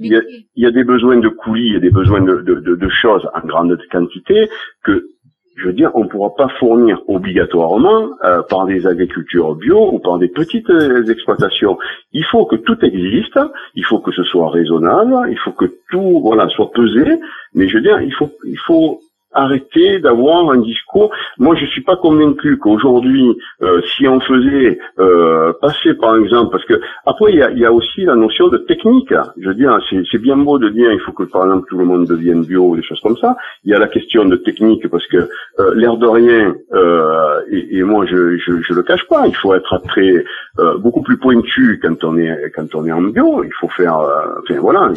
Il 0.00 0.12
y, 0.12 0.16
a, 0.16 0.20
il 0.54 0.62
y 0.62 0.66
a 0.66 0.70
des 0.70 0.84
besoins 0.84 1.16
de 1.16 1.28
coulis, 1.28 1.66
il 1.66 1.72
y 1.74 1.76
a 1.76 1.80
des 1.80 1.90
besoins 1.90 2.20
de, 2.20 2.36
de, 2.36 2.54
de, 2.54 2.76
de 2.76 2.88
choses 3.02 3.26
en 3.34 3.46
grande 3.46 3.76
quantité 3.90 4.48
que 4.84 5.08
je 5.56 5.66
veux 5.66 5.72
dire, 5.72 5.90
on 5.94 6.04
ne 6.04 6.08
pourra 6.08 6.34
pas 6.34 6.48
fournir 6.60 7.00
obligatoirement 7.08 8.10
euh, 8.24 8.42
par 8.42 8.66
des 8.66 8.86
agricultures 8.86 9.54
bio 9.54 9.90
ou 9.90 9.98
par 9.98 10.18
des 10.18 10.28
petites 10.28 10.68
euh, 10.68 11.06
exploitations. 11.06 11.78
Il 12.12 12.24
faut 12.26 12.44
que 12.44 12.56
tout 12.56 12.76
existe, 12.84 13.38
il 13.74 13.84
faut 13.84 14.00
que 14.00 14.12
ce 14.12 14.22
soit 14.24 14.50
raisonnable, 14.50 15.30
il 15.30 15.38
faut 15.38 15.52
que 15.52 15.64
tout 15.90 16.20
voilà 16.22 16.48
soit 16.50 16.70
pesé. 16.72 17.18
Mais 17.54 17.68
je 17.68 17.76
veux 17.78 17.82
dire, 17.82 18.00
il 18.02 18.12
faut 18.12 18.30
il 18.44 18.58
faut 18.58 19.00
arrêter 19.36 19.98
d'avoir 20.00 20.50
un 20.50 20.58
discours. 20.58 21.10
Moi, 21.38 21.54
je 21.56 21.66
suis 21.66 21.82
pas 21.82 21.96
convaincu 21.96 22.58
qu'aujourd'hui, 22.58 23.36
euh, 23.62 23.80
si 23.96 24.06
on 24.08 24.20
faisait 24.20 24.78
euh, 24.98 25.52
passer, 25.60 25.94
par 25.94 26.16
exemple, 26.16 26.50
parce 26.50 26.64
que 26.64 26.80
après 27.04 27.32
il 27.32 27.38
y 27.38 27.42
a, 27.42 27.50
y 27.52 27.64
a, 27.64 27.72
aussi 27.72 28.04
la 28.04 28.16
notion 28.16 28.48
de 28.48 28.58
technique. 28.58 29.12
Je 29.38 29.48
veux 29.48 29.54
dire, 29.54 29.78
c'est 30.10 30.20
bien 30.20 30.36
beau 30.36 30.58
de 30.58 30.68
dire 30.68 30.90
il 30.92 31.00
faut 31.00 31.12
que 31.12 31.24
par 31.24 31.44
exemple 31.44 31.66
tout 31.68 31.78
le 31.78 31.84
monde 31.84 32.06
devienne 32.06 32.44
bio 32.44 32.70
ou 32.70 32.76
des 32.76 32.82
choses 32.82 33.00
comme 33.00 33.16
ça. 33.16 33.36
Il 33.64 33.70
y 33.70 33.74
a 33.74 33.78
la 33.78 33.88
question 33.88 34.24
de 34.24 34.36
technique 34.36 34.88
parce 34.88 35.06
que 35.06 35.28
euh, 35.60 35.74
l'air 35.74 35.96
de 35.96 36.06
rien, 36.06 36.54
euh, 36.72 37.40
et, 37.50 37.78
et, 37.78 37.82
moi 37.82 38.06
je, 38.06 38.36
je, 38.38 38.62
je 38.62 38.72
le 38.72 38.82
cache 38.82 39.06
pas, 39.08 39.26
il 39.26 39.36
faut 39.36 39.54
être 39.54 39.78
très 39.88 40.24
euh, 40.58 40.78
beaucoup 40.78 41.02
plus 41.02 41.18
pointu 41.18 41.78
quand 41.82 42.02
on 42.04 42.16
est 42.16 42.50
quand 42.54 42.74
on 42.74 42.86
est 42.86 42.92
en 42.92 43.02
bio. 43.02 43.44
Il 43.44 43.52
faut 43.60 43.68
faire, 43.68 43.98
enfin 43.98 44.58
voilà, 44.60 44.92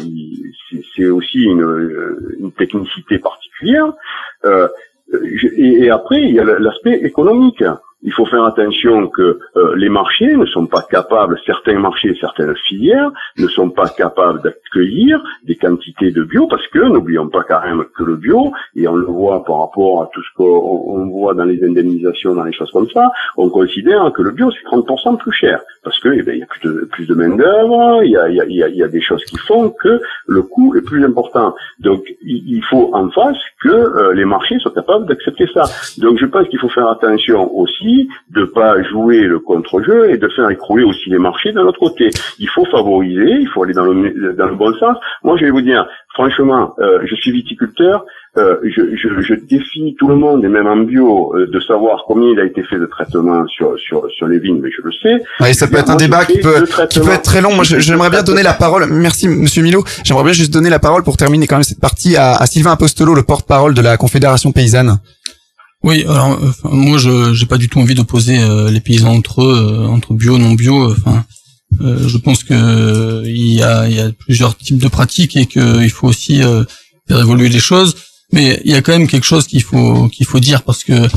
c'est 0.96 1.08
aussi 1.08 1.42
une, 1.44 2.16
une 2.38 2.52
technicité 2.52 3.18
particulière. 3.18 3.92
Euh, 4.44 4.68
et, 5.56 5.84
et, 5.84 5.90
après, 5.90 6.22
il 6.22 6.34
y 6.34 6.40
a 6.40 6.44
l'aspect 6.44 7.00
économique 7.02 7.64
il 8.02 8.12
faut 8.12 8.26
faire 8.26 8.44
attention 8.44 9.08
que 9.08 9.38
euh, 9.56 9.76
les 9.76 9.88
marchés 9.88 10.36
ne 10.36 10.46
sont 10.46 10.66
pas 10.66 10.82
capables, 10.82 11.38
certains 11.44 11.78
marchés, 11.78 12.16
certaines 12.20 12.56
filières 12.68 13.10
ne 13.38 13.46
sont 13.48 13.70
pas 13.70 13.88
capables 13.88 14.42
d'accueillir 14.42 15.22
des 15.44 15.56
quantités 15.56 16.10
de 16.10 16.22
bio 16.24 16.46
parce 16.46 16.66
que 16.68 16.78
n'oublions 16.78 17.28
pas 17.28 17.42
quand 17.42 17.60
même 17.62 17.84
que 17.96 18.04
le 18.04 18.16
bio, 18.16 18.52
et 18.74 18.88
on 18.88 18.96
le 18.96 19.06
voit 19.06 19.44
par 19.44 19.60
rapport 19.60 20.02
à 20.02 20.10
tout 20.12 20.22
ce 20.22 20.34
qu'on 20.36 21.08
voit 21.10 21.34
dans 21.34 21.44
les 21.44 21.62
indemnisations, 21.62 22.34
dans 22.34 22.44
les 22.44 22.52
choses 22.52 22.70
comme 22.70 22.88
ça, 22.90 23.10
on 23.36 23.50
considère 23.50 24.10
que 24.12 24.22
le 24.22 24.30
bio 24.30 24.50
c'est 24.50 24.66
30% 24.66 25.18
plus 25.18 25.32
cher 25.32 25.60
parce 25.84 25.98
que 26.00 26.08
eh 26.10 26.22
ben, 26.22 26.34
il 26.34 26.40
y 26.40 26.42
a 26.42 26.46
plus 26.46 26.60
de, 26.60 26.88
plus 26.90 27.06
de 27.06 27.14
main 27.14 27.34
d'œuvre, 27.36 28.02
il 28.04 28.10
y 28.10 28.16
a, 28.16 28.28
il, 28.28 28.36
y 28.36 28.62
a, 28.62 28.68
y 28.68 28.82
a 28.82 28.88
des 28.88 29.00
choses 29.00 29.24
qui 29.24 29.36
font 29.36 29.70
que 29.70 30.00
le 30.26 30.42
coût 30.42 30.76
est 30.76 30.82
plus 30.82 31.04
important. 31.04 31.54
Donc 31.78 32.04
il, 32.22 32.62
faut 32.68 32.90
en 32.94 33.10
face 33.10 33.38
que 33.62 33.68
euh, 33.68 34.14
les 34.14 34.24
marchés 34.24 34.58
soient 34.58 34.72
capables 34.72 35.06
d'accepter 35.06 35.46
ça. 35.52 35.62
Donc 35.98 36.18
je 36.18 36.26
pense 36.26 36.48
qu'il 36.48 36.58
faut 36.58 36.68
faire 36.68 36.88
attention 36.88 37.50
aussi 37.56 37.89
de 38.30 38.44
pas 38.44 38.82
jouer 38.82 39.20
le 39.22 39.38
contre-jeu 39.38 40.10
et 40.10 40.18
de 40.18 40.28
faire 40.28 40.48
écrouler 40.50 40.84
aussi 40.84 41.10
les 41.10 41.18
marchés 41.18 41.52
de 41.52 41.60
notre 41.60 41.78
côté. 41.78 42.10
Il 42.38 42.48
faut 42.48 42.64
favoriser, 42.66 43.38
il 43.40 43.48
faut 43.48 43.64
aller 43.64 43.74
dans 43.74 43.84
le, 43.84 44.34
dans 44.34 44.46
le 44.46 44.54
bon 44.54 44.72
sens. 44.74 44.96
Moi, 45.24 45.36
je 45.38 45.44
vais 45.44 45.50
vous 45.50 45.62
dire, 45.62 45.86
franchement, 46.14 46.74
euh, 46.80 47.00
je 47.08 47.14
suis 47.16 47.32
viticulteur, 47.32 48.04
euh, 48.36 48.56
je, 48.64 48.82
je, 48.96 49.20
je, 49.20 49.34
défie 49.34 49.96
tout 49.98 50.08
le 50.08 50.14
monde, 50.14 50.44
et 50.44 50.48
même 50.48 50.66
en 50.66 50.76
bio, 50.76 51.34
euh, 51.34 51.46
de 51.46 51.60
savoir 51.60 52.04
combien 52.06 52.30
il 52.30 52.38
a 52.38 52.44
été 52.44 52.62
fait 52.62 52.78
de 52.78 52.86
traitement 52.86 53.44
sur, 53.48 53.78
sur, 53.78 54.08
sur 54.16 54.26
les 54.28 54.38
vignes, 54.38 54.60
mais 54.62 54.70
je 54.70 54.82
le 54.82 54.92
sais. 54.92 55.24
Oui, 55.40 55.54
ça 55.54 55.66
peut 55.66 55.78
être 55.78 55.90
un 55.90 55.96
débat 55.96 56.24
qui 56.24 56.38
peut, 56.38 56.64
qui 56.88 57.00
peut 57.00 57.10
être 57.10 57.22
très 57.22 57.40
long. 57.40 57.54
Moi, 57.54 57.64
j'aimerais 57.64 58.10
bien 58.10 58.22
donner 58.22 58.42
la 58.42 58.54
parole. 58.54 58.86
Merci, 58.88 59.28
Monsieur 59.28 59.62
Milo. 59.62 59.82
J'aimerais 60.04 60.24
bien 60.24 60.32
juste 60.32 60.52
donner 60.52 60.70
la 60.70 60.78
parole 60.78 61.02
pour 61.02 61.16
terminer 61.16 61.46
quand 61.46 61.56
même 61.56 61.64
cette 61.64 61.80
partie 61.80 62.16
à, 62.16 62.36
à 62.36 62.46
Sylvain 62.46 62.72
Apostolo, 62.72 63.14
le 63.14 63.22
porte-parole 63.22 63.74
de 63.74 63.82
la 63.82 63.96
Confédération 63.96 64.52
paysanne. 64.52 64.98
Oui, 65.82 66.02
alors 66.02 66.38
euh, 66.42 66.52
moi 66.64 66.98
je 66.98 67.32
j'ai 67.32 67.46
pas 67.46 67.56
du 67.56 67.68
tout 67.68 67.80
envie 67.80 67.94
d'opposer 67.94 68.38
euh, 68.38 68.70
les 68.70 68.80
paysans 68.80 69.14
entre 69.14 69.42
eux, 69.42 69.56
euh, 69.56 69.86
entre 69.86 70.12
bio 70.12 70.36
non 70.36 70.52
bio. 70.52 70.92
Enfin, 70.92 71.24
je 71.80 72.18
pense 72.18 72.44
que 72.44 73.22
il 73.24 73.52
y 73.54 73.62
a 73.62 73.88
y 73.88 74.00
a 74.00 74.10
plusieurs 74.12 74.56
types 74.56 74.78
de 74.78 74.88
pratiques 74.88 75.36
et 75.36 75.46
qu'il 75.46 75.90
faut 75.90 76.08
aussi 76.08 76.40
faire 77.08 77.20
évoluer 77.20 77.48
les 77.48 77.60
choses. 77.60 77.94
Mais 78.32 78.60
il 78.64 78.70
y 78.70 78.74
a 78.74 78.82
quand 78.82 78.92
même 78.92 79.08
quelque 79.08 79.24
chose 79.24 79.46
qu'il 79.46 79.62
faut 79.62 80.08
qu'il 80.08 80.26
faut 80.26 80.40
dire 80.40 80.62
parce 80.62 80.84
que 80.84 81.08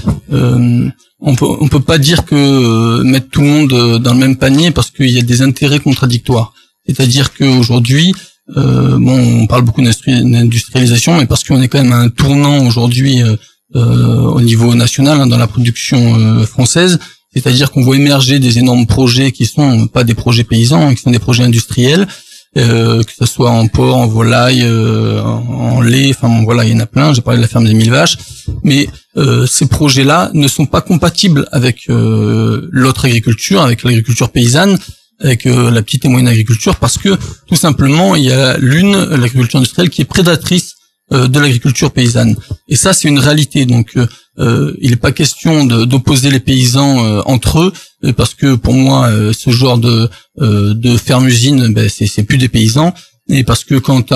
on 1.19 1.35
peut 1.35 1.45
on 1.59 1.67
peut 1.67 1.79
pas 1.79 1.97
dire 1.97 2.23
que 2.23 3.01
mettre 3.03 3.29
tout 3.29 3.41
le 3.41 3.47
monde 3.47 3.99
dans 3.99 4.13
le 4.13 4.19
même 4.19 4.37
panier 4.37 4.71
parce 4.71 4.91
qu'il 4.91 5.09
y 5.09 5.19
a 5.19 5.23
des 5.23 5.41
intérêts 5.41 5.79
contradictoires. 5.79 6.53
C'est-à-dire 6.85 7.33
qu'aujourd'hui, 7.33 8.13
euh, 8.57 8.97
bon, 8.99 9.41
on 9.41 9.47
parle 9.47 9.63
beaucoup 9.63 9.81
d'industrialisation, 9.81 11.17
mais 11.17 11.25
parce 11.25 11.43
qu'on 11.43 11.61
est 11.61 11.67
quand 11.67 11.81
même 11.81 11.93
à 11.93 11.97
un 11.97 12.09
tournant 12.09 12.65
aujourd'hui 12.67 13.23
euh, 13.23 13.35
au 13.75 14.41
niveau 14.41 14.75
national 14.75 15.21
hein, 15.21 15.27
dans 15.27 15.37
la 15.37 15.47
production 15.47 16.15
euh, 16.15 16.45
française. 16.45 16.99
C'est-à-dire 17.33 17.71
qu'on 17.71 17.81
voit 17.81 17.95
émerger 17.95 18.39
des 18.39 18.59
énormes 18.59 18.85
projets 18.85 19.31
qui 19.31 19.45
sont 19.45 19.87
pas 19.87 20.03
des 20.03 20.13
projets 20.13 20.43
paysans, 20.43 20.87
hein, 20.87 20.95
qui 20.95 21.01
sont 21.01 21.11
des 21.11 21.19
projets 21.19 21.43
industriels, 21.43 22.07
euh, 22.55 23.01
que 23.01 23.11
ce 23.17 23.25
soit 23.25 23.49
en 23.49 23.67
porc, 23.67 23.95
en 23.95 24.05
volaille, 24.05 24.61
euh, 24.63 25.19
en 25.23 25.81
lait, 25.81 26.11
enfin 26.11 26.43
voilà, 26.43 26.63
il 26.63 26.73
y 26.73 26.75
en 26.75 26.79
a 26.79 26.85
plein. 26.85 27.11
J'ai 27.13 27.21
parlé 27.21 27.37
de 27.37 27.41
la 27.41 27.47
ferme 27.47 27.65
des 27.65 27.73
mille 27.73 27.89
vaches, 27.89 28.17
mais 28.63 28.87
euh, 29.17 29.47
ces 29.47 29.65
projets-là 29.65 30.29
ne 30.35 30.47
sont 30.47 30.67
pas 30.67 30.81
compatibles 30.81 31.47
avec 31.51 31.85
l'autre 31.87 33.05
agriculture, 33.05 33.63
avec 33.63 33.81
l'agriculture 33.83 34.29
paysanne, 34.31 34.77
avec 35.19 35.45
la 35.45 35.81
petite 35.81 36.05
et 36.05 36.09
moyenne 36.09 36.27
agriculture, 36.27 36.75
parce 36.75 36.99
que 36.99 37.17
tout 37.47 37.55
simplement 37.55 38.15
il 38.15 38.25
y 38.25 38.31
a 38.31 38.57
l'une, 38.57 38.95
l'agriculture 39.05 39.57
industrielle, 39.57 39.89
qui 39.89 40.03
est 40.03 40.05
prédatrice 40.05 40.75
euh, 40.75 40.82
de 41.13 41.39
l'agriculture 41.39 41.91
paysanne. 41.91 42.35
Et 42.67 42.75
ça, 42.75 42.93
c'est 42.93 43.07
une 43.07 43.19
réalité. 43.19 43.65
Donc, 43.65 43.91
euh, 43.97 44.07
euh 44.39 44.73
il 44.81 44.91
n'est 44.91 44.95
pas 44.95 45.11
question 45.11 45.65
d'opposer 45.65 46.31
les 46.31 46.39
paysans 46.39 47.05
euh, 47.05 47.21
entre 47.25 47.59
eux, 47.59 47.73
parce 48.13 48.33
que 48.33 48.55
pour 48.55 48.73
moi, 48.73 49.09
ce 49.33 49.51
genre 49.51 49.77
de 49.77 50.09
de 50.37 50.97
ferme-usine, 50.97 51.73
ben, 51.73 51.87
c'est 51.89 52.23
plus 52.23 52.37
des 52.37 52.49
paysans. 52.49 52.93
Et 53.29 53.43
parce 53.45 53.63
que 53.63 53.75
quand 53.75 54.09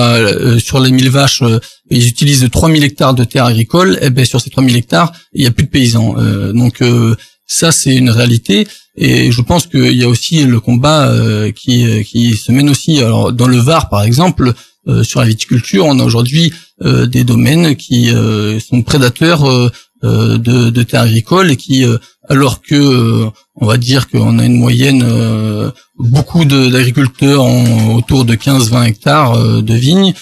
sur 0.58 0.80
les 0.80 0.90
1000 0.90 1.08
vaches, 1.08 1.42
ils 1.90 2.06
utilisent 2.06 2.46
3000 2.50 2.84
hectares 2.84 3.14
de 3.14 3.24
terres 3.24 3.46
agricoles, 3.46 3.94
et 4.02 4.06
eh 4.06 4.10
ben 4.10 4.26
sur 4.26 4.40
ces 4.40 4.50
3000 4.50 4.76
hectares, 4.76 5.12
il 5.32 5.40
n'y 5.40 5.46
a 5.46 5.50
plus 5.50 5.64
de 5.64 5.70
paysans. 5.70 6.14
donc 6.52 6.82
ça, 7.46 7.72
c'est 7.72 7.94
une 7.94 8.10
réalité. 8.10 8.68
Et 8.96 9.32
je 9.32 9.40
pense 9.40 9.66
qu'il 9.66 9.96
y 9.96 10.04
a 10.04 10.08
aussi 10.08 10.44
le 10.44 10.60
combat 10.60 11.10
qui, 11.54 12.04
qui 12.04 12.36
se 12.36 12.52
mène 12.52 12.68
aussi. 12.68 12.98
Alors 12.98 13.32
dans 13.32 13.48
le 13.48 13.58
Var, 13.58 13.88
par 13.88 14.02
exemple, 14.02 14.52
sur 15.02 15.20
la 15.20 15.26
viticulture, 15.26 15.84
on 15.86 15.98
a 15.98 16.04
aujourd'hui 16.04 16.52
euh, 16.84 17.06
des 17.06 17.24
domaines 17.24 17.74
qui 17.74 18.14
euh, 18.14 18.60
sont 18.60 18.82
prédateurs 18.82 19.44
euh, 19.44 20.38
de, 20.38 20.82
terres 20.84 21.02
agricoles 21.02 21.50
et 21.50 21.56
qui, 21.56 21.84
alors 22.28 22.62
que 22.62 23.26
on 23.56 23.66
va 23.66 23.78
dire 23.78 24.08
qu'on 24.08 24.38
a 24.38 24.44
une 24.44 24.56
moyenne, 24.56 25.04
beaucoup 25.98 26.44
d'agriculteurs 26.44 27.42
ont 27.42 27.96
autour 27.96 28.24
de 28.24 28.36
15-20 28.36 28.86
hectares 28.86 29.60
de 29.60 29.74
vignes, 29.74 30.14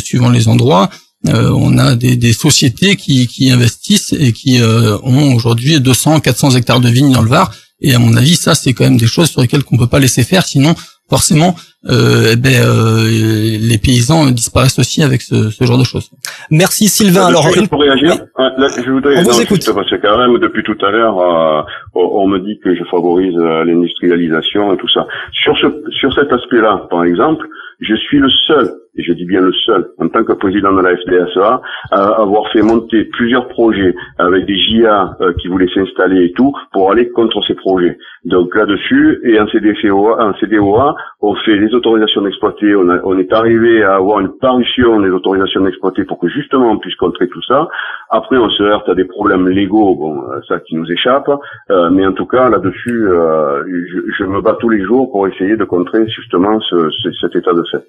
suivant 0.00 0.30
les 0.30 0.48
endroits, 0.48 0.90
on 1.24 1.78
a 1.78 1.94
des, 1.94 2.32
sociétés 2.32 2.96
qui, 2.96 3.28
qui, 3.28 3.52
investissent 3.52 4.12
et 4.18 4.32
qui 4.32 4.60
ont 4.60 5.32
aujourd'hui 5.32 5.80
200, 5.80 6.18
400 6.18 6.56
hectares 6.56 6.80
de 6.80 6.88
vignes 6.88 7.12
dans 7.12 7.22
le 7.22 7.30
Var. 7.30 7.52
Et 7.80 7.94
à 7.94 8.00
mon 8.00 8.16
avis, 8.16 8.34
ça, 8.34 8.56
c'est 8.56 8.72
quand 8.72 8.82
même 8.82 8.96
des 8.96 9.06
choses 9.06 9.30
sur 9.30 9.42
lesquelles 9.42 9.62
qu'on 9.62 9.78
peut 9.78 9.86
pas 9.86 10.00
laisser 10.00 10.24
faire, 10.24 10.44
sinon 10.44 10.74
forcément, 11.08 11.54
euh, 11.86 12.32
eh 12.32 12.36
ben, 12.36 12.54
euh, 12.54 13.08
les 13.08 13.78
paysans 13.78 14.30
disparaissent 14.30 14.78
aussi 14.78 15.02
avec 15.02 15.22
ce, 15.22 15.50
ce 15.50 15.64
genre 15.64 15.78
de 15.78 15.84
choses. 15.84 16.10
Merci 16.50 16.88
Sylvain. 16.88 17.26
Alors, 17.26 17.46
pour 17.70 17.80
réagir, 17.80 18.14
je 18.38 18.90
voudrais. 18.90 19.18
On 19.18 19.22
vous 19.22 19.40
écoute. 19.40 19.64
Parce 19.74 19.90
que 19.90 19.96
quand 19.96 20.18
même, 20.18 20.38
depuis 20.38 20.62
tout 20.62 20.76
à 20.84 20.90
l'heure, 20.90 21.18
euh, 21.18 21.62
on 21.94 22.26
me 22.26 22.38
dit 22.40 22.58
que 22.62 22.74
je 22.74 22.84
favorise 22.90 23.36
euh, 23.36 23.64
l'industrialisation 23.64 24.74
et 24.74 24.76
tout 24.76 24.88
ça. 24.88 25.06
Sur 25.32 25.56
ce, 25.58 25.66
sur 25.98 26.12
cet 26.14 26.32
aspect-là, 26.32 26.86
par 26.90 27.04
exemple, 27.04 27.46
je 27.80 27.94
suis 27.94 28.18
le 28.18 28.28
seul 28.46 28.70
et 28.98 29.04
je 29.04 29.12
dis 29.12 29.24
bien 29.24 29.40
le 29.40 29.52
seul, 29.52 29.88
en 29.98 30.08
tant 30.08 30.24
que 30.24 30.32
président 30.32 30.72
de 30.72 30.82
la 30.82 30.96
FDSA, 30.96 31.62
à 31.92 32.20
avoir 32.20 32.50
fait 32.52 32.62
monter 32.62 33.04
plusieurs 33.04 33.46
projets 33.48 33.94
avec 34.18 34.44
des 34.44 34.58
JA 34.58 35.16
euh, 35.20 35.32
qui 35.40 35.46
voulaient 35.46 35.72
s'installer 35.72 36.24
et 36.24 36.32
tout 36.32 36.52
pour 36.72 36.90
aller 36.90 37.08
contre 37.10 37.40
ces 37.46 37.54
projets. 37.54 37.96
Donc 38.24 38.54
là-dessus, 38.56 39.20
et 39.22 39.38
en 39.38 39.46
CDCOA, 39.46 40.24
en 40.24 40.34
CDOA, 40.34 40.96
on 41.22 41.34
fait 41.36 41.56
les 41.56 41.72
autorisations 41.74 42.22
d'exploiter, 42.22 42.74
on, 42.74 42.88
on, 43.04 43.18
est 43.18 43.32
arrivé 43.32 43.84
à 43.84 43.94
avoir 43.94 44.18
une 44.18 44.36
parution 44.40 45.00
des 45.00 45.10
autorisations 45.10 45.62
d'exploiter 45.62 46.04
pour 46.04 46.18
que 46.18 46.28
justement 46.28 46.72
on 46.72 46.78
puisse 46.78 46.96
contrer 46.96 47.28
tout 47.28 47.42
ça. 47.42 47.68
Après, 48.10 48.36
on 48.36 48.50
se 48.50 48.62
heurte 48.64 48.88
à 48.88 48.96
des 48.96 49.04
problèmes 49.04 49.48
légaux, 49.48 49.94
bon, 49.94 50.24
euh, 50.28 50.40
ça 50.48 50.58
qui 50.58 50.74
nous 50.74 50.90
échappe, 50.90 51.30
euh, 51.70 51.90
mais 51.90 52.04
en 52.04 52.12
tout 52.12 52.26
cas, 52.26 52.48
là-dessus, 52.48 53.06
je, 53.08 53.98
je, 54.18 54.24
me 54.24 54.40
bats 54.40 54.56
tous 54.58 54.68
les 54.68 54.82
jours 54.82 55.10
pour 55.12 55.28
essayer 55.28 55.56
de 55.56 55.64
contrer 55.64 56.06
justement 56.08 56.58
ce, 56.60 56.90
cet 57.20 57.36
état 57.36 57.52
de 57.52 57.62
fait. 57.70 57.84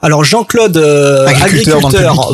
Alors 0.00 0.24
Jean-Claude, 0.24 0.76
euh, 0.76 1.26
agriculteur, 1.26 1.80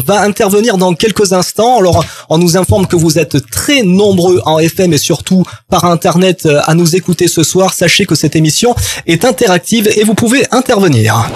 va 0.06 0.22
intervenir 0.22 0.78
dans 0.78 0.94
quelques 0.94 1.32
instants. 1.32 1.78
Alors 1.78 2.04
on 2.28 2.38
nous 2.38 2.56
informe 2.56 2.86
que 2.86 2.96
vous 2.96 3.18
êtes 3.18 3.50
très 3.50 3.82
nombreux 3.82 4.40
en 4.44 4.58
FM 4.58 4.92
et 4.92 4.98
surtout 4.98 5.44
par 5.68 5.84
Internet 5.84 6.46
euh, 6.46 6.60
à 6.66 6.74
nous 6.74 6.96
écouter 6.96 7.28
ce 7.28 7.42
soir. 7.42 7.74
Sachez 7.74 8.06
que 8.06 8.14
cette 8.14 8.36
émission 8.36 8.74
est 9.06 9.24
interactive 9.24 9.88
et 9.96 10.04
vous 10.04 10.14
pouvez 10.14 10.44
intervenir. 10.50 11.28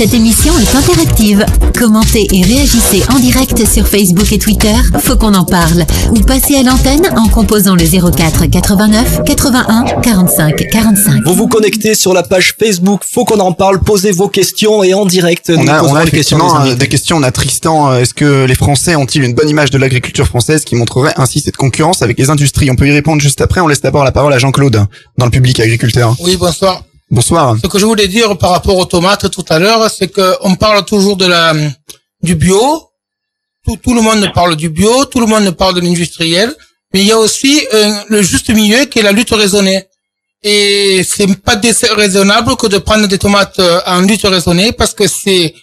Cette 0.00 0.14
émission 0.14 0.52
est 0.58 0.74
interactive. 0.74 1.44
Commentez 1.78 2.26
et 2.32 2.42
réagissez 2.42 3.02
en 3.10 3.18
direct 3.18 3.66
sur 3.66 3.86
Facebook 3.86 4.32
et 4.32 4.38
Twitter. 4.38 4.74
Faut 5.00 5.16
qu'on 5.16 5.34
en 5.34 5.44
parle. 5.44 5.84
Ou 6.10 6.20
passez 6.20 6.56
à 6.56 6.62
l'antenne 6.62 7.06
en 7.18 7.28
composant 7.28 7.74
le 7.74 7.84
04 7.84 8.46
89 8.46 9.24
81 9.26 9.84
45 10.02 10.68
45. 10.72 11.22
Vous 11.26 11.34
vous 11.34 11.48
connectez 11.48 11.94
sur 11.94 12.14
la 12.14 12.22
page 12.22 12.54
Facebook. 12.58 13.02
Faut 13.10 13.26
qu'on 13.26 13.40
en 13.40 13.52
parle. 13.52 13.80
Posez 13.80 14.12
vos 14.12 14.28
questions 14.28 14.82
et 14.82 14.94
en 14.94 15.04
direct. 15.04 15.19
On 15.56 15.68
a, 15.68 15.82
on 15.82 15.94
a 15.94 16.04
des 16.04 16.10
questions. 16.10 16.38
Des 16.74 16.88
questions. 16.88 17.16
On 17.16 17.22
a 17.22 17.30
Tristan. 17.30 17.94
Est-ce 17.94 18.14
que 18.14 18.44
les 18.44 18.54
Français 18.54 18.96
ont-ils 18.96 19.22
une 19.22 19.34
bonne 19.34 19.48
image 19.48 19.70
de 19.70 19.78
l'agriculture 19.78 20.26
française 20.26 20.64
qui 20.64 20.74
montrerait 20.74 21.14
ainsi 21.16 21.40
cette 21.40 21.56
concurrence 21.56 22.02
avec 22.02 22.18
les 22.18 22.30
industries? 22.30 22.70
On 22.70 22.76
peut 22.76 22.88
y 22.88 22.92
répondre 22.92 23.20
juste 23.20 23.40
après. 23.40 23.60
On 23.60 23.66
laisse 23.66 23.80
d'abord 23.80 24.04
la 24.04 24.12
parole 24.12 24.32
à 24.32 24.38
Jean-Claude 24.38 24.86
dans 25.18 25.24
le 25.24 25.30
public 25.30 25.60
agriculteur. 25.60 26.16
Oui, 26.20 26.36
bonsoir. 26.36 26.84
Bonsoir. 27.10 27.56
Ce 27.60 27.66
que 27.66 27.78
je 27.78 27.86
voulais 27.86 28.06
dire 28.06 28.38
par 28.38 28.50
rapport 28.50 28.76
aux 28.76 28.84
tomates 28.84 29.30
tout 29.30 29.44
à 29.48 29.58
l'heure, 29.58 29.90
c'est 29.90 30.08
que 30.08 30.36
on 30.42 30.54
parle 30.54 30.84
toujours 30.84 31.16
de 31.16 31.26
la 31.26 31.54
du 32.22 32.36
bio. 32.36 32.86
Tout, 33.66 33.76
tout 33.76 33.94
le 33.94 34.00
monde 34.00 34.30
parle 34.32 34.56
du 34.56 34.70
bio, 34.70 35.04
tout 35.06 35.20
le 35.20 35.26
monde 35.26 35.50
parle 35.50 35.74
de 35.74 35.80
l'industriel, 35.80 36.54
mais 36.94 37.00
il 37.00 37.06
y 37.06 37.12
a 37.12 37.18
aussi 37.18 37.60
euh, 37.74 37.94
le 38.08 38.22
juste 38.22 38.48
milieu 38.50 38.84
qui 38.86 39.00
est 39.00 39.02
la 39.02 39.12
lutte 39.12 39.32
raisonnée. 39.32 39.84
Et 40.42 41.02
c'est 41.04 41.26
pas 41.42 41.60
raisonnable 41.96 42.56
que 42.56 42.66
de 42.66 42.78
prendre 42.78 43.06
des 43.06 43.18
tomates 43.18 43.58
euh, 43.58 43.80
en 43.86 44.00
lutte 44.00 44.22
raisonnée 44.22 44.72
parce 44.72 44.94
que 44.94 45.06
c'est 45.06 45.54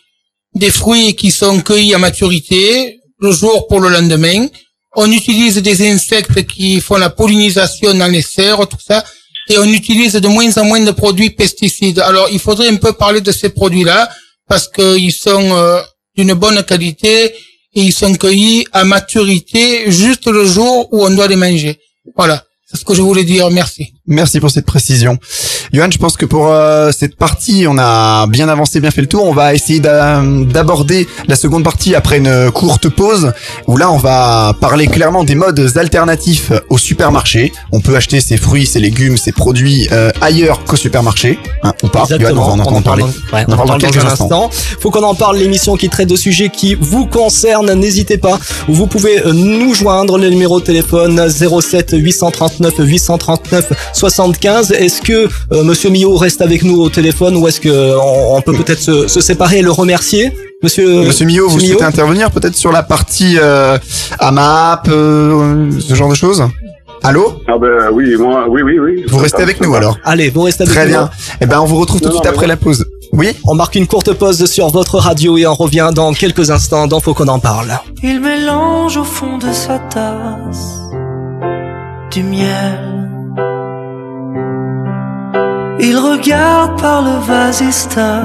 des 0.53 0.71
fruits 0.71 1.15
qui 1.15 1.31
sont 1.31 1.61
cueillis 1.61 1.95
à 1.95 1.99
maturité 1.99 2.99
le 3.19 3.31
jour 3.31 3.67
pour 3.67 3.79
le 3.79 3.89
lendemain. 3.89 4.47
On 4.95 5.11
utilise 5.11 5.57
des 5.57 5.89
insectes 5.89 6.45
qui 6.45 6.79
font 6.79 6.97
la 6.97 7.09
pollinisation 7.09 7.93
dans 7.93 8.11
les 8.11 8.21
serres, 8.21 8.67
tout 8.67 8.77
ça 8.85 9.03
et 9.49 9.57
on 9.57 9.65
utilise 9.65 10.13
de 10.13 10.27
moins 10.27 10.55
en 10.57 10.65
moins 10.65 10.79
de 10.79 10.91
produits 10.91 11.29
pesticides. 11.29 11.99
Alors, 11.99 12.27
il 12.31 12.39
faudrait 12.39 12.67
un 12.69 12.75
peu 12.75 12.93
parler 12.93 13.21
de 13.21 13.31
ces 13.31 13.49
produits-là 13.49 14.09
parce 14.47 14.67
qu'ils 14.67 15.11
sont 15.11 15.51
euh, 15.51 15.81
d'une 16.15 16.33
bonne 16.33 16.63
qualité 16.63 17.25
et 17.73 17.81
ils 17.81 17.93
sont 17.93 18.13
cueillis 18.15 18.65
à 18.73 18.83
maturité 18.83 19.89
juste 19.91 20.27
le 20.27 20.45
jour 20.45 20.89
où 20.91 21.05
on 21.05 21.09
doit 21.11 21.27
les 21.27 21.35
manger. 21.35 21.79
Voilà. 22.15 22.43
C'est 22.69 22.77
ce 22.77 22.83
que 22.85 22.93
je 22.93 23.01
voulais 23.01 23.23
dire. 23.23 23.49
Merci. 23.49 23.93
Merci 24.07 24.39
pour 24.39 24.49
cette 24.49 24.65
précision. 24.65 25.17
Johan, 25.73 25.89
je 25.91 25.97
pense 25.97 26.15
que 26.15 26.25
pour 26.25 26.47
euh, 26.47 26.91
cette 26.97 27.17
partie, 27.17 27.65
on 27.67 27.77
a 27.77 28.25
bien 28.27 28.47
avancé, 28.47 28.79
bien 28.79 28.89
fait 28.89 29.01
le 29.01 29.07
tour. 29.07 29.25
On 29.25 29.33
va 29.33 29.53
essayer 29.53 29.81
d'aborder 29.81 31.07
la 31.27 31.35
seconde 31.35 31.65
partie 31.65 31.93
après 31.93 32.19
une 32.19 32.49
courte 32.51 32.87
pause, 32.87 33.33
où 33.67 33.75
là, 33.75 33.91
on 33.91 33.97
va 33.97 34.55
parler 34.61 34.87
clairement 34.87 35.25
des 35.25 35.35
modes 35.35 35.73
alternatifs 35.75 36.53
au 36.69 36.77
supermarché. 36.77 37.51
On 37.73 37.81
peut 37.81 37.97
acheter 37.97 38.21
ses 38.21 38.37
fruits, 38.37 38.65
ses 38.65 38.79
légumes, 38.79 39.17
ses 39.17 39.33
produits 39.33 39.89
euh, 39.91 40.09
ailleurs 40.21 40.63
qu'au 40.63 40.77
supermarché. 40.77 41.37
Hein, 41.63 41.73
ou 41.83 41.87
pas. 41.89 42.05
Johan, 42.09 42.31
on 42.31 42.35
va 42.35 42.41
en 42.43 42.59
entendre 42.59 42.83
parler. 42.83 43.03
on, 43.33 43.51
en 43.51 43.57
parle 43.57 43.67
dans 43.67 43.77
quelques 43.77 44.05
instants. 44.05 44.49
Faut 44.79 44.89
qu'on 44.89 45.03
en 45.03 45.15
parle. 45.15 45.37
L'émission 45.37 45.75
qui 45.75 45.89
traite 45.89 46.07
de 46.07 46.15
sujets 46.15 46.49
qui 46.49 46.75
vous 46.75 47.05
concernent. 47.07 47.73
N'hésitez 47.73 48.17
pas. 48.17 48.39
Vous 48.69 48.87
pouvez 48.87 49.19
euh, 49.19 49.33
nous 49.33 49.73
joindre. 49.73 50.17
Le 50.17 50.29
numéro 50.29 50.61
de 50.61 50.65
téléphone 50.65 51.29
07 51.29 51.91
839 51.97 52.73
839 52.79 53.73
75. 53.97 54.71
Est-ce 54.71 55.01
que 55.01 55.27
euh, 55.51 55.63
Monsieur 55.63 55.89
Millot 55.89 56.15
reste 56.15 56.41
avec 56.41 56.63
nous 56.63 56.79
au 56.79 56.89
téléphone 56.89 57.35
ou 57.35 57.47
est-ce 57.47 57.59
que 57.59 57.95
on, 57.97 58.41
peut 58.41 58.53
peut-être 58.53 58.79
se, 58.79 59.07
se, 59.07 59.19
séparer 59.21 59.59
et 59.59 59.61
le 59.61 59.71
remercier 59.71 60.31
Monsieur, 60.63 61.03
Monsieur 61.03 61.25
Millot, 61.25 61.49
vous 61.49 61.59
souhaitez 61.59 61.83
intervenir 61.83 62.31
peut-être 62.31 62.55
sur 62.55 62.71
la 62.71 62.83
partie 62.83 63.37
euh, 63.39 63.77
AMAP, 64.19 64.87
euh, 64.89 65.69
ce 65.79 65.93
genre 65.93 66.09
de 66.09 66.15
choses? 66.15 66.43
Allô? 67.03 67.41
Ah 67.47 67.57
ben 67.59 67.89
oui, 67.93 68.15
moi, 68.17 68.45
oui, 68.49 68.63
oui, 68.63 68.79
oui. 68.79 69.05
Vous 69.07 69.17
restez 69.17 69.43
avec 69.43 69.61
nous 69.61 69.73
alors 69.75 69.99
Allez, 70.03 70.29
vous 70.29 70.41
restez 70.41 70.63
avec 70.63 70.75
nous. 70.75 70.81
Très 70.81 70.89
bien. 70.89 71.09
Eh 71.41 71.45
ben, 71.45 71.61
on 71.61 71.65
vous 71.65 71.77
retrouve 71.77 72.01
tout 72.01 72.09
de 72.09 72.13
suite 72.13 72.25
après 72.25 72.47
la 72.47 72.57
pause. 72.57 72.85
Oui? 73.13 73.35
On 73.45 73.53
marque 73.53 73.75
une 73.75 73.87
courte 73.87 74.13
pause 74.13 74.45
sur 74.45 74.69
votre 74.69 74.97
radio 74.97 75.37
et 75.37 75.45
on 75.45 75.53
revient 75.53 75.91
dans 75.93 76.11
quelques 76.13 76.49
instants 76.49 76.87
dans 76.87 76.99
Faut 76.99 77.13
qu'on 77.13 77.27
en 77.27 77.39
parle. 77.39 77.79
Il 78.01 78.19
mélange 78.19 78.97
au 78.97 79.03
fond 79.03 79.37
de 79.37 79.51
sa 79.53 79.77
tasse 79.77 80.79
du 82.11 82.23
miel 82.23 82.96
il 85.79 85.97
regarde 85.97 86.79
par 86.81 87.01
le 87.01 87.19
vasistas 87.27 88.23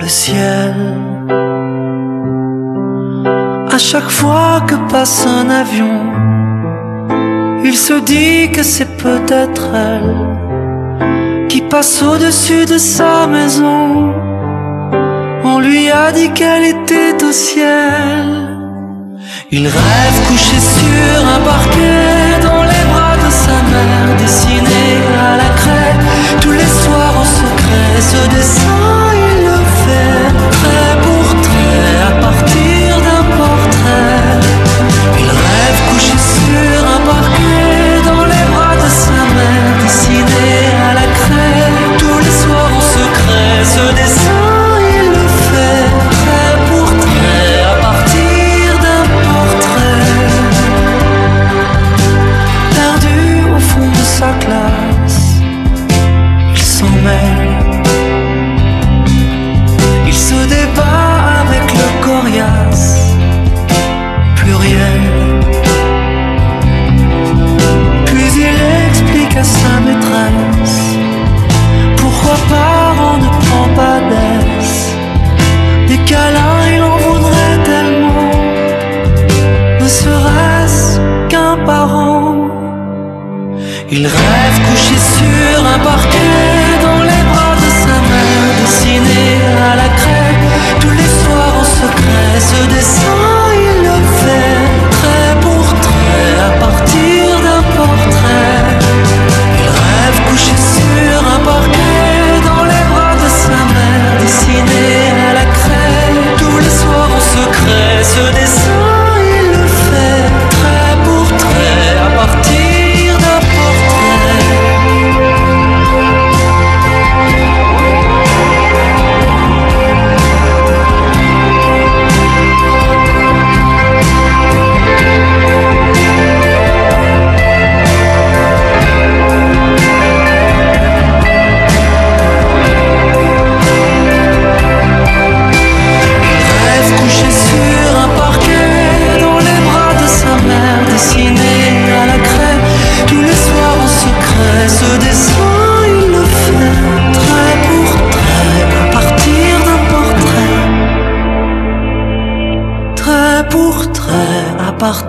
le 0.00 0.08
ciel. 0.08 0.74
À 3.70 3.78
chaque 3.78 4.10
fois 4.10 4.62
que 4.66 4.74
passe 4.90 5.26
un 5.26 5.48
avion, 5.50 6.00
il 7.64 7.76
se 7.76 7.94
dit 8.00 8.50
que 8.52 8.62
c'est 8.62 8.96
peut-être 8.96 9.66
elle 9.74 10.14
qui 11.48 11.60
passe 11.62 12.02
au-dessus 12.02 12.64
de 12.66 12.78
sa 12.78 13.26
maison. 13.26 14.12
On 15.44 15.58
lui 15.58 15.90
a 15.90 16.12
dit 16.12 16.30
qu'elle 16.32 16.64
était 16.64 17.16
au 17.24 17.32
ciel. 17.32 18.26
Il 19.50 19.66
rêve 19.66 20.18
couché 20.28 20.58
sur 20.78 21.28
un 21.36 21.40
parquet 21.52 22.40
dans 22.42 22.65
de 23.76 23.80
sa 23.80 23.84
mère 23.84 24.16
dessinée 24.16 25.02
à 25.18 25.36
la 25.36 25.48
craie. 25.54 25.96
Tous 26.40 26.52
les 26.52 26.66
soirs 26.82 27.14
en 27.18 27.24
secret, 27.24 28.00
ce 28.00 28.28
dessin 28.28 29.05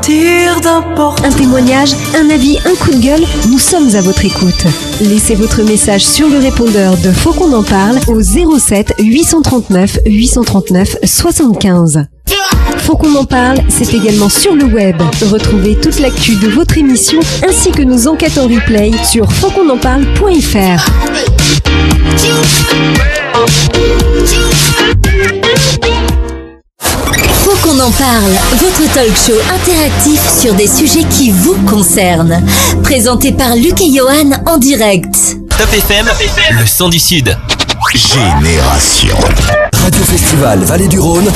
Un 0.09 1.31
témoignage, 1.31 1.93
un 2.15 2.29
avis, 2.29 2.57
un 2.65 2.75
coup 2.75 2.91
de 2.91 3.01
gueule, 3.01 3.25
nous 3.49 3.59
sommes 3.59 3.93
à 3.93 3.99
votre 3.99 4.23
écoute. 4.23 4.65
Laissez 5.01 5.35
votre 5.35 5.63
message 5.63 6.05
sur 6.05 6.29
le 6.29 6.37
répondeur 6.37 6.95
de 6.95 7.11
Faut 7.11 7.33
qu'on 7.33 7.51
en 7.51 7.63
parle 7.63 7.99
au 8.07 8.21
07 8.21 8.93
839 8.99 9.99
839 10.05 10.97
75. 11.03 12.05
Faut 12.77 12.95
qu'on 12.95 13.15
en 13.15 13.25
parle, 13.25 13.57
c'est 13.67 13.93
également 13.93 14.29
sur 14.29 14.55
le 14.55 14.63
web. 14.63 14.95
Retrouvez 15.29 15.75
toute 15.75 15.99
l'actu 15.99 16.35
de 16.35 16.47
votre 16.47 16.77
émission 16.77 17.19
ainsi 17.45 17.71
que 17.71 17.81
nos 17.81 18.07
enquêtes 18.07 18.37
en 18.37 18.47
replay 18.47 18.91
sur 19.03 19.29
fautquonenparle.fr. 19.29 20.85
Faut 27.47 27.55
qu'on 27.65 27.79
en 27.79 27.91
parle, 27.91 28.33
votre 28.57 28.93
talk 28.93 29.15
show 29.15 29.39
interactif 29.55 30.19
sur 30.37 30.53
des 30.53 30.67
sujets 30.67 31.05
qui 31.09 31.31
vous 31.31 31.55
concernent. 31.65 32.43
Présenté 32.83 33.31
par 33.31 33.55
Luc 33.55 33.79
et 33.79 33.89
Johan 33.89 34.31
en 34.45 34.57
direct. 34.57 35.15
Top 35.57 35.71
FM, 35.71 36.05
le 36.59 36.65
son 36.65 36.89
du 36.89 36.99
Sud. 36.99 37.37
Génération. 37.95 39.15
Radio 39.81 40.03
Festival 40.03 40.59
Vallée 40.65 40.89
du 40.89 40.99
Rhône. 40.99 41.29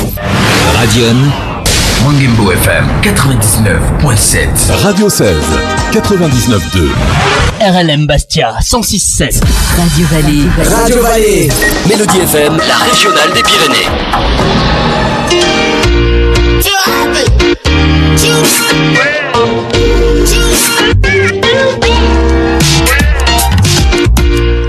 Radion. 0.77 1.15
Mangimbo 2.03 2.51
FM 2.51 2.85
99.7. 3.03 4.49
Radio 4.83 5.09
16, 5.09 5.33
99.2. 5.93 6.89
RLM 7.61 8.05
Bastia 8.05 8.55
106.7. 8.59 9.41
Radio 9.77 10.07
Vallée. 10.11 10.43
Radio 10.75 11.01
Vallée. 11.03 11.49
Mélodie 11.87 12.19
FM, 12.19 12.57
la 12.57 12.91
régionale 12.91 13.31
des 13.33 13.43
Pyrénées. 13.43 13.87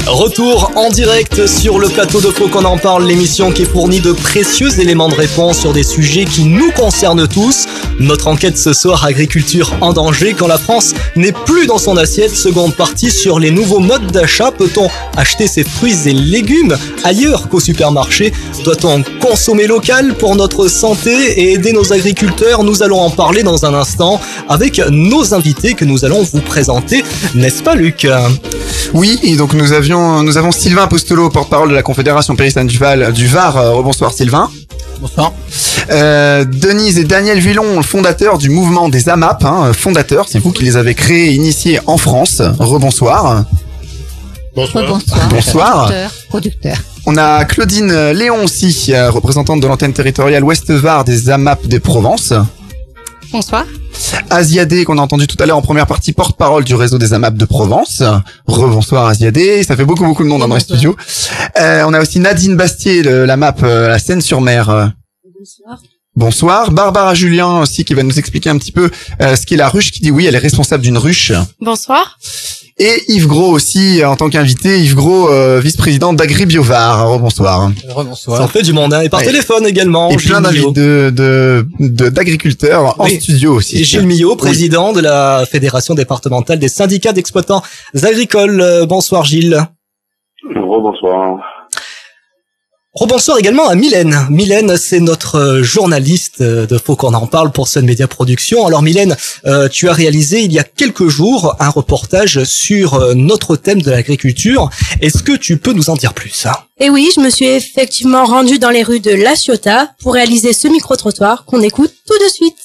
Retour 0.07 0.73
en 0.77 0.91
direct 0.91 1.47
sur 1.47 1.79
le 1.79 1.89
plateau 1.89 2.21
de 2.21 2.29
Faut 2.29 2.49
qu'on 2.49 2.65
en 2.65 2.77
parle, 2.77 3.07
l'émission 3.07 3.51
qui 3.51 3.65
fournit 3.65 4.01
de 4.01 4.13
précieux 4.13 4.79
éléments 4.79 5.09
de 5.09 5.15
réponse 5.15 5.59
sur 5.59 5.73
des 5.73 5.83
sujets 5.83 6.25
qui 6.27 6.45
nous 6.45 6.71
concernent 6.73 7.27
tous. 7.27 7.67
Notre 8.01 8.29
enquête 8.29 8.59
ce 8.59 8.73
soir, 8.73 9.05
agriculture 9.05 9.73
en 9.81 9.93
danger, 9.93 10.35
quand 10.39 10.47
la 10.47 10.59
France 10.59 10.95
n'est 11.17 11.33
plus 11.33 11.67
dans 11.67 11.79
son 11.79 11.97
assiette. 11.97 12.35
Seconde 12.35 12.75
partie 12.75 13.11
sur 13.11 13.39
les 13.39 13.51
nouveaux 13.51 13.81
modes 13.81 14.11
d'achat. 14.11 14.51
Peut-on 14.51 14.89
acheter 15.17 15.47
ses 15.47 15.65
fruits 15.65 15.97
et 16.07 16.13
légumes 16.13 16.77
ailleurs 17.05 17.49
qu'au 17.49 17.61
supermarché? 17.61 18.33
Doit-on 18.65 19.03
consommer 19.21 19.67
local 19.67 20.15
pour 20.15 20.37
notre 20.37 20.69
santé 20.69 21.13
et 21.41 21.53
aider 21.53 21.73
nos 21.73 21.93
agriculteurs? 21.93 22.65
Nous 22.65 22.83
allons 22.83 23.01
en 23.01 23.11
parler 23.11 23.43
dans 23.43 23.65
un 23.65 23.75
instant 23.75 24.21
avec 24.49 24.81
nos 24.91 25.35
invités 25.35 25.75
que 25.75 25.85
nous 25.85 26.05
allons 26.05 26.23
vous 26.23 26.41
présenter, 26.41 27.05
n'est-ce 27.35 27.63
pas 27.63 27.75
Luc? 27.75 28.07
Oui, 28.95 29.19
et 29.23 29.37
donc 29.37 29.55
nous 29.55 29.73
avions, 29.73 30.23
nous 30.23 30.37
avons 30.37 30.53
Sylvain 30.53 30.83
Apostolo, 30.83 31.31
porte-parole 31.31 31.71
de 31.71 31.75
la 31.75 31.83
Confédération 31.83 32.37
paysanne 32.37 32.67
du, 32.67 32.79
Val, 32.79 33.13
du 33.13 33.27
Var. 33.27 33.57
Euh, 33.57 33.71
rebonsoir 33.73 34.13
Sylvain. 34.13 34.51
Bonsoir. 35.03 35.33
Euh, 35.91 36.45
Denise 36.45 36.97
et 36.97 37.03
Daniel 37.03 37.41
Villon, 37.41 37.83
fondateurs 37.83 38.39
du 38.39 38.51
mouvement 38.51 38.89
des 38.89 39.09
AMAP, 39.09 39.45
hein, 39.45 39.73
fondateurs, 39.73 40.27
c'est 40.29 40.39
vous 40.39 40.53
qui 40.53 40.63
les 40.63 40.77
avez 40.77 40.95
créés 40.95 41.31
et 41.31 41.35
initiés 41.35 41.81
en 41.87 41.99
France. 41.99 42.41
Rebonsoir. 42.61 43.45
Bonsoir. 44.55 44.87
Bonsoir. 44.87 45.29
Bonsoir. 45.29 45.87
Producteur. 45.87 46.11
Producteur. 46.29 46.77
On 47.07 47.17
a 47.17 47.45
Claudine 47.45 48.13
Léon 48.13 48.45
aussi, 48.45 48.91
euh, 48.91 49.11
représentante 49.11 49.59
de 49.59 49.67
l'antenne 49.67 49.93
territoriale 49.93 50.45
Ouest-Var 50.45 51.03
des 51.03 51.31
AMAP 51.31 51.67
des 51.67 51.81
Provences. 51.81 52.33
Bonsoir. 53.33 53.65
Asiadé, 54.31 54.85
qu'on 54.85 54.99
a 54.99 55.01
entendu 55.03 55.27
tout 55.27 55.37
à 55.43 55.47
l'heure 55.47 55.57
en 55.57 55.63
première 55.63 55.87
partie, 55.87 56.13
porte-parole 56.13 56.65
du 56.65 56.75
réseau 56.75 56.99
des 56.99 57.15
AMAP 57.15 57.35
de 57.35 57.45
Provence. 57.47 58.03
Rebonsoir 58.47 59.07
Asiadé, 59.07 59.63
ça 59.63 59.75
fait 59.77 59.85
beaucoup 59.87 60.05
beaucoup 60.05 60.23
de 60.23 60.29
monde 60.29 60.41
dans 60.47 60.55
les 60.55 60.61
studios. 60.61 60.97
Euh, 61.59 61.85
on 61.87 61.95
a 61.95 62.01
aussi 62.01 62.21
Nadine 62.21 62.57
Bastier, 62.57 63.03
le- 63.03 63.25
la 63.25 63.37
map 63.37 63.55
euh, 63.63 63.89
la 63.89 63.99
Seine-sur-Mer. 63.99 64.93
Bonsoir. 65.39 65.79
Bonsoir. 66.15 66.71
Barbara 66.73 67.15
Julien 67.15 67.61
aussi 67.61 67.85
qui 67.87 67.95
va 67.95 68.03
nous 68.03 68.19
expliquer 68.19 68.51
un 68.51 68.59
petit 68.59 68.73
peu 68.73 68.91
euh, 69.23 69.35
ce 69.35 69.47
qu'est 69.47 69.57
la 69.57 69.69
ruche, 69.71 69.93
qui 69.93 70.01
dit 70.01 70.11
oui, 70.11 70.27
elle 70.27 70.35
est 70.35 70.39
responsable 70.39 70.83
d'une 70.83 70.99
ruche. 70.99 71.33
Bonsoir. 71.61 72.19
Et 72.85 73.05
Yves 73.13 73.29
Gros 73.29 73.53
aussi, 73.53 74.05
en 74.05 74.17
tant 74.17 74.29
qu'invité, 74.29 74.81
Yves 74.81 74.97
Gros, 74.97 75.29
euh, 75.31 75.61
vice-président 75.61 76.13
d'AgriBiovar. 76.13 77.09
Rebonsoir. 77.13 77.71
Ça 78.17 78.43
en 78.43 78.49
fait 78.49 78.63
du 78.63 78.73
monde, 78.73 78.93
hein. 78.93 79.03
Et 79.03 79.09
par 79.09 79.21
Ouais. 79.21 79.27
téléphone 79.27 79.65
également. 79.67 80.11
Et 80.11 80.19
Gilles 80.19 80.31
plein 80.33 80.41
d'invités 80.41 80.73
de, 80.73 81.13
de, 81.15 81.65
de- 81.79 82.09
d'agriculteurs 82.09 82.97
en 83.01 83.05
Oui. 83.05 83.21
studio 83.21 83.55
aussi. 83.55 83.79
Et 83.81 83.85
Gilles 83.85 84.05
Millot, 84.07 84.33
Oui. 84.33 84.37
président 84.37 84.93
de 84.93 85.01
la 85.01 85.45
Fédération 85.49 85.95
départementale 85.95 86.59
des 86.59 86.67
syndicats 86.69 87.13
d'exploitants 87.13 87.63
agricoles. 88.03 88.61
Euh, 88.61 88.85
Bonsoir 88.85 89.25
Gilles. 89.25 89.61
Rebonsoir. 90.57 91.39
Rebonsoir 92.95 93.39
également 93.39 93.69
à 93.69 93.75
Mylène. 93.75 94.27
Mylène, 94.29 94.77
c'est 94.77 95.01
notre 95.01 95.37
euh, 95.37 95.63
journaliste 95.63 96.43
euh, 96.43 96.67
de 96.67 96.77
Faut 96.77 96.95
qu'on 96.95 97.15
en 97.15 97.27
parle 97.27 97.51
pour 97.51 97.69
Sun 97.69 97.87
Media 97.87 98.07
Productions. 98.07 98.67
Alors 98.67 98.83
Mylène, 98.83 99.17
euh, 99.47 99.69
tu 99.69 99.89
as 99.89 99.93
réalisé 99.93 100.41
il 100.41 100.53
y 100.53 100.59
a 100.59 100.65
quelques 100.65 101.09
jours 101.09 101.57
un 101.59 101.71
reportage 101.71 102.45
sur 102.45 103.15
notre 103.15 103.57
thème 103.57 103.81
de 103.81 103.91
l'agriculture. 103.91 104.69
Est-ce 105.01 105.23
que 105.23 105.33
tu 105.33 105.57
peux 105.57 105.73
nous 105.73 105.89
en 105.89 105.95
dire 105.95 106.13
plus 106.13 106.47
hein? 106.47 106.53
Et 106.79 106.91
oui, 106.91 107.11
je 107.15 107.21
me 107.21 107.31
suis 107.31 107.47
effectivement 107.47 108.25
rendue 108.25 108.59
dans 108.59 108.71
les 108.71 108.83
rues 108.83 109.01
de 109.01 109.11
La 109.11 109.37
Ciotat 109.37 109.89
pour 110.03 110.15
réaliser 110.15 110.53
ce 110.53 110.69
micro-trottoir 110.69 111.45
qu'on 111.45 111.63
écoute 111.63 111.95
tout 112.07 112.19
de 112.19 112.31
suite. 112.31 112.57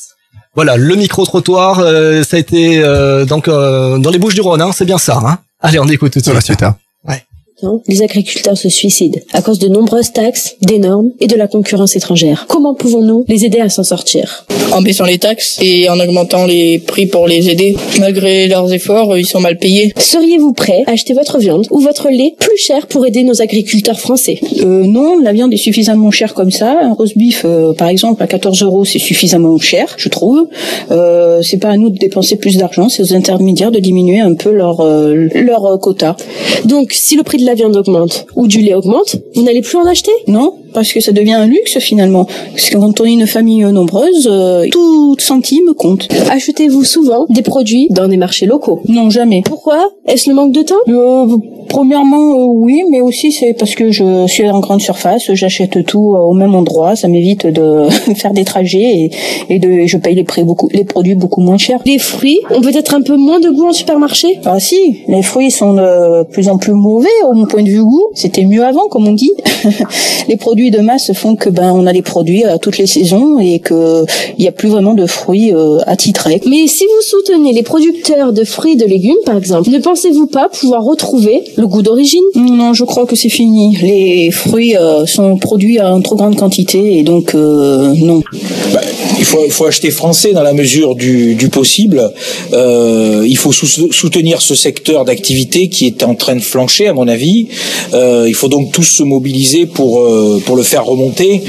Voilà, 0.58 0.76
le 0.76 0.96
micro-trottoir, 0.96 1.80
euh, 1.80 2.24
ça 2.24 2.36
a 2.36 2.40
été 2.40 2.80
euh, 2.80 3.26
donc 3.26 3.48
euh, 3.48 4.00
dans 4.00 4.10
les 4.10 4.18
Bouches 4.18 4.34
du 4.34 4.42
Rhône, 4.42 4.60
hein, 4.60 4.72
c'est 4.74 4.86
bien 4.86 4.98
ça. 4.98 5.20
Hein? 5.24 5.38
Allez, 5.62 5.78
on 5.78 5.88
écoute 5.88 6.14
tout 6.14 6.20
de 6.20 6.40
suite. 6.42 6.64
Les 7.88 8.04
agriculteurs 8.04 8.58
se 8.58 8.70
suicident 8.70 9.20
à 9.34 9.42
cause 9.42 9.58
de 9.58 9.68
nombreuses 9.68 10.12
taxes, 10.12 10.56
des 10.62 10.78
normes 10.78 11.12
et 11.20 11.26
de 11.26 11.36
la 11.36 11.48
concurrence 11.48 11.96
étrangère. 11.96 12.46
Comment 12.48 12.76
pouvons-nous 12.76 13.26
les 13.28 13.46
aider 13.46 13.60
à 13.60 13.70
s'en 13.70 13.84
sortir? 13.84 14.46
En 14.72 14.82
baissant 14.82 15.06
les 15.06 15.18
taxes 15.18 15.58
et 15.62 15.90
en 15.90 16.00
augmentant 16.00 16.46
les 16.46 16.78
prix 16.78 17.08
pour 17.08 17.28
les 17.28 17.50
aider. 17.50 17.76
Malgré 18.00 18.48
leurs 18.48 18.72
efforts, 18.72 19.18
ils 19.18 19.26
sont 19.26 19.40
mal 19.40 19.58
payés. 19.58 19.92
Seriez-vous 19.98 20.54
prêt 20.54 20.84
à 20.86 20.92
acheter 20.92 21.14
votre 21.14 21.40
viande 21.40 21.66
ou 21.72 21.80
votre 21.80 22.10
lait 22.10 22.36
plus 22.38 22.58
cher 22.58 22.86
pour 22.86 23.08
aider 23.08 23.24
nos 23.24 23.42
agriculteurs 23.42 24.00
français? 24.00 24.40
Euh, 24.60 24.86
non, 24.86 25.20
la 25.20 25.34
viande 25.34 25.52
est 25.52 25.58
suffisamment 25.58 26.12
chère 26.12 26.36
comme 26.36 26.52
ça. 26.52 26.78
Un 26.84 26.94
roast 26.94 27.18
beef, 27.18 27.42
euh, 27.44 27.74
par 27.74 27.88
exemple, 27.88 28.22
à 28.22 28.28
14 28.28 28.62
euros, 28.62 28.86
c'est 28.86 29.00
suffisamment 29.00 29.58
cher, 29.58 29.96
je 29.98 30.10
trouve. 30.10 30.48
Euh, 30.92 31.42
c'est 31.42 31.58
pas 31.58 31.70
à 31.70 31.78
nous 31.78 31.90
de 31.90 31.98
dépenser 31.98 32.36
plus 32.36 32.58
d'argent, 32.58 32.88
c'est 32.90 33.02
aux 33.02 33.16
intermédiaires 33.16 33.72
de 33.72 33.80
diminuer 33.80 34.20
un 34.20 34.36
peu 34.36 34.52
leur 34.52 34.82
euh, 34.82 35.28
leur 35.34 35.66
euh, 35.66 35.78
quota. 35.78 36.16
Donc, 36.66 36.92
si 36.94 37.16
le 37.16 37.24
prix 37.24 37.38
de 37.38 37.47
la 37.48 37.56
viande 37.56 37.76
augmente 37.76 38.28
ou 38.36 38.48
du 38.48 38.62
lait 38.62 38.76
augmente, 38.76 39.16
vous 39.34 39.42
n'allez 39.42 39.62
plus 39.62 39.78
en 39.78 39.86
acheter? 39.86 40.12
Non, 40.28 40.54
parce 40.78 40.94
que 40.94 41.00
ça 41.00 41.12
devient 41.12 41.34
un 41.34 41.48
luxe 41.48 41.80
finalement. 41.80 42.28
Parce 42.52 42.70
que 42.70 42.78
quand 42.78 43.02
on 43.02 43.06
est 43.06 43.14
une 43.14 43.26
famille 43.26 43.64
nombreuse, 43.64 44.30
euh, 44.32 44.68
tout 44.70 45.16
centime 45.18 45.74
compte. 45.76 46.08
Achetez-vous 46.30 46.84
souvent 46.84 47.26
des 47.30 47.42
produits 47.42 47.88
dans 47.90 48.08
des 48.08 48.18
marchés 48.18 48.46
locaux 48.46 48.82
Non, 48.88 49.10
jamais. 49.10 49.42
Pourquoi? 49.44 49.90
Est-ce 50.06 50.30
le 50.30 50.36
manque 50.36 50.52
de 50.52 50.62
temps? 50.62 50.76
Euh, 50.88 51.26
Premièrement, 51.68 52.32
euh, 52.32 52.46
oui, 52.48 52.84
mais 52.90 53.02
aussi 53.02 53.32
c'est 53.32 53.54
parce 53.54 53.76
que 53.76 53.92
je 53.92 54.26
suis 54.28 54.50
en 54.50 54.60
grande 54.60 54.82
surface, 54.82 55.32
j'achète 55.34 55.86
tout 55.86 56.16
euh, 56.16 56.20
au 56.20 56.34
même 56.34 56.56
endroit, 56.56 56.96
ça 56.96 57.08
m'évite 57.08 57.46
de 57.46 57.90
faire 58.16 58.32
des 58.32 58.46
trajets 58.46 58.80
et, 58.80 59.12
et 59.50 59.60
de 59.60 59.86
je 59.86 59.98
paye 59.98 60.16
les 60.16 60.24
prix 60.24 60.44
beaucoup, 60.44 60.70
les 60.72 60.86
produits 60.86 61.16
beaucoup 61.16 61.42
moins 61.42 61.58
chers. 61.58 61.80
Les 61.86 62.00
fruits 62.00 62.40
ont 62.52 62.62
peut-être 62.62 62.96
un 62.96 63.02
peu 63.02 63.18
moins 63.18 63.40
de 63.40 63.50
goût 63.50 63.68
en 63.68 63.74
supermarché? 63.74 64.40
Ah 64.46 64.60
si, 64.60 65.04
les 65.08 65.22
fruits 65.22 65.52
sont 65.52 65.74
de 65.74 66.24
plus 66.32 66.48
en 66.48 66.58
plus 66.58 66.74
mauvais 66.74 67.10
au 67.30 67.34
mon 67.34 67.46
point 67.46 67.64
de 67.64 67.70
vue 67.70 67.84
goût. 67.84 68.08
C'était 68.14 68.46
mieux 68.46 68.64
avant, 68.64 68.88
comme 68.88 69.08
on 69.08 69.14
dit. 69.14 69.32
les 70.28 70.38
produits 70.38 70.67
de 70.72 70.80
masse 70.80 71.12
font 71.14 71.36
que 71.36 71.50
ben 71.50 71.72
on 71.74 71.86
a 71.88 71.94
des 71.94 72.02
produits 72.02 72.44
à 72.44 72.58
toutes 72.58 72.78
les 72.78 72.88
saisons 72.88 73.40
et 73.40 73.60
que 73.60 74.06
il 74.38 74.44
y 74.44 74.48
a 74.48 74.52
plus 74.52 74.70
vraiment 74.70 74.94
de 74.94 75.06
fruits 75.06 75.54
euh, 75.54 75.80
attitrés. 75.86 76.42
Mais 76.46 76.68
si 76.68 76.84
vous 76.86 77.02
soutenez 77.02 77.54
les 77.54 77.64
producteurs 77.64 78.34
de 78.34 78.44
fruits 78.44 78.74
et 78.74 78.76
de 78.76 78.86
légumes, 78.86 79.18
par 79.26 79.38
exemple, 79.38 79.70
ne 79.70 79.80
pensez-vous 79.80 80.28
pas 80.28 80.50
pouvoir 80.50 80.84
retrouver 80.84 81.44
le 81.58 81.68
goût 81.68 81.82
d'origine? 81.82 82.24
Non, 82.36 82.74
je 82.74 82.84
crois 82.84 83.06
que 83.06 83.16
c'est 83.16 83.30
fini. 83.30 83.78
Les 83.82 84.32
fruits 84.32 84.76
euh, 84.76 85.06
sont 85.06 85.38
produits 85.38 85.80
en 85.80 86.02
trop 86.02 86.16
grande 86.16 86.36
quantité 86.38 86.98
et 86.98 87.04
donc 87.04 87.36
euh, 87.36 87.94
non. 87.96 88.22
Bah, 88.74 88.82
il 89.20 89.26
faut, 89.26 89.44
il 89.46 89.52
faut 89.52 89.66
acheter 89.66 89.90
français 89.92 90.34
dans 90.34 90.44
la 90.44 90.54
mesure 90.54 90.96
du, 90.96 91.36
du 91.36 91.50
possible. 91.50 92.12
Euh, 92.54 93.26
il 93.28 93.38
faut 93.38 93.52
sou- 93.52 93.92
soutenir 93.92 94.42
ce 94.42 94.56
secteur 94.56 95.06
d'activité 95.06 95.70
qui 95.70 95.88
est 95.88 96.04
en 96.04 96.16
train 96.16 96.36
de 96.36 96.42
flancher, 96.42 96.88
à 96.88 96.94
mon 96.94 97.08
avis. 97.08 97.48
Euh, 97.94 98.26
il 98.28 98.34
faut 98.36 98.48
donc 98.48 98.72
tous 98.72 98.84
se 98.84 99.04
mobiliser 99.04 99.66
pour 99.66 100.00
euh, 100.00 100.42
pour 100.48 100.56
le 100.56 100.64
faire 100.64 100.86
remonter. 100.86 101.44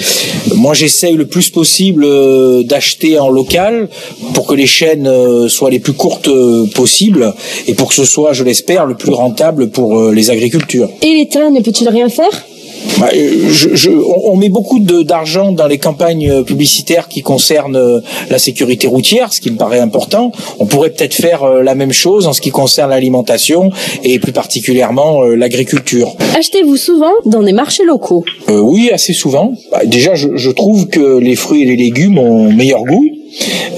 Moi, 0.56 0.74
j'essaye 0.74 1.14
le 1.14 1.26
plus 1.26 1.48
possible 1.50 2.04
euh, 2.04 2.64
d'acheter 2.64 3.18
en 3.18 3.30
local 3.30 3.88
pour 4.34 4.46
que 4.48 4.54
les 4.54 4.66
chaînes 4.66 5.06
euh, 5.06 5.48
soient 5.48 5.70
les 5.70 5.78
plus 5.78 5.92
courtes 5.92 6.26
euh, 6.28 6.66
possibles 6.74 7.32
et 7.68 7.74
pour 7.74 7.88
que 7.88 7.94
ce 7.94 8.04
soit, 8.04 8.32
je 8.32 8.42
l'espère, 8.42 8.86
le 8.86 8.96
plus 8.96 9.12
rentable 9.12 9.70
pour 9.70 10.10
les 10.10 10.30
agricultures. 10.30 10.90
Et 11.02 11.14
l'État 11.14 11.48
ne 11.48 11.60
peut-il 11.60 11.88
rien 11.88 12.08
faire? 12.08 12.44
Bah, 13.00 13.10
euh, 13.14 13.48
je, 13.50 13.74
je, 13.74 13.90
on 13.90 14.32
on 14.32 14.36
met 14.36 14.48
beaucoup 14.48 14.78
d'argent 14.80 15.52
dans 15.52 15.66
les 15.66 15.78
campagnes 15.78 16.28
euh, 16.28 16.42
publicitaires 16.42 17.08
qui 17.08 17.22
concernent 17.22 17.76
euh, 17.76 18.00
la 18.30 18.38
sécurité 18.38 18.86
routière, 18.86 19.32
ce 19.32 19.40
qui 19.40 19.50
me 19.50 19.56
paraît 19.56 19.80
important. 19.80 20.32
On 20.58 20.66
pourrait 20.66 20.90
peut-être 20.90 21.14
faire 21.14 21.46
la 21.46 21.74
même 21.74 21.92
chose 21.92 22.26
en 22.26 22.32
ce 22.32 22.40
qui 22.40 22.50
concerne 22.50 22.90
l'alimentation 22.90 23.70
et 24.04 24.18
plus 24.18 24.32
particulièrement 24.32 25.22
l'agriculture. 25.22 26.14
Achetez-vous 26.36 26.76
souvent 26.76 27.12
dans 27.24 27.42
des 27.42 27.52
marchés 27.52 27.84
locaux? 27.84 28.24
Euh, 28.48 28.60
oui, 28.60 28.90
assez 28.92 29.12
souvent. 29.12 29.54
Bah, 29.72 29.80
déjà, 29.84 30.14
je, 30.14 30.28
je 30.36 30.50
trouve 30.50 30.88
que 30.88 31.18
les 31.18 31.36
fruits 31.36 31.62
et 31.62 31.66
les 31.66 31.76
légumes 31.76 32.18
ont 32.18 32.52
meilleur 32.52 32.84
goût. 32.84 33.04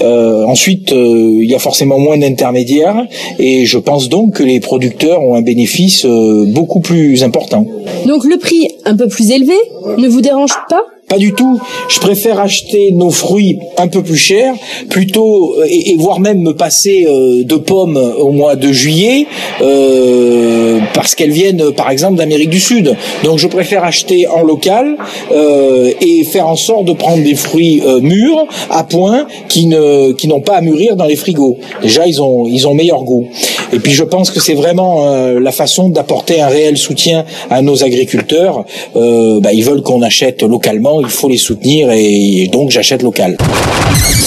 Euh, 0.01 0.45
ensuite, 0.45 0.91
euh, 0.91 1.39
il 1.41 1.49
y 1.49 1.55
a 1.55 1.59
forcément 1.59 1.99
moins 1.99 2.17
d'intermédiaires 2.17 3.05
et 3.39 3.65
je 3.65 3.77
pense 3.77 4.09
donc 4.09 4.35
que 4.35 4.43
les 4.43 4.59
producteurs 4.59 5.21
ont 5.21 5.35
un 5.35 5.41
bénéfice 5.41 6.05
euh, 6.05 6.45
beaucoup 6.47 6.79
plus 6.79 7.23
important. 7.23 7.65
Donc 8.05 8.25
le 8.25 8.37
prix 8.37 8.67
un 8.85 8.95
peu 8.95 9.07
plus 9.07 9.31
élevé 9.31 9.55
ne 9.97 10.07
vous 10.07 10.21
dérange 10.21 10.53
pas? 10.69 10.83
Pas 11.11 11.17
du 11.17 11.33
tout. 11.33 11.59
Je 11.89 11.99
préfère 11.99 12.39
acheter 12.39 12.93
nos 12.93 13.09
fruits 13.09 13.59
un 13.77 13.89
peu 13.89 14.01
plus 14.01 14.15
chers, 14.15 14.53
plutôt 14.89 15.55
euh, 15.57 15.65
et, 15.67 15.91
et 15.91 15.97
voire 15.97 16.21
même 16.21 16.41
me 16.41 16.53
passer 16.53 17.05
euh, 17.05 17.43
de 17.43 17.57
pommes 17.57 17.97
au 17.97 18.31
mois 18.31 18.55
de 18.55 18.71
juillet 18.71 19.27
euh, 19.61 20.79
parce 20.93 21.13
qu'elles 21.15 21.31
viennent 21.31 21.73
par 21.73 21.89
exemple 21.89 22.15
d'Amérique 22.15 22.49
du 22.49 22.61
Sud. 22.61 22.95
Donc 23.25 23.39
je 23.39 23.47
préfère 23.47 23.83
acheter 23.83 24.25
en 24.25 24.43
local 24.43 24.95
euh, 25.33 25.91
et 25.99 26.23
faire 26.23 26.47
en 26.47 26.55
sorte 26.55 26.85
de 26.85 26.93
prendre 26.93 27.21
des 27.23 27.35
fruits 27.35 27.81
euh, 27.85 27.99
mûrs 27.99 28.45
à 28.69 28.85
point 28.85 29.27
qui 29.49 29.65
ne 29.65 30.13
qui 30.13 30.29
n'ont 30.29 30.39
pas 30.39 30.55
à 30.55 30.61
mûrir 30.61 30.95
dans 30.95 31.07
les 31.07 31.17
frigos. 31.17 31.57
Déjà 31.81 32.07
ils 32.07 32.21
ont 32.21 32.47
ils 32.47 32.69
ont 32.69 32.73
meilleur 32.73 33.03
goût. 33.03 33.27
Et 33.73 33.79
puis 33.79 33.91
je 33.91 34.05
pense 34.05 34.31
que 34.31 34.39
c'est 34.39 34.53
vraiment 34.53 35.09
euh, 35.09 35.41
la 35.41 35.51
façon 35.51 35.89
d'apporter 35.89 36.39
un 36.39 36.47
réel 36.47 36.77
soutien 36.77 37.25
à 37.49 37.61
nos 37.61 37.83
agriculteurs. 37.83 38.63
Bah, 38.95 39.53
ils 39.53 39.63
veulent 39.63 39.81
qu'on 39.81 40.01
achète 40.01 40.43
localement, 40.43 41.00
il 41.05 41.11
faut 41.11 41.29
les 41.29 41.37
soutenir 41.37 41.89
et, 41.91 42.49
donc 42.51 42.71
j'achète 42.71 43.03
local. 43.03 43.37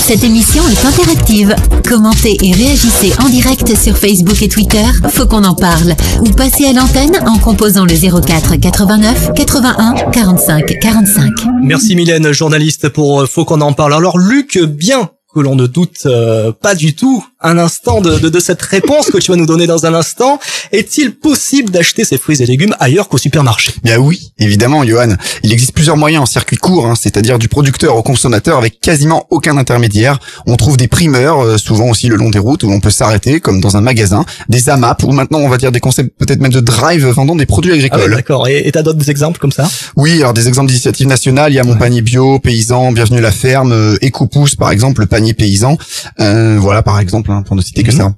Cette 0.07 0.23
émission 0.23 0.63
est 0.69 0.85
interactive. 0.85 1.55
Commentez 1.89 2.37
et 2.43 2.53
réagissez 2.53 3.13
en 3.23 3.29
direct 3.29 3.75
sur 3.77 3.97
Facebook 3.97 4.43
et 4.43 4.49
Twitter. 4.49 4.85
Faut 5.11 5.27
qu'on 5.27 5.45
en 5.45 5.55
parle. 5.55 5.95
Ou 6.21 6.31
passez 6.31 6.67
à 6.67 6.73
l'antenne 6.73 7.17
en 7.27 7.39
composant 7.39 7.85
le 7.85 7.95
04 7.95 8.57
89 8.57 9.31
81 9.35 10.11
45 10.13 10.79
45. 10.81 11.31
Merci 11.63 11.97
Mylène, 11.97 12.33
journaliste 12.33 12.91
pour 12.91 13.27
Faut 13.27 13.45
qu'on 13.45 13.61
en 13.63 13.73
parle. 13.73 13.95
Alors 13.95 14.19
Luc, 14.19 14.59
bien 14.59 15.11
que 15.35 15.41
l'on 15.41 15.57
ne 15.57 15.67
doute 15.67 15.99
euh, 16.07 16.53
pas 16.53 16.75
du 16.75 16.95
tout 16.95 17.25
un 17.41 17.59
instant 17.59 18.01
de, 18.01 18.19
de, 18.19 18.29
de 18.31 18.41
cette 18.41 18.63
réponse 18.63 19.11
que 19.11 19.19
tu 19.19 19.31
vas 19.31 19.37
nous 19.37 19.45
donner 19.47 19.67
dans 19.67 19.85
un 19.85 19.93
instant, 19.95 20.39
est-il 20.73 21.15
possible 21.15 21.71
d'acheter 21.71 22.05
ces 22.05 22.17
fruits 22.17 22.41
et 22.43 22.47
légumes 22.47 22.75
ailleurs 22.81 23.09
qu'au 23.09 23.19
supermarché? 23.19 23.73
Bien 23.83 23.99
oui, 23.99 24.31
évidemment, 24.39 24.83
Johan. 24.85 25.15
Il 25.43 25.53
existe 25.53 25.73
plusieurs 25.73 25.97
moyens 25.99 26.23
en 26.23 26.27
circuit 26.27 26.57
court, 26.57 26.87
hein, 26.87 26.95
c'est-à-dire 26.99 27.39
du 27.39 27.49
producteur 27.49 27.97
au 27.97 28.03
consommateur 28.03 28.57
avec 28.57 28.81
quasiment 28.81 29.27
aucun 29.31 29.59
intermédiaire. 29.59 30.19
On 30.47 30.57
trouve 30.57 30.77
des 30.79 30.89
primeurs, 30.89 31.41
euh, 31.45 31.59
souvent 31.59 31.89
aussi 31.91 32.09
le 32.09 32.17
long 32.17 32.31
des 32.31 32.39
routes 32.39 32.63
où 32.63 32.71
on 32.71 32.81
peut 32.81 32.91
s'arrêter, 32.91 33.41
comme 33.41 33.61
dans 33.61 33.77
un 33.77 33.81
magasin, 33.83 34.25
des 34.49 34.69
AMAP, 34.71 35.03
ou 35.03 35.13
maintenant 35.13 35.39
on 35.41 35.49
va 35.49 35.59
dire 35.59 35.73
des 35.73 35.81
concepts 35.81 36.17
peut-être 36.19 36.41
même 36.41 36.53
de 36.53 36.61
drive 36.61 37.07
vendant 37.09 37.37
des 37.37 37.47
produits 37.47 37.73
Ah 37.73 37.77
ouais, 37.77 37.85
agricoles. 37.85 38.15
d'accord. 38.15 38.49
Et 38.49 38.71
t'as 38.73 38.83
d'autres 38.83 39.11
exemples 39.11 39.39
comme 39.41 39.53
ça? 39.53 39.69
Oui, 39.97 40.19
alors 40.21 40.33
des 40.33 40.49
exemples 40.49 40.69
d'initiatives 40.69 41.09
nationales, 41.09 41.53
il 41.53 41.57
y 41.57 41.59
a 41.59 41.65
Mon 41.65 41.77
Panier 41.77 42.01
Bio, 42.03 42.39
Paysan, 42.39 42.93
Bienvenue 42.93 43.19
à 43.19 43.23
la 43.23 43.33
Ferme, 43.33 43.73
euh, 43.73 43.97
Éco-Pouce 44.01 44.55
par 44.57 44.71
exemple, 44.71 45.01
le 45.03 45.07
panier 45.07 45.24
paysan. 45.33 45.79
Euh, 46.21 46.59
voilà 46.61 46.83
par 46.83 47.01
exemple, 47.01 47.31
hein, 47.31 47.43
pour 47.43 47.57
ne 47.57 47.63
citer 47.63 47.83
que 47.83 47.91
Mhm. 47.93 47.97
ça. 47.97 48.15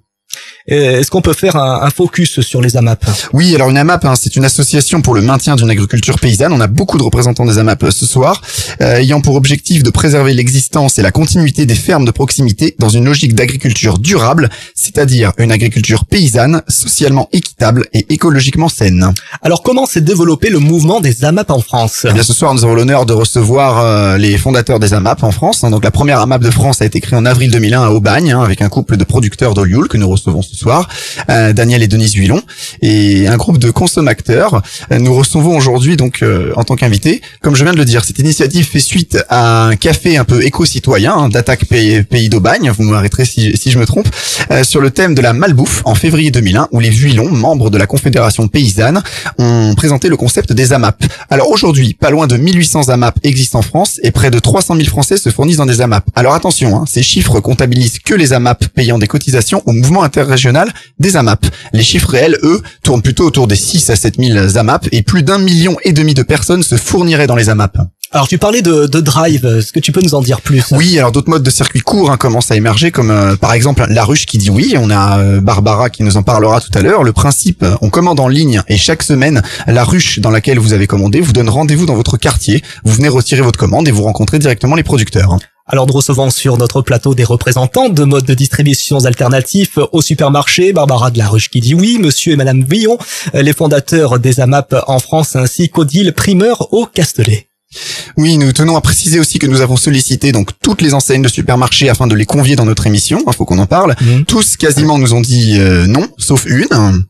Euh, 0.71 0.99
Est-ce 1.01 1.11
qu'on 1.11 1.21
peut 1.21 1.33
faire 1.33 1.57
un, 1.57 1.83
un 1.83 1.91
focus 1.91 2.41
sur 2.41 2.61
les 2.61 2.77
AMAP 2.77 3.05
Oui, 3.33 3.55
alors 3.55 3.71
une 3.71 3.79
AMAP, 3.79 4.05
hein, 4.05 4.15
c'est 4.17 4.35
une 4.37 4.45
association 4.45 5.01
pour 5.01 5.15
le 5.15 5.21
maintien 5.23 5.55
d'une 5.57 5.71
agriculture 5.71 6.19
paysanne. 6.19 6.53
On 6.53 6.61
a 6.61 6.67
beaucoup 6.67 6.99
de 6.99 7.03
représentants 7.03 7.45
des 7.45 7.59
AMAP 7.59 7.85
euh, 7.85 7.91
ce 7.91 8.05
soir, 8.07 8.41
euh, 8.81 8.97
ayant 8.97 9.21
pour 9.21 9.37
objectif 9.37 9.83
de 9.83 9.91
préserver 9.91 10.35
l'existence 10.35 10.99
et 10.99 11.03
la 11.03 11.13
continuité 11.13 11.67
des 11.67 11.75
fermes 11.75 12.05
de 12.05 12.11
proximité 12.11 12.75
dans 12.79 12.89
une 12.89 13.05
logique 13.05 13.35
d'agriculture 13.35 13.99
durable, 13.99 14.51
c'est-à-dire 14.75 15.33
une 15.39 15.53
agriculture 15.53 16.05
paysanne, 16.05 16.63
socialement 16.69 17.29
équitable 17.33 17.87
et 17.93 18.07
écologiquement 18.13 18.69
saine. 18.69 19.13
Alors 19.43 19.63
comment 19.63 19.87
s'est 19.87 20.01
développé 20.01 20.51
le 20.51 20.59
mouvement 20.59 21.01
des 21.01 21.25
AMAP 21.25 21.51
en 21.51 21.61
France 21.61 22.07
Eh 22.09 22.13
bien, 22.13 22.23
ce 22.23 22.33
soir, 22.33 22.55
nous 22.55 22.65
avons 22.65 22.75
l'honneur 22.75 23.07
de 23.07 23.13
recevoir 23.13 23.79
euh, 23.79 24.19
les 24.19 24.37
fondateurs 24.37 24.81
des 24.81 24.95
AMAP 24.95 25.23
en 25.23 25.31
France. 25.31 25.63
hein. 25.63 25.71
Donc, 25.71 25.85
la 25.85 25.91
première 25.91 26.21
AMAP 26.21 26.43
de 26.43 26.51
France 26.51 26.83
a 26.83 26.85
été 26.87 27.01
créée 27.01 27.19
en 27.19 27.25
avril 27.27 27.51
2001 27.51 27.83
à 27.83 27.91
Aubagne, 27.91 28.33
hein, 28.33 28.43
avec 28.43 28.63
un 28.63 28.69
couple 28.69 28.97
de 28.97 29.05
producteurs 29.05 29.55
d'Olioul 29.55 29.89
que 29.89 29.97
nous 29.97 30.09
recevons 30.09 30.43
ce 30.43 30.56
soir, 30.57 30.89
euh, 31.31 31.53
Daniel 31.53 31.83
et 31.83 31.89
Denise 31.89 32.15
Huilon, 32.15 32.43
et 32.83 33.29
un 33.29 33.37
groupe 33.37 33.59
de 33.59 33.71
consommateurs. 33.71 34.63
Euh, 34.93 34.99
nous 34.99 35.15
recevons 35.15 35.57
aujourd'hui, 35.57 35.97
donc, 35.97 36.23
euh, 36.23 36.53
en 36.57 36.65
tant 36.65 36.77
qu'invités, 36.77 37.23
comme 37.43 37.57
je 37.57 37.65
viens 37.65 37.73
de 37.73 37.79
le 37.79 37.85
dire, 37.85 38.05
cette 38.05 38.19
initiative 38.19 38.67
fait 38.67 38.81
suite 38.81 39.19
à 39.29 39.67
un 39.67 39.77
café 39.77 40.17
un 40.17 40.25
peu 40.25 40.45
éco-citoyen 40.45 41.15
hein, 41.15 41.29
d'attaque 41.29 41.67
pays, 41.67 42.03
pays 42.03 42.29
d'Aubagne, 42.29 42.73
vous 42.77 42.85
m'arrêterez 42.85 43.25
si, 43.25 43.57
si 43.57 43.71
je 43.71 43.79
me 43.79 43.87
trompe, 43.87 44.09
euh, 44.51 44.65
sur 44.65 44.81
le 44.81 44.91
thème 44.91 45.15
de 45.15 45.21
la 45.21 45.33
malbouffe 45.33 45.83
en 45.85 45.95
février 45.95 46.31
2001, 46.31 46.69
où 46.73 46.81
les 46.81 46.93
Huilons, 46.93 47.31
membres 47.31 47.71
de 47.71 47.79
la 47.79 47.87
Confédération 47.87 48.49
paysanne, 48.49 49.03
ont 49.39 49.75
présenté 49.77 50.09
le 50.09 50.17
concept 50.17 50.53
des 50.53 50.73
AMAP. 50.73 51.05
Alors 51.31 51.51
aujourd'hui, 51.51 51.95
pas 51.95 52.11
loin 52.11 52.27
de 52.27 52.37
1800 52.37 52.89
AMAP 52.89 53.19
existent 53.23 53.59
en 53.59 53.63
France 53.63 54.01
et 54.03 54.11
près 54.11 54.31
de 54.31 54.39
300 54.39 54.77
000 54.77 54.89
Français 54.89 55.17
se 55.17 55.31
fournissent 55.31 55.57
dans 55.59 55.67
des 55.67 55.81
AMAP. 55.81 56.05
Alors 56.15 56.35
attention, 56.35 56.77
hein, 56.77 56.85
ces 56.87 57.03
chiffres 57.03 57.41
comptabilisent 57.41 57.99
que 57.99 58.15
les 58.15 58.33
AMAP 58.33 58.67
payant 58.69 58.99
des 58.99 59.07
cotisations 59.07 59.63
au 59.67 59.73
mouvement 59.73 60.03
interrégional 60.03 60.46
des 60.99 61.17
AMAP. 61.17 61.47
Les 61.73 61.83
chiffres 61.83 62.11
réels, 62.11 62.39
eux, 62.43 62.63
tournent 62.83 63.03
plutôt 63.03 63.25
autour 63.25 63.47
des 63.47 63.57
6 63.57 63.91
à 63.91 63.97
7 63.97 64.17
000 64.19 64.57
AMAP 64.57 64.89
et 64.93 65.03
plus 65.03 65.23
d'un 65.23 65.39
million 65.39 65.77
et 65.85 65.93
demi 65.93 66.15
de 66.15 66.23
personnes 66.23 66.63
se 66.63 66.77
fourniraient 66.77 67.27
dans 67.27 67.37
les 67.37 67.49
AMAP. 67.49 67.79
Alors 68.13 68.29
tu 68.29 68.39
parlais 68.39 68.63
de, 68.63 68.87
de 68.87 69.01
drive, 69.01 69.45
est-ce 69.45 69.73
que 69.73 69.81
tu 69.81 69.91
peux 69.91 70.01
nous 70.01 70.15
en 70.15 70.23
dire 70.23 70.41
plus? 70.41 70.65
Oui, 70.71 70.97
alors 70.99 71.11
d'autres 71.11 71.29
modes 71.29 71.43
de 71.43 71.51
circuit 71.51 71.81
court 71.81 72.11
hein, 72.11 72.17
commencent 72.17 72.53
à 72.53 72.57
émerger, 72.57 72.93
comme 72.93 73.11
euh, 73.11 73.35
par 73.35 73.53
exemple 73.53 73.85
la 73.89 74.05
ruche 74.05 74.27
qui 74.27 74.39
dit 74.39 74.49
oui. 74.49 74.75
On 74.79 74.91
a 74.91 75.19
euh, 75.19 75.41
Barbara 75.41 75.91
qui 75.91 76.05
nous 76.05 76.17
en 76.17 76.23
parlera 76.23 76.61
tout 76.61 76.71
à 76.79 76.83
l'heure. 76.83 77.03
Le 77.03 77.13
principe, 77.13 77.65
euh, 77.65 77.75
on 77.83 77.91
commande 77.91 78.21
en 78.21 78.29
ligne 78.29 78.63
et 78.69 78.77
chaque 78.77 79.03
semaine, 79.03 79.43
la 79.67 79.83
ruche 79.83 80.21
dans 80.21 80.31
laquelle 80.31 80.61
vous 80.61 80.73
avez 80.73 80.87
commandé 80.87 81.21
vous 81.21 81.33
donne 81.33 81.49
rendez-vous 81.49 81.85
dans 81.85 81.97
votre 81.97 82.17
quartier. 82.17 82.63
Vous 82.85 82.95
venez 82.95 83.09
retirer 83.09 83.43
votre 83.43 83.59
commande 83.59 83.89
et 83.89 83.91
vous 83.91 84.05
rencontrez 84.05 84.39
directement 84.39 84.77
les 84.77 84.85
producteurs. 84.85 85.39
Alors 85.69 85.89
nous 85.89 85.95
recevons 85.95 86.31
sur 86.31 86.59
notre 86.59 86.81
plateau 86.81 87.15
des 87.17 87.25
représentants 87.25 87.89
de 87.89 88.05
modes 88.05 88.25
de 88.25 88.35
distribution 88.35 89.05
alternatifs 89.05 89.79
au 89.91 90.01
supermarché, 90.01 90.73
Barbara 90.73 91.11
de 91.11 91.19
la 91.19 91.27
Ruche 91.27 91.51
qui 91.51 91.61
dit 91.61 91.75
oui, 91.75 91.99
monsieur 91.99 92.35
et 92.35 92.37
madame 92.37 92.63
Villon, 92.63 92.99
les 93.35 93.53
fondateurs 93.53 94.21
des 94.21 94.39
AMAP 94.39 94.77
en 94.87 95.01
France 95.01 95.35
ainsi 95.35 95.69
qu'Odile 95.69 96.13
Primeur 96.13 96.73
au 96.73 96.87
Castellet. 96.87 97.49
Oui, 98.17 98.39
nous 98.39 98.53
tenons 98.53 98.77
à 98.77 98.81
préciser 98.81 99.21
aussi 99.21 99.39
que 99.39 99.47
nous 99.47 99.61
avons 99.61 99.77
sollicité 99.77 100.33
donc 100.33 100.51
toutes 100.63 100.83
les 100.83 100.95
enseignes 100.95 101.23
de 101.23 101.29
supermarchés 101.29 101.89
afin 101.89 102.07
de 102.07 102.15
les 102.15 102.25
convier 102.25 102.57
dans 102.57 102.65
notre 102.65 102.87
émission. 102.87 103.23
Il 103.27 103.35
faut 103.35 103.45
qu'on 103.45 103.59
en 103.59 103.67
parle. 103.67 103.95
Mhm. 104.01 104.25
Tous 104.25 104.57
quasiment 104.57 104.99
nous 104.99 105.15
ont 105.15 105.21
dit 105.21 105.57
euh, 105.59 105.87
non, 105.87 106.07
sauf 106.19 106.45
une. 106.47 106.67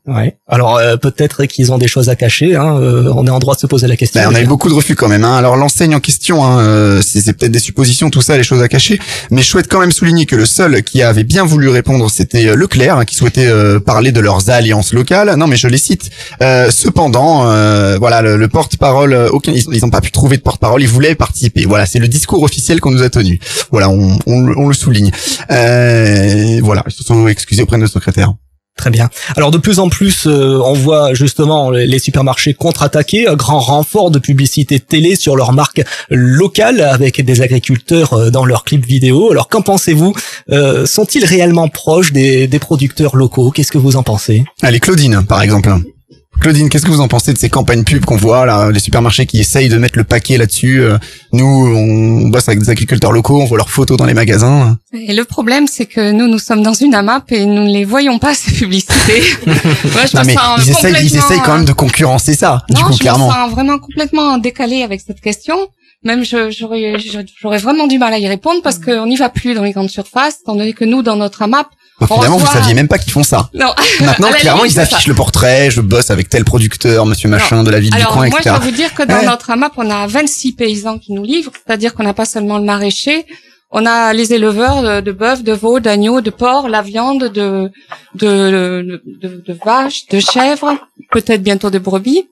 Ouais. 0.07 0.37
Alors 0.49 0.77
euh, 0.77 0.97
peut-être 0.97 1.45
qu'ils 1.47 1.73
ont 1.73 1.79
des 1.79 1.89
choses 1.89 2.09
à 2.09 2.17
cacher. 2.17 2.57
Hein. 2.57 2.79
euh, 2.81 3.13
on 3.15 3.27
est 3.27 3.31
en 3.31 3.39
droit 3.39 3.55
de 3.55 3.61
se 3.61 3.67
poser 3.67 3.87
la 3.87 3.97
question. 3.97 4.21
Ben, 4.21 4.29
on 4.31 4.35
a 4.35 4.41
eu 4.41 4.47
beaucoup 4.47 4.69
de 4.69 4.75
refus 4.75 4.95
quand 4.95 5.09
même. 5.09 5.25
Hein. 5.25 5.37
Alors 5.37 5.57
l'enseigne 5.57 5.95
en 5.95 6.01
question, 6.01 6.45
hein, 6.45 6.59
euh, 6.61 7.03
c'est 7.03 7.33
peut-être 7.33 7.53
des 7.53 7.59
suppositions, 7.59 8.11
tout 8.11 8.23
ça, 8.23 8.37
les 8.37 8.43
choses 8.45 8.63
à 8.63 8.69
cacher. 8.69 8.99
Mais 9.31 9.43
je 9.43 9.49
souhaite 9.49 9.69
quand 9.69 9.81
même 9.81 9.93
souligner 9.93 10.27
que 10.27 10.37
le 10.37 10.47
seul 10.47 10.83
qui 10.83 11.03
avait 11.03 11.25
bien 11.25 11.45
voulu 11.45 11.69
répondre, 11.69 12.11
c'était 12.11 12.47
euh, 12.49 12.55
Leclerc, 12.57 12.99
hein, 12.99 13.05
qui 13.05 13.15
souhaitait 13.15 13.47
euh, 13.47 13.81
parler 13.81 14.13
de 14.13 14.21
leurs 14.21 14.51
alliances 14.51 14.93
locales. 14.93 15.35
Non, 15.37 15.47
mais 15.47 15.57
je 15.57 15.69
les 15.69 15.79
cite. 15.79 16.11
Euh, 16.43 16.71
cependant, 16.71 17.51
euh, 17.51 17.97
voilà, 17.99 18.23
le, 18.23 18.37
le 18.37 18.49
porte-parole, 18.49 19.29
aucun, 19.33 19.53
ils 19.53 19.81
n'ont 19.83 19.91
pas 19.91 20.01
pu 20.01 20.11
trouver 20.11 20.37
de 20.37 20.43
porte-parole. 20.57 20.83
Ils 20.83 20.89
voulaient 20.89 21.15
participer. 21.15 21.65
Voilà, 21.67 21.87
c'est 21.87 21.99
le 21.99 22.09
discours 22.09 22.43
officiel 22.43 22.81
qu'on 22.81 22.91
nous 22.91 23.03
a 23.03 23.11
tenu. 23.11 23.39
Voilà, 23.71 23.89
on, 23.91 24.19
on, 24.27 24.41
le- 24.41 24.59
on 24.59 24.69
le 24.69 24.75
souligne. 24.75 25.11
Euh, 25.51 26.61
voilà, 26.63 26.83
ils 26.87 26.93
se 26.93 27.05
sont 27.05 27.29
excusés 27.29 27.63
auprès 27.63 27.77
de 27.77 27.83
notre 27.83 27.93
secrétaire. 27.95 28.33
Très 28.77 28.91
bien. 28.91 29.09
Alors 29.37 29.51
de 29.51 29.57
plus 29.57 29.79
en 29.79 29.89
plus, 29.89 30.27
euh, 30.27 30.61
on 30.63 30.75
voit 30.75 31.15
justement 31.15 31.71
les 31.71 31.99
supermarchés 31.99 32.53
contre-attaquer, 32.53 33.27
un 33.27 33.35
grand 33.35 33.59
renfort 33.59 34.11
de 34.11 34.19
publicité 34.19 34.81
télé 34.81 35.17
sur 35.17 35.35
leurs 35.35 35.55
marques 35.55 35.83
locales 36.11 36.83
avec 36.83 37.25
des 37.25 37.41
agriculteurs 37.41 38.13
euh, 38.13 38.31
dans 38.31 38.45
leurs 38.45 38.65
clips 38.65 38.85
vidéo. 38.85 39.31
Alors 39.33 39.49
qu'en 39.49 39.63
pensez-vous? 39.63 40.13
Euh, 40.51 40.85
Sont-ils 40.85 41.25
réellement 41.25 41.69
proches 41.69 42.13
des, 42.13 42.49
des 42.49 42.59
producteurs 42.59 43.17
locaux? 43.17 43.51
Qu'est-ce 43.51 43.73
que 43.73 43.79
vous 43.79 43.97
en 43.97 44.03
pensez? 44.03 44.45
Allez, 44.61 44.79
Claudine, 44.79 45.25
par 45.27 45.41
exemple. 45.41 45.71
Claudine, 46.41 46.69
qu'est-ce 46.69 46.85
que 46.85 46.91
vous 46.91 47.01
en 47.01 47.09
pensez 47.09 47.33
de 47.33 47.39
ces 47.39 47.49
campagnes 47.49 47.83
pub 47.85 48.05
qu'on 48.05 48.17
voit 48.17 48.47
là, 48.47 48.71
les 48.71 48.79
supermarchés 48.79 49.27
qui 49.27 49.39
essayent 49.39 49.69
de 49.69 49.79
mettre 49.79 49.99
le 49.99 50.05
paquet 50.05 50.37
là-dessus 50.37 50.81
euh, 50.81 50.99
Nous, 51.33 51.45
on 51.47 52.29
bosse 52.29 52.49
avec 52.49 52.61
des 52.61 52.71
agriculteurs 52.71 53.13
locaux, 53.13 53.41
on 53.41 53.47
voit 53.47 53.57
leurs 53.57 53.71
photos 53.71 53.97
dans 53.97 54.05
les 54.05 54.15
magasins. 54.15 54.79
Et 54.93 55.15
le 55.15 55.25
problème, 55.25 55.67
c'est 55.67 55.87
que 55.87 56.13
nous, 56.13 56.29
nous 56.29 56.39
sommes 56.39 56.63
dans 56.63 56.75
une 56.75 56.95
AMAP 56.95 57.33
et 57.33 57.47
nous 57.47 57.65
ne 57.65 57.73
les 57.73 57.85
voyons 57.85 58.19
pas, 58.19 58.35
ces 58.35 58.53
publicités. 58.53 59.23
Moi, 59.47 59.55
je 60.11 60.17
non 60.17 60.23
me 60.23 60.27
mais 60.27 60.35
ils 60.59 60.71
essayent, 60.71 60.93
ils 60.93 61.11
complètement, 61.11 61.27
essayent 61.27 61.43
quand 61.45 61.55
même 61.55 61.65
de 61.65 61.73
concurrencer 61.73 62.35
ça, 62.35 62.65
du 62.69 62.81
non, 62.81 62.89
coup, 62.89 62.93
je 62.93 62.99
clairement. 62.99 63.29
me 63.29 63.33
sens 63.33 63.51
vraiment 63.51 63.79
complètement 63.79 64.39
décalée 64.39 64.83
avec 64.83 65.01
cette 65.01 65.21
question. 65.21 65.57
Même 66.05 66.23
j'aurais 66.25 67.59
vraiment 67.59 67.87
du 67.87 67.99
mal 67.99 68.13
à 68.13 68.19
y 68.19 68.29
répondre 68.29 68.61
parce 68.63 68.79
qu'on 68.79 69.07
n'y 69.07 69.17
va 69.17 69.29
plus 69.29 69.55
dans 69.55 69.65
les 69.65 69.73
grandes 69.73 69.91
surfaces, 69.91 70.39
étant 70.43 70.55
donné 70.55 70.73
que 70.73 70.85
nous, 70.85 71.03
dans 71.03 71.17
notre 71.17 71.43
AMAP, 71.43 71.67
Bon, 71.99 72.07
on 72.11 72.15
finalement, 72.17 72.37
vous 72.37 72.47
saviez 72.47 72.75
même 72.75 72.89
pas 72.89 72.99
qu'ils 72.99 73.13
font 73.13 73.23
ça. 73.23 73.49
Non. 73.55 73.73
Maintenant, 74.01 74.29
clairement, 74.31 74.63
limite, 74.65 74.73
ils 74.73 74.77
ça. 74.77 74.83
affichent 74.83 75.07
le 75.07 75.15
portrait, 75.15 75.71
je 75.71 75.81
bosse 75.81 76.11
avec 76.11 76.29
tel 76.29 76.45
producteur, 76.45 77.07
monsieur 77.07 77.29
machin 77.31 77.63
de 77.65 77.71
la 77.71 77.81
ville 77.81 77.95
Alors, 77.95 78.09
du 78.09 78.13
coin, 78.15 78.29
moi, 78.29 78.39
etc. 78.41 78.57
je 78.59 78.65
vais 78.65 78.71
vous 78.71 78.77
dire 78.77 78.93
que 78.95 79.03
dans 79.03 79.17
Ouais. 79.19 79.25
notre 79.27 79.51
AMAP, 79.51 79.73
on 79.79 79.89
a 79.91 80.07
26 80.07 80.53
paysans 80.53 80.99
qui 80.99 81.13
nous 81.15 81.25
livrent, 81.25 81.53
c'est-à-dire 81.67 81.95
qu'on 81.95 82.03
n'a 82.03 82.13
pas 82.13 82.27
seulement 82.27 82.59
le 82.59 82.65
maraîcher, 82.65 83.25
on 83.71 83.87
a 83.87 84.13
les 84.13 84.35
éleveurs 84.35 84.83
de, 84.83 85.01
de 85.01 85.13
bœufs, 85.13 85.43
de 85.43 85.53
veaux, 85.53 85.81
d'agneaux, 85.81 86.21
de 86.21 86.31
porcs, 86.31 86.69
la 86.69 86.83
viande, 86.83 87.25
de, 87.31 87.71
de, 88.15 89.01
de, 89.23 89.43
de 89.47 89.59
vaches, 89.65 90.07
de 90.11 90.21
chèvres, 90.21 90.77
peut-être 91.13 91.43
bientôt 91.43 91.71
de 91.71 91.79
brebis. 91.79 92.29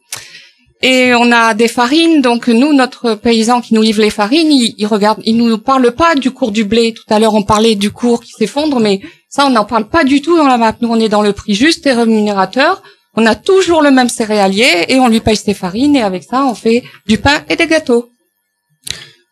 Et 0.83 1.15
on 1.15 1.33
a 1.33 1.55
des 1.55 1.69
farines, 1.69 2.21
donc 2.21 2.49
nous, 2.49 2.75
notre 2.75 3.15
paysan 3.15 3.63
qui 3.63 3.73
nous 3.73 3.81
livre 3.81 4.03
les 4.03 4.11
farines, 4.11 4.53
il, 4.53 4.75
il 4.77 4.87
regarde, 4.87 5.21
il 5.25 5.37
nous 5.39 5.57
parle 5.57 5.91
pas 5.93 6.15
du 6.15 6.31
cours 6.31 6.53
du 6.53 6.65
blé. 6.65 6.93
Tout 6.93 7.03
à 7.09 7.19
l'heure, 7.19 7.35
on 7.35 7.43
parlait 7.43 7.75
du 7.75 7.91
cours 7.91 8.23
qui 8.23 8.33
s'effondre, 8.33 8.81
mais 8.81 9.01
ça, 9.35 9.47
on 9.47 9.51
n'en 9.51 9.65
parle 9.65 9.89
pas 9.89 10.05
du 10.05 10.21
tout 10.23 10.37
dans 10.37 10.47
la 10.47 10.59
map. 10.59 10.75
Nous, 10.81 10.89
on 10.89 11.01
est 11.01 11.09
dans 11.09 11.23
le 11.23 11.33
prix 11.33 11.55
juste 11.55 11.87
et 11.87 11.93
rémunérateur. 11.93 12.83
On 13.17 13.27
a 13.27 13.35
toujours 13.35 13.83
le 13.83 13.91
même 13.91 14.09
céréalier 14.09 14.67
et 14.89 14.97
on 14.99 15.09
lui 15.09 15.21
paye 15.21 15.37
ses 15.37 15.55
farines 15.55 15.97
et 15.97 16.03
avec 16.03 16.23
ça, 16.25 16.45
on 16.45 16.55
fait 16.55 16.83
du 17.09 17.19
pain 17.19 17.39
et 17.49 17.57
des 17.57 17.67
gâteaux. 17.67 18.11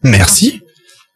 Merci. 0.02 0.60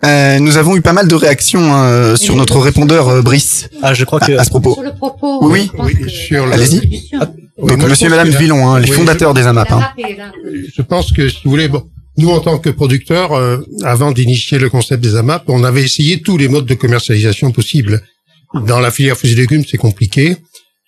Euh, 0.04 0.38
nous 0.38 0.56
avons 0.56 0.76
eu 0.76 0.82
pas 0.82 0.92
mal 0.92 1.08
de 1.08 1.14
réactions 1.14 1.74
euh, 1.74 2.16
sur 2.16 2.36
notre 2.36 2.58
répondeur 2.60 3.08
euh, 3.08 3.22
Brice. 3.22 3.68
Ah, 3.82 3.94
je 3.94 4.04
crois 4.04 4.20
que 4.20 4.32
à, 4.32 4.44
ce 4.44 4.50
propos. 4.50 4.80
le 4.82 4.92
propos. 4.94 5.44
Oui, 5.48 5.70
oui. 5.78 5.94
sur 6.10 6.46
le- 6.46 6.52
Allez-y. 6.52 6.80
Oui, 6.80 7.68
Donc, 7.68 7.78
moi, 7.78 7.88
monsieur 7.88 8.06
et 8.06 8.10
madame 8.10 8.28
Villon, 8.28 8.68
hein, 8.68 8.78
les 8.78 8.90
Oui, 8.90 8.96
fondateurs 8.96 9.32
des 9.32 9.46
AMAP. 9.46 9.72
hein. 9.72 9.90
Je 10.76 10.82
pense 10.82 11.12
que, 11.12 11.28
si 11.30 11.38
vous 11.44 11.50
voulez, 11.50 11.68
bon, 11.68 11.82
nous, 12.18 12.28
en 12.30 12.40
tant 12.40 12.58
que 12.58 12.68
producteurs, 12.68 13.32
euh, 13.32 13.58
avant 13.84 14.12
d'initier 14.12 14.58
le 14.58 14.68
concept 14.68 15.02
des 15.02 15.16
AMAP, 15.16 15.44
on 15.48 15.64
avait 15.64 15.82
essayé 15.82 16.20
tous 16.20 16.36
les 16.36 16.48
modes 16.48 16.66
de 16.66 16.74
commercialisation 16.74 17.50
possibles. 17.50 18.02
Dans 18.55 18.81
la 18.81 18.90
filière 18.90 19.16
fruits 19.16 19.32
et 19.32 19.36
légumes, 19.36 19.64
c'est 19.68 19.77
compliqué. 19.78 20.36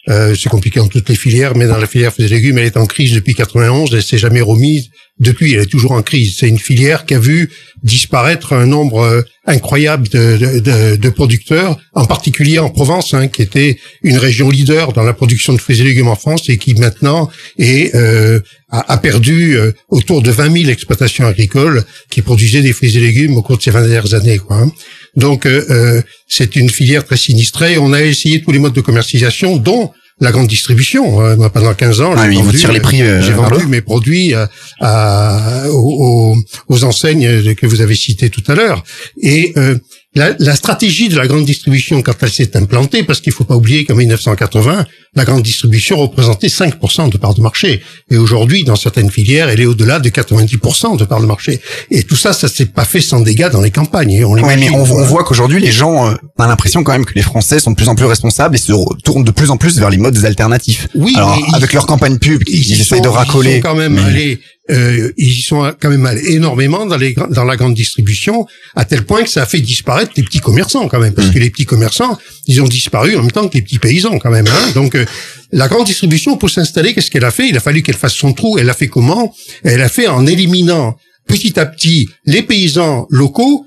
Euh, 0.09 0.35
c'est 0.35 0.49
compliqué 0.49 0.81
dans 0.81 0.89
toutes 0.89 1.09
les 1.11 1.17
filières, 1.17 1.55
mais 1.55 1.67
dans 1.67 1.77
la 1.77 1.87
filière 1.87 2.13
fruits 2.13 2.25
et 2.25 2.29
légumes, 2.29 2.57
elle 2.59 2.65
est 2.67 2.77
en 2.79 2.87
crise 2.87 3.13
depuis 3.13 3.35
91, 3.35 3.93
elle 3.95 4.03
s'est 4.03 4.17
jamais 4.17 4.41
remise. 4.41 4.89
Depuis, 5.21 5.53
elle 5.55 5.63
est 5.63 5.67
toujours 5.67 5.93
en 5.93 6.01
crise. 6.03 6.37
C'est 6.39 6.49
une 6.49 6.61
filière 6.61 7.05
qui 7.05 7.13
a 7.15 7.19
vu 7.19 7.51
disparaître 7.83 8.53
un 8.55 8.67
nombre 8.67 9.01
euh, 9.01 9.23
incroyable 9.47 10.09
de, 10.09 10.61
de- 10.61 10.97
de- 10.97 11.11
producteurs, 11.11 11.77
en 11.95 12.07
particulier 12.07 12.59
en 12.61 12.71
Provence, 12.71 13.13
hein, 13.13 13.27
qui 13.29 13.43
était 13.43 13.79
une 14.03 14.17
région 14.17 14.49
leader 14.49 14.93
dans 14.93 15.03
la 15.03 15.13
production 15.13 15.53
de 15.53 15.59
fruits 15.59 15.81
et 15.81 15.85
légumes 15.85 16.09
en 16.09 16.15
France 16.17 16.49
et 16.49 16.57
qui 16.57 16.75
maintenant 16.77 17.29
est, 17.59 17.95
euh, 17.95 18.41
a, 18.71 18.93
a 18.93 18.97
perdu 18.99 19.57
euh, 19.59 19.73
autour 19.89 20.23
de 20.23 20.31
20 20.31 20.53
000 20.61 20.71
exploitations 20.71 21.27
agricoles 21.27 21.85
qui 22.11 22.23
produisaient 22.23 22.63
des 22.63 22.73
fruits 22.73 22.97
et 22.97 23.01
légumes 23.01 23.37
au 23.37 23.43
cours 23.43 23.59
de 23.59 23.63
ces 23.63 23.73
20 23.73 23.83
dernières 23.89 24.15
années. 24.15 24.39
Quoi, 24.39 24.57
hein. 24.59 24.73
Donc, 25.19 25.45
euh, 25.47 25.65
euh, 25.71 26.03
c'est 26.27 26.57
une 26.57 26.71
filière 26.71 27.05
très 27.05 27.17
sinistrée. 27.17 27.77
On 27.79 27.93
a 27.93 28.03
essayé 28.03 28.41
tous 28.43 28.53
les 28.53 28.59
modes 28.59 28.73
de 28.73 28.81
commercialisation, 28.81 29.57
dont 29.57 29.93
la 30.21 30.33
grande 30.33 30.49
distribution. 30.49 31.21
Euh, 31.23 31.37
moi, 31.37 31.51
pendant 31.51 31.75
15 31.75 32.01
ans, 32.01 32.13
Ah 32.17 32.23
j'ai 32.23 32.29
oui, 32.31 32.35
ils 32.37 32.39
vous 32.39 32.47
vendu, 32.47 32.59
tirent 32.59 32.73
les 32.73 32.81
prix, 32.81 33.03
euh, 33.03 33.21
j'ai 33.23 33.33
vendu 33.33 33.67
mes 33.67 33.81
produits 33.83 34.35
euh, 34.35 34.47
à, 34.81 35.65
aux, 35.71 36.35
aux- 36.35 36.37
aux 36.69 36.85
enseignes 36.85 37.55
que 37.55 37.67
vous 37.67 37.81
avez 37.81 37.95
citées 37.95 38.31
tout 38.31 38.43
à 38.49 38.55
l'heure. 38.55 38.83
Et 39.23 39.53
euh, 39.57 39.77
la, 40.19 40.35
la 40.39 40.57
stratégie 40.57 41.09
de 41.09 41.17
la 41.17 41.27
grande 41.27 41.45
distribution, 41.45 42.03
quand 42.03 42.15
elle 42.23 42.31
s'est 42.31 42.57
implantée, 42.57 43.03
parce 43.05 43.21
qu'il 43.21 43.33
faut 43.33 43.45
pas 43.45 43.57
oublier 43.57 43.85
qu'en 43.85 43.95
1980, 43.95 44.85
la 45.15 45.25
grande 45.25 45.43
distribution 45.43 45.97
représentait 45.97 46.49
5% 46.49 47.11
de 47.11 47.17
part 47.19 47.35
de 47.35 47.41
marché. 47.41 47.81
Et 48.11 48.17
aujourd'hui, 48.17 48.65
dans 48.65 48.77
certaines 48.77 49.11
filières, 49.11 49.49
elle 49.49 49.61
est 49.61 49.67
au-delà 49.67 50.01
de 50.01 50.09
90% 50.11 50.97
de 50.99 51.05
part 51.05 51.21
de 51.21 51.27
marché. 51.27 51.61
Et 51.91 52.03
tout 52.03 52.17
ça, 52.17 52.33
ça 52.33 52.49
s'est 52.49 52.67
pas 52.67 52.85
fait 52.85 53.01
sans 53.01 53.21
dégâts 53.21 53.49
dans 53.51 53.61
les 53.61 53.71
campagnes. 53.71 54.11
Et 54.11 54.25
on 54.25 54.33
Ouais, 54.33 54.57
mais 54.57 54.71
on, 54.71 54.83
voit 54.85 55.25
qu'aujourd'hui, 55.25 55.61
les 55.61 55.73
gens, 55.73 56.09
euh, 56.11 56.15
on 56.39 56.43
a 56.45 56.47
l'impression 56.49 56.83
quand 56.85 56.93
même 56.93 57.05
que 57.07 57.15
les 57.15 57.23
Français 57.23 57.61
sont 57.61 57.71
de 57.71 57.77
plus 57.77 57.89
en 57.89 57.95
plus 57.95 58.05
responsables 58.07 58.55
et 58.57 58.59
se 58.59 58.73
tournent 59.05 59.25
de 59.25 59.31
plus 59.31 59.51
en 59.51 59.57
plus 59.57 59.79
vers 59.79 59.91
les 59.91 59.97
modes 59.99 60.25
alternatifs. 60.25 60.89
Oui, 60.95 61.15
Alors, 61.17 61.37
mais 61.37 61.43
ils- 61.49 61.55
avec 61.55 61.73
leur 61.73 61.87
campagne 61.87 62.19
pub, 62.19 62.43
ils, 62.47 62.81
essayent 62.81 63.01
de 63.01 63.09
racoler. 63.09 63.51
Ils 63.51 63.63
sont 63.63 63.69
quand 63.69 63.75
même 63.75 63.95
mais- 63.95 64.03
allés, 64.03 64.41
euh, 64.71 65.13
ils 65.17 65.39
y 65.39 65.43
sont 65.43 65.73
quand 65.81 65.91
même 65.91 66.07
allés 66.07 66.33
énormément 66.33 66.87
dans 66.87 66.97
les 66.97 67.15
dans 67.31 67.45
la 67.45 67.57
grande 67.57 67.75
distribution, 67.75 68.47
à 68.77 68.85
tel 68.85 69.05
point 69.05 69.23
que 69.23 69.31
ça 69.31 69.43
a 69.43 69.47
fait 69.47 69.61
disparaître 69.61 70.13
les 70.17 70.23
petits 70.23 70.41
commerçants 70.41 70.89
quand 70.89 71.01
même, 71.01 71.09
Mmh. 71.09 71.15
parce 71.15 71.31
que 71.31 71.39
les 71.39 71.51
petits 71.51 71.65
commerçants, 71.65 72.19
ils 72.47 72.61
ont 72.61 72.69
disparu 72.69 73.17
en 73.17 73.23
même 73.23 73.31
temps 73.31 73.49
que 73.49 73.55
les 73.55 73.63
petits 73.63 73.79
paysans 73.79 74.19
quand 74.19 74.31
même. 74.31 74.47
Hein 74.47 74.71
Donc 74.75 74.95
euh, 74.95 75.05
la 75.53 75.69
grande 75.69 75.87
distribution 75.87 76.37
pour 76.37 76.51
s'installer, 76.51 76.95
qu'est-ce 76.95 77.11
qu'elle 77.11 77.25
a 77.25 77.31
fait? 77.31 77.49
Il 77.49 77.57
a 77.57 77.61
fallu 77.61 77.83
qu'elle 77.83 77.97
fasse 77.97 78.15
son 78.15 78.33
trou. 78.33 78.59
Elle 78.59 78.67
l'a 78.67 78.75
fait 78.75 78.89
comment? 78.89 79.35
Elle 79.65 79.81
a 79.81 79.89
fait 79.89 80.07
en 80.07 80.27
éliminant 80.27 80.97
petit 81.27 81.59
à 81.59 81.67
petit 81.67 82.09
les 82.27 82.43
paysans 82.43 83.07
locaux 83.11 83.67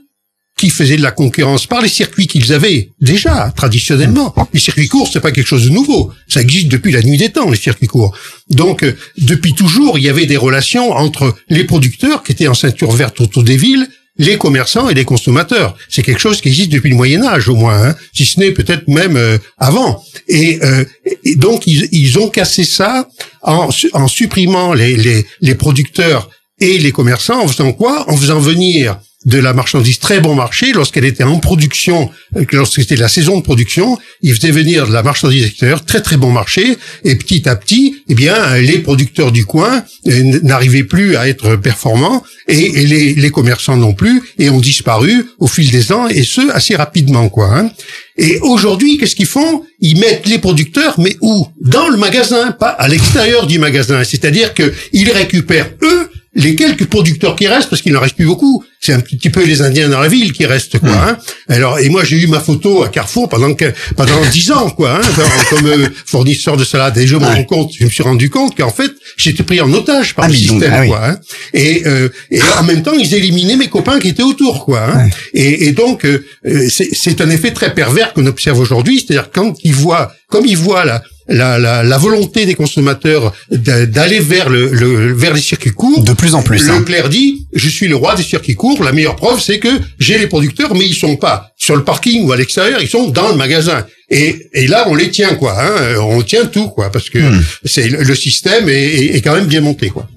qui 0.61 0.69
faisaient 0.69 0.95
de 0.95 1.01
la 1.01 1.15
concurrence 1.23 1.65
par 1.65 1.81
les 1.81 1.89
circuits 1.89 2.27
qu'ils 2.27 2.53
avaient 2.53 2.91
déjà 3.01 3.51
traditionnellement. 3.61 4.27
Les 4.53 4.59
circuits 4.59 4.87
courts, 4.87 5.09
c'est 5.11 5.19
pas 5.19 5.31
quelque 5.31 5.47
chose 5.47 5.65
de 5.65 5.73
nouveau. 5.79 6.11
Ça 6.27 6.39
existe 6.39 6.67
depuis 6.67 6.91
la 6.91 7.01
nuit 7.01 7.17
des 7.17 7.31
temps, 7.35 7.49
les 7.49 7.57
circuits 7.57 7.87
courts. 7.87 8.15
Donc, 8.51 8.83
euh, 8.83 8.95
depuis 9.17 9.55
toujours, 9.55 9.97
il 9.97 10.03
y 10.03 10.09
avait 10.09 10.27
des 10.27 10.37
relations 10.37 10.91
entre 10.91 11.35
les 11.49 11.63
producteurs 11.63 12.21
qui 12.21 12.33
étaient 12.33 12.47
en 12.47 12.53
ceinture 12.53 12.91
verte 12.91 13.19
autour 13.21 13.43
des 13.43 13.57
villes, 13.57 13.87
les 14.19 14.37
commerçants 14.37 14.87
et 14.87 14.93
les 14.93 15.03
consommateurs. 15.13 15.75
C'est 15.89 16.03
quelque 16.03 16.21
chose 16.27 16.41
qui 16.41 16.49
existe 16.49 16.71
depuis 16.71 16.91
le 16.91 16.95
Moyen 16.95 17.23
Âge 17.23 17.49
au 17.49 17.55
moins, 17.55 17.79
hein, 17.83 17.95
si 18.13 18.27
ce 18.27 18.39
n'est 18.39 18.51
peut-être 18.51 18.87
même 18.87 19.17
euh, 19.17 19.39
avant. 19.57 20.03
Et, 20.27 20.59
euh, 20.61 20.85
et 21.23 21.35
donc, 21.37 21.65
ils, 21.65 21.89
ils 21.91 22.19
ont 22.19 22.29
cassé 22.29 22.63
ça 22.65 23.09
en, 23.41 23.69
en 23.93 24.07
supprimant 24.07 24.75
les, 24.75 24.95
les, 24.95 25.25
les 25.47 25.55
producteurs 25.55 26.29
et 26.59 26.77
les 26.77 26.91
commerçants 26.91 27.41
en 27.41 27.47
faisant 27.47 27.73
quoi? 27.73 28.07
En 28.11 28.15
faisant 28.15 28.39
venir 28.39 28.99
de 29.25 29.37
la 29.37 29.53
marchandise 29.53 29.99
très 29.99 30.19
bon 30.19 30.33
marché 30.33 30.73
lorsqu'elle 30.73 31.05
était 31.05 31.23
en 31.23 31.39
production, 31.39 32.09
euh, 32.35 32.43
lorsque 32.53 32.81
c'était 32.81 32.95
la 32.95 33.07
saison 33.07 33.37
de 33.37 33.43
production, 33.43 33.99
ils 34.21 34.33
faisaient 34.33 34.51
venir 34.51 34.87
de 34.87 34.93
la 34.93 35.03
marchandise 35.03 35.45
extérieure 35.45 35.85
très 35.85 36.01
très 36.01 36.17
bon 36.17 36.31
marché 36.31 36.77
et 37.03 37.15
petit 37.15 37.47
à 37.47 37.55
petit, 37.55 37.97
eh 38.09 38.15
bien 38.15 38.57
les 38.57 38.79
producteurs 38.79 39.31
du 39.31 39.45
coin 39.45 39.83
euh, 40.07 40.39
n'arrivaient 40.41 40.83
plus 40.83 41.15
à 41.17 41.27
être 41.27 41.55
performants 41.55 42.23
et, 42.47 42.69
les, 42.85 43.13
les 43.13 43.29
commerçants 43.29 43.77
non 43.77 43.93
plus 43.93 44.23
et 44.39 44.49
ont 44.49 44.59
disparu 44.59 45.25
au 45.37 45.47
fil 45.47 45.69
des 45.69 45.91
ans 45.91 46.07
et 46.07 46.23
ce 46.23 46.49
assez 46.51 46.75
rapidement 46.75 47.29
quoi. 47.29 47.55
hein. 47.55 47.71
Et 48.17 48.39
aujourd'hui, 48.41 48.97
qu'est-ce 48.97 49.15
qu'ils 49.15 49.25
font? 49.25 49.63
Ils 49.79 49.97
mettent 49.97 50.27
les 50.27 50.37
producteurs, 50.37 50.99
mais 50.99 51.15
où? 51.21 51.47
Dans 51.61 51.87
le 51.87 51.97
magasin, 51.97 52.51
pas 52.51 52.67
à 52.69 52.87
l'extérieur 52.87 53.47
du 53.47 53.57
magasin. 53.57 54.03
C'est-à-dire 54.03 54.53
que 54.53 54.71
ils 54.91 55.09
récupèrent 55.09 55.71
eux 55.81 56.10
les 56.33 56.55
quelques 56.55 56.85
producteurs 56.85 57.35
qui 57.35 57.47
restent, 57.47 57.69
parce 57.69 57.81
qu'il 57.81 57.91
n'en 57.91 57.99
reste 57.99 58.15
plus 58.15 58.25
beaucoup, 58.25 58.63
c'est 58.79 58.93
un 58.93 59.01
petit 59.01 59.29
peu 59.29 59.43
les 59.43 59.61
Indiens 59.61 59.89
dans 59.89 59.99
la 59.99 60.07
ville 60.07 60.31
qui 60.31 60.45
restent 60.45 60.79
quoi. 60.79 60.89
Hein. 60.91 61.17
Alors 61.49 61.77
et 61.79 61.89
moi 61.89 62.03
j'ai 62.05 62.17
eu 62.17 62.27
ma 62.27 62.39
photo 62.39 62.83
à 62.83 62.89
Carrefour 62.89 63.27
pendant 63.27 63.53
que, 63.53 63.65
pendant 63.97 64.13
dix 64.31 64.49
ans 64.51 64.69
quoi, 64.69 64.99
hein, 64.99 65.25
comme 65.49 65.67
euh, 65.67 65.87
fournisseur 66.05 66.55
de 66.55 66.63
salade. 66.63 66.97
Et 66.97 67.05
je 67.05 67.17
me 67.17 67.25
rends 67.25 67.43
compte, 67.43 67.71
je 67.77 67.83
me 67.83 67.89
suis 67.89 68.01
rendu 68.01 68.29
compte 68.29 68.55
qu'en 68.55 68.71
fait 68.71 68.91
j'étais 69.17 69.43
pris 69.43 69.59
en 69.59 69.71
otage 69.73 70.15
par 70.15 70.25
Ah, 70.25 70.27
le 70.29 70.33
système 70.33 70.71
ah 70.73 70.81
oui. 70.81 70.87
quoi. 70.87 71.05
hein. 71.05 71.19
Et, 71.53 71.83
euh, 71.85 72.07
et 72.31 72.39
en 72.57 72.63
même 72.63 72.81
temps 72.81 72.93
ils 72.93 73.13
éliminaient 73.13 73.57
mes 73.57 73.67
copains 73.67 73.99
qui 73.99 74.07
étaient 74.07 74.23
autour 74.23 74.63
quoi. 74.65 74.83
hein. 74.89 75.09
Et, 75.33 75.67
et 75.67 75.71
donc 75.73 76.05
euh, 76.05 76.23
c'est 76.69 77.19
un 77.19 77.29
effet 77.29 77.51
très 77.51 77.73
pervers 77.73 78.13
qu'on 78.13 78.25
observe 78.25 78.57
aujourd'hui, 78.59 78.99
c'est-à-dire 79.05 79.31
quand 79.33 79.53
ils 79.65 79.75
voient, 79.75 80.13
comme 80.29 80.45
ils 80.45 80.57
voient 80.57 80.85
la 80.85 81.03
la, 81.31 81.57
la, 81.59 81.83
la 81.83 81.97
volonté 81.97 82.45
des 82.45 82.55
consommateurs 82.55 83.33
d'a- 83.49 83.85
d'aller 83.85 84.19
vers 84.19 84.49
le, 84.49 84.67
le 84.69 85.13
vers 85.13 85.33
les 85.33 85.41
circuits 85.41 85.71
courts. 85.71 86.03
De 86.03 86.13
plus 86.13 86.35
en 86.35 86.43
plus, 86.43 86.69
hein. 86.69 86.79
Leclerc 86.79 87.09
dit 87.09 87.47
je 87.53 87.69
suis 87.69 87.87
le 87.87 87.95
roi 87.95 88.15
des 88.15 88.23
circuits 88.23 88.55
courts. 88.55 88.83
La 88.83 88.91
meilleure 88.91 89.15
preuve 89.15 89.39
c'est 89.41 89.59
que 89.59 89.69
j'ai 89.99 90.17
les 90.17 90.27
producteurs, 90.27 90.73
mais 90.75 90.85
ils 90.85 90.93
sont 90.95 91.15
pas 91.17 91.51
sur 91.57 91.75
le 91.75 91.83
parking 91.83 92.25
ou 92.25 92.31
à 92.31 92.37
l'extérieur, 92.37 92.79
ils 92.81 92.89
sont 92.89 93.07
dans 93.09 93.29
le 93.29 93.35
magasin. 93.35 93.85
Et, 94.09 94.47
et 94.53 94.67
là 94.67 94.85
on 94.87 94.95
les 94.95 95.09
tient 95.09 95.35
quoi, 95.35 95.55
hein, 95.63 95.95
on 96.01 96.21
tient 96.21 96.45
tout 96.45 96.67
quoi, 96.69 96.91
parce 96.91 97.09
que 97.09 97.19
Hmm. 97.19 97.41
c'est 97.65 97.87
le 97.87 98.15
système 98.15 98.67
est, 98.69 98.73
est, 98.73 99.15
est 99.15 99.21
quand 99.21 99.33
même 99.35 99.45
bien 99.47 99.61
monté 99.61 99.89
quoi. 99.89 100.07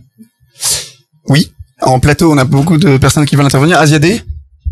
Oui. 1.29 1.51
En 1.81 2.01
plateau, 2.01 2.33
on 2.33 2.39
a 2.39 2.45
beaucoup 2.45 2.77
de 2.79 2.97
personnes 2.97 3.27
qui 3.27 3.37
veulent 3.37 3.45
intervenir. 3.47 3.79
Asiadé 3.79 4.21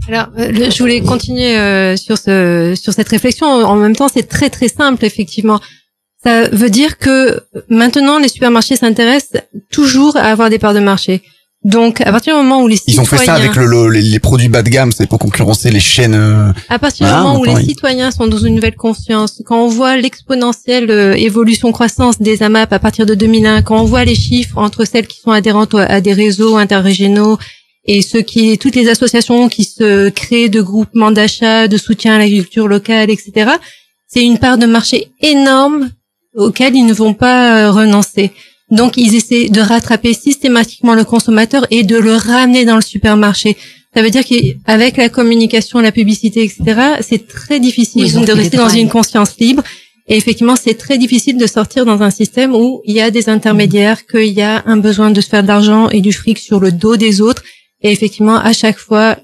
Alors, 0.08 0.28
euh, 0.38 0.70
je 0.70 0.78
voulais 0.78 1.00
continuer 1.02 1.56
euh, 1.58 1.96
sur 1.96 2.16
ce 2.16 2.74
sur 2.80 2.92
cette 2.92 3.08
réflexion. 3.08 3.46
En 3.46 3.76
même 3.76 3.94
temps, 3.96 4.08
c'est 4.12 4.28
très 4.28 4.50
très 4.50 4.68
simple 4.68 5.04
effectivement. 5.04 5.60
Ça 6.24 6.48
veut 6.50 6.70
dire 6.70 6.98
que 6.98 7.40
maintenant 7.68 8.18
les 8.18 8.28
supermarchés 8.28 8.76
s'intéressent 8.76 9.40
toujours 9.70 10.16
à 10.16 10.22
avoir 10.24 10.50
des 10.50 10.58
parts 10.58 10.74
de 10.74 10.80
marché. 10.80 11.22
Donc, 11.64 12.00
à 12.00 12.10
partir 12.10 12.34
du 12.36 12.42
moment 12.42 12.62
où 12.62 12.66
les 12.66 12.74
Ils 12.74 12.78
citoyens 12.94 13.02
ont 13.02 13.04
fait 13.04 13.24
ça 13.24 13.34
avec 13.34 13.54
le, 13.54 13.66
le- 13.66 13.88
les, 13.88 14.02
les 14.02 14.18
produits 14.18 14.48
bas 14.48 14.62
de 14.64 14.68
gamme, 14.68 14.90
c'est 14.90 15.06
pour 15.06 15.20
concurrencer 15.20 15.70
les 15.70 15.78
chaînes. 15.78 16.14
euh, 16.14 16.52
À 16.68 16.80
partir 16.80 17.06
du 17.06 17.12
moment 17.12 17.38
où 17.38 17.44
les 17.44 17.52
ils- 17.52 17.66
citoyens 17.68 18.10
sont 18.10 18.26
dans 18.26 18.38
une 18.38 18.56
nouvelle 18.56 18.74
conscience, 18.74 19.40
quand 19.46 19.64
on 19.64 19.68
voit 19.68 19.96
l'exponentielle 19.96 20.90
euh, 20.90 21.14
évolution-croissance 21.14 22.18
des 22.20 22.42
AMAP 22.42 22.72
à 22.72 22.80
partir 22.80 23.06
de 23.06 23.14
2001, 23.14 23.62
quand 23.62 23.80
on 23.80 23.84
voit 23.84 24.04
les 24.04 24.16
chiffres 24.16 24.58
entre 24.58 24.84
celles 24.84 25.06
qui 25.06 25.20
sont 25.20 25.30
adhérentes 25.30 25.74
à 25.76 26.00
des 26.00 26.12
réseaux 26.14 26.56
interrégionaux 26.56 27.38
et 27.84 28.02
ceux 28.02 28.22
qui, 28.22 28.58
toutes 28.58 28.74
les 28.74 28.88
associations 28.88 29.48
qui 29.48 29.62
se 29.62 30.08
créent 30.08 30.48
de 30.48 30.60
groupements 30.62 31.12
d'achat, 31.12 31.68
de 31.68 31.76
soutien 31.76 32.14
à 32.16 32.18
l'agriculture 32.18 32.66
locale, 32.66 33.08
etc., 33.08 33.50
c'est 34.08 34.24
une 34.24 34.38
part 34.38 34.58
de 34.58 34.66
marché 34.66 35.12
énorme 35.20 35.90
auquel 36.34 36.74
ils 36.74 36.86
ne 36.86 36.94
vont 36.94 37.14
pas 37.14 37.66
euh, 37.66 37.70
renoncer. 37.70 38.32
Donc, 38.70 38.96
ils 38.96 39.14
essaient 39.14 39.48
de 39.48 39.60
rattraper 39.60 40.14
systématiquement 40.14 40.94
le 40.94 41.04
consommateur 41.04 41.66
et 41.70 41.82
de 41.82 41.96
le 41.96 42.14
ramener 42.14 42.64
dans 42.64 42.76
le 42.76 42.82
supermarché. 42.82 43.56
Ça 43.94 44.02
veut 44.02 44.08
dire 44.08 44.24
qu'avec 44.24 44.96
la 44.96 45.10
communication, 45.10 45.80
la 45.80 45.92
publicité, 45.92 46.42
etc., 46.42 46.80
c'est 47.02 47.28
très 47.28 47.60
difficile 47.60 48.16
ont 48.16 48.24
de 48.24 48.32
rester 48.32 48.56
dans 48.56 48.70
une 48.70 48.88
conscience 48.88 49.38
libre. 49.38 49.62
Et 50.08 50.16
effectivement, 50.16 50.56
c'est 50.56 50.74
très 50.74 50.96
difficile 50.96 51.36
de 51.36 51.46
sortir 51.46 51.84
dans 51.84 52.02
un 52.02 52.10
système 52.10 52.54
où 52.54 52.80
il 52.86 52.94
y 52.94 53.00
a 53.02 53.10
des 53.10 53.28
intermédiaires, 53.28 54.06
qu'il 54.06 54.32
y 54.32 54.40
a 54.40 54.62
un 54.66 54.78
besoin 54.78 55.10
de 55.10 55.20
se 55.20 55.28
faire 55.28 55.42
de 55.42 55.48
l'argent 55.48 55.90
et 55.90 56.00
du 56.00 56.12
fric 56.12 56.38
sur 56.38 56.58
le 56.58 56.72
dos 56.72 56.96
des 56.96 57.20
autres. 57.20 57.42
Et 57.82 57.92
effectivement, 57.92 58.36
à 58.36 58.54
chaque 58.54 58.78
fois, 58.78 59.18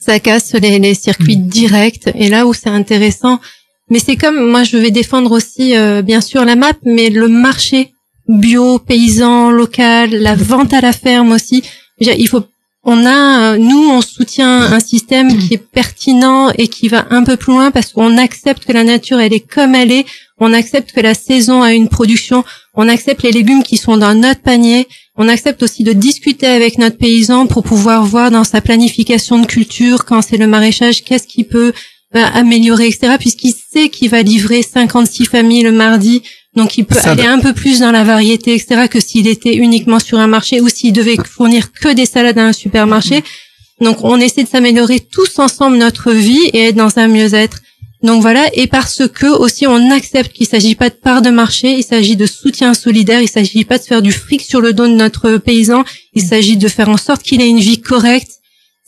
ça 0.00 0.18
casse 0.18 0.52
les, 0.54 0.80
les 0.80 0.94
circuits 0.94 1.36
directs. 1.36 2.08
Et 2.16 2.28
là 2.28 2.46
où 2.46 2.54
c'est 2.54 2.68
intéressant, 2.68 3.38
mais 3.90 3.98
c'est 3.98 4.16
comme 4.16 4.50
moi, 4.50 4.64
je 4.64 4.76
vais 4.76 4.90
défendre 4.90 5.32
aussi, 5.32 5.76
euh, 5.76 6.02
bien 6.02 6.20
sûr, 6.20 6.44
la 6.44 6.56
map, 6.56 6.72
mais 6.84 7.10
le 7.10 7.28
marché 7.28 7.92
bio, 8.28 8.78
paysan, 8.78 9.50
local, 9.50 10.10
la 10.10 10.34
vente 10.34 10.72
à 10.72 10.80
la 10.80 10.92
ferme 10.92 11.32
aussi. 11.32 11.62
Il 11.98 12.28
faut, 12.28 12.42
on 12.82 13.06
a, 13.06 13.54
euh, 13.54 13.58
nous, 13.58 13.90
on 13.90 14.00
soutient 14.00 14.62
un 14.62 14.80
système 14.80 15.38
qui 15.38 15.54
est 15.54 15.58
pertinent 15.58 16.50
et 16.56 16.68
qui 16.68 16.88
va 16.88 17.06
un 17.10 17.22
peu 17.22 17.36
plus 17.36 17.52
loin 17.52 17.70
parce 17.70 17.92
qu'on 17.92 18.18
accepte 18.18 18.64
que 18.64 18.72
la 18.72 18.84
nature, 18.84 19.20
elle 19.20 19.32
est 19.32 19.40
comme 19.40 19.74
elle 19.74 19.92
est. 19.92 20.06
On 20.38 20.52
accepte 20.52 20.92
que 20.92 21.00
la 21.00 21.14
saison 21.14 21.62
a 21.62 21.72
une 21.72 21.88
production. 21.88 22.44
On 22.74 22.88
accepte 22.88 23.22
les 23.22 23.32
légumes 23.32 23.62
qui 23.62 23.76
sont 23.76 23.96
dans 23.96 24.14
notre 24.14 24.42
panier. 24.42 24.86
On 25.16 25.28
accepte 25.28 25.62
aussi 25.62 25.82
de 25.82 25.92
discuter 25.92 26.46
avec 26.46 26.78
notre 26.78 26.98
paysan 26.98 27.46
pour 27.46 27.62
pouvoir 27.62 28.04
voir 28.04 28.30
dans 28.30 28.44
sa 28.44 28.60
planification 28.60 29.38
de 29.38 29.46
culture, 29.46 30.04
quand 30.04 30.20
c'est 30.20 30.36
le 30.36 30.46
maraîchage, 30.46 31.04
qu'est-ce 31.04 31.26
qu'il 31.26 31.46
peut 31.46 31.72
euh, 32.14 32.24
améliorer, 32.34 32.86
etc. 32.86 33.14
Puisqu'il 33.18 33.52
sait 33.52 33.88
qu'il 33.88 34.10
va 34.10 34.22
livrer 34.22 34.62
56 34.62 35.24
familles 35.26 35.62
le 35.62 35.72
mardi, 35.72 36.22
donc 36.54 36.78
il 36.78 36.84
peut 36.84 36.94
Ça, 36.94 37.10
aller 37.10 37.26
un 37.26 37.38
peu 37.38 37.52
plus 37.52 37.80
dans 37.80 37.90
la 37.90 38.04
variété, 38.04 38.54
etc. 38.54 38.88
que 38.88 39.00
s'il 39.00 39.26
était 39.26 39.56
uniquement 39.56 39.98
sur 39.98 40.18
un 40.18 40.26
marché 40.26 40.60
ou 40.60 40.68
s'il 40.68 40.92
devait 40.92 41.16
fournir 41.24 41.72
que 41.72 41.92
des 41.92 42.06
salades 42.06 42.38
à 42.38 42.46
un 42.46 42.52
supermarché. 42.52 43.22
Donc 43.80 44.04
on 44.04 44.18
essaie 44.20 44.44
de 44.44 44.48
s'améliorer 44.48 45.00
tous 45.00 45.38
ensemble 45.38 45.76
notre 45.76 46.12
vie 46.12 46.48
et 46.52 46.68
être 46.68 46.76
dans 46.76 46.98
un 46.98 47.08
mieux-être. 47.08 47.58
Donc 48.02 48.22
voilà, 48.22 48.48
et 48.52 48.66
parce 48.66 49.08
que 49.08 49.26
aussi 49.26 49.66
on 49.66 49.90
accepte 49.90 50.32
qu'il 50.32 50.46
s'agit 50.46 50.74
pas 50.74 50.90
de 50.90 50.94
part 50.94 51.22
de 51.22 51.30
marché, 51.30 51.76
il 51.76 51.82
s'agit 51.82 52.14
de 52.14 52.26
soutien 52.26 52.72
solidaire, 52.72 53.20
il 53.20 53.28
s'agit 53.28 53.64
pas 53.64 53.78
de 53.78 53.82
faire 53.82 54.00
du 54.00 54.12
fric 54.12 54.42
sur 54.42 54.60
le 54.60 54.72
dos 54.72 54.86
de 54.86 54.92
notre 54.92 55.38
paysan, 55.38 55.82
il 56.14 56.22
s'agit 56.22 56.56
de 56.56 56.68
faire 56.68 56.88
en 56.88 56.98
sorte 56.98 57.22
qu'il 57.22 57.40
ait 57.40 57.48
une 57.48 57.58
vie 57.58 57.80
correcte. 57.80 58.30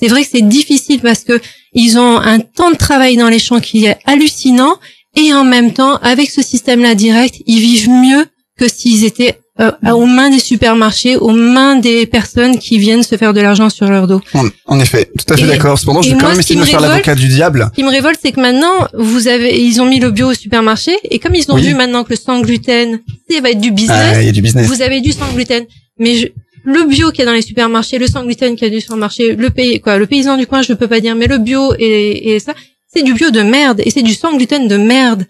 C'est 0.01 0.09
vrai 0.09 0.23
que 0.23 0.29
c'est 0.31 0.47
difficile 0.47 1.01
parce 1.01 1.25
que 1.25 1.41
ils 1.75 1.99
ont 1.99 2.19
un 2.19 2.41
temps 2.41 2.71
de 2.71 2.77
travail 2.77 3.17
dans 3.17 3.29
les 3.29 3.39
champs 3.39 3.61
qui 3.61 3.87
est 3.87 3.97
hallucinant 4.07 4.75
et 5.17 5.33
en 5.33 5.45
même 5.45 5.73
temps, 5.73 5.97
avec 5.99 6.31
ce 6.31 6.43
système-là 6.43 6.95
direct, 6.95 7.37
ils 7.47 7.61
vivent 7.61 7.91
mieux 7.91 8.27
que 8.59 8.69
s'ils 8.69 9.05
étaient 9.05 9.39
euh, 9.61 9.73
aux 9.93 10.07
mains 10.07 10.31
des 10.31 10.39
supermarchés, 10.39 11.17
aux 11.17 11.33
mains 11.33 11.75
des 11.77 12.07
personnes 12.07 12.59
qui 12.61 12.79
viennent 12.79 13.03
se 13.03 13.17
faire 13.17 13.35
de 13.35 13.41
l'argent 13.41 13.69
sur 13.71 13.89
leur 13.91 14.07
dos. 14.07 14.21
En, 14.35 14.45
en 14.67 14.79
effet, 14.79 15.11
tout 15.19 15.33
à 15.33 15.37
fait 15.37 15.47
d'accord. 15.49 15.77
Cependant, 15.77 16.01
je 16.01 16.11
vais 16.11 16.15
quand 16.15 16.21
moi, 16.23 16.31
même 16.31 16.39
essayer 16.41 16.55
de 16.55 16.61
me 16.61 16.65
me 16.67 16.71
faire 16.71 16.81
l'avocat 16.81 17.17
du 17.17 17.27
diable. 17.27 17.67
Ce 17.71 17.75
qui 17.75 17.83
me 17.83 17.91
révolte, 17.91 18.21
c'est 18.23 18.31
que 18.31 18.41
maintenant, 18.41 18.87
vous 18.95 19.27
avez, 19.27 19.61
ils 19.61 19.81
ont 19.81 19.87
mis 19.87 19.99
le 19.99 20.13
bio 20.13 20.31
au 20.31 20.35
supermarché, 20.35 20.93
et 21.11 21.19
comme 21.19 21.35
ils 21.35 21.45
ont 21.51 21.55
Oui. 21.57 21.63
vu 21.63 21.75
maintenant 21.75 22.05
que 22.05 22.11
le 22.11 22.17
sans 22.17 22.41
gluten, 22.41 23.01
ça 23.29 23.41
va 23.41 23.51
être 23.51 23.61
du 23.61 23.73
business, 23.73 24.13
Ah, 24.15 24.23
il 24.23 24.27
y 24.27 24.29
a 24.29 24.33
du 24.33 24.43
business. 24.43 24.69
vous 24.69 24.81
avez 24.81 25.01
du 25.01 25.11
sans 25.11 25.29
gluten. 25.35 25.65
Mais 25.99 26.15
je- 26.19 26.29
le 26.65 26.85
bio 26.85 27.11
qui 27.11 27.23
est 27.23 27.25
dans 27.25 27.33
les 27.33 27.43
supermarchés, 27.43 27.99
le 27.99 28.07
sans 28.07 28.25
gluten 28.25 28.57
qui 28.57 28.65
est 28.65 28.71
du 28.71 28.81
supermarché, 28.81 29.35
le 29.35 29.51
pays, 29.51 29.81
quoi, 29.81 29.99
le 29.99 30.07
paysan 30.07 30.37
du 30.37 30.47
coin, 30.47 30.63
je 30.63 30.73
peux 30.73 30.89
pas 30.89 31.01
dire, 31.01 31.15
mais 31.15 31.27
le 31.27 31.39
bio 31.39 31.75
et, 31.79 32.39
ça, 32.41 32.55
c'est 32.87 33.03
du 33.03 33.15
bio 33.15 33.31
de 33.31 33.41
merde, 33.41 33.81
et 33.85 33.91
c'est 33.91 34.03
du 34.03 34.15
sans 34.15 34.37
gluten 34.37 34.69
de 34.69 34.77
merde, 34.77 35.25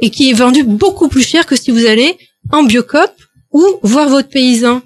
et 0.00 0.10
qui 0.10 0.30
est 0.30 0.34
vendu 0.34 0.64
beaucoup 0.64 1.08
plus 1.08 1.22
cher 1.22 1.46
que 1.46 1.56
si 1.56 1.70
vous 1.70 1.86
allez 1.86 2.16
en 2.50 2.62
biocop 2.62 3.12
ou 3.52 3.62
voir 3.82 4.08
votre 4.08 4.28
paysan. 4.28 4.82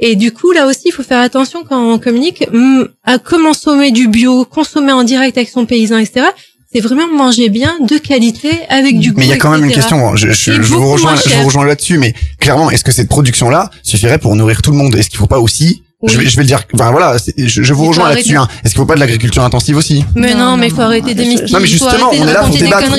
Et 0.00 0.16
du 0.16 0.32
coup, 0.32 0.52
là 0.52 0.66
aussi, 0.66 0.88
il 0.88 0.92
faut 0.92 1.02
faire 1.02 1.20
attention 1.20 1.64
quand 1.64 1.92
on 1.92 1.98
communique 1.98 2.44
hum, 2.52 2.88
à 3.04 3.18
comment 3.18 3.50
consommer 3.50 3.90
du 3.90 4.08
bio, 4.08 4.44
consommer 4.44 4.92
en 4.92 5.04
direct 5.04 5.36
avec 5.36 5.48
son 5.48 5.66
paysan, 5.66 5.98
etc. 5.98 6.26
C'est 6.74 6.80
vraiment 6.80 7.06
manger 7.06 7.50
bien, 7.50 7.76
de 7.80 7.98
qualité, 7.98 8.50
avec 8.68 8.98
du 8.98 9.12
goût. 9.12 9.20
Mais 9.20 9.26
il 9.26 9.30
y 9.30 9.32
a 9.32 9.36
quand 9.36 9.50
même 9.50 9.64
une 9.64 9.70
question. 9.72 10.16
Je, 10.16 10.32
je, 10.32 10.52
je 10.52 10.60
vous 10.74 10.90
rejoins, 10.90 11.14
je 11.14 11.34
vous 11.36 11.44
rejoins 11.44 11.64
là-dessus, 11.64 11.98
mais 11.98 12.14
clairement, 12.40 12.70
est-ce 12.70 12.82
que 12.82 12.90
cette 12.92 13.08
production-là 13.08 13.70
suffirait 13.84 14.18
pour 14.18 14.34
nourrir 14.34 14.60
tout 14.60 14.72
le 14.72 14.76
monde? 14.76 14.94
Est-ce 14.96 15.08
qu'il 15.08 15.18
faut 15.18 15.28
pas 15.28 15.38
aussi? 15.38 15.82
Je, 16.06 16.18
vais, 16.18 16.26
je 16.28 16.36
vais 16.36 16.42
le 16.42 16.48
dire. 16.48 16.62
Enfin 16.74 16.90
voilà, 16.90 17.16
je, 17.38 17.62
je 17.62 17.72
vous 17.72 17.86
rejoins 17.86 18.10
là-dessus. 18.10 18.36
Hein. 18.36 18.46
Est-ce 18.62 18.74
qu'il 18.74 18.80
faut 18.80 18.84
pas 18.86 18.96
de 18.96 19.00
l'agriculture 19.00 19.42
intensive 19.42 19.76
aussi? 19.76 20.04
Mais 20.16 20.34
non, 20.34 20.56
mais 20.58 20.66
il 20.66 20.74
faut 20.74 20.82
arrêter. 20.82 21.14
Non, 21.14 21.60
mais 21.60 21.66
justement, 21.66 22.10
on 22.12 22.26
est 22.26 22.32
là 22.32 22.42
pour 22.42 22.56
débattre. 22.56 22.94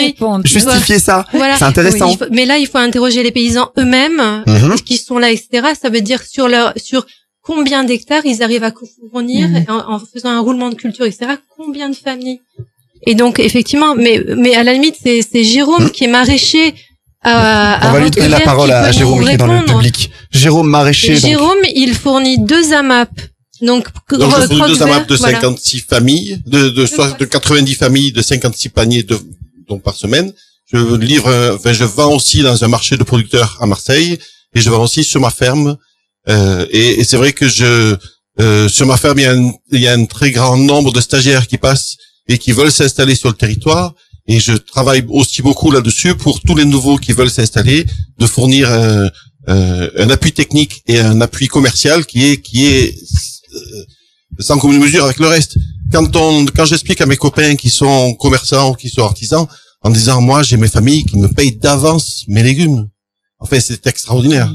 Justifier 0.46 0.98
ça, 1.00 1.26
Voilà. 1.34 1.58
c'est 1.58 1.66
intéressant. 1.66 2.16
Faut- 2.18 2.26
mais 2.32 2.46
là, 2.46 2.58
il 2.58 2.66
faut 2.68 2.78
interroger 2.80 3.22
les 3.24 3.32
paysans 3.32 3.70
eux-mêmes, 3.78 4.44
Mhm. 4.48 4.76
qui 4.86 4.98
sont 4.98 5.20
là, 5.20 5.30
etc. 5.32 5.68
Ça 5.80 5.90
veut 5.90 6.02
dire 6.02 6.24
sur 6.24 6.48
leur, 6.48 6.74
sur 6.78 7.06
combien 7.44 7.84
d'hectares 7.84 8.26
ils 8.26 8.42
arrivent 8.42 8.64
à 8.64 8.72
fournir 9.12 9.50
Mhm. 9.50 9.66
en, 9.70 9.96
en 9.96 10.00
faisant 10.00 10.30
un 10.30 10.40
roulement 10.40 10.70
de 10.70 10.76
culture, 10.76 11.06
etc. 11.06 11.34
Combien 11.58 11.90
de 11.90 11.96
familles 11.96 12.40
Et 13.06 13.16
donc, 13.16 13.40
effectivement, 13.40 13.96
mais, 13.96 14.22
mais 14.38 14.56
à 14.56 14.64
la 14.64 14.74
limite, 14.74 14.96
c'est, 15.02 15.22
c'est 15.22 15.44
Jérôme 15.44 15.92
qui 15.92 16.06
est 16.06 16.08
maraîcher 16.08 16.74
à, 17.22 17.80
On 17.82 17.88
à 17.88 17.92
va 17.94 18.00
lui 18.00 18.12
donner 18.12 18.30
la 18.30 18.40
parole 18.40 18.72
à, 18.72 18.92
Jérôme 18.92 19.24
qui 19.24 19.32
est 19.32 19.38
dans 19.38 19.48
le 19.48 19.66
public. 19.66 20.12
Jérôme 20.32 20.70
Maraîcher. 20.70 21.14
Et 21.14 21.16
donc. 21.16 21.30
Jérôme, 21.30 21.58
il 21.76 21.94
fournit 21.96 22.40
deux 22.40 22.74
AMAP. 22.74 23.10
Donc, 23.62 23.88
Donc, 24.12 24.32
je 24.36 24.48
fournis 24.48 24.74
deux 24.74 24.84
AMAP 24.84 25.08
de 25.08 25.16
voilà. 25.16 25.40
56 25.40 25.80
familles, 25.82 26.40
de, 26.46 26.70
de, 26.70 26.86
soit 26.86 27.18
de 27.18 27.26
90 27.26 27.74
familles, 27.76 28.12
de 28.12 28.22
56 28.22 28.70
paniers 28.70 29.04
de, 29.04 29.18
donc 29.68 29.82
par 29.82 29.96
semaine. 29.96 30.32
Je 30.72 30.96
livre, 30.96 31.56
enfin, 31.56 31.74
je 31.74 31.84
vends 31.84 32.16
aussi 32.16 32.42
dans 32.42 32.64
un 32.64 32.68
marché 32.68 32.98
de 32.98 33.04
producteurs 33.04 33.58
à 33.62 33.66
Marseille 33.66 34.18
et 34.56 34.62
je 34.62 34.70
vends 34.70 34.84
aussi 34.84 35.04
sur 35.04 35.22
ma 35.22 35.30
ferme. 35.30 35.78
Euh, 36.28 36.66
et 36.72 37.00
et 37.00 37.04
c'est 37.04 37.18
vrai 37.18 37.34
que 37.34 37.48
je, 37.48 37.96
euh, 38.40 38.68
sur 38.68 38.86
ma 38.88 38.98
ferme, 38.98 39.20
il 39.20 39.24
y, 39.24 39.26
a 39.28 39.32
un, 39.32 39.52
il 39.72 39.80
y 39.80 39.88
a 39.88 39.94
un 39.94 40.06
très 40.06 40.32
grand 40.32 40.58
nombre 40.58 40.92
de 40.92 41.00
stagiaires 41.00 41.48
qui 41.48 41.58
passent 41.58 41.98
et 42.28 42.38
qui 42.38 42.52
veulent 42.52 42.72
s'installer 42.72 43.16
sur 43.16 43.30
le 43.30 43.36
territoire. 43.36 43.94
Et 44.28 44.40
je 44.40 44.54
travaille 44.54 45.06
aussi 45.10 45.42
beaucoup 45.44 45.70
là-dessus 45.72 46.16
pour 46.16 46.42
tous 46.42 46.56
les 46.56 46.66
nouveaux 46.66 46.98
qui 46.98 47.14
veulent 47.14 47.30
s'installer, 47.30 47.86
de 48.18 48.26
fournir 48.26 48.72
un, 48.72 49.10
un- 49.48 49.88
un 49.98 50.10
appui 50.10 50.32
technique 50.32 50.82
et 50.88 51.00
un 51.00 51.22
appui 51.22 51.48
commercial 51.48 52.06
qui 52.06 52.26
est 52.26 52.38
qui 52.42 52.66
est 52.66 52.96
euh, 53.54 53.84
sans 54.40 54.58
commune 54.58 54.80
mesure 54.82 55.06
avec 55.06 55.20
le 55.20 55.28
reste. 55.28 55.58
Quand 55.92 56.16
on, 56.16 56.46
quand 56.48 56.66
j'explique 56.66 57.02
à 57.02 57.06
mes 57.06 57.18
copains 57.18 57.56
qui 57.56 57.70
sont 57.70 58.16
commerçants 58.16 58.74
qui 58.74 58.90
sont 58.90 59.04
artisans, 59.04 59.46
en 59.84 59.92
disant 59.92 60.20
moi 60.22 60.42
j'ai 60.42 60.58
mes 60.58 60.68
familles 60.68 61.06
qui 61.06 61.18
me 61.18 61.28
payent 61.28 61.56
d'avance 61.56 62.24
mes 62.28 62.42
légumes. 62.42 62.90
En 63.38 63.46
fait, 63.46 63.62
c'est 63.62 63.86
extraordinaire. 63.86 64.52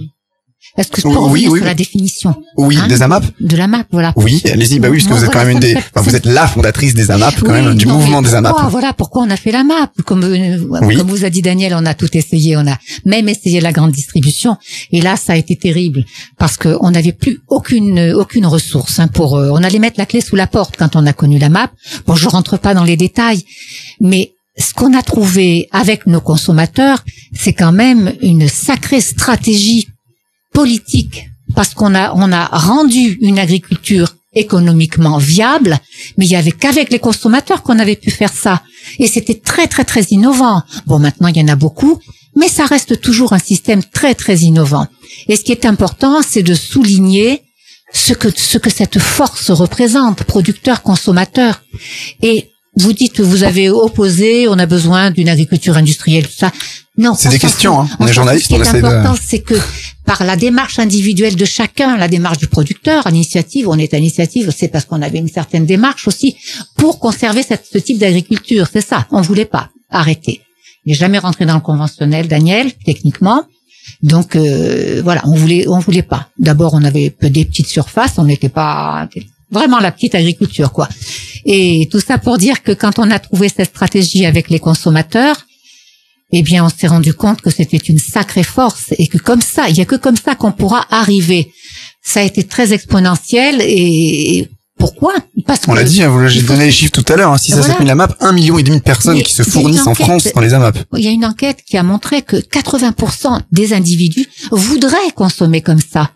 Est-ce 0.77 0.89
que 0.91 1.01
peux 1.01 1.09
Oui, 1.09 1.47
oui, 1.51 1.59
sur 1.59 1.67
la 1.67 1.75
définition 1.75 2.35
Oui, 2.57 2.77
Hein 2.81 2.87
des 2.87 3.03
AMAP 3.03 3.25
De 3.41 3.57
la 3.57 3.67
map, 3.67 3.85
voilà. 3.91 4.13
Oui, 4.17 4.41
allez-y, 4.45 4.79
bah 4.79 4.89
oui, 4.89 4.99
parce 4.99 5.09
que 5.09 5.15
vous 5.19 5.25
êtes 5.25 5.33
quand 5.33 5.41
même 5.41 5.51
une 5.51 5.59
des, 5.61 5.75
enfin, 5.77 6.01
vous 6.03 6.15
êtes 6.15 6.27
la 6.27 6.47
fondatrice 6.47 6.95
des 6.95 7.11
AMAP, 7.11 7.41
quand 7.41 7.47
Oui, 7.53 7.63
même, 7.63 7.75
du 7.75 7.87
non, 7.87 7.95
mouvement 7.99 8.23
des 8.23 8.35
AMAP. 8.35 8.55
Voilà 8.71 8.93
pourquoi 8.93 9.23
on 9.23 9.31
a 9.31 9.37
fait 9.37 9.51
la 9.53 9.65
map. 9.65 9.91
Comme, 10.07 10.23
euh, 10.25 10.59
Oui. 10.83 10.97
comme 10.97 11.09
vous 11.09 11.25
a 11.25 11.31
dit 11.31 11.43
Daniel, 11.43 11.75
on 11.77 11.85
a 11.87 11.95
tout 11.95 12.17
essayé. 12.17 12.57
On 12.57 12.67
a 12.67 12.79
même 13.05 13.29
essayé 13.29 13.61
la 13.61 13.73
grande 13.73 13.91
distribution. 13.93 14.57
Et 14.93 15.01
là, 15.01 15.17
ça 15.17 15.33
a 15.33 15.37
été 15.37 15.57
terrible 15.57 16.05
parce 16.39 16.57
que 16.57 16.77
on 16.81 16.93
n'avait 16.93 17.13
plus 17.13 17.41
aucune 17.49 18.13
aucune 18.15 18.47
ressource 18.47 18.99
hein, 19.01 19.09
pour. 19.09 19.37
euh, 19.37 19.51
on 19.53 19.63
allait 19.65 19.79
mettre 19.81 19.99
la 19.99 20.07
clé 20.07 20.21
sous 20.21 20.37
la 20.37 20.47
porte 20.47 20.77
quand 20.79 20.95
on 20.97 21.05
a 21.07 21.13
connu 21.13 21.39
la 21.39 21.49
map. 21.49 21.71
Bon, 22.07 22.15
je 22.15 22.29
rentre 22.29 22.57
pas 22.59 22.75
dans 22.75 22.85
les 22.85 22.97
détails, 22.97 23.45
mais 24.01 24.35
ce 24.57 24.73
qu'on 24.75 24.97
a 24.97 25.03
trouvé 25.03 25.69
avec 25.73 26.07
nos 26.07 26.21
consommateurs, 26.21 27.05
c'est 27.35 27.53
quand 27.55 27.73
même 27.73 28.13
une 28.23 28.49
sacrée 28.49 29.01
stratégie 29.01 29.89
politique 30.61 31.31
parce 31.55 31.73
qu'on 31.75 31.95
a 31.95 32.13
on 32.15 32.31
a 32.33 32.45
rendu 32.71 33.19
une 33.29 33.39
agriculture 33.39 34.09
économiquement 34.35 35.19
viable, 35.19 35.73
mais 36.17 36.27
il 36.27 36.33
y 36.33 36.37
avait 36.37 36.59
qu'avec 36.63 36.91
les 36.91 37.01
consommateurs 37.09 37.63
qu'on 37.65 37.81
avait 37.81 37.97
pu 37.97 38.11
faire 38.11 38.33
ça. 38.45 38.63
Et 38.99 39.09
c'était 39.09 39.41
très 39.51 39.67
très 39.67 39.85
très 39.85 40.05
innovant. 40.17 40.63
Bon, 40.87 40.99
maintenant 40.99 41.29
il 41.29 41.39
y 41.39 41.43
en 41.43 41.49
a 41.49 41.57
beaucoup, 41.57 41.99
mais 42.37 42.49
ça 42.49 42.67
reste 42.67 43.01
toujours 43.01 43.33
un 43.33 43.39
système 43.39 43.83
très 43.83 44.15
très 44.15 44.39
innovant. 44.51 44.87
Et 45.29 45.37
ce 45.37 45.43
qui 45.45 45.53
est 45.53 45.65
important, 45.65 46.17
c'est 46.31 46.43
de 46.43 46.55
souligner 46.55 47.43
ce 47.93 48.13
que 48.13 48.29
ce 48.53 48.59
que 48.59 48.71
cette 48.79 48.99
force 48.99 49.51
représente, 49.51 50.25
producteur 50.25 50.83
consommateur. 50.83 51.63
Et 52.23 52.51
vous 52.77 52.93
dites 52.93 53.13
que 53.13 53.23
vous 53.23 53.43
avez 53.43 53.69
opposé, 53.69 54.47
on 54.49 54.59
a 54.59 54.67
besoin 54.67 55.11
d'une 55.11 55.29
agriculture 55.29 55.77
industrielle, 55.77 56.27
tout 56.27 56.37
ça. 56.37 56.53
Non, 56.97 57.15
C'est 57.19 57.29
on 57.29 57.33
des 57.33 57.39
questions, 57.39 57.81
hein. 57.81 57.89
On 57.89 57.93
est 57.93 57.97
s'en 57.99 58.05
fout. 58.07 58.15
journaliste, 58.15 58.45
Ce 58.45 58.49
qui 58.49 58.55
on 58.55 58.63
est 58.63 58.81
de- 58.81 58.87
important, 58.87 59.15
c'est 59.23 59.41
que 59.41 59.55
par 60.05 60.25
la 60.25 60.37
démarche 60.37 60.79
individuelle 60.79 61.37
de 61.37 61.45
chacun, 61.45 61.97
la 61.97 62.09
démarche 62.09 62.39
du 62.39 62.47
producteur, 62.47 63.07
à 63.07 63.11
l'initiative, 63.11 63.69
on 63.69 63.79
est 63.79 63.93
à 63.95 63.99
l'initiative, 63.99 64.53
c'est 64.57 64.69
parce 64.69 64.85
qu'on 64.85 65.03
avait 65.03 65.19
une 65.19 65.29
certaine 65.29 65.67
démarche 65.67 66.07
aussi 66.09 66.37
pour 66.77 66.99
conserver 67.01 67.43
cette- 67.43 67.67
ce 67.73 67.79
type 67.79 67.99
d'agriculture. 67.99 68.67
C'est 68.73 68.81
ça, 68.87 69.07
on 69.11 69.21
voulait 69.21 69.45
pas 69.47 69.71
arrêter. 69.91 70.41
Il 70.85 70.91
n'est 70.93 70.99
jamais 70.99 71.19
rentré 71.19 71.47
dans 71.47 71.55
le 71.55 71.61
conventionnel, 71.61 72.29
Daniel, 72.29 72.73
techniquement. 72.85 73.45
Donc 74.03 74.37
euh, 74.37 75.01
voilà, 75.03 75.23
on 75.27 75.35
voulait, 75.35 75.67
on 75.69 75.79
voulait 75.79 76.03
pas. 76.03 76.29
D'abord, 76.39 76.75
on 76.75 76.85
avait 76.85 77.15
des 77.23 77.45
petites 77.45 77.67
surfaces, 77.67 78.13
on 78.19 78.25
n'était 78.25 78.49
pas 78.49 79.09
vraiment 79.51 79.79
la 79.79 79.93
petite 79.93 80.15
agriculture, 80.15 80.73
quoi. 80.73 80.89
Et 81.45 81.89
tout 81.91 82.01
ça 82.01 82.19
pour 82.19 82.39
dire 82.39 82.63
que 82.63 82.73
quand 82.73 82.99
on 82.99 83.11
a 83.11 83.19
trouvé 83.19 83.49
cette 83.49 83.71
stratégie 83.71 84.27
avec 84.27 84.51
les 84.51 84.59
consommateurs, 84.59 85.47
eh 86.33 86.43
bien, 86.43 86.65
on 86.65 86.69
s'est 86.69 86.87
rendu 86.87 87.13
compte 87.13 87.41
que 87.41 87.51
c'était 87.51 87.77
une 87.77 87.99
sacrée 87.99 88.45
force 88.45 88.95
et 88.99 89.09
que 89.09 89.19
comme 89.19 89.41
ça, 89.41 89.69
il 89.69 89.77
y 89.77 89.81
a 89.81 89.85
que 89.85 89.97
comme 89.97 90.17
ça 90.17 90.35
qu'on 90.35 90.53
pourra 90.53 90.87
arriver. 90.91 91.53
Ça 92.03 92.21
a 92.21 92.23
été 92.23 92.45
très 92.45 92.73
exponentiel 92.73 93.61
et 93.61 94.49
pourquoi? 94.79 95.13
Parce 95.47 95.61
On 95.69 95.75
l'a 95.75 95.85
dit, 95.85 96.03
hein, 96.03 96.29
j'ai 96.29 96.43
donné 96.43 96.67
les 96.67 96.71
chiffres 96.71 96.93
tout 96.93 97.05
à 97.13 97.17
l'heure, 97.17 97.33
hein, 97.33 97.37
6 97.37 97.53
à 97.53 97.57
Voilà. 97.57 97.75
7 97.75 97.79
000 97.81 97.91
AMAP, 97.91 98.17
1 98.21 98.33
million 98.33 98.59
et 98.59 98.63
demi 98.63 98.79
de 98.79 98.83
personnes 98.83 99.17
Mais 99.17 99.23
qui 99.23 99.35
se 99.35 99.43
fournissent 99.43 99.87
en 99.87 99.95
France 99.95 100.29
dans 100.35 100.41
les 100.41 100.55
AMAP. 100.55 100.79
Il 100.97 101.05
y 101.05 101.09
a 101.09 101.11
une 101.11 101.27
enquête 101.27 101.59
qui 101.67 101.77
a 101.77 101.83
montré 101.83 102.23
que 102.23 102.37
80% 102.37 103.41
des 103.53 103.75
individus 103.75 104.27
voudraient 104.51 104.97
consommer 105.15 105.61
comme 105.61 105.81
ça. 105.81 106.13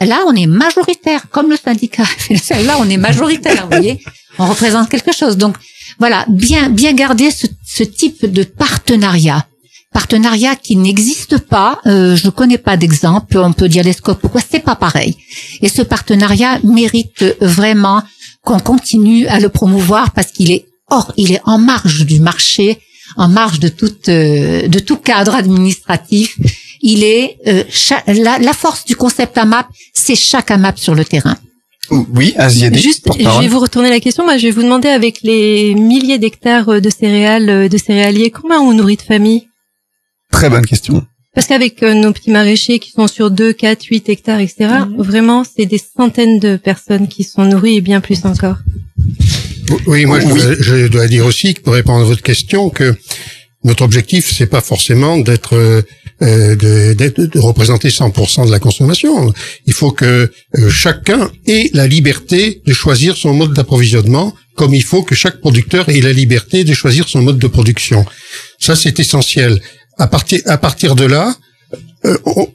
Là, 0.00 0.24
on 0.26 0.34
est 0.34 0.46
majoritaire, 0.46 1.28
comme 1.30 1.50
le 1.50 1.56
syndicat. 1.56 2.04
Là, 2.64 2.76
on 2.80 2.88
est 2.88 2.96
majoritaire, 2.96 3.64
vous 3.64 3.76
voyez. 3.76 4.02
On 4.38 4.46
représente 4.46 4.88
quelque 4.88 5.12
chose. 5.12 5.36
Donc, 5.36 5.56
voilà, 5.98 6.24
bien, 6.28 6.70
bien 6.70 6.92
garder 6.92 7.30
ce, 7.30 7.46
ce 7.66 7.82
type 7.82 8.24
de 8.24 8.42
partenariat. 8.42 9.46
Partenariat 9.92 10.54
qui 10.56 10.76
n'existe 10.76 11.38
pas. 11.38 11.80
Euh, 11.86 12.16
je 12.16 12.30
connais 12.30 12.58
pas 12.58 12.76
d'exemple. 12.76 13.38
On 13.38 13.52
peut 13.52 13.68
dire 13.68 13.84
les 13.84 13.92
scopes. 13.92 14.20
Pourquoi 14.20 14.40
c'est 14.40 14.60
pas 14.60 14.76
pareil? 14.76 15.16
Et 15.62 15.68
ce 15.68 15.82
partenariat 15.82 16.60
mérite 16.62 17.24
vraiment 17.40 18.02
qu'on 18.42 18.60
continue 18.60 19.26
à 19.26 19.40
le 19.40 19.48
promouvoir 19.48 20.12
parce 20.12 20.28
qu'il 20.32 20.50
est 20.52 20.66
hors, 20.88 21.12
il 21.16 21.32
est 21.32 21.40
en 21.44 21.58
marge 21.58 22.06
du 22.06 22.20
marché, 22.20 22.78
en 23.16 23.28
marge 23.28 23.58
de 23.58 23.72
euh, 24.08 24.68
de 24.68 24.78
tout 24.78 24.96
cadre 24.96 25.34
administratif. 25.34 26.38
Il 26.82 27.04
est 27.04 27.38
euh, 27.46 27.64
la, 28.06 28.38
la 28.38 28.52
force 28.52 28.84
du 28.84 28.96
concept 28.96 29.36
AMAP, 29.38 29.66
c'est 29.92 30.16
chaque 30.16 30.50
AMAP 30.50 30.78
sur 30.78 30.94
le 30.94 31.04
terrain. 31.04 31.36
Oui, 31.90 32.34
Aziadé, 32.36 32.78
Juste, 32.78 33.08
je 33.18 33.40
vais 33.40 33.48
vous 33.48 33.58
retourner 33.58 33.90
la 33.90 33.98
question. 33.98 34.24
Moi, 34.24 34.38
je 34.38 34.46
vais 34.46 34.52
vous 34.52 34.62
demander 34.62 34.88
avec 34.88 35.22
les 35.22 35.74
milliers 35.74 36.18
d'hectares 36.18 36.80
de 36.80 36.90
céréales, 36.90 37.50
euh, 37.50 37.68
de 37.68 37.76
céréaliers, 37.76 38.30
combien 38.30 38.60
on 38.60 38.72
nourrit 38.72 38.96
de 38.96 39.02
familles 39.02 39.48
Très 40.30 40.48
bonne 40.48 40.64
question. 40.64 41.04
Parce 41.34 41.46
qu'avec 41.46 41.82
euh, 41.82 41.94
nos 41.94 42.12
petits 42.12 42.30
maraîchers 42.30 42.78
qui 42.78 42.92
sont 42.92 43.08
sur 43.08 43.30
2, 43.30 43.52
4, 43.52 43.84
8 43.84 44.08
hectares, 44.08 44.40
etc., 44.40 44.68
vraiment, 44.98 45.44
c'est 45.44 45.66
des 45.66 45.78
centaines 45.78 46.38
de 46.38 46.56
personnes 46.56 47.08
qui 47.08 47.24
sont 47.24 47.44
nourries 47.44 47.76
et 47.76 47.80
bien 47.80 48.00
plus 48.00 48.24
encore. 48.24 48.56
Oui, 49.86 50.06
moi, 50.06 50.20
je, 50.20 50.26
dois, 50.26 50.54
je 50.58 50.86
dois 50.88 51.06
dire 51.06 51.26
aussi, 51.26 51.54
pour 51.54 51.74
répondre 51.74 52.00
à 52.00 52.04
votre 52.04 52.22
question, 52.22 52.70
que 52.70 52.96
notre 53.62 53.84
objectif, 53.84 54.32
c'est 54.32 54.46
pas 54.46 54.60
forcément 54.60 55.18
d'être 55.18 55.54
euh, 55.54 55.82
euh, 56.22 56.54
de, 56.56 56.92
d'être- 56.94 57.20
de 57.20 57.38
représenter 57.38 57.88
100% 57.88 58.46
de 58.46 58.50
la 58.50 58.58
consommation. 58.58 59.32
Il 59.66 59.72
faut 59.72 59.90
que 59.92 60.30
euh, 60.58 60.70
chacun 60.70 61.30
ait 61.46 61.70
la 61.74 61.86
liberté 61.86 62.62
de 62.66 62.72
choisir 62.72 63.16
son 63.16 63.32
mode 63.34 63.52
d'approvisionnement, 63.54 64.34
comme 64.56 64.74
il 64.74 64.82
faut 64.84 65.02
que 65.02 65.14
chaque 65.14 65.40
producteur 65.40 65.88
ait 65.88 66.00
la 66.00 66.12
liberté 66.12 66.64
de 66.64 66.74
choisir 66.74 67.08
son 67.08 67.22
mode 67.22 67.38
de 67.38 67.46
production. 67.46 68.04
Ça, 68.58 68.76
c'est 68.76 68.98
essentiel. 69.00 69.60
À 69.98 70.06
partir 70.06 70.40
à 70.46 70.58
partir 70.58 70.94
de 70.94 71.04
là, 71.04 71.34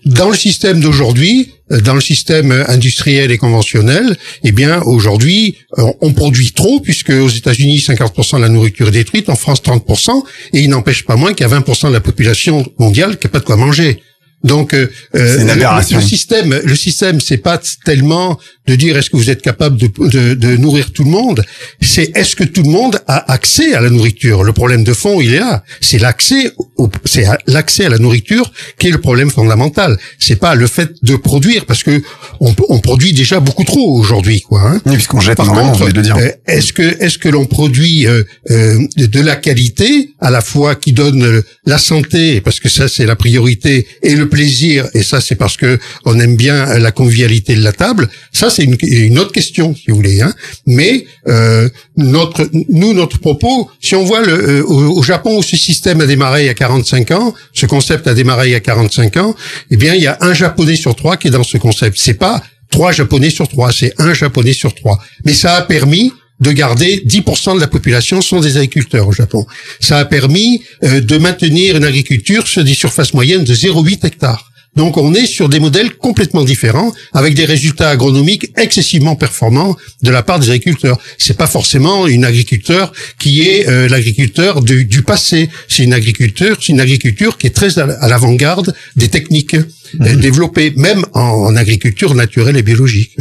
dans 0.05 0.29
le 0.29 0.35
système 0.35 0.79
d'aujourd'hui, 0.79 1.51
euh, 1.71 1.79
dans 1.81 1.93
le 1.93 2.01
système 2.01 2.51
euh, 2.51 2.67
industriel 2.67 3.31
et 3.31 3.37
conventionnel, 3.37 4.17
eh 4.43 4.51
bien 4.51 4.81
aujourd'hui, 4.81 5.57
euh, 5.77 5.91
on 6.01 6.13
produit 6.13 6.51
trop 6.51 6.79
puisque 6.79 7.11
aux 7.11 7.29
États-Unis 7.29 7.77
50% 7.77 8.37
de 8.37 8.41
la 8.41 8.49
nourriture 8.49 8.87
est 8.87 8.91
détruite, 8.91 9.29
en 9.29 9.35
France 9.35 9.61
30%, 9.63 10.23
et 10.53 10.61
il 10.61 10.69
n'empêche 10.69 11.05
pas 11.05 11.15
moins 11.15 11.33
qu'il 11.33 11.47
y 11.47 11.51
a 11.51 11.59
20% 11.59 11.89
de 11.89 11.93
la 11.93 12.01
population 12.01 12.65
mondiale 12.79 13.17
qui 13.17 13.27
n'a 13.27 13.31
pas 13.31 13.39
de 13.39 13.45
quoi 13.45 13.55
manger. 13.55 14.01
Donc, 14.45 14.75
euh, 14.75 14.91
euh, 15.15 15.43
le-. 15.43 15.95
Le, 15.95 16.01
système, 16.01 16.61
le 16.63 16.75
système, 16.75 17.19
c'est 17.19 17.37
pas 17.37 17.59
tellement 17.83 18.37
de 18.67 18.75
dire 18.75 18.97
est-ce 18.97 19.09
que 19.09 19.17
vous 19.17 19.29
êtes 19.29 19.41
capable 19.41 19.77
de, 19.77 19.87
de, 20.09 20.33
de 20.33 20.57
nourrir 20.57 20.91
tout 20.91 21.03
le 21.03 21.09
monde, 21.11 21.43
c'est 21.81 22.15
est-ce 22.17 22.35
que 22.35 22.43
tout 22.43 22.63
le 22.63 22.69
monde 22.69 22.99
a 23.07 23.31
accès 23.31 23.73
à 23.73 23.81
la 23.81 23.89
nourriture? 23.89 24.43
Le 24.43 24.53
problème 24.53 24.83
de 24.83 24.93
fond, 24.93 25.21
il 25.21 25.33
est 25.33 25.39
là. 25.39 25.63
C'est 25.81 25.99
l'accès, 25.99 26.51
au- 26.77 26.89
c'est 27.05 27.25
à- 27.25 27.37
l'accès 27.47 27.85
à 27.85 27.89
la 27.89 27.97
nourriture 27.99 28.51
qui 28.79 28.87
est 28.87 28.91
le 28.91 28.99
problème 29.01 29.29
fondamental. 29.29 29.97
C'est 30.19 30.37
pas 30.37 30.55
le 30.55 30.67
fait 30.67 30.91
de 31.03 31.15
produire, 31.15 31.65
parce 31.65 31.83
que 31.83 32.01
on, 32.39 32.55
on 32.69 32.79
produit 32.79 33.13
déjà 33.13 33.39
beaucoup 33.39 33.63
trop 33.63 33.97
aujourd'hui, 33.99 34.41
quoi. 34.41 34.61
Hein. 34.61 34.81
Oui, 34.85 34.93
puisqu'on 34.95 35.19
jette 35.19 35.37
Par 35.37 35.47
contre, 35.51 35.89
de 35.91 36.01
dire. 36.01 36.17
euh, 36.17 36.29
est-ce 36.47 36.73
que 36.73 36.81
est-ce 37.03 37.17
que 37.17 37.29
l'on 37.29 37.45
produit 37.45 38.07
euh, 38.07 38.23
euh, 38.51 38.79
de, 38.97 39.21
la 39.21 39.35
qualité 39.35 40.11
à 40.19 40.29
la 40.31 40.41
fois 40.41 40.75
qui 40.75 40.91
donne 40.93 41.23
euh, 41.23 41.41
la 41.65 41.77
santé 41.77 42.41
parce 42.41 42.59
que 42.59 42.69
ça 42.69 42.87
c'est 42.87 43.05
la 43.05 43.15
priorité 43.15 43.87
et 44.03 44.15
le 44.15 44.27
plaisir 44.29 44.87
et 44.93 45.03
ça 45.03 45.21
c'est 45.21 45.35
parce 45.35 45.57
que 45.57 45.79
on 46.05 46.19
aime 46.19 46.35
bien 46.35 46.77
la 46.79 46.91
convivialité 46.91 47.55
de 47.55 47.63
la 47.63 47.71
table 47.71 48.09
ça 48.31 48.49
c'est 48.55 48.63
une, 48.63 48.77
une 48.81 49.19
autre 49.19 49.31
question 49.31 49.75
si 49.75 49.89
vous 49.89 49.95
voulez 49.95 50.21
hein 50.21 50.33
mais 50.65 51.05
euh, 51.27 51.69
notre 51.97 52.49
nous 52.69 52.93
notre 52.93 53.19
propos 53.19 53.69
si 53.81 53.95
on 53.95 54.03
voit 54.03 54.21
le 54.21 54.33
euh, 54.33 54.63
au, 54.65 55.03
Japon 55.03 55.37
où 55.37 55.43
ce 55.43 55.57
système 55.57 56.01
a 56.01 56.05
démarré 56.05 56.43
il 56.43 56.47
y 56.47 56.49
a 56.49 56.53
45 56.53 57.11
ans 57.11 57.33
ce 57.53 57.65
concept 57.65 58.07
a 58.07 58.13
démarré 58.13 58.49
il 58.49 58.51
y 58.51 58.55
a 58.55 58.59
45 58.59 59.17
ans 59.17 59.35
eh 59.71 59.77
bien 59.77 59.93
il 59.93 60.01
y 60.01 60.07
a 60.07 60.17
un 60.21 60.33
japonais 60.33 60.75
sur 60.75 60.95
trois 60.95 61.17
qui 61.17 61.27
est 61.27 61.31
dans 61.31 61.43
ce 61.43 61.57
concept 61.57 61.97
c'est 61.99 62.15
pas 62.15 62.41
trois 62.71 62.91
japonais 62.91 63.29
sur 63.29 63.47
trois 63.47 63.71
c'est 63.71 63.93
un 63.97 64.13
japonais 64.13 64.53
sur 64.53 64.73
trois 64.73 64.99
mais 65.25 65.33
ça 65.33 65.55
a 65.55 65.61
permis 65.61 66.11
de 66.39 66.51
garder 66.51 67.01
10% 67.05 67.55
de 67.55 67.61
la 67.61 67.67
population 67.67 68.21
sont 68.21 68.41
des 68.41 68.57
agriculteurs 68.57 69.07
au 69.07 69.13
Japon. 69.13 69.45
Ça 69.79 69.99
a 69.99 70.05
permis 70.05 70.63
euh, 70.83 70.99
de 70.99 71.17
maintenir 71.17 71.77
une 71.77 71.85
agriculture 71.85 72.47
sur 72.47 72.63
des 72.63 72.73
surfaces 72.73 73.13
moyennes 73.13 73.45
de 73.45 73.53
0,8 73.53 74.05
hectares. 74.05 74.44
Donc 74.75 74.97
on 74.97 75.13
est 75.13 75.25
sur 75.25 75.49
des 75.49 75.59
modèles 75.59 75.95
complètement 75.95 76.43
différents, 76.43 76.93
avec 77.13 77.33
des 77.33 77.45
résultats 77.45 77.89
agronomiques 77.89 78.51
excessivement 78.57 79.15
performants 79.15 79.77
de 80.01 80.11
la 80.11 80.21
part 80.21 80.39
des 80.39 80.49
agriculteurs. 80.49 80.97
C'est 81.17 81.37
pas 81.37 81.47
forcément 81.47 82.07
une 82.07 82.25
agriculteur 82.25 82.91
qui 83.19 83.41
est 83.43 83.67
euh, 83.67 83.87
l'agriculteur 83.87 84.61
du, 84.61 84.85
du 84.85 85.01
passé. 85.03 85.49
C'est 85.67 85.83
une 85.83 85.93
agriculture, 85.93 86.57
c'est 86.59 86.73
une 86.73 86.81
agriculture 86.81 87.37
qui 87.37 87.47
est 87.47 87.55
très 87.55 87.79
à 87.79 88.07
l'avant-garde 88.07 88.75
des 88.95 89.07
techniques 89.07 89.55
euh, 89.55 90.15
développées, 90.15 90.73
même 90.75 91.05
en, 91.13 91.21
en 91.21 91.55
agriculture 91.55 92.13
naturelle 92.15 92.57
et 92.57 92.63
biologique. 92.63 93.17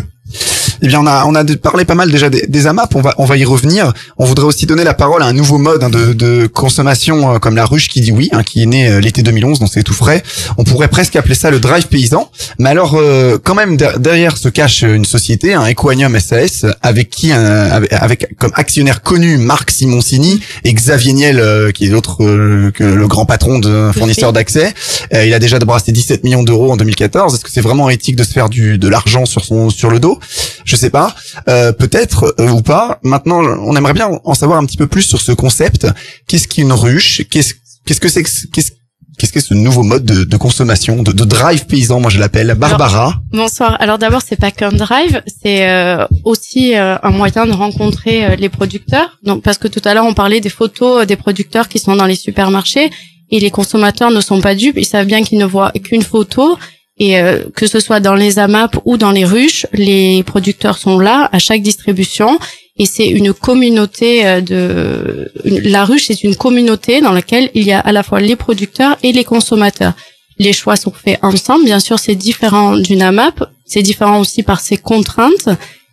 Eh 0.82 0.86
bien, 0.88 1.01
on 1.01 1.06
a 1.06 1.24
on 1.26 1.34
a 1.34 1.44
parlé 1.56 1.84
pas 1.84 1.94
mal 1.94 2.10
déjà 2.10 2.30
des, 2.30 2.46
des 2.46 2.66
AMAP. 2.66 2.94
On 2.94 3.01
va 3.01 3.14
on 3.18 3.24
va 3.24 3.36
y 3.36 3.44
revenir. 3.44 3.92
On 4.18 4.24
voudrait 4.24 4.46
aussi 4.46 4.66
donner 4.66 4.84
la 4.84 4.94
parole 4.94 5.22
à 5.22 5.26
un 5.26 5.32
nouveau 5.32 5.59
mode 5.59 5.82
hein, 5.82 5.90
de, 5.90 6.12
de 6.12 6.46
consommation 6.46 7.34
euh, 7.34 7.38
comme 7.38 7.56
la 7.56 7.64
ruche 7.64 7.88
qui 7.88 8.01
dit 8.01 8.12
oui, 8.12 8.28
hein, 8.32 8.42
qui 8.42 8.62
est 8.62 8.66
né 8.66 8.88
euh, 8.88 9.01
l'été 9.01 9.22
2011, 9.22 9.59
donc 9.59 9.68
c'est 9.72 9.82
tout 9.82 9.94
frais. 9.94 10.22
On 10.59 10.64
pourrait 10.64 10.88
presque 10.88 11.16
appeler 11.16 11.34
ça 11.34 11.51
le 11.51 11.60
drive 11.60 11.86
paysan. 11.88 12.30
Mais 12.59 12.68
alors, 12.70 12.94
euh, 12.96 13.38
quand 13.42 13.55
même 13.55 13.76
der- 13.76 13.98
derrière 13.98 14.36
se 14.36 14.48
cache 14.48 14.82
une 14.82 15.05
société, 15.05 15.55
un 15.55 15.66
Equanium 15.66 16.18
SAS, 16.20 16.64
avec 16.82 17.10
qui 17.10 17.32
avec, 17.32 17.92
avec 17.92 18.36
comme 18.38 18.52
actionnaire 18.55 19.02
connu 19.02 19.38
Marc 19.38 19.70
Simoncini 19.70 20.40
et 20.64 20.72
Xavier 20.72 21.12
Niel, 21.12 21.72
qui 21.74 21.86
est 21.86 21.88
l'autre 21.88 22.16
que 22.18 22.84
le 22.84 23.06
grand 23.09 23.26
patron 23.26 23.59
de 23.59 23.90
fournisseur 23.96 24.32
d'accès. 24.32 24.72
Il 25.12 25.32
a 25.32 25.38
déjà 25.38 25.59
brassé 25.59 25.92
17 25.92 26.24
millions 26.24 26.42
d'euros 26.42 26.72
en 26.72 26.76
2014. 26.76 27.34
Est-ce 27.34 27.44
que 27.44 27.51
c'est 27.51 27.60
vraiment 27.60 27.88
éthique 27.90 28.16
de 28.16 28.24
se 28.24 28.32
faire 28.32 28.48
du 28.48 28.78
de 28.78 28.88
l'argent 28.88 29.24
sur 29.26 29.44
son 29.44 29.70
sur 29.70 29.90
le 29.90 29.98
dos? 30.01 30.18
Je 30.64 30.76
sais 30.76 30.90
pas. 30.90 31.14
Euh, 31.48 31.72
Peut-être 31.72 32.34
euh, 32.40 32.48
ou 32.50 32.62
pas. 32.62 32.98
Maintenant, 33.02 33.40
on 33.42 33.76
aimerait 33.76 33.92
bien 33.94 34.08
en 34.24 34.34
savoir 34.34 34.58
un 34.58 34.64
petit 34.66 34.76
peu 34.76 34.86
plus 34.86 35.02
sur 35.02 35.20
ce 35.20 35.32
concept. 35.32 35.86
Qu'est-ce 36.26 36.48
qu'une 36.48 36.72
ruche? 36.72 37.22
Qu'est-ce 37.30 37.54
qu'est-ce 37.86 38.00
que 38.00 38.08
c'est 38.08 38.22
que 38.22 38.30
ce- 38.30 38.46
qu'est-ce 38.46 38.72
Qu'est-ce 39.16 39.32
que 39.32 39.38
ce 39.40 39.54
nouveau 39.54 39.84
mode 39.84 40.04
de, 40.04 40.24
de 40.24 40.36
consommation, 40.36 41.04
de, 41.04 41.12
de 41.12 41.24
drive 41.24 41.66
paysan, 41.66 42.00
moi 42.00 42.10
je 42.10 42.18
l'appelle 42.18 42.52
Barbara? 42.56 43.14
Bonsoir. 43.32 43.76
Alors 43.80 43.96
d'abord, 43.96 44.22
c'est 44.28 44.34
pas 44.34 44.50
qu'un 44.50 44.72
drive, 44.72 45.22
c'est 45.40 45.68
euh, 45.68 46.04
aussi 46.24 46.74
euh, 46.74 46.96
un 47.00 47.10
moyen 47.10 47.46
de 47.46 47.52
rencontrer 47.52 48.24
euh, 48.24 48.34
les 48.34 48.48
producteurs. 48.48 49.16
Donc 49.22 49.44
parce 49.44 49.58
que 49.58 49.68
tout 49.68 49.80
à 49.84 49.94
l'heure 49.94 50.04
on 50.04 50.14
parlait 50.14 50.40
des 50.40 50.48
photos 50.48 51.02
euh, 51.02 51.04
des 51.06 51.14
producteurs 51.14 51.68
qui 51.68 51.78
sont 51.78 51.94
dans 51.94 52.06
les 52.06 52.16
supermarchés 52.16 52.90
et 53.30 53.38
les 53.38 53.52
consommateurs 53.52 54.10
ne 54.10 54.20
sont 54.20 54.40
pas 54.40 54.56
dupes, 54.56 54.78
ils 54.78 54.84
savent 54.84 55.06
bien 55.06 55.22
qu'ils 55.22 55.38
ne 55.38 55.44
voient 55.46 55.70
qu'une 55.84 56.02
photo 56.02 56.58
et 56.98 57.18
euh, 57.18 57.44
que 57.54 57.66
ce 57.66 57.80
soit 57.80 58.00
dans 58.00 58.14
les 58.14 58.38
AMAP 58.38 58.78
ou 58.84 58.96
dans 58.96 59.10
les 59.10 59.24
ruches, 59.24 59.66
les 59.72 60.22
producteurs 60.22 60.78
sont 60.78 60.98
là 60.98 61.28
à 61.32 61.38
chaque 61.38 61.62
distribution 61.62 62.38
et 62.76 62.86
c'est 62.86 63.06
une 63.06 63.32
communauté 63.32 64.26
euh, 64.26 64.40
de 64.40 65.30
la 65.44 65.84
ruche 65.84 66.06
c'est 66.06 66.24
une 66.24 66.36
communauté 66.36 67.00
dans 67.00 67.12
laquelle 67.12 67.50
il 67.54 67.64
y 67.64 67.72
a 67.72 67.80
à 67.80 67.92
la 67.92 68.02
fois 68.02 68.20
les 68.20 68.36
producteurs 68.36 68.96
et 69.02 69.12
les 69.12 69.24
consommateurs 69.24 69.94
les 70.38 70.52
choix 70.52 70.76
sont 70.76 70.92
faits 70.92 71.18
ensemble. 71.22 71.64
Bien 71.64 71.80
sûr, 71.80 71.98
c'est 71.98 72.14
différent 72.14 72.76
d'une 72.76 73.02
AMAP. 73.02 73.44
C'est 73.64 73.82
différent 73.82 74.20
aussi 74.20 74.42
par 74.42 74.60
ses 74.60 74.76
contraintes, 74.76 75.48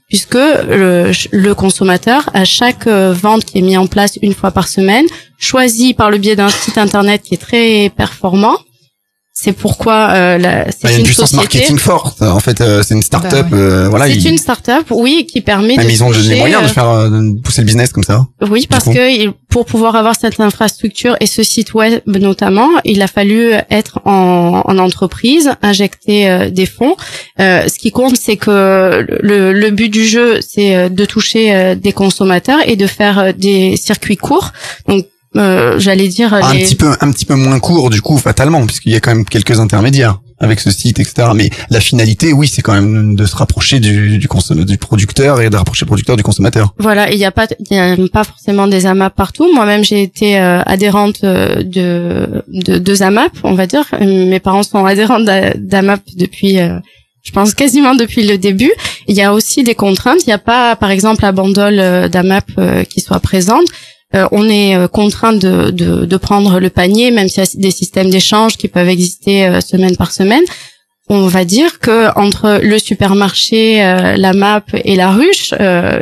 puisque 0.08 0.36
le, 0.36 1.12
le 1.32 1.56
consommateur, 1.56 2.30
à 2.34 2.44
chaque 2.46 2.88
euh, 2.88 3.14
vente 3.14 3.46
qui 3.46 3.60
est 3.60 3.62
mise 3.62 3.78
en 3.78 3.88
place 3.88 4.18
une 4.22 4.34
fois 4.34 4.52
par 4.52 4.68
semaine, 4.68 5.06
choisit 5.38 5.96
par 5.96 6.12
le 6.12 6.18
biais 6.18 6.36
d'un 6.36 6.50
site 6.50 6.78
internet 6.78 7.22
qui 7.22 7.36
est 7.36 7.42
très 7.42 7.92
performant. 7.96 8.58
C'est 9.44 9.54
pourquoi 9.54 10.10
euh, 10.12 10.38
la, 10.38 10.66
c'est 10.72 10.88
a 10.88 10.92
une 10.92 11.00
une 11.00 11.04
puissance 11.06 11.32
société. 11.32 11.58
marketing 11.58 11.80
forte. 11.80 12.22
En 12.22 12.40
fait, 12.40 12.62
euh, 12.62 12.84
c'est 12.84 12.94
une 12.94 13.02
start-up. 13.02 13.48
Bah 13.50 13.58
ouais. 13.58 13.64
euh, 13.64 13.90
voilà. 13.90 14.06
c'est 14.06 14.30
une 14.30 14.38
start-up, 14.38 14.86
oui, 14.92 15.26
qui 15.28 15.42
permet 15.42 15.78
de 15.78 15.84
ils 15.90 16.04
ont 16.04 16.12
toucher, 16.12 16.30
les 16.30 16.40
moyens 16.40 16.62
de 16.62 16.68
euh, 16.68 16.70
faire 16.70 16.90
euh, 16.90 17.10
de 17.10 17.42
pousser 17.42 17.62
le 17.62 17.66
business 17.66 17.92
comme 17.92 18.04
ça. 18.04 18.28
oui, 18.50 18.68
parce 18.70 18.84
coup. 18.84 18.94
que 18.94 19.30
pour 19.50 19.66
pouvoir 19.66 19.96
avoir 19.96 20.16
cette 20.16 20.40
infrastructure 20.40 21.16
et 21.20 21.26
ce 21.26 21.42
site 21.42 21.74
web 21.74 22.02
notamment, 22.06 22.70
il 22.86 23.02
a 23.02 23.08
fallu 23.08 23.52
être 23.72 24.00
en, 24.06 24.62
en 24.64 24.78
entreprise, 24.78 25.50
injecter 25.64 26.30
euh, 26.30 26.50
des 26.52 26.68
fonds. 26.68 26.96
Euh, 27.40 27.68
ce 27.68 27.80
qui 27.80 27.92
compte, 27.92 28.18
c'est 28.18 28.38
que 28.38 29.06
le, 29.22 29.54
le 29.54 29.70
but 29.72 29.90
du 29.90 30.06
jeu, 30.06 30.40
c'est 30.48 30.90
de 30.92 31.06
toucher 31.06 31.56
euh, 31.56 31.74
des 31.76 31.94
consommateurs 31.94 32.60
et 32.68 32.76
de 32.76 32.86
faire 32.86 33.34
des 33.34 33.76
circuits 33.76 34.18
courts. 34.18 34.52
Donc, 34.88 35.08
euh, 35.38 35.80
j'allais 35.80 36.08
dire 36.08 36.34
un 36.34 36.54
les- 36.54 36.64
petit 36.64 36.76
peu 36.76 36.92
un 37.00 37.12
petit 37.12 37.26
peu 37.26 37.36
moins 37.36 37.60
court 37.60 37.90
du 37.90 38.02
coup 38.02 38.18
fatalement 38.18 38.66
puisqu'il 38.66 38.92
y 38.92 38.96
a 38.96 39.00
quand 39.00 39.16
même 39.16 39.26
quelques 39.26 39.60
intermédiaires 39.60 40.20
avec 40.40 40.60
ce 40.60 40.72
site 40.72 41.00
etc 41.00 41.30
mais 41.34 41.50
la 41.70 41.80
finalité 41.80 42.34
oui 42.34 42.48
c'est 42.48 42.62
quand 42.62 42.74
même 42.74 43.16
de 43.16 43.26
se 43.26 43.36
rapprocher 43.36 43.80
du 43.80 44.18
du, 44.18 44.28
consom- 44.28 44.66
du 44.66 44.78
producteur 44.78 45.40
et 45.40 45.50
de 45.50 45.56
rapprocher 45.56 45.86
le 45.86 45.88
producteur 45.88 46.18
du 46.18 46.24
consommateur 46.24 46.74
Voilà, 46.80 47.12
il 47.12 47.18
n'y 47.18 47.26
a 47.26 47.32
pas, 47.32 47.48
il 47.70 47.78
y 47.78 47.80
a 47.80 47.96
pas 48.12 48.24
forcément 48.26 48.68
des 48.68 48.86
AMAP 48.86 49.16
partout. 49.16 49.48
Moi-même, 49.54 49.84
j'ai 49.84 50.02
été 50.02 50.38
euh, 50.40 50.62
adhérente 50.66 51.24
euh, 51.24 51.64
de, 51.64 52.44
de 52.48 52.78
deux 52.80 53.02
AMAP, 53.04 53.32
on 53.44 53.54
va 53.54 53.68
dire. 53.68 53.86
Mes 54.02 54.40
parents 54.40 54.64
sont 54.64 54.84
adhérents 54.86 55.20
d'a- 55.20 55.54
d'AMAP 55.56 56.02
depuis, 56.18 56.60
euh, 56.60 56.80
je 57.24 57.32
pense 57.32 57.54
quasiment 57.54 57.94
depuis 57.96 58.26
le 58.28 58.38
début. 58.38 58.72
Il 59.08 59.16
y 59.16 59.22
a 59.22 59.32
aussi 59.34 59.64
des 59.64 59.76
contraintes. 59.76 60.24
Il 60.26 60.28
n'y 60.30 60.34
a 60.34 60.40
pas, 60.40 60.76
par 60.76 60.90
exemple, 60.92 61.22
la 61.22 61.32
bandole 61.32 61.80
euh, 61.80 62.10
d'AMAP 62.10 62.46
euh, 62.58 62.84
qui 62.84 63.00
soit 63.02 63.20
présente. 63.20 63.68
Euh, 64.16 64.28
on 64.32 64.50
est 64.50 64.76
euh, 64.76 64.88
contraint 64.88 65.34
de, 65.34 65.70
de, 65.72 66.06
de 66.06 66.18
prendre 66.18 66.60
le 66.60 66.70
panier, 66.70 67.12
même 67.12 67.30
s'il 67.30 67.44
y 67.44 67.48
a 67.48 67.50
des 67.56 67.72
systèmes 67.72 68.10
d'échange 68.10 68.58
qui 68.58 68.68
peuvent 68.68 68.90
exister 68.90 69.46
euh, 69.46 69.62
semaine 69.62 69.96
par 69.96 70.12
semaine. 70.12 70.44
On 71.08 71.28
va 71.28 71.46
dire 71.46 71.80
que 71.80 72.18
entre 72.18 72.60
le 72.62 72.78
supermarché, 72.80 73.84
euh, 73.84 74.16
la 74.18 74.34
map 74.34 74.64
et 74.74 74.96
la 74.96 75.12
ruche, 75.12 75.54
euh, 75.60 76.02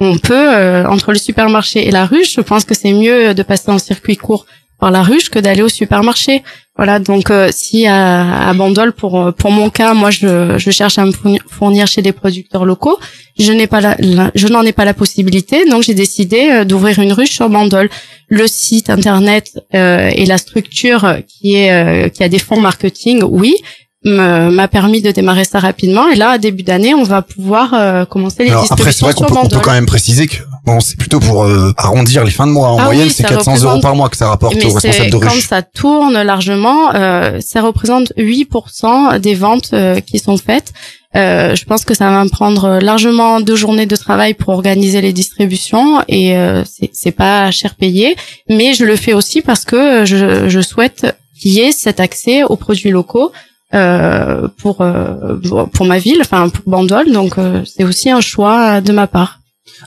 on 0.00 0.18
peut 0.18 0.54
euh, 0.54 0.86
entre 0.86 1.12
le 1.12 1.18
supermarché 1.18 1.86
et 1.86 1.90
la 1.90 2.06
ruche, 2.06 2.34
je 2.34 2.40
pense 2.40 2.64
que 2.64 2.74
c'est 2.74 2.92
mieux 2.92 3.34
de 3.34 3.42
passer 3.42 3.70
en 3.70 3.78
circuit 3.78 4.16
court 4.16 4.46
par 4.80 4.90
la 4.90 5.02
ruche 5.02 5.28
que 5.30 5.38
d'aller 5.38 5.62
au 5.62 5.68
supermarché. 5.68 6.42
Voilà, 6.76 7.00
donc 7.00 7.30
euh, 7.30 7.48
si 7.52 7.86
à, 7.86 8.48
à 8.48 8.54
Bandol 8.54 8.92
pour 8.92 9.20
euh, 9.20 9.32
pour 9.32 9.50
mon 9.50 9.68
cas, 9.68 9.94
moi 9.94 10.10
je, 10.12 10.56
je 10.58 10.70
cherche 10.70 10.96
à 10.98 11.04
me 11.04 11.10
fournir- 11.12 11.88
chez 11.88 12.02
des 12.02 12.12
producteurs 12.12 12.64
locaux, 12.64 12.96
je 13.36 13.52
n'ai 13.52 13.66
pas 13.66 13.80
la, 13.80 13.96
je 14.36 14.46
n'en 14.46 14.62
ai 14.62 14.72
pas 14.72 14.84
la 14.84 14.94
possibilité, 14.94 15.64
donc 15.68 15.82
j'ai 15.82 15.94
décidé 15.94 16.48
euh, 16.50 16.64
d'ouvrir 16.64 17.00
une 17.00 17.12
ruche 17.12 17.32
sur 17.32 17.48
Bandol. 17.48 17.88
Le 18.28 18.46
site 18.46 18.90
internet 18.90 19.58
euh, 19.74 20.10
et 20.14 20.24
la 20.26 20.38
structure 20.38 21.16
qui 21.26 21.56
est 21.56 21.72
euh, 21.72 22.08
qui 22.08 22.22
a 22.22 22.28
des 22.28 22.38
fonds 22.38 22.60
marketing, 22.60 23.22
oui, 23.24 23.54
m'a 24.04 24.68
permis 24.68 25.02
de 25.02 25.10
démarrer 25.10 25.44
ça 25.44 25.58
rapidement 25.58 26.08
et 26.08 26.14
là 26.14 26.30
à 26.30 26.38
début 26.38 26.62
d'année 26.62 26.94
on 26.94 27.02
va 27.02 27.20
pouvoir 27.22 27.74
euh, 27.74 28.04
commencer 28.04 28.44
les 28.44 28.50
alors 28.50 28.64
après 28.70 28.92
c'est 28.92 29.04
distributions 29.04 29.06
vrai 29.06 29.14
qu'on 29.36 29.40
peut, 29.42 29.46
on 29.46 29.58
peut 29.58 29.64
quand 29.64 29.72
même 29.72 29.86
préciser 29.86 30.28
que 30.28 30.36
bon 30.64 30.78
c'est 30.78 30.96
plutôt 30.96 31.18
pour 31.18 31.42
euh, 31.44 31.72
arrondir 31.76 32.22
les 32.24 32.30
fins 32.30 32.46
de 32.46 32.52
mois 32.52 32.68
en 32.68 32.78
Ah 32.78 32.84
moyenne 32.84 33.08
oui, 33.08 33.12
c'est 33.12 33.24
ça 33.24 33.30
400 33.30 33.50
euros 33.50 33.58
représente- 33.60 33.82
par 33.82 33.96
mois 33.96 34.08
que 34.08 34.16
ça 34.16 34.28
rapporte 34.28 34.54
Mais 34.54 34.64
aux 34.66 34.70
responsables 34.72 35.10
de 35.10 35.16
Quand 35.18 35.30
ruche 35.30 35.48
ça 35.48 35.62
tourne 35.62 36.22
largement, 36.22 36.94
euh, 36.94 37.40
ça 37.40 37.60
représente 37.60 38.12
8% 38.16 39.18
des 39.18 39.34
ventes 39.34 39.70
euh, 39.72 39.98
qui 40.00 40.18
sont 40.20 40.36
faites. 40.36 40.72
Euh, 41.16 41.56
je 41.56 41.64
pense 41.64 41.84
que 41.84 41.94
ça 41.94 42.08
va 42.10 42.22
me 42.24 42.28
prendre 42.28 42.78
largement 42.80 43.40
deux 43.40 43.56
journées 43.56 43.86
de 43.86 43.96
travail 43.96 44.34
pour 44.34 44.50
organiser 44.50 45.00
les 45.00 45.12
distributions 45.12 46.02
et 46.06 46.36
euh, 46.36 46.62
c'est- 46.64 46.90
c'est 46.92 47.10
pas 47.12 47.50
cher 47.50 47.74
payé. 47.74 48.14
Mais 48.48 48.74
je 48.74 48.84
le 48.84 48.94
fais 48.94 49.14
aussi 49.14 49.40
parce 49.42 49.64
que 49.64 50.04
je, 50.04 50.48
je 50.48 50.60
souhaite 50.60 51.16
qu'il 51.40 51.52
y 51.52 51.60
ait 51.60 51.72
cet 51.72 51.98
accès 51.98 52.42
aux 52.44 52.56
produits 52.56 52.90
locaux 52.90 53.32
euh, 53.74 54.48
pour 54.58 54.80
euh, 54.80 55.36
pour 55.72 55.86
ma 55.86 55.98
ville, 55.98 56.18
enfin 56.20 56.48
pour 56.48 56.64
Bandol. 56.66 57.12
Donc 57.12 57.38
euh, 57.38 57.62
c'est 57.64 57.84
aussi 57.84 58.10
un 58.10 58.20
choix 58.20 58.80
de 58.80 58.92
ma 58.92 59.06
part. 59.06 59.40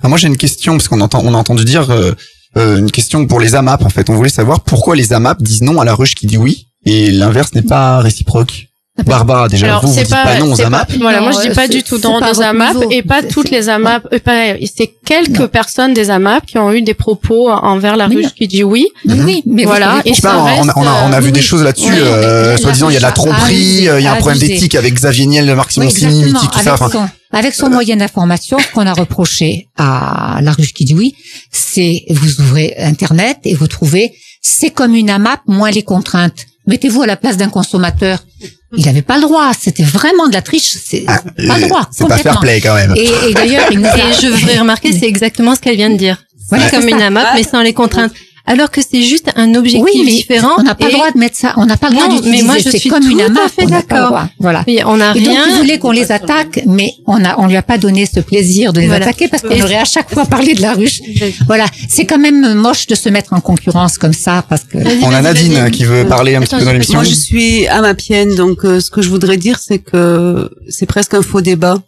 Ah, 0.03 0.07
moi 0.07 0.17
j'ai 0.17 0.27
une 0.27 0.37
question 0.37 0.73
parce 0.73 0.87
qu'on 0.87 1.01
entend 1.01 1.21
on 1.23 1.33
a 1.33 1.37
entendu 1.37 1.65
dire 1.65 1.89
euh, 1.89 2.13
une 2.55 2.91
question 2.91 3.25
pour 3.25 3.39
les 3.39 3.55
AMAP 3.55 3.83
en 3.83 3.89
fait 3.89 4.09
on 4.09 4.15
voulait 4.15 4.29
savoir 4.29 4.61
pourquoi 4.61 4.95
les 4.95 5.13
AMAP 5.13 5.41
disent 5.41 5.61
non 5.61 5.79
à 5.79 5.85
la 5.85 5.95
ruche 5.95 6.15
qui 6.15 6.27
dit 6.27 6.37
oui 6.37 6.67
et 6.85 7.11
l'inverse 7.11 7.53
n'est 7.53 7.61
pas 7.61 7.99
réciproque 7.99 8.67
Barbara 9.05 9.47
déjà 9.47 9.67
Alors, 9.67 9.81
vous 9.81 9.87
vous 9.89 9.93
c'est 9.93 10.03
dites 10.03 10.11
pas, 10.11 10.37
non 10.39 10.51
aux 10.53 10.61
AMAP 10.61 10.87
pas- 10.87 10.97
voilà, 10.99 11.19
Non, 11.19 11.23
moi 11.29 11.31
je 11.43 11.49
dis 11.49 11.55
pas 11.55 11.67
du 11.67 11.83
tout 11.83 11.97
dans 11.97 12.19
pas 12.19 12.27
votre 12.33 12.41
AMAP 12.43 12.75
niveau. 12.75 12.91
et 12.91 13.01
pas 13.03 13.23
toutes 13.23 13.49
les 13.49 13.69
AMAP. 13.69 14.07
euh, 14.13 14.19
pas- 14.19 14.53
C'est 14.75 14.91
quelques 15.05 15.47
personnes 15.47 15.93
des 15.93 16.09
AMAP 16.09 16.45
qui 16.45 16.57
ont 16.57 16.71
eu 16.71 16.81
des 16.81 16.93
propos 16.93 17.49
envers 17.49 17.95
la 17.97 18.07
ruche 18.07 18.33
qui 18.35 18.47
dit 18.47 18.63
oui. 18.63 18.87
Oui, 19.05 19.43
mais 19.45 19.65
voilà. 19.65 20.01
Je 20.05 20.11
Et 20.11 20.13
sais 20.15 20.21
pas, 20.21 20.29
ça 20.31 20.37
on, 20.39 20.45
a, 20.45 20.51
reste, 20.55 20.69
on 20.75 20.81
a, 20.87 21.03
on 21.07 21.13
a 21.13 21.17
euh, 21.17 21.19
vu 21.21 21.31
des 21.31 21.41
choses 21.41 21.63
là-dessus, 21.63 21.91
Oui, 21.91 21.97
euh, 21.99 22.57
soi-disant 22.57 22.89
il 22.89 22.93
y 22.93 22.97
a 22.97 22.99
de 22.99 23.03
la 23.03 23.11
tromperie, 23.11 23.87
euh, 23.89 23.99
il 23.99 24.03
y 24.03 24.07
a 24.07 24.13
un 24.13 24.15
problème 24.17 24.39
d'éthique 24.39 24.75
avec 24.75 24.93
Xavier 24.93 25.25
Niel, 25.25 25.53
Marc 25.55 25.71
Simoncini. 25.71 26.23
Mythique, 26.25 26.51
tout 26.51 26.59
ça. 26.59 26.73
Avec 26.73 26.81
Enfin, 26.83 26.89
son, 26.89 27.37
avec 27.37 27.53
son 27.53 27.69
moyen 27.69 27.95
d'information, 27.97 28.57
ce 28.59 28.67
qu'on 28.73 28.85
a 28.87 28.93
reproché 28.93 29.67
à 29.77 30.39
la 30.41 30.51
ruche 30.51 30.73
qui 30.73 30.85
dit 30.85 30.93
oui, 30.95 31.13
c'est 31.51 32.03
vous 32.09 32.41
ouvrez 32.41 32.73
Internet 32.77 33.37
et 33.45 33.53
vous 33.55 33.67
trouvez 33.67 34.11
c'est 34.41 34.71
comme 34.71 34.95
une 34.95 35.09
AMAP 35.09 35.41
moins 35.47 35.69
les 35.71 35.83
contraintes. 35.83 36.45
Mettez-vous 36.67 37.01
à 37.01 37.07
la 37.07 37.17
place 37.17 37.37
d'un 37.37 37.49
consommateur. 37.49 38.23
Il 38.77 38.85
n'avait 38.85 39.01
pas 39.01 39.15
le 39.15 39.23
droit. 39.23 39.51
C'était 39.59 39.83
vraiment 39.83 40.27
de 40.27 40.33
la 40.33 40.41
triche. 40.41 40.75
C'est 40.83 41.05
pas 41.05 41.21
le 41.57 41.67
droit. 41.67 41.81
Ah, 41.83 41.89
c'est 41.91 42.07
pas 42.07 42.17
fair 42.17 42.39
play 42.39 42.61
quand 42.61 42.75
même. 42.75 42.93
Et, 42.95 43.09
et 43.29 43.33
d'ailleurs, 43.33 43.69
je 43.71 44.27
voudrais 44.27 44.59
remarquer, 44.65 44.91
c'est 44.93 45.07
exactement 45.07 45.55
ce 45.55 45.61
qu'elle 45.61 45.75
vient 45.75 45.89
de 45.89 45.97
dire. 45.97 46.23
Voilà, 46.49 46.69
c'est 46.69 46.77
comme 46.77 46.87
une. 46.87 47.01
AMAP, 47.01 47.27
mais 47.35 47.43
sans 47.43 47.61
les 47.61 47.73
contraintes. 47.73 48.11
Alors 48.47 48.71
que 48.71 48.81
c'est 48.81 49.03
juste 49.03 49.29
un 49.35 49.53
objectif 49.55 49.83
Oui, 49.83 50.01
mais 50.03 50.11
différent. 50.11 50.49
on 50.57 50.63
n'a 50.63 50.73
pas 50.75 50.85
le 50.85 50.91
et- 50.91 50.93
droit 50.95 51.11
de 51.11 51.17
mettre 51.19 51.37
ça. 51.37 51.53
On 51.57 51.65
n'a 51.65 51.77
pas 51.77 51.89
le 51.89 51.95
droit 51.95 52.07
d'utiliser. 52.09 52.37
mais 52.37 52.43
moi, 52.43 52.57
je 52.57 52.69
suis 52.75 52.89
comme 52.89 53.03
une 53.09 53.19
tout 53.33 53.39
à 53.39 53.47
fait 53.49 53.65
d'accord. 53.67 54.25
Voilà. 54.39 54.63
Oui, 54.67 54.79
on 54.85 54.99
a 54.99 55.15
Et 55.15 55.19
donc, 55.21 55.33
rien- 55.33 55.45
il 55.49 55.57
voulait 55.57 55.77
qu'on 55.77 55.91
les 55.91 56.11
attaque, 56.11 56.63
mais 56.65 56.93
on 57.05 57.23
a, 57.23 57.37
on 57.39 57.47
lui 57.47 57.55
a 57.55 57.61
pas 57.61 57.77
donné 57.77 58.05
ce 58.07 58.19
plaisir 58.19 58.73
de 58.73 58.81
les 58.81 58.87
Voilà. 58.87 59.05
attaquer 59.05 59.27
parce 59.27 59.43
qu'on 59.43 59.51
Et- 59.51 59.61
aurait 59.63 59.77
à 59.77 59.85
chaque 59.85 60.11
fois 60.11 60.25
parlé 60.25 60.55
de 60.55 60.61
la 60.61 60.73
ruche. 60.73 61.01
Voilà. 61.45 61.65
C'est 61.87 62.05
quand 62.05 62.17
même 62.19 62.53
moche 62.55 62.87
de 62.87 62.95
se 62.95 63.09
mettre 63.09 63.33
en 63.33 63.41
concurrence 63.41 63.97
comme 63.97 64.13
ça 64.13 64.43
parce 64.49 64.63
que. 64.63 64.77
On 65.05 65.13
a 65.13 65.21
Nadine 65.21 65.69
qui 65.71 65.83
veut 65.83 66.05
parler 66.07 66.35
un 66.35 66.41
petit 66.41 66.55
peu 66.55 66.65
dans 66.65 66.71
l'émission. 66.73 66.95
Moi, 66.95 67.03
je 67.03 67.13
suis 67.13 67.67
amapienne, 67.67 68.35
donc 68.35 68.65
euh, 68.65 68.79
ce 68.79 68.89
que 68.89 69.01
je 69.01 69.09
voudrais 69.09 69.37
dire, 69.37 69.59
c'est 69.59 69.79
que 69.79 70.49
c'est 70.67 70.85
presque 70.87 71.13
un 71.13 71.21
faux 71.21 71.41
débat. 71.41 71.79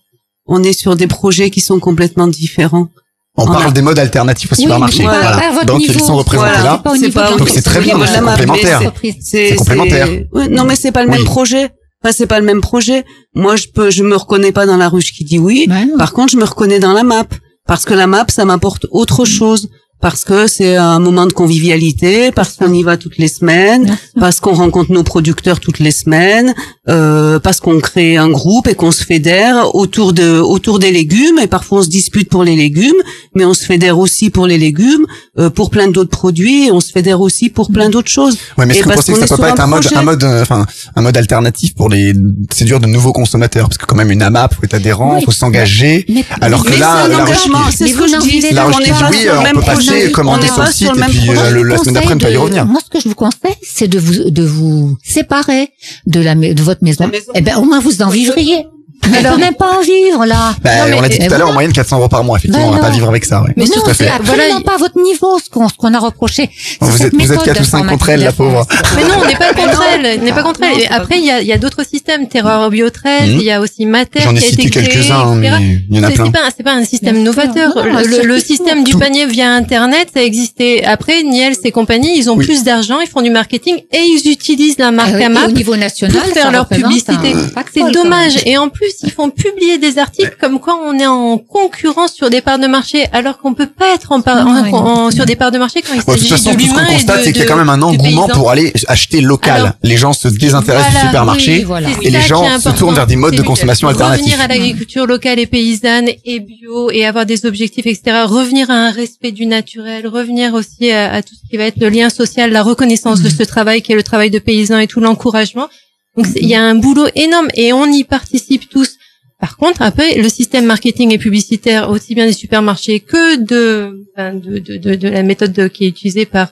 On 0.45 0.61
est 0.61 0.73
sur 0.73 0.95
des 0.95 1.07
projets 1.07 1.49
qui 1.49 1.61
sont 1.61 1.79
complètement 1.79 2.27
différents. 2.27 2.89
On 3.35 3.47
parle 3.47 3.73
des 3.73 3.81
modes 3.81 3.97
alternatifs 3.97 4.51
au 4.51 4.55
Oui, 4.55 4.61
supermarché. 4.61 5.03
Voilà. 5.03 5.31
pas 5.37 5.47
à 5.47 5.51
votre 5.53 5.65
Donc 5.65 5.79
niveau. 5.79 5.93
ils 5.95 5.99
sont 6.03 6.15
représentés 6.15 6.49
Voilà. 6.51 6.63
là. 6.63 6.81
C'est 6.99 7.09
pas 7.11 7.27
au 7.27 7.31
Donc 7.31 7.39
niveau- 7.41 7.53
c'est 7.55 7.61
très 7.63 7.81
bien, 7.81 7.95
c'est 8.05 8.13
la 8.13 8.21
map, 8.21 8.31
complémentaire. 8.31 8.93
mais 9.03 9.15
C'est 9.21 9.55
complémentaire. 9.55 10.07
Ouais, 10.33 10.47
non, 10.49 10.65
mais 10.65 10.75
c'est 10.75 10.91
pas 10.91 11.03
le 11.03 11.09
même 11.09 11.23
projet. 11.23 11.71
Enfin, 12.03 12.13
c'est 12.15 12.27
pas 12.27 12.39
le 12.39 12.45
même 12.45 12.61
projet. 12.61 13.05
Moi, 13.33 13.55
je 13.55 13.67
peux, 13.73 13.89
je 13.89 14.03
me 14.03 14.15
reconnais 14.15 14.51
pas 14.51 14.65
dans 14.65 14.77
la 14.77 14.87
ruche 14.89 15.13
qui 15.13 15.23
dit 15.23 15.39
oui. 15.39 15.67
Par 15.97 16.13
contre, 16.13 16.31
je 16.33 16.37
me 16.37 16.43
reconnais 16.45 16.79
dans 16.79 16.93
la 16.93 17.03
map 17.03 17.23
parce 17.65 17.85
que 17.85 17.93
la 17.93 18.07
map, 18.07 18.25
ça 18.29 18.45
m'apporte 18.45 18.85
autre 18.91 19.25
chose. 19.25 19.69
Parce 20.03 20.25
que 20.25 20.47
c'est 20.47 20.75
un 20.75 20.99
moment 20.99 21.25
de 21.25 21.31
convivialité, 21.31 22.33
parce 22.33 22.57
qu'on 22.57 22.73
y 22.73 22.83
va 22.83 22.97
toutes 22.97 23.17
les 23.17 23.29
semaines, 23.29 23.97
parce 24.19 24.41
qu'on 24.41 24.53
rencontre 24.53 24.91
nos 24.91 25.03
producteurs 25.03 25.61
toutes 25.61 25.79
les 25.79 25.91
semaines, 25.91 26.53
euh, 26.89 27.39
parce 27.39 27.61
qu'on 27.61 27.79
crée 27.79 28.17
un 28.17 28.27
groupe 28.29 28.67
et 28.67 28.75
qu'on 28.75 28.91
se 28.91 29.05
fédère 29.05 29.73
autour 29.75 30.11
de 30.11 30.39
autour 30.41 30.79
des 30.79 30.91
légumes. 30.91 31.39
Et 31.41 31.47
parfois 31.47 31.79
on 31.79 31.83
se 31.83 31.87
dispute 31.89 32.27
pour 32.29 32.43
les 32.43 32.57
légumes, 32.57 33.01
mais 33.33 33.45
on 33.45 33.53
se 33.53 33.63
fédère 33.63 33.97
aussi 33.97 34.29
pour 34.29 34.45
les 34.45 34.57
légumes, 34.57 35.05
euh, 35.39 35.49
pour 35.49 35.69
plein 35.69 35.87
d'autres 35.87 36.09
produits. 36.09 36.67
Et 36.67 36.71
on 36.73 36.81
se 36.81 36.91
fédère 36.91 37.21
aussi 37.21 37.49
pour 37.49 37.71
plein 37.71 37.89
d'autres 37.89 38.11
choses. 38.11 38.37
Ouais, 38.57 38.65
mais 38.65 38.73
Et 38.73 38.79
est-ce 38.79 38.83
que 38.83 38.89
vous 38.89 38.95
pensez 38.95 39.13
que 39.13 39.19
ça 39.25 39.37
peut 39.37 39.41
pas 39.41 39.51
être 39.51 39.61
un 39.61 39.67
mode, 39.67 39.87
un 39.95 40.01
mode, 40.01 40.23
euh, 40.25 40.41
enfin, 40.41 40.65
un 40.97 41.01
mode 41.01 41.15
alternatif 41.15 41.75
pour 41.75 41.87
les 41.87 42.11
séduire 42.51 42.81
de 42.81 42.87
nouveaux 42.87 43.13
consommateurs 43.13 43.69
Parce 43.69 43.77
que 43.77 43.85
quand 43.85 43.95
même 43.95 44.11
une 44.11 44.21
AMAP, 44.21 44.53
faut 44.53 44.65
être 44.65 44.73
adhérent, 44.73 45.21
faut 45.21 45.31
s'engager. 45.31 46.05
Alors 46.41 46.65
que 46.65 46.71
Mais 46.71 46.77
là, 46.77 47.07
la 47.07 47.23
ruche 47.23 47.29
engagement, 47.47 47.69
qui- 47.69 47.77
c'est 47.77 47.87
ce 47.87 47.97
que 47.97 48.07
je 48.09 48.21
dis. 48.21 48.41
c'est 48.41 48.51
la 48.51 48.63
qu'on 48.63 48.67
ruche 48.73 48.87
n'est 48.87 48.93
pas 48.93 49.09
oui, 49.09 49.21
sur 49.21 49.31
le 49.31 49.39
on 49.39 49.43
même 49.43 49.55
projet. 49.59 49.92
Commander 50.11 50.47
On 50.51 50.53
sur 50.53 50.57
n'est 50.57 50.61
le 50.61 50.65
pas 50.65 50.71
site 50.71 50.87
sur 50.87 50.95
et 50.95 50.99
le 50.99 51.05
puis 51.05 51.27
même 51.27 51.37
euh, 51.37 51.63
la 51.63 51.77
semaine 51.77 51.93
d'après 51.95 52.15
ne 52.15 52.19
pas 52.19 52.29
y 52.31 52.37
revenir. 52.37 52.65
Moi, 52.65 52.81
ce 52.83 52.89
que 52.89 52.99
je 53.01 53.09
vous 53.09 53.15
conseille, 53.15 53.55
c'est 53.61 53.87
de 53.87 53.99
vous 53.99 54.29
de 54.29 54.43
vous 54.43 54.97
séparer 55.03 55.71
de 56.07 56.19
la 56.19 56.35
de 56.35 56.61
votre 56.63 56.83
maison. 56.83 57.09
Eh 57.35 57.41
ben, 57.41 57.57
au 57.57 57.63
moins 57.63 57.79
vous 57.79 58.01
en 58.01 58.09
vivriez. 58.09 58.65
Mais 59.11 59.17
Alors- 59.17 59.33
alors 59.33 59.39
même 59.39 59.55
pas 59.55 59.71
en 59.77 59.81
vivre 59.81 60.25
là. 60.25 60.55
Bah, 60.63 60.69
Non, 60.77 60.83
mais- 60.89 60.97
on 60.97 61.01
l'a 61.01 61.09
dit 61.09 61.17
eh, 61.21 61.27
tout 61.27 61.33
à 61.33 61.37
l'heure, 61.37 61.49
en 61.49 61.53
moyenne 61.53 61.73
400 61.73 61.97
euros 61.99 62.07
par 62.09 62.23
mois. 62.23 62.37
Effectivement, 62.37 62.69
Ben 62.69 62.73
on 62.77 62.81
va 62.81 62.87
pas 62.87 62.93
vivre 62.93 63.07
avec 63.07 63.25
ça. 63.25 63.41
Ouais. 63.41 63.51
Mais 63.57 63.65
non, 63.65 63.71
c'est 63.93 64.07
absolument 64.07 64.23
voilà, 64.23 64.61
pas 64.65 64.75
à 64.75 64.77
votre 64.77 65.01
niveau 65.01 65.39
ce 65.43 65.49
qu'on 65.49 65.67
ce 65.69 65.73
qu'on 65.75 65.93
a 65.93 65.99
reproché. 65.99 66.49
Vous 66.81 66.91
cette 66.91 67.07
êtes, 67.07 67.13
vous 67.13 67.19
êtes 67.21 67.29
méthode 67.29 67.43
quatre 67.45 67.61
ou 67.61 67.63
cinq 67.63 67.87
contre 67.87 68.09
elle, 68.09 68.21
la 68.23 68.31
pauvre. 68.31 68.65
Mais 68.95 69.03
non, 69.03 69.15
on 69.23 69.25
n'est 69.27 69.35
pas 69.35 69.53
contre 69.53 69.83
elle. 69.93 70.19
On 70.19 70.23
n'est 70.23 70.33
pas 70.33 70.43
contre 70.43 70.61
elle. 70.63 70.79
Et 70.81 70.87
après, 70.87 71.17
il 71.19 71.25
y 71.25 71.31
a, 71.31 71.41
il 71.41 71.47
y 71.47 71.53
a 71.53 71.57
d'autres 71.57 71.83
systèmes. 71.85 72.27
Terreur 72.27 72.69
Bio 72.69 72.89
13, 72.89 73.29
Mhm. 73.29 73.39
il 73.39 73.43
y 73.43 73.51
a 73.51 73.59
aussi 73.61 73.85
Mater 73.85 74.21
J'en 74.21 74.35
ai 74.35 74.39
qui 74.39 74.45
a 74.45 74.47
été 74.47 74.61
cité 74.63 74.69
créé, 74.69 74.87
quelques-uns, 74.89 75.35
mais 75.35 75.51
il 75.89 75.97
y 75.97 75.99
en 75.99 76.03
a 76.03 76.07
C'est- 76.07 76.13
plein. 76.15 76.25
C'est 76.55 76.63
pas, 76.63 76.71
pas 76.71 76.77
un 76.77 76.85
système 76.85 77.15
Bien 77.15 77.23
novateur. 77.23 77.75
Non, 77.75 77.99
le, 78.23 78.39
système 78.39 78.83
du 78.83 78.95
panier 78.95 79.25
via 79.25 79.51
Internet, 79.51 80.09
ça 80.15 80.21
existait. 80.23 80.83
Après, 80.85 81.23
Niels 81.23 81.55
et 81.63 81.71
compagnie, 81.71 82.17
ils 82.17 82.29
ont 82.29 82.37
plus 82.37 82.63
d'argent, 82.63 82.99
ils 82.99 83.07
font 83.09 83.21
du 83.21 83.29
marketing 83.29 83.75
et 83.91 83.99
ils 83.99 84.29
utilisent 84.31 84.77
la 84.79 84.91
marque 84.91 85.11
Ah 85.15 85.19
et 85.19 85.23
AMAP 85.25 85.49
au 85.49 85.51
niveau 85.51 85.75
national, 85.75 86.15
pour 86.17 86.33
faire 86.33 86.51
leur 86.51 86.67
publicité. 86.67 87.33
C'est 87.73 87.91
dommage. 87.91 88.33
Et 88.45 88.57
en 88.57 88.69
plus, 88.69 88.92
ils 89.03 89.11
font 89.11 89.29
publier 89.29 89.77
des 89.77 89.97
articles 89.97 90.35
comme 90.39 90.59
quoi 90.59 90.79
on 90.85 90.97
est 90.99 91.05
en 91.05 91.37
concurrence 91.37 92.13
sur 92.13 92.29
des 92.29 92.41
parts 92.41 92.59
de 92.59 92.67
marché, 92.67 93.05
alors 93.11 93.37
qu'on 93.39 93.53
peut 93.53 93.67
pas 93.67 93.93
être 93.95 94.11
en 94.11 94.21
par- 94.21 94.45
en- 94.45 95.05
en- 95.07 95.11
sur 95.11 95.25
des 95.25 95.35
parts 95.35 95.51
de 95.51 95.57
marché 95.57 95.81
quand 95.81 95.93
il 95.95 96.01
Bon, 96.03 96.13
de 96.13 96.17
toute 96.19 96.27
s'agit 96.27 96.43
façon, 96.43 96.51
de 96.55 96.61
tout 96.61 96.67
ce 96.67 96.73
qu'on 96.73 96.85
constate, 96.93 97.19
de- 97.19 97.23
c'est 97.23 97.31
qu'il 97.31 97.39
y 97.39 97.41
a 97.41 97.45
de- 97.45 97.49
quand 97.51 97.57
même 97.57 97.69
un 97.69 97.81
engouement 97.81 98.27
pour 98.27 98.51
aller 98.51 98.71
acheter 98.87 99.21
local. 99.21 99.61
Alors, 99.61 99.71
les 99.83 99.97
gens 99.97 100.13
se 100.13 100.27
désintéressent 100.27 100.91
Voilà, 100.91 101.01
du 101.01 101.07
supermarché 101.07 101.51
oui, 101.59 101.63
voilà. 101.63 101.89
et 102.01 102.09
les 102.09 102.21
gens 102.21 102.43
se 102.43 102.53
important. 102.55 102.73
tournent 102.77 102.95
vers 102.95 103.07
des 103.07 103.15
modes 103.15 103.35
de 103.35 103.41
consommation 103.41 103.87
Revenir 103.87 104.05
alternatifs. 104.07 104.39
à 104.39 104.47
l'agriculture 104.47 105.05
locale 105.05 105.39
et 105.39 105.47
paysanne 105.47 106.09
et 106.25 106.39
bio 106.39 106.91
et 106.91 107.05
avoir 107.05 107.25
des 107.25 107.45
objectifs, 107.45 107.85
etc. 107.87 108.23
Revenir 108.25 108.69
à 108.69 108.73
un 108.75 108.91
respect 108.91 109.31
du 109.31 109.45
naturel, 109.45 110.07
revenir 110.07 110.53
aussi 110.53 110.91
à, 110.91 111.13
à 111.13 111.21
tout 111.21 111.33
ce 111.35 111.49
qui 111.49 111.57
va 111.57 111.65
être 111.65 111.77
le 111.79 111.89
lien 111.89 112.09
social, 112.09 112.51
la 112.51 112.63
reconnaissance 112.63 113.19
Mmh. 113.19 113.23
de 113.23 113.29
ce 113.29 113.43
travail 113.43 113.81
qui 113.81 113.91
est 113.91 113.95
le 113.95 114.03
travail 114.03 114.29
de 114.29 114.39
paysan 114.39 114.77
et 114.79 114.87
tout 114.87 114.99
l'encouragement. 114.99 115.67
Donc 116.15 116.27
il 116.35 116.47
y 116.47 116.55
a 116.55 116.61
un 116.61 116.75
boulot 116.75 117.07
énorme 117.15 117.47
et 117.55 117.73
on 117.73 117.85
y 117.85 118.03
participe 118.03 118.69
tous. 118.69 118.97
Par 119.39 119.57
contre, 119.57 119.81
après, 119.81 120.15
le 120.15 120.29
système 120.29 120.65
marketing 120.65 121.11
et 121.11 121.17
publicitaire, 121.17 121.89
aussi 121.89 122.15
bien 122.15 122.25
des 122.25 122.33
supermarchés 122.33 122.99
que 123.01 123.35
de, 123.35 124.05
enfin, 124.15 124.33
de, 124.33 124.59
de, 124.59 124.77
de, 124.77 124.95
de 124.95 125.07
la 125.09 125.23
méthode 125.23 125.51
de- 125.51 125.67
qui 125.67 125.83
est 125.85 125.89
utilisée 125.89 126.25
par 126.25 126.47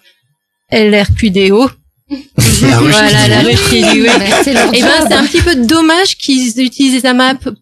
LRQDO. 0.72 1.70
La 2.10 2.18
voilà, 2.80 3.28
la 3.30 3.44
dit 3.44 3.48
oui. 4.02 4.08
C'est 4.44 4.52
Et 4.52 4.82
ben, 4.82 4.90
c'est 5.08 5.14
un 5.14 5.26
petit 5.26 5.42
peu 5.42 5.56
dommage 5.56 6.18
qu'ils 6.18 6.60
utilisent 6.62 7.04
la 7.04 7.14
map 7.14 7.36
pour, 7.36 7.54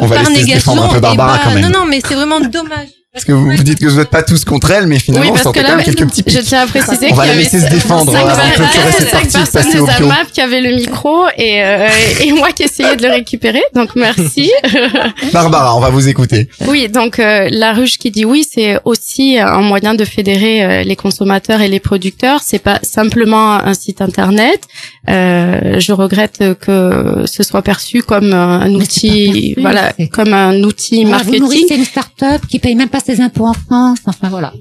On 0.00 0.08
se 0.08 0.30
négation. 0.30 0.80
un 0.82 0.88
peu 0.88 0.96
et 0.96 1.00
Barbara, 1.00 1.36
pas- 1.38 1.44
quand 1.44 1.54
même. 1.54 1.62
Non, 1.70 1.80
non, 1.80 1.86
mais 1.86 2.00
c'est 2.06 2.14
vraiment 2.14 2.40
dommage. 2.40 2.88
Parce 3.12 3.26
que 3.26 3.32
vous 3.32 3.44
vous 3.54 3.62
dites 3.62 3.78
que 3.78 3.84
vous 3.88 3.98
n'êtes 3.98 4.08
pas 4.08 4.22
tous 4.22 4.42
contre 4.46 4.70
elle, 4.70 4.86
mais 4.86 4.98
finalement, 4.98 5.32
Oui, 5.32 5.38
vous 5.44 5.52
que 5.52 5.60
quand 5.60 5.76
même 5.76 5.84
quelques 5.84 6.06
petits 6.08 6.24
je 6.26 6.38
pics. 6.38 6.46
tiens 6.46 6.62
à 6.62 6.66
préciser 6.66 7.08
On 7.10 7.14
va 7.14 7.24
qu'il 7.24 7.24
y 7.24 7.26
la 7.26 7.32
avait 7.32 7.42
laisser 7.42 7.60
se 7.60 7.68
défendre. 7.68 8.10
cinq 8.10 8.22
on 8.22 8.26
personnes- 8.26 8.52
clôturer 8.54 8.92
cette 8.92 9.08
cinq 9.08 9.12
partie, 9.20 9.32
personnes 9.32 9.62
passer 9.64 9.80
au 9.80 9.86
des 9.86 9.92
bio. 9.98 10.06
AMAP 10.06 10.32
qui 10.32 10.40
avaient 10.40 10.60
le 10.62 10.74
micro 10.74 11.24
et, 11.36 11.62
euh, 11.62 11.88
et 12.22 12.32
moi 12.32 12.52
qui 12.52 12.62
essayais 12.62 12.96
de 12.96 13.02
le 13.02 13.10
récupérer. 13.12 13.60
Donc 13.74 13.90
merci. 13.96 14.50
Barbara, 15.34 15.76
on 15.76 15.80
va 15.80 15.90
vous 15.90 16.08
écouter. 16.08 16.48
Oui, 16.66 16.88
donc 16.88 17.18
euh, 17.18 17.48
la 17.50 17.74
ruche 17.74 17.98
qui 17.98 18.10
dit 18.10 18.24
oui, 18.24 18.46
c'est 18.50 18.78
aussi 18.86 19.36
un 19.38 19.60
moyen 19.60 19.92
de 19.94 20.06
fédérer 20.06 20.64
euh, 20.64 20.82
les 20.82 20.96
consommateurs 20.96 21.60
et 21.60 21.68
les 21.68 21.80
producteurs. 21.80 22.40
C'est 22.42 22.60
pas 22.60 22.78
simplement 22.82 23.52
un 23.56 23.74
site 23.74 24.00
internet. 24.00 24.62
Euh, 25.10 25.78
je 25.80 25.92
regrette 25.92 26.42
que 26.60 27.24
ce 27.26 27.42
soit 27.42 27.60
perçu 27.60 28.02
comme 28.02 28.32
un 28.32 28.70
outil, 28.74 29.54
voilà, 29.58 29.92
comme 30.12 30.32
un 30.32 30.62
outil 30.62 31.04
Voilà, 31.04 31.18
vous 31.18 31.24
marketing. 31.24 31.40
nourrissez 31.42 31.74
une 31.74 31.84
start-up 31.84 32.40
qui 32.48 32.58
paye 32.58 32.74
même 32.74 32.88
pas 32.88 33.00
ses 33.02 33.20
impôts 33.20 33.46
en 33.46 33.52
France. 33.52 33.98
Enfin 34.06 34.28
voilà. 34.28 34.52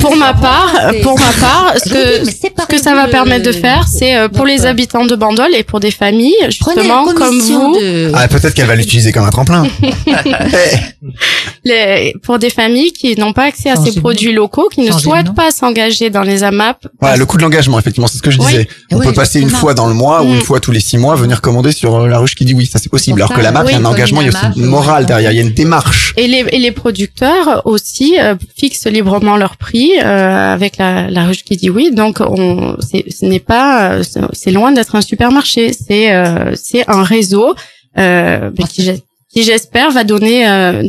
Pour 0.00 0.16
ma 0.16 0.32
part, 0.34 0.72
pour 1.02 1.18
ma 1.18 1.32
part, 1.40 1.74
ce 1.82 1.88
que 1.88 2.24
mais 2.24 2.30
ce 2.32 2.66
que 2.66 2.78
ça 2.78 2.94
va 2.94 3.08
permettre 3.08 3.44
de 3.44 3.52
faire, 3.52 3.86
c'est 3.88 4.16
euh, 4.16 4.28
pour 4.28 4.44
les 4.46 4.66
habitants 4.66 5.04
de 5.06 5.14
Bandol 5.16 5.54
et 5.54 5.62
pour 5.62 5.80
des 5.80 5.90
familles, 5.90 6.34
justement 6.46 7.04
comme 7.14 7.38
vous, 7.38 7.76
de- 7.78 8.12
Ah, 8.14 8.28
peut-être 8.28 8.54
qu'elle 8.54 8.66
va 8.66 8.74
l'utiliser 8.76 9.12
comme 9.12 9.24
un 9.24 9.30
tremplin. 9.30 9.66
les, 11.64 12.14
pour 12.22 12.38
des 12.38 12.50
familles 12.50 12.92
qui 12.92 13.16
n'ont 13.18 13.32
pas 13.32 13.44
accès 13.44 13.70
à 13.70 13.76
ces 13.76 13.92
produits 14.00 14.32
locaux, 14.32 14.68
qui 14.72 14.82
ne 14.82 14.92
souhaitent 14.92 15.34
pas 15.34 15.50
s'engager 15.50 16.10
dans 16.10 16.22
les 16.22 16.42
AMAP. 16.42 16.86
Voilà, 17.00 17.16
le 17.16 17.26
coût 17.26 17.36
de 17.36 17.42
l'engagement, 17.42 17.78
effectivement, 17.78 18.06
c'est 18.06 18.18
ce 18.18 18.22
que 18.22 18.30
je 18.30 18.38
Oui. 18.38 18.46
disais. 18.46 18.68
On 18.92 18.98
Oui, 18.98 19.06
peut 19.06 19.12
passer 19.12 19.40
une 19.40 19.50
fois 19.50 19.74
dans 19.74 19.86
le 19.86 19.94
mois 19.94 20.22
ou 20.22 20.28
Mm. 20.30 20.34
une 20.36 20.42
fois 20.42 20.60
tous 20.60 20.70
les 20.72 20.80
six 20.80 20.98
mois 20.98 21.14
venir 21.16 21.40
commander 21.40 21.72
sur 21.72 21.96
euh, 21.96 22.08
la 22.08 22.18
ruche 22.18 22.34
qui 22.34 22.44
dit 22.44 22.54
oui, 22.54 22.66
ça 22.66 22.78
c'est 22.78 22.88
possible. 22.90 23.20
Alors 23.20 23.30
que 23.30 23.36
ça, 23.36 23.42
la 23.42 23.52
map, 23.52 23.62
il 23.64 23.70
y 23.72 23.74
a 23.74 23.78
oui, 23.78 23.82
un 23.84 23.86
engagement, 23.86 24.20
il 24.20 24.26
y 24.26 24.34
a 24.34 24.38
une 24.40 24.50
aussi 24.50 24.60
une 24.60 24.66
morale 24.66 25.02
oui. 25.02 25.06
derrière, 25.06 25.32
il 25.32 25.36
y 25.36 25.40
a 25.40 25.42
une 25.42 25.50
démarche. 25.52 26.14
Et 26.16 26.26
les, 26.28 26.44
et 26.52 26.58
les 26.58 26.72
producteurs 26.72 27.59
aussi 27.64 28.18
euh, 28.18 28.34
fixent 28.56 28.86
librement 28.86 29.36
leur 29.36 29.56
prix 29.56 29.92
euh, 29.98 30.52
avec 30.54 30.76
la, 30.78 31.10
la 31.10 31.24
ruche 31.26 31.44
qui 31.44 31.56
dit 31.56 31.70
oui. 31.70 31.90
Donc, 31.92 32.20
on, 32.20 32.76
c'est- 32.80 33.04
ce 33.10 33.24
n'est 33.26 33.40
pas, 33.40 33.92
euh, 33.92 34.02
c'est- 34.32 34.50
loin 34.50 34.72
d'être 34.72 34.94
un 34.96 35.00
supermarché. 35.00 35.72
C'est 35.72 36.10
c'est 36.56 36.84
un 36.88 37.02
réseau 37.02 37.54
mais 37.96 38.64
qui, 38.68 38.90
qui 39.32 39.42
j'espère 39.44 39.90
va 39.92 40.02
donner 40.04 40.48
euh, 40.48 40.82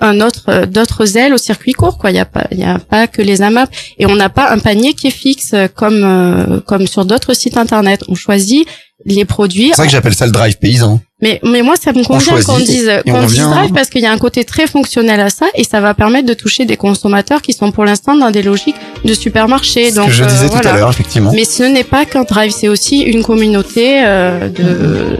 un 0.00 0.20
autre 0.20 0.66
d'autres 0.66 1.16
ailes 1.16 1.34
au 1.34 1.38
circuit 1.38 1.72
court. 1.72 1.96
Quoi, 1.98 2.10
il 2.10 2.16
y 2.16 2.20
a 2.20 2.24
pas 2.24 2.46
il 2.50 2.58
y 2.58 2.64
a 2.64 2.78
pas 2.78 3.06
que 3.06 3.22
les 3.22 3.40
AMAP 3.42 3.70
et 3.98 4.06
on 4.06 4.16
n'a 4.16 4.28
pas 4.28 4.50
un 4.50 4.58
panier 4.58 4.94
qui 4.94 5.06
est 5.08 5.18
fixe 5.24 5.54
comme 5.76 6.02
euh, 6.02 6.60
comme 6.60 6.86
sur 6.86 7.04
d'autres 7.04 7.34
sites 7.34 7.56
internet. 7.56 8.02
On 8.08 8.14
choisit 8.14 8.66
les 9.04 9.24
produits 9.24 9.68
C'est 9.70 9.76
vrai 9.76 9.86
que 9.86 9.92
j'appelle 9.92 10.14
ça 10.14 10.26
le 10.26 10.32
drive 10.32 10.56
paysan. 10.58 11.00
Mais, 11.24 11.40
mais 11.42 11.62
moi, 11.62 11.74
ça 11.82 11.90
me 11.94 12.04
convient 12.04 12.38
qu'on 12.42 12.58
dise, 12.58 12.90
qu'on 13.06 13.24
dise 13.24 13.38
drive 13.40 13.72
parce 13.72 13.88
qu'il 13.88 14.02
y 14.02 14.06
a 14.06 14.12
un 14.12 14.18
côté 14.18 14.44
très 14.44 14.66
fonctionnel 14.66 15.20
à 15.20 15.30
ça 15.30 15.46
et 15.54 15.64
ça 15.64 15.80
va 15.80 15.94
permettre 15.94 16.28
de 16.28 16.34
toucher 16.34 16.66
des 16.66 16.76
consommateurs 16.76 17.40
qui 17.40 17.54
sont 17.54 17.72
pour 17.72 17.86
l'instant 17.86 18.14
dans 18.14 18.30
des 18.30 18.42
logiques 18.42 18.76
de 19.06 19.14
supermarché. 19.14 19.90
Ce 19.90 19.94
Donc, 19.94 20.08
que 20.08 20.12
je 20.12 20.22
euh, 20.22 20.26
disais 20.26 20.50
tout 20.50 20.68
à 20.68 20.72
l'heure, 20.74 20.90
effectivement. 20.90 21.32
Mais 21.34 21.46
ce 21.46 21.62
n'est 21.62 21.82
pas 21.82 22.04
qu'un 22.04 22.24
drive, 22.24 22.52
c'est 22.52 22.68
aussi 22.68 23.00
une 23.00 23.22
communauté 23.22 24.02
euh, 24.04 24.50
de, 24.50 25.16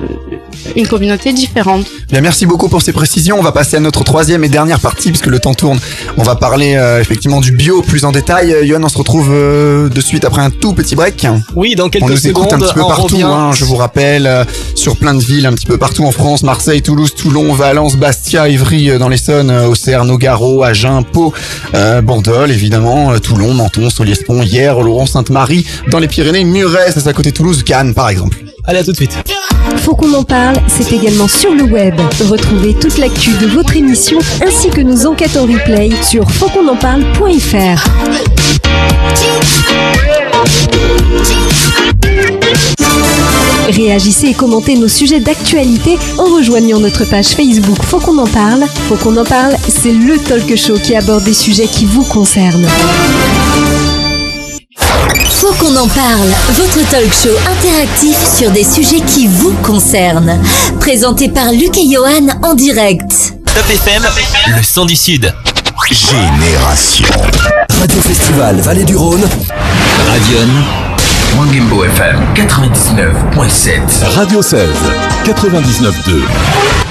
une 0.76 0.86
communauté 0.86 1.32
différente. 1.32 1.86
Bien, 2.10 2.20
merci 2.20 2.46
beaucoup 2.46 2.68
pour 2.68 2.82
ces 2.82 2.92
précisions. 2.92 3.38
On 3.38 3.42
va 3.42 3.52
passer 3.52 3.76
à 3.76 3.80
notre 3.80 4.04
troisième 4.04 4.44
et 4.44 4.48
dernière 4.48 4.80
partie 4.80 5.10
puisque 5.10 5.26
le 5.26 5.38
temps 5.38 5.54
tourne. 5.54 5.78
On 6.16 6.22
va 6.22 6.34
parler 6.34 6.74
euh, 6.76 7.00
effectivement 7.00 7.40
du 7.40 7.52
bio 7.52 7.82
plus 7.82 8.04
en 8.04 8.12
détail. 8.12 8.54
Yoann, 8.62 8.84
on 8.84 8.88
se 8.88 8.98
retrouve 8.98 9.30
euh, 9.30 9.88
de 9.88 10.00
suite 10.00 10.24
après 10.24 10.42
un 10.42 10.50
tout 10.50 10.72
petit 10.72 10.94
break. 10.94 11.26
Oui, 11.54 11.74
dans 11.74 11.88
quelques 11.88 12.04
On 12.04 12.08
nous 12.08 12.26
écoute 12.26 12.52
un 12.52 12.56
secondes, 12.56 12.68
petit 12.68 12.74
peu 12.74 12.80
partout, 12.80 13.20
hein, 13.24 13.52
je 13.54 13.64
vous 13.64 13.76
rappelle, 13.76 14.26
euh, 14.26 14.44
sur 14.74 14.96
plein 14.96 15.14
de 15.14 15.22
villes, 15.22 15.46
un 15.46 15.52
petit 15.52 15.66
peu 15.66 15.78
partout 15.78 15.93
en 16.02 16.10
France, 16.10 16.42
Marseille, 16.42 16.82
Toulouse, 16.82 17.14
Toulon, 17.14 17.52
Valence, 17.52 17.96
Bastia, 17.96 18.48
Ivry, 18.48 18.90
euh, 18.90 18.98
dans 18.98 19.08
l'Essonne, 19.08 19.50
euh, 19.50 19.68
Auxerre, 19.68 20.04
Nogaro, 20.04 20.64
Agen, 20.64 21.04
Pau, 21.04 21.32
euh, 21.74 22.02
Bandol, 22.02 22.50
évidemment, 22.50 23.12
euh, 23.12 23.18
Toulon, 23.18 23.54
Menton, 23.54 23.90
Soliespont, 23.90 24.42
Hier, 24.42 24.80
Laurent, 24.80 25.06
Sainte-Marie, 25.06 25.66
dans 25.90 25.98
les 25.98 26.08
Pyrénées, 26.08 26.44
Muret, 26.44 26.90
c'est 26.92 27.06
à 27.06 27.12
côté 27.12 27.30
de 27.30 27.36
Toulouse, 27.36 27.62
Cannes 27.62 27.94
par 27.94 28.08
exemple. 28.08 28.38
Allez, 28.64 28.78
à 28.78 28.84
tout 28.84 28.92
de 28.92 28.96
suite. 28.96 29.16
Faut 29.76 29.94
qu'on 29.94 30.12
en 30.14 30.24
parle, 30.24 30.56
c'est 30.68 30.92
également 30.92 31.28
sur 31.28 31.54
le 31.54 31.64
web. 31.64 31.94
Retrouvez 32.28 32.74
toute 32.74 32.98
l'actu 32.98 33.30
de 33.38 33.46
votre 33.46 33.76
émission 33.76 34.18
ainsi 34.44 34.70
que 34.70 34.80
nos 34.80 35.06
enquêtes 35.06 35.36
en 35.36 35.42
replay 35.42 35.90
sur 36.02 36.30
fautquonenparle.fr. 36.30 38.63
Réagissez 43.68 44.28
et 44.28 44.34
commentez 44.34 44.76
nos 44.76 44.88
sujets 44.88 45.20
d'actualité 45.20 45.98
en 46.18 46.24
rejoignant 46.24 46.78
notre 46.78 47.04
page 47.04 47.28
Facebook 47.28 47.82
Faut 47.82 47.98
qu'on 47.98 48.18
en 48.18 48.26
parle. 48.26 48.64
Faut 48.88 48.96
qu'on 48.96 49.16
en 49.16 49.24
parle, 49.24 49.56
c'est 49.68 49.92
le 49.92 50.18
talk 50.18 50.54
show 50.56 50.78
qui 50.78 50.94
aborde 50.94 51.24
des 51.24 51.34
sujets 51.34 51.66
qui 51.66 51.84
vous 51.84 52.04
concernent. 52.04 52.68
Faut 55.28 55.52
qu'on 55.54 55.76
en 55.76 55.88
parle, 55.88 56.28
votre 56.52 56.88
talk 56.90 57.12
show 57.12 57.36
interactif 57.50 58.16
sur 58.36 58.50
des 58.50 58.64
sujets 58.64 59.00
qui 59.00 59.26
vous 59.26 59.52
concernent. 59.62 60.38
Présenté 60.78 61.28
par 61.28 61.50
Luc 61.52 61.76
et 61.76 61.90
Johan 61.90 62.28
en 62.42 62.54
direct. 62.54 63.34
Top 63.54 63.70
FM, 63.70 64.02
le 64.56 64.62
son 64.62 64.84
du 64.84 64.96
Sud. 64.96 65.32
Génération. 65.90 67.06
Radio 67.80 68.00
Festival 68.00 68.56
Vallée 68.60 68.84
du 68.84 68.96
Rhône. 68.96 69.22
Radion, 70.08 70.48
Mangimbo 71.36 71.84
FM 71.84 72.16
99.7. 72.34 73.80
Radio 74.16 74.40
16, 74.40 74.68
99.2. 75.26 76.22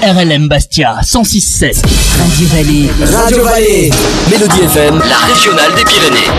RLM 0.04 0.48
Bastia 0.48 0.98
106.7. 1.02 1.82
Radio 2.20 2.48
Vallée. 2.48 2.92
Radio 3.18 3.44
Vallée. 3.44 3.90
Mélodie 4.30 4.62
FM. 4.62 5.02
La 5.10 5.34
régionale 5.34 5.74
des 5.76 5.84
Pyrénées. 5.86 6.30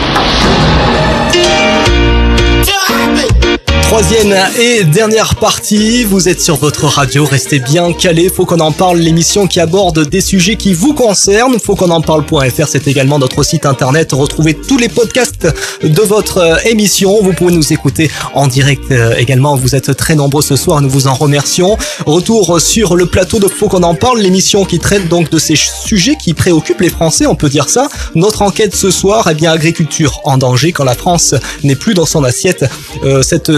Troisième 3.89 4.35
et 4.59 4.83
dernière 4.83 5.37
partie, 5.37 6.05
vous 6.05 6.29
êtes 6.29 6.41
sur 6.41 6.57
votre 6.57 6.87
radio, 6.87 7.25
restez 7.25 7.61
bien 7.61 7.93
calés, 7.93 8.29
faut 8.29 8.45
qu'on 8.45 8.59
en 8.59 8.73
parle, 8.73 8.99
l'émission 8.99 9.47
qui 9.47 9.61
aborde 9.61 10.09
des 10.09 10.21
sujets 10.21 10.57
qui 10.57 10.73
vous 10.73 10.95
concernent, 10.95 11.61
faut 11.61 11.77
qu'on 11.77 11.91
en 11.91 12.01
parle.fr, 12.01 12.67
c'est 12.67 12.89
également 12.89 13.19
notre 13.19 13.45
site 13.45 13.67
internet, 13.67 14.13
retrouvez 14.13 14.55
tous 14.55 14.79
les 14.79 14.89
podcasts 14.89 15.47
de 15.83 16.03
votre 16.03 16.39
euh, 16.39 16.57
émission, 16.65 17.23
vous 17.23 17.35
pouvez 17.35 17.53
nous 17.53 17.73
écouter 17.73 18.11
en 18.33 18.49
direct 18.49 18.91
euh, 18.91 19.15
également, 19.17 19.55
vous 19.55 19.77
êtes 19.77 19.95
très 19.97 20.17
nombreux 20.17 20.43
ce 20.43 20.57
soir, 20.57 20.81
nous 20.81 20.89
vous 20.89 21.07
en 21.07 21.15
remercions. 21.15 21.77
Retour 22.07 22.61
sur 22.61 22.97
le 22.97 23.07
plateau 23.07 23.39
de 23.39 23.47
Faut 23.47 23.69
qu'on 23.69 23.83
en 23.83 23.95
parle, 23.95 24.19
l'émission 24.21 24.65
qui 24.65 24.79
traite 24.81 25.09
donc 25.09 25.31
de 25.31 25.39
ces 25.39 25.57
sujets 25.57 26.17
qui 26.17 26.35
préoccupent 26.35 26.81
les 26.81 26.91
Français, 26.91 27.27
on 27.27 27.37
peut 27.37 27.51
dire 27.51 27.69
ça. 27.69 27.89
Notre 28.15 28.43
enquête 28.43 28.75
ce 28.75 28.91
soir, 28.91 29.29
eh 29.31 29.35
bien 29.35 29.53
agriculture 29.53 30.21
en 30.25 30.39
danger 30.39 30.73
quand 30.73 30.85
la 30.85 30.95
France 30.95 31.35
n'est 31.63 31.77
plus 31.77 31.95
dans 31.95 32.07
son 32.07 32.25
assiette. 32.25 32.65
Euh, 33.05 33.23
cette 33.23 33.51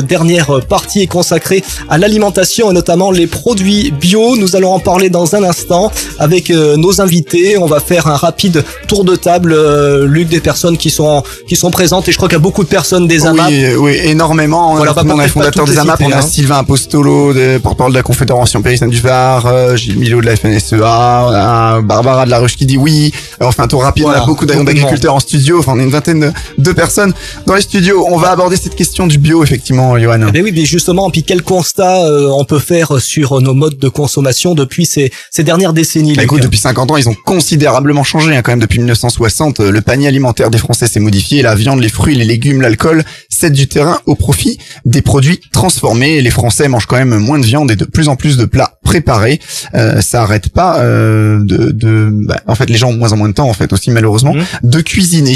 partie 0.69 1.03
est 1.03 1.07
consacrée 1.07 1.63
à 1.89 1.99
l'alimentation 1.99 2.71
et 2.71 2.75
notamment 2.75 3.11
les 3.11 3.27
produits 3.27 3.91
bio. 3.91 4.37
Nous 4.37 4.57
allons 4.57 4.73
en 4.73 4.79
parler 4.79 5.11
dans 5.11 5.35
un 5.35 5.43
instant 5.45 5.91
avec 6.19 6.51
euh, 6.51 6.77
nos 6.77 7.01
invités. 7.01 7.59
On 7.59 7.67
va 7.67 7.81
faire 7.81 8.07
un 8.07 8.17
rapide 8.17 8.65
tour 8.89 9.05
de 9.05 9.17
table. 9.17 9.53
Euh, 9.53 10.07
Luc, 10.07 10.29
des 10.29 10.41
personnes 10.41 10.77
qui 10.77 10.91
sont 10.91 11.23
qui 11.49 11.57
sont 11.57 11.71
présentes 11.71 12.09
et 12.09 12.13
je 12.13 12.17
crois 12.17 12.29
qu'il 12.29 12.37
y 12.37 12.41
a 12.41 12.43
beaucoup 12.43 12.65
de 12.65 12.69
personnes 12.69 13.07
des 13.07 13.27
AMAP. 13.27 13.49
Oui, 13.49 13.75
oui, 13.79 13.99
énormément. 14.05 14.77
Voilà, 14.77 14.95
on 14.97 15.11
on 15.11 15.19
a 15.19 15.29
fondateur 15.29 15.65
des 15.67 15.79
AMAP, 15.79 16.01
on 16.01 16.05
citer, 16.05 16.15
a 16.15 16.19
hein. 16.19 16.23
Sylvain 16.23 16.59
Apostolo, 16.59 17.33
porte-parole 17.63 17.93
de 17.93 17.97
la 17.99 18.03
Confédération 18.03 18.63
paysanne 18.63 18.91
du 18.91 19.01
Var, 19.01 19.47
euh, 19.47 19.77
Gilles 19.77 19.99
Milo 19.99 20.21
de 20.21 20.27
la 20.27 20.37
FNSEA, 20.37 21.27
on 21.29 21.35
a 21.35 21.81
Barbara 21.83 22.25
de 22.25 22.31
la 22.31 22.39
Ruche 22.39 22.57
qui 22.57 22.67
dit 22.67 22.77
oui. 22.77 23.13
On 23.41 23.51
fait 23.51 23.63
un 23.63 23.69
tour 23.69 23.83
rapide, 23.83 24.05
on 24.05 24.09
Voilà, 24.09 24.23
a 24.23 24.27
beaucoup 24.27 24.47
d'agriculteurs 24.47 25.15
en 25.15 25.21
studio, 25.21 25.59
enfin 25.59 25.73
on 25.75 25.81
est 25.81 25.85
une 25.85 25.91
vingtaine 25.91 26.21
de, 26.21 26.33
de 26.59 26.73
personnes 26.73 27.13
dans 27.47 27.55
les 27.55 27.61
studios. 27.61 28.07
On 28.11 28.17
va 28.17 28.31
aborder 28.31 28.57
cette 28.57 28.75
question 28.75 29.07
du 29.07 29.19
bio, 29.19 29.43
effectivement, 29.45 29.97
Johan. 30.07 30.31
Eh 30.35 30.43
oui, 30.43 30.53
mais 30.55 30.65
justement, 30.65 31.11
puis 31.11 31.23
quel 31.23 31.43
constat 31.43 32.05
euh, 32.07 32.29
on 32.37 32.45
peut 32.45 32.59
faire 32.59 33.01
sur 33.01 33.41
nos 33.41 33.55
modes 33.55 33.79
de 33.79 33.89
consommation 33.89 34.55
depuis 34.55 34.87
ces, 34.87 35.13
ces 35.31 35.43
dernières 35.45 35.73
décennies 35.73 36.15
Bah, 36.15 36.23
écoute, 36.23 36.43
depuis 36.43 36.59
50 36.59 36.91
ans, 36.91 36.97
ils 36.97 37.09
ont 37.09 37.17
considérablement 37.25 38.05
changé. 38.05 38.35
hein, 38.37 38.43
quand 38.43 38.53
même, 38.53 38.61
depuis 38.61 38.79
1960, 38.79 39.61
euh, 39.61 39.71
le 39.71 39.81
panier 39.81 40.07
alimentaire 40.09 40.51
des 40.51 40.59
Français 40.59 40.87
s'est 40.87 41.01
modifié. 41.01 41.43
La 41.43 41.55
viande, 41.55 41.81
les 41.81 41.89
fruits, 41.89 42.15
les 42.15 42.25
légumes, 42.25 42.61
l'alcool 42.63 43.05
cèdent 43.29 43.53
du 43.53 43.69
terrain 43.69 44.01
au 44.07 44.15
profit 44.15 44.59
des 44.85 45.03
produits 45.03 45.41
transformés. 45.53 46.21
Les 46.23 46.31
Français 46.31 46.69
mangent 46.69 46.87
quand 46.87 46.97
même 46.97 47.17
moins 47.19 47.39
de 47.39 47.47
viande 47.47 47.71
et 47.71 47.77
de 47.77 47.85
plus 47.85 48.09
en 48.09 48.17
plus 48.17 48.37
de 48.37 48.45
plats 48.45 48.79
préparés. 48.85 49.41
Euh, 49.75 50.01
ça 50.01 50.23
arrête 50.23 50.49
pas 50.51 50.79
euh, 50.81 51.39
de, 51.43 51.73
de 51.73 52.11
bah, 52.13 52.41
en 52.47 52.55
fait, 52.55 52.71
les 52.71 52.77
gens 52.77 52.91
ont 52.91 52.97
moins 52.97 53.13
en 53.13 53.17
moins 53.17 53.29
de 53.29 53.35
temps, 53.35 53.49
en 53.49 53.55
fait, 53.55 53.73
aussi 53.73 53.91
malheureusement, 53.91 54.35
de 54.63 54.81
cuisiner. 54.81 55.27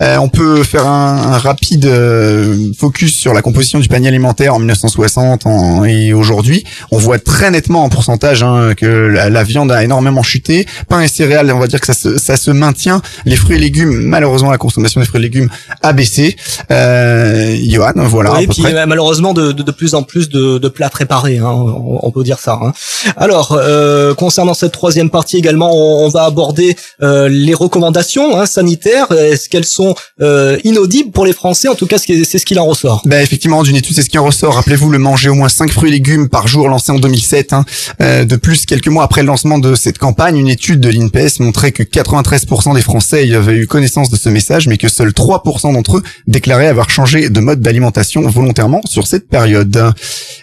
Euh, 0.00 0.16
on 0.18 0.28
peut 0.28 0.62
faire 0.62 0.86
un, 0.86 1.32
un 1.34 1.38
rapide 1.38 1.84
euh, 1.86 2.56
focus 2.78 3.14
sur 3.16 3.32
la 3.34 3.42
composition 3.42 3.78
du 3.78 3.88
panier 3.90 4.08
alimentaire 4.08 4.54
en 4.54 4.58
1960 4.58 5.44
en- 5.46 5.84
et 5.84 6.12
aujourd'hui. 6.14 6.64
On 6.90 6.98
voit 6.98 7.18
très 7.18 7.50
nettement 7.50 7.84
en 7.84 7.88
pourcentage 7.90 8.42
hein, 8.42 8.72
que 8.76 8.86
la, 8.86 9.28
la 9.28 9.42
viande 9.44 9.70
a 9.72 9.82
énormément 9.84 10.22
chuté. 10.22 10.66
Pain 10.88 11.00
et 11.02 11.08
céréales, 11.08 11.52
on 11.52 11.58
va 11.58 11.66
dire 11.66 11.80
que 11.80 11.86
ça 11.86 11.92
se, 11.94 12.16
ça 12.18 12.36
se 12.36 12.50
maintient. 12.50 13.02
Les 13.26 13.36
fruits 13.36 13.56
et 13.56 13.60
légumes, 13.60 13.92
malheureusement, 13.92 14.50
la 14.50 14.58
consommation 14.58 15.00
des 15.00 15.06
fruits 15.06 15.20
et 15.20 15.22
légumes 15.24 15.50
a 15.82 15.92
baissé. 15.92 16.36
Euh, 16.70 17.56
Johan, 17.68 17.92
voilà. 17.96 18.32
Oui, 18.34 18.46
peu 18.46 18.52
puis 18.54 18.62
près. 18.62 18.74
euh, 18.74 18.86
malheureusement 18.86 19.34
de, 19.34 19.52
de, 19.52 19.62
de 19.62 19.70
plus 19.72 19.94
en 19.94 20.02
plus 20.02 20.28
de, 20.28 20.58
de 20.58 20.68
plats 20.68 20.88
préparés, 20.90 21.38
hein, 21.38 21.50
on, 21.50 21.98
on 22.02 22.10
peut 22.10 22.22
dire 22.24 22.38
ça. 22.38 22.58
hein. 22.62 22.72
Alors, 23.16 23.52
euh, 23.60 24.14
concernant 24.14 24.54
cette 24.54 24.72
troisième 24.72 25.10
partie 25.10 25.36
également, 25.36 25.70
on, 25.74 26.06
on 26.06 26.08
va 26.08 26.24
aborder 26.24 26.76
euh, 27.02 27.28
les 27.28 27.54
recommandations 27.54 28.38
hein, 28.38 28.46
sanitaires. 28.46 29.10
Est-ce 29.12 29.48
qu'elles 29.48 29.64
sont 29.64 29.94
euh, 30.20 30.58
inaudibles 30.64 31.10
pour 31.10 31.26
les 31.26 31.32
Français? 31.32 31.68
En 31.68 31.74
tout 31.74 31.86
cas, 31.86 31.98
c'est 31.98 32.24
c'est 32.24 32.38
ce 32.38 32.46
qu'il 32.46 32.58
en 32.58 32.66
ressort. 32.66 33.02
Ben 33.06 33.20
effectivement, 33.22 33.64
d'une 33.70 33.76
étude, 33.76 33.94
c'est 33.94 34.02
ce 34.02 34.10
qui 34.10 34.18
en 34.18 34.24
ressort. 34.24 34.54
Rappelez-vous, 34.54 34.90
le 34.90 34.98
manger 34.98 35.28
au 35.28 35.34
moins 35.34 35.48
5 35.48 35.70
fruits 35.70 35.90
et 35.90 35.92
légumes 35.92 36.28
par 36.28 36.48
jour 36.48 36.68
lancé 36.68 36.90
en 36.90 36.98
2007. 36.98 37.52
hein. 37.52 37.64
Euh, 38.02 38.24
de 38.24 38.34
plus, 38.34 38.66
quelques 38.66 38.88
mois 38.88 39.04
après 39.04 39.20
le 39.22 39.28
lancement 39.28 39.58
de 39.60 39.76
cette 39.76 39.96
campagne, 39.96 40.36
une 40.36 40.48
étude 40.48 40.80
de 40.80 40.88
l'INPS 40.88 41.38
montrait 41.38 41.70
que 41.70 41.84
93% 41.84 42.74
des 42.74 42.82
Français 42.82 43.32
avaient 43.32 43.54
eu 43.54 43.68
connaissance 43.68 44.10
de 44.10 44.16
ce 44.16 44.28
message, 44.28 44.66
mais 44.66 44.76
que 44.76 44.88
seuls 44.88 45.10
3% 45.10 45.72
d'entre 45.72 45.98
eux 45.98 46.02
déclaraient 46.26 46.66
avoir 46.66 46.90
changé 46.90 47.30
de 47.30 47.40
mode 47.40 47.60
d'alimentation 47.60 48.22
volontairement 48.28 48.80
sur 48.86 49.06
cette 49.06 49.28
période. 49.28 49.92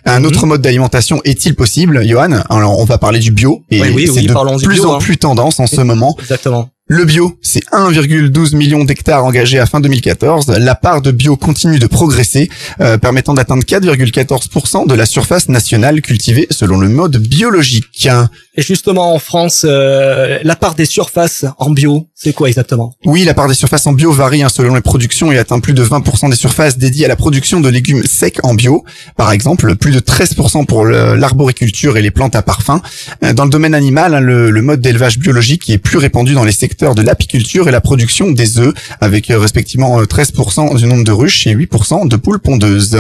Un 0.05 0.23
autre 0.23 0.45
mode 0.45 0.61
d'alimentation 0.61 1.19
est-il 1.25 1.53
possible, 1.55 2.07
Johan? 2.07 2.43
Alors, 2.49 2.79
on 2.79 2.85
va 2.85 2.97
parler 2.97 3.19
du 3.19 3.31
bio, 3.31 3.61
et 3.69 3.81
Oui, 3.81 3.89
oui, 3.93 4.03
c'est 4.05 4.21
oui, 4.21 4.27
de 4.27 4.57
du 4.57 4.65
plus 4.65 4.75
bio, 4.75 4.89
en 4.91 4.95
hein. 4.95 4.99
plus 4.99 5.17
tendance 5.17 5.59
en 5.59 5.67
ce 5.67 5.81
moment. 5.81 6.15
Exactement. 6.21 6.69
Le 6.89 7.03
bio, 7.03 7.38
c'est 7.41 7.65
1,12 7.73 8.55
million 8.55 8.85
d'hectares 8.85 9.26
engagés 9.26 9.59
à 9.59 9.65
fin 9.65 9.81
2014. 9.81 10.47
La 10.57 10.73
part 10.73 11.01
de 11.01 11.11
bio 11.11 11.35
continue 11.35 11.80
de 11.80 11.85
progresser, 11.85 12.49
euh, 12.80 12.97
permettant 12.97 13.34
d'atteindre 13.34 13.64
4,14% 13.65 14.88
de 14.88 14.93
la 14.93 15.05
surface 15.05 15.49
nationale 15.49 16.01
cultivée 16.01 16.47
selon 16.49 16.80
le 16.80 16.88
mode 16.88 17.18
biologique. 17.18 18.07
Et 18.55 18.61
justement, 18.61 19.14
en 19.14 19.19
France, 19.19 19.65
euh, 19.68 20.39
la 20.43 20.55
part 20.55 20.76
des 20.76 20.85
surfaces 20.85 21.43
en 21.57 21.72
bio, 21.72 22.07
c'est 22.15 22.31
quoi 22.31 22.47
exactement? 22.47 22.93
Oui, 23.05 23.26
la 23.26 23.34
part 23.34 23.49
des 23.49 23.53
surfaces 23.53 23.85
en 23.85 23.91
bio 23.91 24.14
varie 24.14 24.41
hein, 24.41 24.49
selon 24.49 24.73
les 24.73 24.81
productions 24.81 25.30
et 25.30 25.38
atteint 25.38 25.59
plus 25.59 25.73
de 25.73 25.84
20% 25.84 26.30
des 26.30 26.38
surfaces 26.38 26.77
dédiées 26.77 27.03
à 27.03 27.09
la 27.09 27.18
production 27.18 27.59
de 27.59 27.68
légumes 27.68 28.03
secs 28.05 28.39
en 28.43 28.53
bio. 28.53 28.85
Par 29.18 29.34
exemple, 29.34 29.76
plus 29.76 29.91
de 29.91 29.99
13% 29.99 30.65
pour 30.65 30.85
l'arboriculture 30.85 31.97
et 31.97 32.01
les 32.01 32.11
plantes 32.11 32.38
à 32.38 32.41
parfum. 32.41 32.81
Euh, 33.26 33.34
Dans 33.34 33.43
le 33.43 33.49
domaine 33.49 33.76
animal, 33.76 34.15
hein, 34.15 34.22
le, 34.22 34.51
le 34.51 34.61
mode 34.61 34.80
d'élevage 34.80 35.19
biologique 35.19 35.69
est 35.69 35.80
plus 35.80 35.97
répandu 35.97 36.34
dans 36.34 36.45
les 36.45 36.53
secteurs 36.53 36.76
de 36.77 37.01
l'apiculture 37.01 37.67
et 37.67 37.71
la 37.71 37.81
production 37.81 38.31
des 38.31 38.59
œufs, 38.59 38.73
avec 39.01 39.31
euh, 39.31 39.39
respectivement 39.39 39.99
euh, 39.99 40.05
13% 40.05 40.77
du 40.77 40.85
nombre 40.85 41.03
de 41.03 41.11
ruches 41.11 41.47
et 41.47 41.55
8% 41.55 42.07
de 42.07 42.15
poules 42.15 42.39
pondeuses. 42.39 42.97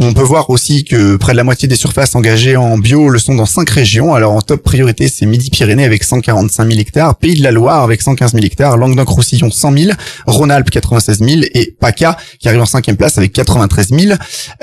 On 0.00 0.14
peut 0.14 0.22
voir 0.22 0.48
aussi 0.48 0.82
que 0.82 1.16
près 1.16 1.32
de 1.32 1.36
la 1.36 1.44
moitié 1.44 1.68
des 1.68 1.76
surfaces 1.76 2.14
engagées 2.14 2.56
en 2.56 2.78
bio 2.78 3.10
le 3.10 3.18
sont 3.18 3.34
dans 3.34 3.44
cinq 3.44 3.68
régions. 3.68 4.14
Alors 4.14 4.32
en 4.32 4.40
top 4.40 4.62
priorité, 4.62 5.08
c'est 5.08 5.26
Midi-Pyrénées 5.26 5.84
avec 5.84 6.04
145 6.04 6.66
000 6.66 6.80
hectares, 6.80 7.18
Pays 7.18 7.34
de 7.34 7.42
la 7.42 7.50
Loire 7.50 7.82
avec 7.82 8.00
115 8.00 8.32
000 8.32 8.46
hectares, 8.46 8.78
Languedoc-Roussillon 8.78 9.50
100 9.50 9.76
000, 9.76 9.90
Rhône-Alpes 10.26 10.70
96 10.70 11.18
000 11.18 11.42
et 11.52 11.76
PACA 11.78 12.16
qui 12.40 12.48
arrive 12.48 12.62
en 12.62 12.66
cinquième 12.66 12.96
place 12.96 13.18
avec 13.18 13.34
93 13.34 13.88
000 13.90 14.14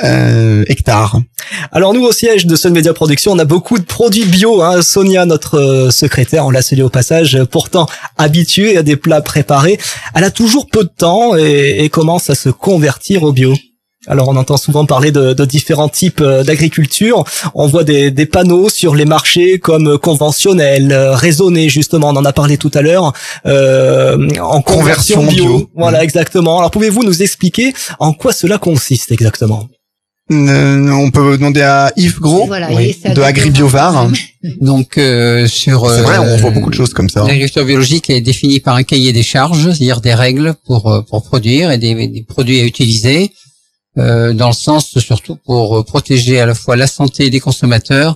euh, 0.03 0.64
hectares. 0.68 1.22
Alors 1.72 1.93
nous 1.93 2.03
au 2.03 2.14
siège 2.14 2.48
de 2.48 2.56
Sun 2.56 2.73
Media 2.73 2.95
Production, 2.95 3.34
on 3.34 3.38
a 3.38 3.45
beaucoup 3.45 3.77
de 3.77 3.85
produits 3.85 4.26
bio. 4.26 4.64
Hein. 4.64 4.81
Sonia, 4.81 5.27
notre 5.27 5.60
euh, 5.60 5.91
secrétaire, 5.91 6.48
on 6.48 6.49
l'a 6.49 6.64
salué 6.64 6.81
au 6.81 6.89
passage, 6.89 7.35
euh, 7.35 7.45
pourtant 7.45 7.85
habituée 8.18 8.76
à 8.76 8.81
des 8.81 8.95
plats 8.95 9.22
préparés, 9.22 9.77
elle 10.15 10.23
a 10.23 10.31
toujours 10.31 10.65
peu 10.68 10.84
de 10.84 10.91
temps 10.98 11.38
et, 11.38 11.76
et 11.77 11.89
commence 11.89 12.31
à 12.31 12.35
se 12.35 12.49
convertir 12.49 13.22
au 13.22 13.31
bio. 13.34 13.53
Alors 14.07 14.29
on 14.29 14.35
entend 14.35 14.57
souvent 14.57 14.85
parler 14.85 15.11
de, 15.11 15.33
de 15.33 15.45
différents 15.45 15.89
types 15.89 16.21
euh, 16.21 16.43
d'agriculture. 16.43 17.23
On 17.53 17.67
voit 17.67 17.83
des, 17.83 18.09
des 18.09 18.25
panneaux 18.25 18.67
sur 18.69 18.95
les 18.95 19.05
marchés 19.05 19.59
comme 19.59 19.97
conventionnels, 19.99 20.91
euh, 20.91 21.13
raisonnés 21.15 21.69
justement. 21.69 22.09
On 22.09 22.15
en 22.15 22.25
a 22.25 22.33
parlé 22.33 22.57
tout 22.57 22.71
à 22.73 22.81
l'heure. 22.81 23.13
euh, 23.45 24.17
en 24.39 24.61
conversion, 24.61 25.17
Conversion 25.17 25.23
bio. 25.45 25.57
bio. 25.57 25.69
Voilà 25.75 26.03
exactement. 26.03 26.57
Alors 26.59 26.71
pouvez-vous 26.71 27.03
nous 27.03 27.21
expliquer 27.21 27.73
en 27.99 28.13
quoi 28.13 28.33
cela 28.33 28.57
consiste 28.57 29.11
exactement? 29.11 29.67
Euh, 30.31 30.89
on 30.91 31.11
peut 31.11 31.37
demander 31.37 31.61
à 31.61 31.91
Yves 31.97 32.19
Gros 32.21 32.45
Voilà, 32.47 32.69
oui, 32.71 32.95
de 33.03 33.21
Agribiovar. 33.21 34.09
Donc 34.61 34.97
euh, 34.97 35.45
sur 35.45 35.89
C'est 35.89 36.01
vrai, 36.01 36.19
on 36.19 36.37
voit 36.37 36.51
beaucoup 36.51 36.69
de 36.69 36.75
choses 36.75 36.93
comme 36.93 37.09
ça. 37.09 37.21
L'agriculture 37.21 37.65
biologique 37.65 38.09
est 38.09 38.21
définie 38.21 38.61
par 38.61 38.75
un 38.75 38.83
cahier 38.83 39.11
des 39.11 39.23
charges, 39.23 39.65
c'est-à-dire 39.65 39.99
des 39.99 40.13
règles 40.13 40.53
pour 40.65 41.03
pour 41.09 41.23
produire 41.23 41.69
et 41.71 41.77
des, 41.77 42.07
des 42.07 42.23
produits 42.23 42.61
à 42.61 42.63
utiliser, 42.63 43.31
euh, 43.97 44.34
dans 44.34 44.47
le 44.47 44.53
sens 44.53 44.97
surtout 44.99 45.35
pour 45.45 45.77
euh, 45.80 45.84
protéger 45.84 46.39
à 46.39 46.45
la 46.45 46.55
fois 46.55 46.76
la 46.76 46.88
santé 46.88 47.30
des 47.30 47.39
consommateurs 47.39 48.15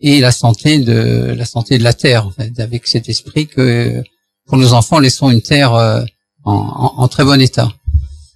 et 0.00 0.20
la 0.20 0.32
santé 0.32 0.78
de 0.78 1.34
la 1.36 1.44
santé 1.44 1.76
de 1.78 1.84
la 1.84 1.92
terre, 1.92 2.26
en 2.26 2.30
fait, 2.30 2.58
avec 2.58 2.86
cet 2.86 3.08
esprit 3.08 3.46
que 3.46 4.02
pour 4.46 4.56
nos 4.58 4.72
enfants, 4.72 4.98
laissons 4.98 5.30
une 5.30 5.42
terre 5.42 5.74
euh, 5.74 6.02
en, 6.44 6.52
en- 6.54 6.94
en 7.02 7.08
très 7.08 7.24
bon 7.24 7.40
état. 7.40 7.70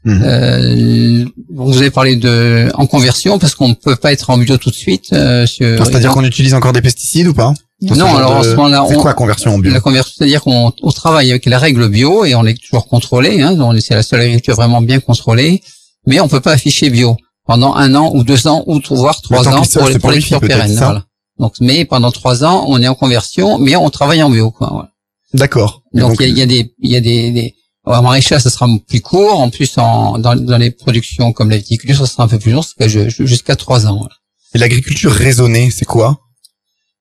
Euh, 0.07 1.25
vous 1.51 1.79
avez 1.79 1.91
parlé 1.91 2.17
de 2.17 2.71
en 2.75 2.87
conversion 2.87 3.39
parce 3.39 3.55
qu'on 3.55 3.69
ne 3.69 3.75
peut 3.75 3.97
pas 3.97 4.13
être 4.13 4.29
en 4.31 4.37
bio 4.37 4.59
tout 4.59 4.69
de 4.71 4.75
suite. 4.75 5.13
euh, 5.15 5.47
C'est-à-dire 5.87 6.11
qu'on 6.13 6.25
utilise 6.25 6.53
encore 6.55 6.73
des 6.75 6.83
pesticides 6.83 7.27
ou 7.29 7.35
pas 7.35 7.55
non, 7.97 8.15
alors 8.17 8.33
en 8.33 8.43
ce 8.43 8.49
moment-là, 8.57 8.85
c'est 8.89 8.97
on- 8.97 9.01
quoi 9.01 9.15
conversion 9.15 9.55
en 9.55 9.59
bio 9.59 9.73
La 9.73 9.81
conversion, 9.81 10.13
c'est-à-dire 10.17 10.43
qu'on 10.43 10.73
on 10.83 10.91
travaille 10.93 11.31
avec 11.31 11.47
la 11.47 11.59
règle 11.59 11.89
bio 11.89 12.25
et 12.27 12.35
on 12.35 12.45
est 12.47 12.55
toujours 12.63 12.87
contrôlé. 12.87 13.41
Hein, 13.41 13.57
c'est 13.81 13.95
la 13.95 14.03
seule 14.03 14.21
agriculture 14.21 14.55
vraiment 14.57 14.81
bien 14.83 15.01
contrôlée, 15.01 15.63
mais 16.07 16.21
on 16.21 16.29
peut 16.29 16.41
pas 16.41 16.53
afficher 16.53 16.91
bio 16.91 17.17
pendant 17.47 17.75
un 17.75 17.95
an 17.95 18.11
ou 18.15 18.25
deux 18.25 18.47
ans 18.47 18.65
ou 18.67 18.81
voire 18.91 19.21
trois 19.21 19.43
ans 19.49 19.63
pour 19.79 19.89
les 19.89 19.99
peut-être, 20.39 20.49
pérennes. 20.49 20.75
Voilà. 20.87 21.05
Donc, 21.39 21.55
mais 21.61 21.85
pendant 21.85 22.11
trois 22.13 22.45
ans, 22.45 22.65
on 22.69 22.81
est 22.81 22.89
en 22.89 22.95
conversion, 22.95 23.59
mais 23.59 23.77
on 23.77 23.91
travaille 23.91 24.23
en 24.23 24.31
bio. 24.31 24.51
Quoi, 24.51 24.69
voilà. 24.73 24.89
D'accord. 25.35 25.83
Donc 25.93 26.17
il 26.21 26.27
y, 26.27 26.27
a- 26.27 26.29
il 26.29 26.39
y 26.39 26.43
a 26.43 26.47
des 26.47 26.75
il 26.81 26.91
y 26.93 26.97
a 26.97 27.01
des, 27.01 27.31
des- 27.33 27.55
En 27.87 28.03
maraîchage, 28.03 28.43
ça 28.43 28.51
sera 28.51 28.67
plus 28.89 29.01
court. 29.01 29.39
En 29.41 29.51
plus, 29.51 29.77
en, 29.77 30.19
dans, 30.19 30.37
dans 30.37 30.57
les 30.59 30.71
productions 30.71 31.33
comme 31.33 31.51
la 31.51 31.57
viticulture, 31.59 31.99
ça 32.07 32.07
sera 32.13 32.25
un 32.25 32.29
peu 32.29 32.39
plus 32.39 32.53
long, 32.53 32.63
jusqu'à 33.21 33.57
trois 33.57 33.87
ans. 33.87 34.09
Et 34.55 34.59
l'agriculture 34.59 35.11
raisonnée, 35.13 35.71
c'est 35.71 35.85
quoi? 35.85 36.19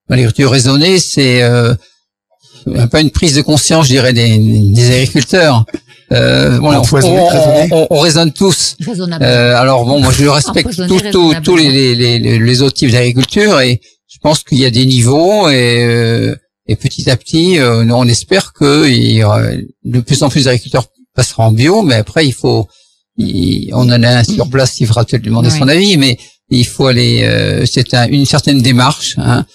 L'agriculture 0.09 0.51
raisonnée, 0.51 0.99
c'est 0.99 1.43
euh, 1.43 1.73
un 2.75 2.87
peu 2.87 2.99
une 2.99 3.11
prise 3.11 3.35
de 3.35 3.41
conscience, 3.43 3.85
je 3.85 3.91
dirais, 3.91 4.13
des, 4.13 4.37
des 4.73 4.91
agriculteurs. 4.95 5.65
Euh, 6.13 6.59
on, 6.61 6.73
on, 6.75 6.83
on, 7.71 7.87
on, 7.89 7.99
raisonne 7.99 8.31
tous. 8.31 8.75
Euh, 9.21 9.55
alors 9.55 9.85
bon, 9.85 9.99
moi 9.99 10.11
je 10.11 10.25
respecte 10.25 10.69
tous 10.87 11.33
tous 11.43 11.55
les, 11.57 11.95
les, 11.95 12.19
les, 12.19 12.39
les 12.39 12.61
autres 12.61 12.75
types 12.75 12.91
d'agriculture 12.91 13.59
et 13.61 13.81
je 14.07 14.17
pense 14.21 14.43
qu'il 14.43 14.59
y 14.59 14.65
a 14.65 14.69
des 14.69 14.85
niveaux 14.85 15.49
et, 15.49 15.83
euh, 15.83 16.35
et 16.67 16.75
petit 16.75 17.09
à 17.09 17.17
petit, 17.17 17.57
euh, 17.57 17.83
on 17.91 18.07
espère 18.07 18.53
que 18.53 18.87
il, 18.87 19.25
de 19.85 19.99
plus 20.01 20.21
en 20.23 20.29
plus 20.29 20.45
d'agriculteurs 20.45 20.85
passeront 21.15 21.45
en 21.45 21.51
bio, 21.51 21.81
mais 21.81 21.95
après 21.95 22.27
il 22.27 22.33
faut, 22.33 22.67
on 23.17 23.91
en 23.91 24.03
a 24.03 24.19
un 24.19 24.23
sur 24.23 24.49
place 24.49 24.73
qui 24.73 24.85
fera 24.85 25.03
peut-être 25.05 25.23
demander 25.23 25.49
son 25.49 25.67
avis, 25.67 25.97
mais 25.97 26.17
il 26.49 26.65
faut 26.65 26.85
aller, 26.85 27.23
euh, 27.23 27.65
c'est 27.65 27.93
un, 27.95 28.07
une 28.07 28.25
certaine 28.25 28.61
démarche. 28.61 29.15
Hein. 29.17 29.45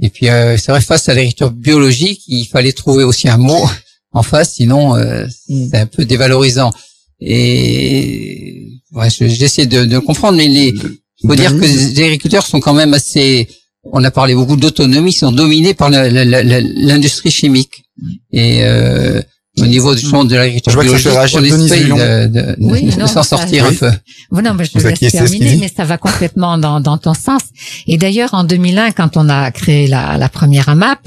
Et 0.00 0.08
puis 0.08 0.26
c'est 0.26 0.68
vrai 0.68 0.80
face 0.80 1.08
à 1.08 1.14
l'agriculture 1.14 1.50
biologique, 1.50 2.22
il 2.26 2.46
fallait 2.46 2.72
trouver 2.72 3.04
aussi 3.04 3.28
un 3.28 3.36
mot 3.36 3.68
en 4.12 4.22
face, 4.22 4.54
sinon 4.54 4.96
euh, 4.96 5.26
c'est 5.46 5.76
un 5.76 5.86
peu 5.86 6.04
dévalorisant. 6.04 6.72
Et 7.20 8.68
ouais, 8.92 9.08
j'essaie 9.10 9.66
de, 9.66 9.84
de, 9.84 9.98
comprendre, 9.98 10.38
mais 10.38 10.48
les, 10.48 10.74
il 11.22 11.28
faut 11.28 11.34
dire 11.34 11.52
que 11.52 11.60
les 11.60 12.02
agriculteurs 12.02 12.46
sont 12.46 12.60
quand 12.60 12.74
même 12.74 12.94
assez. 12.94 13.48
On 13.84 14.02
a 14.04 14.10
parlé 14.10 14.34
beaucoup 14.34 14.56
d'autonomie, 14.56 15.12
sont 15.12 15.32
dominés 15.32 15.74
par 15.74 15.90
l'industrie 15.90 17.30
chimique. 17.30 17.84
Et 18.32 18.64
euh, 18.64 19.22
au 19.58 19.66
niveau 19.66 19.94
du 19.94 20.06
champ 20.06 20.24
de 20.24 20.36
l'agriculture 20.36 20.80
biologique, 20.80 21.12
on 21.34 21.42
essaye 21.44 21.84
de, 21.84 22.26
de, 22.28 22.56
oui, 22.60 22.84
de 22.84 23.06
s'en 23.06 23.22
sortir 23.22 23.66
un 23.66 23.72
peu. 23.72 23.90
non, 24.32 24.54
mais 24.54 24.64
je 24.64 24.78
vais 24.78 24.92
terminer, 24.94 25.56
mais 25.56 25.70
ça 25.74 25.84
va 25.84 25.98
complètement 25.98 26.56
dans, 26.56 26.80
dans 26.80 26.98
ton 26.98 27.14
sens. 27.14 27.42
Et 27.86 27.98
d'ailleurs, 27.98 28.32
en 28.32 28.44
2001, 28.44 28.92
quand 28.92 29.16
on 29.16 29.28
a 29.28 29.50
créé 29.50 29.86
la, 29.86 30.16
la 30.18 30.28
première 30.28 30.68
AMAP, 30.68 31.00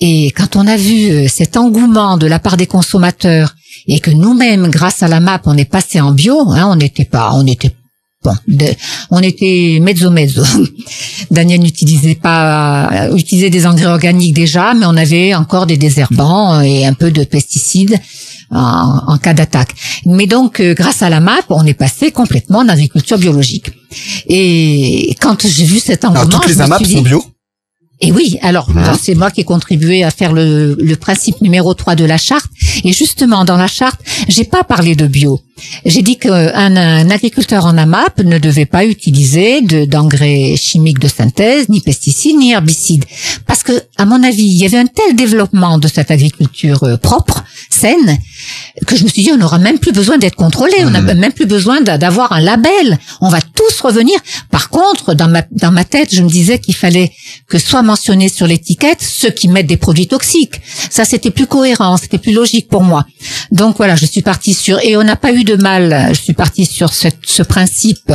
et 0.00 0.30
quand 0.32 0.56
on 0.56 0.66
a 0.66 0.76
vu 0.76 1.10
euh, 1.10 1.28
cet 1.28 1.56
engouement 1.56 2.16
de 2.16 2.26
la 2.26 2.38
part 2.38 2.56
des 2.56 2.66
consommateurs, 2.66 3.54
et 3.86 4.00
que 4.00 4.10
nous-mêmes, 4.10 4.68
grâce 4.68 5.02
à 5.02 5.08
la 5.08 5.20
MAP, 5.20 5.42
on 5.46 5.56
est 5.56 5.64
passé 5.64 6.00
en 6.00 6.12
bio, 6.12 6.50
hein, 6.50 6.68
on 6.70 6.76
n'était 6.76 7.04
pas, 7.04 7.32
on 7.34 7.46
était 7.46 7.74
Bon, 8.22 8.34
on 9.10 9.20
était 9.20 9.78
mezzo 9.80 10.10
mezzo. 10.10 10.42
Daniel 11.30 11.60
n'utilisait 11.60 12.16
pas, 12.16 13.06
euh, 13.06 13.16
utilisait 13.16 13.48
des 13.48 13.66
engrais 13.66 13.86
organiques 13.86 14.34
déjà, 14.34 14.74
mais 14.74 14.84
on 14.84 14.96
avait 14.96 15.34
encore 15.34 15.66
des 15.66 15.78
désherbants 15.78 16.60
et 16.60 16.84
un 16.84 16.92
peu 16.92 17.10
de 17.10 17.24
pesticides 17.24 17.98
en, 18.50 19.04
en 19.06 19.16
cas 19.16 19.32
d'attaque. 19.32 19.74
Mais 20.04 20.26
donc, 20.26 20.60
euh, 20.60 20.74
grâce 20.74 21.00
à 21.00 21.08
la 21.08 21.20
MAP, 21.20 21.46
on 21.48 21.64
est 21.64 21.72
passé 21.72 22.10
complètement 22.12 22.58
en 22.58 22.68
agriculture 22.68 23.16
biologique. 23.16 23.70
Et 24.26 25.16
quand 25.22 25.46
j'ai 25.46 25.64
vu 25.64 25.78
cet 25.78 26.04
engouement, 26.04 26.26
toutes 26.26 26.48
les 26.48 26.60
AMAP 26.60 26.84
sont 26.84 27.00
bio? 27.00 27.24
Et 28.02 28.12
oui, 28.12 28.38
alors 28.42 28.68
c'est 29.00 29.14
moi 29.14 29.30
qui 29.30 29.42
ai 29.42 29.44
contribué 29.44 30.04
à 30.04 30.10
faire 30.10 30.32
le, 30.32 30.74
le, 30.78 30.96
principe 30.96 31.40
numéro 31.42 31.72
3 31.74 31.96
de 31.96 32.04
la 32.04 32.16
charte. 32.16 32.50
Et 32.84 32.92
justement, 32.94 33.44
dans 33.44 33.58
la 33.58 33.66
charte, 33.66 34.00
j'ai 34.28 34.44
pas 34.44 34.64
parlé 34.64 34.94
de 34.94 35.06
bio. 35.06 35.40
J'ai 35.84 36.02
dit 36.02 36.16
qu'un 36.16 36.76
un 36.76 37.10
agriculteur 37.10 37.66
en 37.66 37.76
AMAP 37.76 38.20
ne 38.22 38.38
devait 38.38 38.66
pas 38.66 38.84
utiliser 38.84 39.60
d'engrais 39.62 40.56
chimiques 40.56 40.98
de 40.98 41.08
synthèse, 41.08 41.68
ni 41.68 41.80
pesticides, 41.80 42.36
ni 42.36 42.52
herbicides. 42.52 43.04
Parce 43.46 43.62
que, 43.62 43.72
à 43.96 44.04
mon 44.04 44.22
avis, 44.22 44.44
il 44.44 44.58
y 44.58 44.66
avait 44.66 44.78
un 44.78 44.86
tel 44.86 45.16
développement 45.16 45.78
de 45.78 45.88
cette 45.88 46.10
agriculture 46.10 46.84
euh, 46.84 46.96
propre, 46.96 47.44
saine, 47.68 48.18
que 48.86 48.96
je 48.96 49.04
me 49.04 49.08
suis 49.08 49.22
dit, 49.22 49.30
on 49.32 49.36
n'aura 49.36 49.58
même 49.58 49.78
plus 49.78 49.92
besoin 49.92 50.18
d'être 50.18 50.34
contrôlé, 50.34 50.74
on 50.80 50.90
n'a 50.90 51.00
mmh. 51.00 51.18
même 51.18 51.32
plus 51.32 51.46
besoin 51.46 51.80
d'avoir 51.80 52.32
un 52.32 52.40
label. 52.40 52.98
On 53.20 53.28
va 53.28 53.40
tous 53.40 53.80
revenir. 53.80 54.18
Par 54.50 54.70
contre, 54.70 55.14
dans 55.14 55.28
ma, 55.28 55.42
dans 55.50 55.70
ma 55.70 55.84
tête, 55.84 56.14
je 56.14 56.22
me 56.22 56.28
disais 56.28 56.58
qu'il 56.58 56.74
fallait 56.74 57.12
que 57.48 57.58
soit 57.58 57.82
mentionné 57.82 58.28
sur 58.28 58.46
l'étiquette 58.46 59.02
ceux 59.02 59.30
qui 59.30 59.48
mettent 59.48 59.66
des 59.66 59.76
produits 59.76 60.06
toxiques. 60.06 60.60
Ça, 60.90 61.04
c'était 61.04 61.30
plus 61.30 61.46
cohérent, 61.46 61.96
c'était 61.96 62.18
plus 62.18 62.32
logique 62.32 62.68
pour 62.68 62.82
moi. 62.82 63.06
Donc 63.50 63.76
voilà, 63.76 63.96
je 63.96 64.06
suis 64.06 64.22
partie 64.22 64.54
sur, 64.54 64.78
et 64.80 64.96
on 64.96 65.04
n'a 65.04 65.16
pas 65.16 65.32
eu 65.32 65.44
de 65.44 65.49
mal, 65.54 66.08
je 66.10 66.20
suis 66.20 66.32
partie 66.32 66.66
sur 66.66 66.92
ce, 66.92 67.08
ce 67.24 67.42
principe 67.42 68.12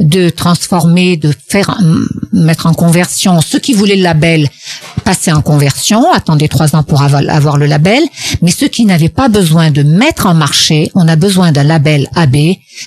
de 0.00 0.30
transformer, 0.30 1.16
de 1.16 1.32
faire, 1.48 1.78
mettre 2.32 2.66
en 2.66 2.74
conversion 2.74 3.40
ceux 3.40 3.58
qui 3.58 3.72
voulaient 3.72 3.96
le 3.96 4.02
label, 4.02 4.48
passer 5.04 5.32
en 5.32 5.42
conversion, 5.42 6.10
attendez 6.12 6.48
trois 6.48 6.76
ans 6.76 6.82
pour 6.82 7.02
avoir, 7.02 7.22
avoir 7.28 7.56
le 7.58 7.66
label, 7.66 8.02
mais 8.42 8.50
ceux 8.50 8.68
qui 8.68 8.84
n'avaient 8.84 9.08
pas 9.08 9.28
besoin 9.28 9.70
de 9.70 9.82
mettre 9.82 10.26
en 10.26 10.34
marché, 10.34 10.90
on 10.94 11.08
a 11.08 11.16
besoin 11.16 11.52
d'un 11.52 11.64
label 11.64 12.08
AB 12.14 12.36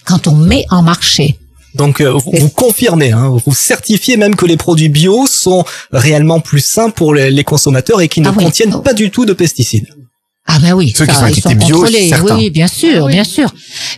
quand 0.06 0.28
on 0.28 0.36
met 0.36 0.66
en 0.70 0.82
marché. 0.82 1.38
Donc 1.76 2.02
euh, 2.02 2.12
vous, 2.12 2.50
confirmez, 2.50 3.12
hein, 3.12 3.36
vous 3.46 3.54
certifiez 3.54 4.16
même 4.16 4.36
que 4.36 4.46
les 4.46 4.58
produits 4.58 4.90
bio 4.90 5.26
sont 5.26 5.66
réellement 5.92 6.40
plus 6.40 6.64
sains 6.64 6.92
pour 6.92 7.14
les, 7.16 7.44
consommateurs 7.44 8.00
et 8.02 8.08
qui 8.08 8.22
ne 8.22 8.30
ah 8.30 8.34
contiennent 8.38 8.82
pas 8.84 8.94
du 8.94 9.10
tout 9.10 9.26
de 9.26 9.34
pesticides. 9.34 9.88
Ah 10.46 10.60
ben 10.60 10.74
oui, 10.74 10.94
ceux 10.96 11.06
qui 11.06 11.16
sont 11.16 11.26
étiquetés 11.26 11.56
bio, 11.56 11.86
certains. 11.86 12.36
Oui, 12.36 12.50
bien 12.50 12.68
sûr, 12.68 13.08
bien 13.08 13.24
sûr. 13.24 13.50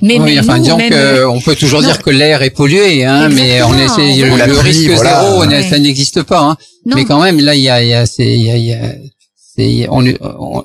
Mais, 0.01 0.19
oui, 0.19 0.39
enfin, 0.39 0.59
disons 0.59 0.77
que 0.77 1.25
on 1.25 1.41
peut 1.41 1.55
toujours 1.55 1.81
dire 1.81 2.01
que 2.01 2.11
l'air 2.11 2.43
est 2.43 2.51
pollué, 2.51 3.03
hein, 3.03 3.29
mais 3.29 3.61
on 3.63 3.73
essaie 3.77 4.15
le, 4.15 4.59
risque 4.59 4.95
zéro, 4.95 5.43
ça 5.69 5.79
n'existe 5.79 6.21
pas. 6.21 6.41
Hein. 6.41 6.57
Mais 6.85 7.05
quand 7.05 7.21
même, 7.21 7.39
là, 7.39 7.55
il 7.55 7.61
y 7.61 7.69
a, 7.69 7.83
il 7.83 7.89
y 7.89 7.93
a, 7.93 8.05
il 8.19 8.41
y 8.41 8.51
a, 8.51 8.57
y 8.57 8.73
a 8.73 8.81
il 9.57 9.87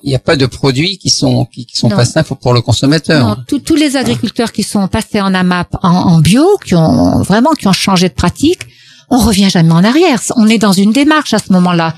n'y 0.05 0.15
a 0.15 0.19
pas 0.19 0.37
de 0.37 0.47
produits 0.47 0.99
qui 0.99 1.11
sont 1.11 1.45
qui, 1.45 1.67
sont 1.73 1.89
pas 1.89 2.05
sains 2.05 2.25
pour, 2.25 2.53
le 2.53 2.61
consommateur. 2.61 3.27
Non, 3.27 3.37
tous 3.47 3.77
les 3.77 3.97
agriculteurs 3.97 4.53
qui 4.53 4.63
sont 4.63 4.89
passés 4.89 5.21
en 5.21 5.33
AMAP 5.33 5.77
en, 5.83 5.89
en, 5.89 6.19
bio, 6.19 6.45
qui 6.65 6.75
ont 6.75 7.23
vraiment 7.23 7.53
qui 7.53 7.69
ont 7.69 7.73
changé 7.73 8.09
de 8.09 8.15
pratique, 8.15 8.61
on 9.09 9.19
revient 9.19 9.49
jamais 9.51 9.73
en 9.73 9.85
arrière. 9.85 10.21
On 10.37 10.49
est 10.49 10.59
dans 10.59 10.73
une 10.73 10.93
démarche 10.93 11.35
à 11.35 11.39
ce 11.39 11.53
moment-là. 11.53 11.95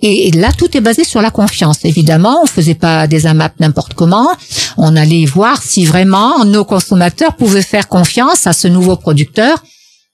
Et, 0.00 0.30
là, 0.32 0.50
tout 0.56 0.76
est 0.76 0.80
basé 0.80 1.04
sur 1.04 1.22
la 1.22 1.30
confiance. 1.30 1.84
Évidemment, 1.84 2.40
on 2.42 2.46
faisait 2.46 2.74
pas 2.74 3.06
des 3.06 3.26
AMAP 3.26 3.60
n'importe 3.60 3.94
comment. 3.94 4.28
On 4.76 4.96
allait 4.96 5.24
voir 5.24 5.62
si 5.62 5.84
vraiment 5.84 6.44
nos 6.44 6.64
consommateurs 6.64 7.34
pouvaient 7.34 7.62
faire 7.62 7.88
confiance 7.88 8.46
à 8.46 8.52
ce 8.52 8.68
nouveau 8.68 8.96
producteur 8.96 9.62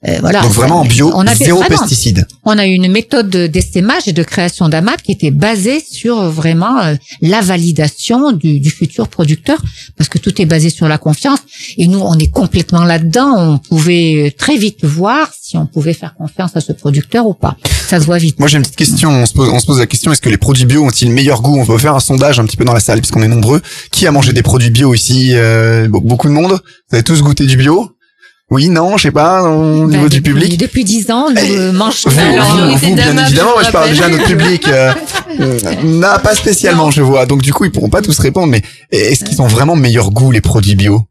euh, 0.06 0.18
voilà. 0.20 0.42
Donc 0.42 0.52
vraiment 0.52 0.80
en 0.80 0.84
bio, 0.84 1.10
on 1.12 1.24
zéro 1.34 1.60
pesticide. 1.64 2.24
On 2.44 2.56
a 2.56 2.68
eu 2.68 2.70
une 2.70 2.86
méthode 2.86 3.30
d'essaimage 3.30 4.06
et 4.06 4.12
de 4.12 4.22
création 4.22 4.68
d'AMAP 4.68 5.02
qui 5.02 5.10
était 5.10 5.32
basée 5.32 5.82
sur 5.84 6.30
vraiment 6.30 6.80
euh, 6.80 6.94
la 7.20 7.40
validation 7.40 8.30
du, 8.30 8.60
du, 8.60 8.70
futur 8.70 9.08
producteur, 9.08 9.60
parce 9.96 10.08
que 10.08 10.18
tout 10.18 10.40
est 10.40 10.46
basé 10.46 10.70
sur 10.70 10.86
la 10.86 10.98
confiance. 10.98 11.40
Et 11.78 11.88
nous, 11.88 11.98
on 11.98 12.16
est 12.16 12.30
complètement 12.30 12.84
là-dedans. 12.84 13.34
On 13.36 13.58
pouvait 13.58 14.32
très 14.38 14.56
vite 14.56 14.84
voir 14.84 15.32
si 15.40 15.56
on 15.56 15.66
pouvait 15.66 15.94
faire 15.94 16.14
confiance 16.14 16.56
à 16.56 16.60
ce 16.60 16.72
producteur 16.72 17.26
ou 17.26 17.34
pas. 17.34 17.56
Ça 17.88 17.98
se 17.98 18.04
voit 18.04 18.18
vite. 18.18 18.38
Moi, 18.38 18.46
j'ai 18.46 18.58
une 18.58 18.62
petite 18.62 18.76
question. 18.76 19.10
On 19.10 19.26
se 19.26 19.32
pose, 19.32 19.48
on 19.48 19.58
se 19.58 19.66
pose 19.66 19.80
la 19.80 19.86
question 19.86 20.12
est-ce 20.12 20.22
que 20.22 20.30
les 20.30 20.38
produits 20.38 20.64
bio 20.64 20.84
ont-ils 20.84 21.10
meilleur 21.10 21.42
goût? 21.42 21.58
On 21.58 21.66
peut 21.66 21.76
faire 21.76 21.96
un 21.96 22.00
sondage 22.00 22.38
un 22.38 22.44
petit 22.44 22.56
peu 22.56 22.64
dans 22.64 22.74
la 22.74 22.80
salle, 22.80 23.00
puisqu'on 23.00 23.22
est 23.22 23.28
nombreux. 23.28 23.60
Qui 23.90 24.06
a 24.06 24.12
mangé 24.12 24.32
des 24.32 24.42
produits 24.42 24.70
bio 24.70 24.94
ici? 24.94 25.30
Euh, 25.32 25.88
Beaucoup 25.88 26.28
de 26.28 26.32
monde. 26.32 26.52
Vous 26.52 26.94
avez 26.94 27.02
tous 27.02 27.20
goûté 27.20 27.44
du 27.46 27.56
bio? 27.56 27.97
Oui, 28.50 28.68
non, 28.70 28.96
je 28.96 29.04
sais 29.04 29.10
pas, 29.10 29.42
au 29.42 29.86
ben, 29.86 29.88
niveau 29.88 30.08
du 30.08 30.22
public. 30.22 30.56
Depuis 30.56 30.82
dix 30.82 31.10
ans, 31.10 31.28
nous 31.28 31.36
eh, 31.36 31.72
mangeons. 31.72 32.08
Vous, 32.08 32.94
bien 32.94 33.16
évidemment, 33.26 33.52
moi 33.52 33.62
je 33.62 33.70
parle 33.70 33.90
déjà 33.90 34.06
à 34.06 34.08
notre 34.08 34.24
public. 34.24 34.66
Euh, 34.68 34.94
n'a 35.84 36.18
pas 36.18 36.34
spécialement, 36.34 36.90
je 36.90 37.02
vois. 37.02 37.26
Donc 37.26 37.42
du 37.42 37.52
coup, 37.52 37.66
ils 37.66 37.70
pourront 37.70 37.90
pas 37.90 38.00
tous 38.00 38.18
répondre, 38.18 38.46
mais 38.46 38.62
est-ce 38.90 39.24
qu'ils 39.24 39.42
ont 39.42 39.46
vraiment 39.46 39.76
meilleur 39.76 40.10
goût 40.10 40.30
les 40.30 40.40
produits 40.40 40.76
bio 40.76 41.02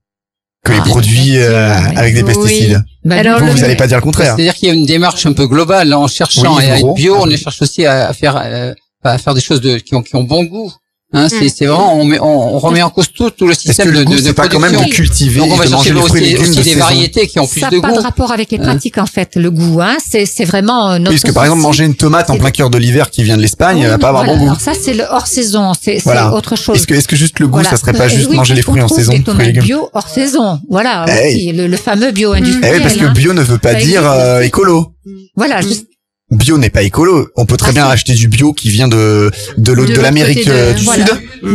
que 0.66 0.72
les 0.72 0.80
ah, 0.80 0.86
produits 0.86 1.38
euh, 1.38 1.72
avec 1.96 2.16
des 2.16 2.24
pesticides? 2.24 2.84
Bah, 3.06 3.18
Alors, 3.18 3.40
vous, 3.40 3.52
vous 3.52 3.64
allez 3.64 3.76
pas 3.76 3.86
dire 3.86 3.98
le 3.98 4.04
contraire. 4.04 4.34
C'est-à-dire 4.36 4.56
qu'il 4.56 4.70
y 4.70 4.72
a 4.72 4.74
une 4.74 4.88
démarche 4.88 5.28
un 5.28 5.34
peu 5.34 5.46
globale 5.46 5.94
en 5.94 6.08
cherchant 6.08 6.58
à 6.58 6.64
être 6.64 6.94
bio, 6.96 7.18
on 7.20 7.30
cherche 7.38 7.62
aussi 7.62 7.86
à 7.86 8.12
faire 8.14 8.42
euh, 8.44 8.74
à 9.04 9.20
faire 9.20 9.36
des 9.36 9.42
choses 9.42 9.62
de, 9.62 9.78
qui 9.78 9.94
ont 9.94 10.02
qui 10.02 10.16
ont 10.16 10.24
bon 10.24 10.44
goût. 10.44 10.74
Hein, 11.14 11.30
c'est, 11.30 11.46
mm. 11.46 11.50
c'est 11.56 11.66
vraiment, 11.68 11.96
on, 11.96 12.04
met, 12.04 12.20
on, 12.20 12.60
remet 12.60 12.82
en 12.82 12.90
cause 12.90 13.08
tout, 13.14 13.30
tout 13.30 13.48
le 13.48 13.54
système 13.54 13.94
de, 13.94 14.04
de, 14.04 14.20
de 14.20 14.32
pas 14.34 14.50
quand 14.50 14.60
même 14.60 14.74
de 14.74 14.92
cultiver 14.92 15.40
Donc 15.40 15.54
on 15.54 15.56
va 15.56 15.66
chercher 15.66 15.94
aussi, 15.94 16.36
aussi 16.36 16.62
des 16.64 16.76
variétés 16.76 17.28
qui 17.28 17.40
ont 17.40 17.48
plus 17.48 17.62
ça 17.62 17.70
de 17.70 17.78
goût. 17.78 17.82
Ça 17.82 17.88
n'a 17.88 17.94
pas 17.94 18.02
de 18.02 18.04
rapport 18.04 18.34
avec 18.34 18.52
les 18.52 18.58
hein. 18.58 18.64
pratiques 18.64 18.98
en 18.98 19.06
fait. 19.06 19.38
Le 19.38 19.50
goût, 19.50 19.80
hein, 19.82 19.96
c'est, 20.06 20.26
vraiment 20.44 20.90
euh, 20.92 20.98
notre. 20.98 21.12
Oui, 21.12 21.16
parce 21.16 21.24
que 21.24 21.32
par 21.32 21.46
exemple 21.46 21.62
manger 21.62 21.86
une 21.86 21.96
tomate 21.96 22.30
en 22.30 22.36
plein 22.36 22.52
cœur 22.52 22.70
de 22.70 22.78
l'hiver 22.78 23.10
qui 23.10 23.24
vient 23.24 23.38
de 23.38 23.42
l'Espagne, 23.42 23.78
oui, 23.84 23.86
va 23.86 23.98
pas 23.98 24.10
avoir 24.10 24.26
bon 24.26 24.36
goût. 24.36 24.44
Alors 24.48 24.60
ça 24.60 24.74
c'est 24.74 24.94
le 24.94 25.06
hors 25.10 25.28
saison, 25.28 25.72
c'est, 25.82 26.00
voilà. 26.04 26.34
autre 26.34 26.58
chose. 26.58 26.76
Est-ce 26.76 26.88
que, 26.88 26.96
est-ce 26.96 27.08
que 27.08 27.16
juste 27.16 27.40
le 27.40 27.48
goût, 27.48 27.64
ça 27.64 27.78
serait 27.78 27.94
pas 27.94 28.10
juste 28.10 28.34
manger 28.34 28.56
les 28.56 28.62
fruits 28.62 28.82
en 28.82 28.90
saison, 28.90 29.14
des 29.14 29.54
bio 29.54 29.90
hors 29.94 30.10
saison, 30.10 30.60
voilà. 30.70 31.06
Le 31.08 31.78
fameux 31.78 32.12
bio 32.12 32.34
industriel. 32.34 32.76
Eh 32.80 32.82
parce 32.82 32.96
que 32.96 33.06
bio 33.14 33.32
ne 33.32 33.42
veut 33.42 33.60
pas 33.60 33.76
dire 33.76 34.06
euh, 34.06 34.42
écolo. 34.42 34.92
Voilà, 35.38 35.62
juste 35.62 35.86
bio 36.32 36.58
n'est 36.58 36.70
pas 36.70 36.84
écolo. 36.84 37.30
On 37.36 37.46
peut 37.46 37.58
très 37.58 37.70
ah, 37.70 37.74
bien 37.74 37.88
acheter 37.88 38.14
du 38.14 38.28
bio 38.28 38.54
qui 38.54 38.70
vient 38.70 38.88
de 38.88 39.32
de, 39.58 39.74
de, 39.74 40.02
l'Amérique 40.02 40.48
euh, 40.48 40.74
du 40.74 40.86
Sud. 40.86 41.08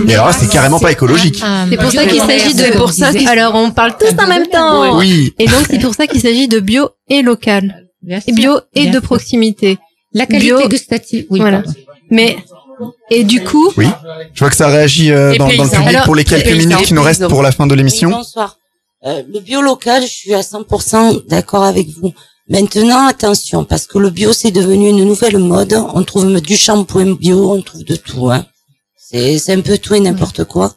Et 0.09 0.15
alors 0.15 0.27
là, 0.27 0.33
c'est 0.33 0.49
carrément 0.49 0.81
pas 0.81 0.93
écologique. 0.93 1.41
Ah, 1.43 1.67
c'est 1.69 1.77
pour 1.77 1.91
ça 1.91 2.07
qu'il 2.07 2.21
s'agit 2.21 2.55
de 2.55 2.77
pour 2.77 2.93
ça. 2.93 3.11
Alors 3.29 3.55
on 3.55 3.71
parle 3.71 3.97
tous 3.99 4.15
en 4.23 4.27
même 4.27 4.47
temps. 4.47 4.99
Oui. 4.99 5.35
Et 5.39 5.47
donc 5.47 5.67
c'est 5.69 5.79
pour 5.79 5.95
ça 5.95 6.07
qu'il 6.07 6.21
s'agit 6.21 6.49
de 6.49 6.61
bio 6.61 6.89
et 7.09 7.23
local. 7.23 7.89
Et 8.27 8.33
bio 8.33 8.61
et 8.75 8.89
de 8.89 8.99
proximité. 8.99 9.79
La 10.15 10.27
qualité 10.27 10.69
gustative. 10.69 11.27
Oui. 11.31 11.41
Voilà. 11.41 11.63
Mais 12.11 12.37
Et 13.11 13.25
du 13.25 13.43
coup, 13.43 13.73
Oui. 13.77 13.87
Je 14.35 14.41
vois 14.41 14.51
que 14.51 14.57
ça 14.57 14.69
réagit 14.69 15.13
euh, 15.13 15.37
dans, 15.37 15.47
dans 15.47 15.65
le 15.65 15.71
public 15.71 15.89
Alors, 15.89 16.05
pour 16.05 16.15
les 16.15 16.25
quelques 16.25 16.53
minutes 16.53 16.83
qui 16.83 16.95
nous 16.95 17.03
restent 17.03 17.29
pour 17.29 17.43
la 17.43 17.53
fin 17.53 17.67
de 17.67 17.75
l'émission. 17.75 18.11
Bonsoir. 18.11 18.59
Euh, 19.05 19.23
le 19.33 19.41
bio 19.41 19.61
local, 19.61 20.03
je 20.03 20.09
suis 20.09 20.35
à 20.35 20.41
100% 20.41 21.27
d'accord 21.29 21.65
avec 21.65 21.89
vous. 21.89 22.13
Maintenant, 22.53 23.07
attention, 23.07 23.65
parce 23.65 23.87
que 23.87 23.97
le 23.97 24.11
bio, 24.11 24.35
c'est 24.35 24.51
devenu 24.51 24.91
une 24.91 25.05
nouvelle 25.05 25.39
mode. 25.39 25.73
On 25.95 26.05
trouve 26.05 26.39
du 26.43 26.55
shampoing 26.55 27.15
bio, 27.15 27.51
on 27.51 27.63
trouve 27.63 27.83
de 27.83 27.97
tout. 27.97 28.31
Hein. 28.31 28.45
C'est, 28.99 29.55
un 29.55 29.63
peu 29.63 29.79
tout 29.79 29.95
et 29.95 30.01
n'importe 30.01 30.45
quoi. 30.45 30.75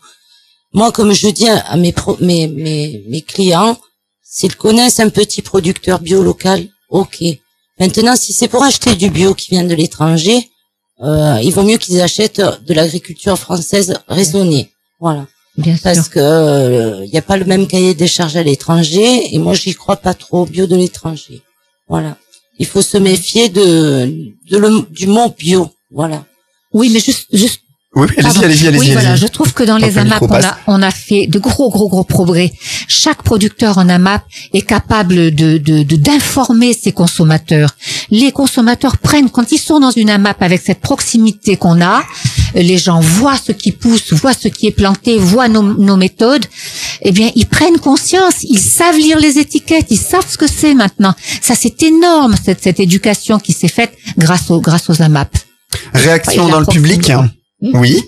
Moi, 0.72 0.94
comme 0.94 1.12
je 1.12 1.28
dis 1.28 1.50
à 1.50 1.76
mes, 1.76 1.92
pro, 1.92 2.16
mes, 2.22 2.48
mes, 2.48 3.04
mes 3.10 3.22
clients, 3.22 3.78
s'ils 4.24 4.56
connaissent 4.56 5.02
un 5.02 5.10
petit 5.10 5.42
producteur 5.42 6.00
bio 6.00 6.24
local, 6.24 6.66
ok. 6.88 7.22
Maintenant, 7.78 8.16
si 8.16 8.32
c'est 8.32 8.48
pour 8.48 8.64
acheter 8.64 8.96
du 8.96 9.10
bio 9.10 9.34
qui 9.34 9.50
vient 9.50 9.66
de 9.66 9.76
l'étranger, 9.76 10.50
euh, 11.02 11.42
il 11.44 11.52
vaut 11.52 11.64
mieux 11.64 11.78
qu'ils 11.78 12.00
achètent 12.00 12.40
de 12.40 12.74
l'agriculture 12.74 13.38
française 13.38 13.96
raisonnée. 14.08 14.72
Voilà. 15.02 15.28
Bien 15.58 15.76
Parce 15.84 16.08
que 16.08 17.04
il 17.04 17.12
n'y 17.12 17.18
a 17.18 17.22
pas 17.22 17.36
le 17.36 17.44
même 17.44 17.68
cahier 17.68 17.96
des 17.96 18.08
charges 18.08 18.38
à 18.38 18.44
l'étranger 18.44 19.36
et 19.36 19.40
moi 19.40 19.54
j'y 19.54 19.74
crois 19.74 19.98
pas 19.98 20.14
trop 20.14 20.44
au 20.44 20.46
bio 20.46 20.68
de 20.68 20.78
l'étranger. 20.78 21.42
Voilà. 21.88 22.18
Il 22.58 22.66
faut 22.66 22.82
se 22.82 22.98
méfier 22.98 23.50
de, 23.50 24.06
de 24.50 24.86
du 24.92 25.08
mot 25.08 25.30
bio. 25.30 25.70
Voilà. 25.92 26.26
Oui, 26.72 26.90
mais 26.92 27.00
juste, 27.00 27.28
juste 27.32 27.62
Oui, 27.96 28.08
allez-y, 28.18 28.24
Pardon. 28.24 28.42
allez-y, 28.42 28.68
allez-y. 28.68 28.80
Oui, 28.82 28.92
voilà, 28.92 29.16
je 29.16 29.28
trouve 29.28 29.54
que 29.54 29.64
dans 29.64 29.78
les 29.78 29.98
AMAP, 29.98 30.20
on 30.24 30.28
a, 30.50 30.58
on 30.68 30.82
a 30.82 30.92
fait 30.92 31.28
de 31.28 31.40
gros, 31.40 31.70
gros, 31.70 31.88
gros 31.88 32.04
progrès. 32.04 32.52
Chaque 32.90 33.24
producteur 33.24 33.78
en 33.78 33.88
AMAP 33.88 34.22
est 34.54 34.64
capable 34.64 35.16
de, 35.34 35.58
de, 35.58 35.84
de- 35.84 35.96
d'informer 35.96 36.74
ses 36.74 36.92
consommateurs. 36.92 37.70
Les 38.12 38.34
consommateurs 38.34 38.98
prennent, 38.98 39.30
quand 39.30 39.52
ils 39.54 39.58
sont 39.60 39.80
dans 39.80 39.92
une 39.92 40.10
AMAP 40.10 40.42
avec 40.42 40.62
cette 40.62 40.82
proximité 40.82 41.56
qu'on 41.56 41.82
a, 41.82 42.04
les 42.54 42.78
gens 42.78 43.00
voient 43.00 43.38
ce 43.38 43.54
qui 43.54 43.72
pousse, 43.72 44.12
voient 44.14 44.34
ce 44.34 44.50
qui 44.50 44.68
est 44.68 44.72
planté, 44.72 45.18
voient 45.18 45.48
nos, 45.48 45.64
nos 45.64 45.96
méthodes, 45.96 46.46
eh 47.02 47.12
bien, 47.14 47.32
ils 47.36 47.48
prennent 47.48 47.80
conscience, 47.80 48.44
ils 48.44 48.60
savent 48.60 48.98
lire 48.98 49.20
les 49.20 49.40
étiquettes, 49.40 49.88
ils 49.90 49.98
savent 49.98 50.28
ce 50.30 50.38
que 50.38 50.48
c'est 50.48 50.74
maintenant. 50.74 51.14
Ça, 51.42 51.56
c'est 51.56 51.82
énorme, 51.84 52.36
cette, 52.44 52.62
cette 52.62 52.80
éducation 52.82 53.40
qui 53.40 53.54
s'est 53.54 53.68
faite 53.70 53.94
grâce 54.18 54.52
aux, 54.52 54.60
grâce 54.60 54.90
aux 54.90 55.02
AMAP. 55.02 55.30
Réaction 55.94 56.50
dans 56.50 56.60
le 56.60 56.66
public. 56.66 57.02
Oui. 57.62 58.04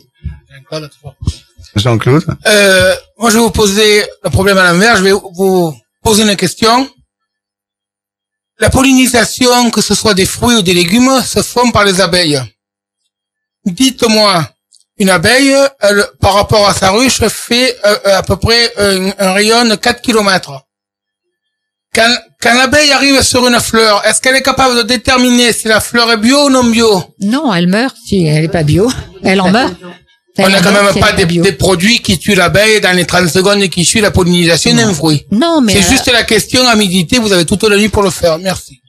Jean-Claude. 1.76 2.26
Euh, 2.46 2.96
moi, 3.18 3.30
je 3.30 3.36
vais 3.38 3.44
vous 3.44 3.52
poser 3.52 4.06
le 4.24 4.30
problème 4.30 4.58
à 4.58 4.72
l'envers. 4.72 4.98
Je 4.98 5.04
vais 5.04 5.12
vous 5.12 5.76
poser 6.04 6.24
une 6.24 6.36
question. 6.36 6.90
La 8.60 8.70
pollinisation, 8.70 9.70
que 9.70 9.82
ce 9.82 9.94
soit 9.94 10.14
des 10.14 10.26
fruits 10.26 10.56
ou 10.56 10.62
des 10.62 10.74
légumes, 10.74 11.22
se 11.22 11.42
font 11.42 11.72
par 11.72 11.86
les 11.86 12.02
abeilles. 12.02 12.42
Dites-moi, 13.66 14.50
une 14.98 15.10
abeille, 15.10 15.56
elle, 15.80 16.06
par 16.20 16.34
rapport 16.34 16.68
à 16.68 16.74
sa 16.74 16.90
ruche, 16.92 17.22
fait 17.28 17.78
euh, 17.86 17.98
euh, 18.06 18.18
à 18.18 18.24
peu 18.24 18.36
près 18.38 18.74
un, 18.78 19.12
un 19.20 19.34
rayon 19.34 19.66
de 19.66 19.76
4 19.76 20.02
km. 20.02 20.67
Quand, 21.98 22.16
quand 22.40 22.54
l'abeille 22.54 22.92
arrive 22.92 23.24
sur 23.24 23.48
une 23.48 23.60
fleur, 23.60 24.04
est-ce 24.06 24.22
qu'elle 24.22 24.36
est 24.36 24.44
capable 24.44 24.78
de 24.78 24.84
déterminer 24.84 25.52
si 25.52 25.68
la 25.68 25.80
fleur 25.80 26.12
est 26.12 26.18
bio 26.18 26.46
ou 26.46 26.50
non 26.52 26.64
bio? 26.64 27.04
Non, 27.22 27.52
elle 27.52 27.66
meurt 27.66 27.96
si 28.06 28.26
elle 28.28 28.44
est 28.46 28.50
pas 28.50 28.62
bio. 28.62 28.88
Elle 29.24 29.42
en 29.42 29.50
meurt. 29.50 29.74
On 30.38 30.48
n'a 30.48 30.62
quand 30.62 30.72
même 30.72 30.94
pas 31.00 31.14
des, 31.14 31.26
des 31.26 31.52
produits 31.54 31.98
qui 32.00 32.20
tuent 32.20 32.36
l'abeille 32.36 32.80
dans 32.82 32.96
les 32.96 33.06
30 33.06 33.28
secondes 33.30 33.64
et 33.64 33.70
qui 33.70 33.84
tuent 33.84 34.02
la 34.02 34.12
pollinisation 34.12 34.72
d'un 34.76 34.94
fruit. 34.94 35.26
Non, 35.32 35.62
mais 35.62 35.74
C'est 35.74 35.80
euh, 35.80 35.90
juste 35.90 36.12
la 36.12 36.22
question 36.24 36.68
à 36.68 36.76
méditer, 36.76 37.18
vous 37.18 37.34
avez 37.34 37.46
toute 37.46 37.64
la 37.64 37.76
nuit 37.78 37.90
pour 37.90 38.04
le 38.04 38.12
faire. 38.12 38.38
Merci. 38.38 38.80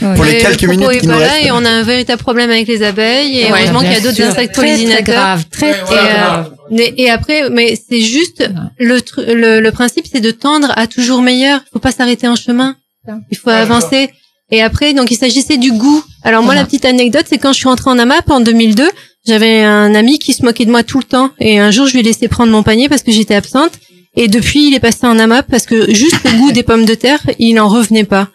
Pour 0.00 0.24
les 0.24 0.38
quelques 0.38 0.62
le 0.62 0.68
minutes 0.68 1.00
qui 1.02 1.06
nous 1.06 1.16
restent. 1.16 1.44
et 1.44 1.52
on 1.52 1.64
a 1.64 1.70
un 1.70 1.82
véritable 1.84 2.20
problème 2.20 2.50
avec 2.50 2.66
les 2.66 2.82
abeilles 2.82 3.38
et 3.38 3.44
Ouais, 3.52 3.58
heureusement 3.60 3.80
qu'il 3.80 3.92
y 3.92 3.96
a 3.96 4.00
d'autres 4.00 4.22
insectes 4.22 4.54
Très, 4.54 4.66
très 4.66 4.72
pollinisateurs. 4.74 5.14
grave, 5.14 5.44
très, 5.52 5.74
très 5.84 5.94
euh, 5.94 6.14
grave. 6.14 6.50
Et 6.70 7.10
après, 7.10 7.50
mais 7.50 7.76
c'est 7.76 8.00
juste 8.00 8.48
le, 8.78 8.98
le 9.32 9.60
le 9.60 9.72
principe, 9.72 10.06
c'est 10.10 10.20
de 10.20 10.30
tendre 10.30 10.72
à 10.76 10.86
toujours 10.86 11.22
meilleur. 11.22 11.60
Il 11.66 11.70
faut 11.74 11.78
pas 11.78 11.92
s'arrêter 11.92 12.28
en 12.28 12.36
chemin. 12.36 12.76
Il 13.30 13.36
faut 13.38 13.50
avancer. 13.50 14.10
Et 14.50 14.62
après, 14.62 14.94
donc 14.94 15.10
il 15.10 15.16
s'agissait 15.16 15.56
du 15.56 15.72
goût. 15.72 16.04
Alors 16.22 16.42
moi, 16.42 16.54
la 16.54 16.64
petite 16.64 16.84
anecdote, 16.84 17.26
c'est 17.28 17.38
quand 17.38 17.52
je 17.52 17.58
suis 17.58 17.68
rentrée 17.68 17.90
en 17.90 17.98
AMAP 17.98 18.30
en 18.30 18.40
2002, 18.40 18.88
j'avais 19.26 19.62
un 19.62 19.94
ami 19.94 20.18
qui 20.18 20.32
se 20.32 20.44
moquait 20.44 20.64
de 20.64 20.70
moi 20.70 20.84
tout 20.84 20.98
le 20.98 21.04
temps. 21.04 21.30
Et 21.40 21.58
un 21.58 21.70
jour, 21.72 21.86
je 21.86 21.94
lui 21.94 22.00
ai 22.00 22.02
laissé 22.04 22.28
prendre 22.28 22.52
mon 22.52 22.62
panier 22.62 22.88
parce 22.88 23.02
que 23.02 23.10
j'étais 23.10 23.34
absente. 23.34 23.72
Et 24.14 24.28
depuis, 24.28 24.68
il 24.68 24.74
est 24.74 24.80
passé 24.80 25.06
en 25.06 25.18
AMAP 25.18 25.46
parce 25.50 25.66
que 25.66 25.92
juste 25.92 26.22
le 26.24 26.38
goût 26.38 26.52
des 26.52 26.62
pommes 26.62 26.84
de 26.84 26.94
terre, 26.94 27.20
il 27.38 27.54
n'en 27.54 27.68
revenait 27.68 28.04
pas. 28.04 28.28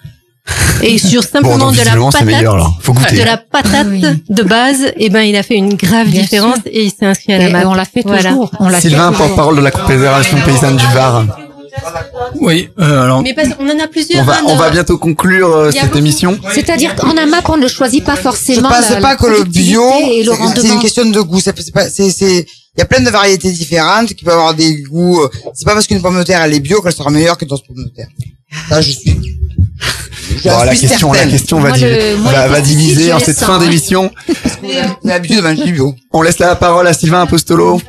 Et 0.83 0.97
sur 0.97 1.23
simplement 1.23 1.57
donc, 1.57 1.73
de 1.73 1.85
la 1.85 1.95
patate, 1.95 2.23
meilleur, 2.25 2.53
alors. 2.55 2.77
Faut 2.81 2.93
goûter. 2.93 3.17
de 3.17 3.23
la 3.23 3.37
patate 3.37 3.87
de 4.29 4.43
base, 4.43 4.91
et 4.97 5.09
ben 5.09 5.21
il 5.21 5.35
a 5.35 5.43
fait 5.43 5.55
une 5.55 5.75
grave 5.75 6.07
Bien 6.07 6.21
différence 6.21 6.55
sûr. 6.55 6.63
et 6.71 6.83
il 6.85 6.89
s'est 6.91 7.05
inscrit 7.05 7.33
à 7.33 7.37
la 7.37 7.49
MAP. 7.49 7.65
on 7.67 7.73
l'a 7.73 7.85
fait 7.85 8.01
Voilà. 8.05 8.29
toujours. 8.29 8.51
On 8.59 8.69
Sylvain, 8.79 9.11
porte-parole 9.11 9.55
de 9.57 9.61
la 9.61 9.71
Confédération 9.71 10.37
paysanne 10.45 10.77
du 10.77 10.85
Var. 10.93 11.25
Oui, 12.41 12.69
euh, 12.79 13.03
alors. 13.03 13.21
Mais 13.21 13.33
parce 13.33 13.49
qu'on 13.49 13.65
en 13.69 13.79
a 13.79 13.87
plusieurs. 13.87 14.21
On 14.21 14.25
va, 14.25 14.33
hein, 14.37 14.43
on 14.45 14.55
va 14.55 14.69
bientôt 14.69 14.97
conclure 14.97 15.47
euh, 15.55 15.71
cette 15.71 15.95
émission. 15.95 16.37
C'est-à-dire 16.53 16.95
qu'en 16.95 17.15
AMAP, 17.15 17.47
on 17.49 17.57
ne 17.57 17.67
choisit 17.67 18.03
pas 18.03 18.15
Je 18.15 18.21
forcément 18.21 18.69
pense 18.69 18.89
la, 18.89 18.95
pas 18.97 19.11
la 19.11 19.15
que 19.15 19.27
le 19.27 19.43
bio, 19.45 19.81
c'est 20.55 20.67
une 20.67 20.79
question 20.79 21.05
de 21.05 21.21
goût. 21.21 21.39
C'est 21.39 21.57
c'est 21.59 21.73
pas, 21.73 21.89
c'est, 21.89 22.11
c'est, 22.11 22.39
il 22.75 22.79
y 22.79 22.81
a 22.81 22.85
plein 22.85 22.99
de 23.01 23.09
variétés 23.09 23.51
différentes 23.51 24.07
qui 24.13 24.23
peuvent 24.23 24.33
avoir 24.33 24.53
des 24.53 24.81
goûts. 24.81 25.21
euh, 25.21 25.29
C'est 25.53 25.65
pas 25.65 25.73
parce 25.73 25.87
qu'une 25.87 26.01
pomme 26.01 26.17
de 26.17 26.23
terre 26.23 26.41
elle 26.41 26.53
est 26.53 26.59
bio 26.59 26.81
qu'elle 26.81 26.93
sera 26.93 27.09
meilleure 27.09 27.37
que 27.37 27.45
d'autres 27.45 27.65
pommes 27.65 27.83
de 27.85 27.89
terre. 27.95 28.07
Ça, 28.69 28.81
je 28.81 28.91
suis. 28.91 29.15
Bon, 30.43 30.63
la 30.63 30.75
question, 30.75 31.13
la 31.13 31.25
question 31.25 31.59
va, 31.59 31.71
divi- 31.71 32.13
va, 32.23 32.47
va 32.47 32.61
diviser 32.61 33.13
en 33.13 33.19
cette 33.19 33.39
fin 33.39 33.59
d'émission. 33.59 34.11
On 35.03 35.19
bio. 35.19 35.95
On 36.11 36.21
laisse 36.21 36.39
la 36.39 36.55
parole 36.55 36.87
à 36.87 36.93
Sylvain 36.93 37.21
Apostolo. 37.21 37.81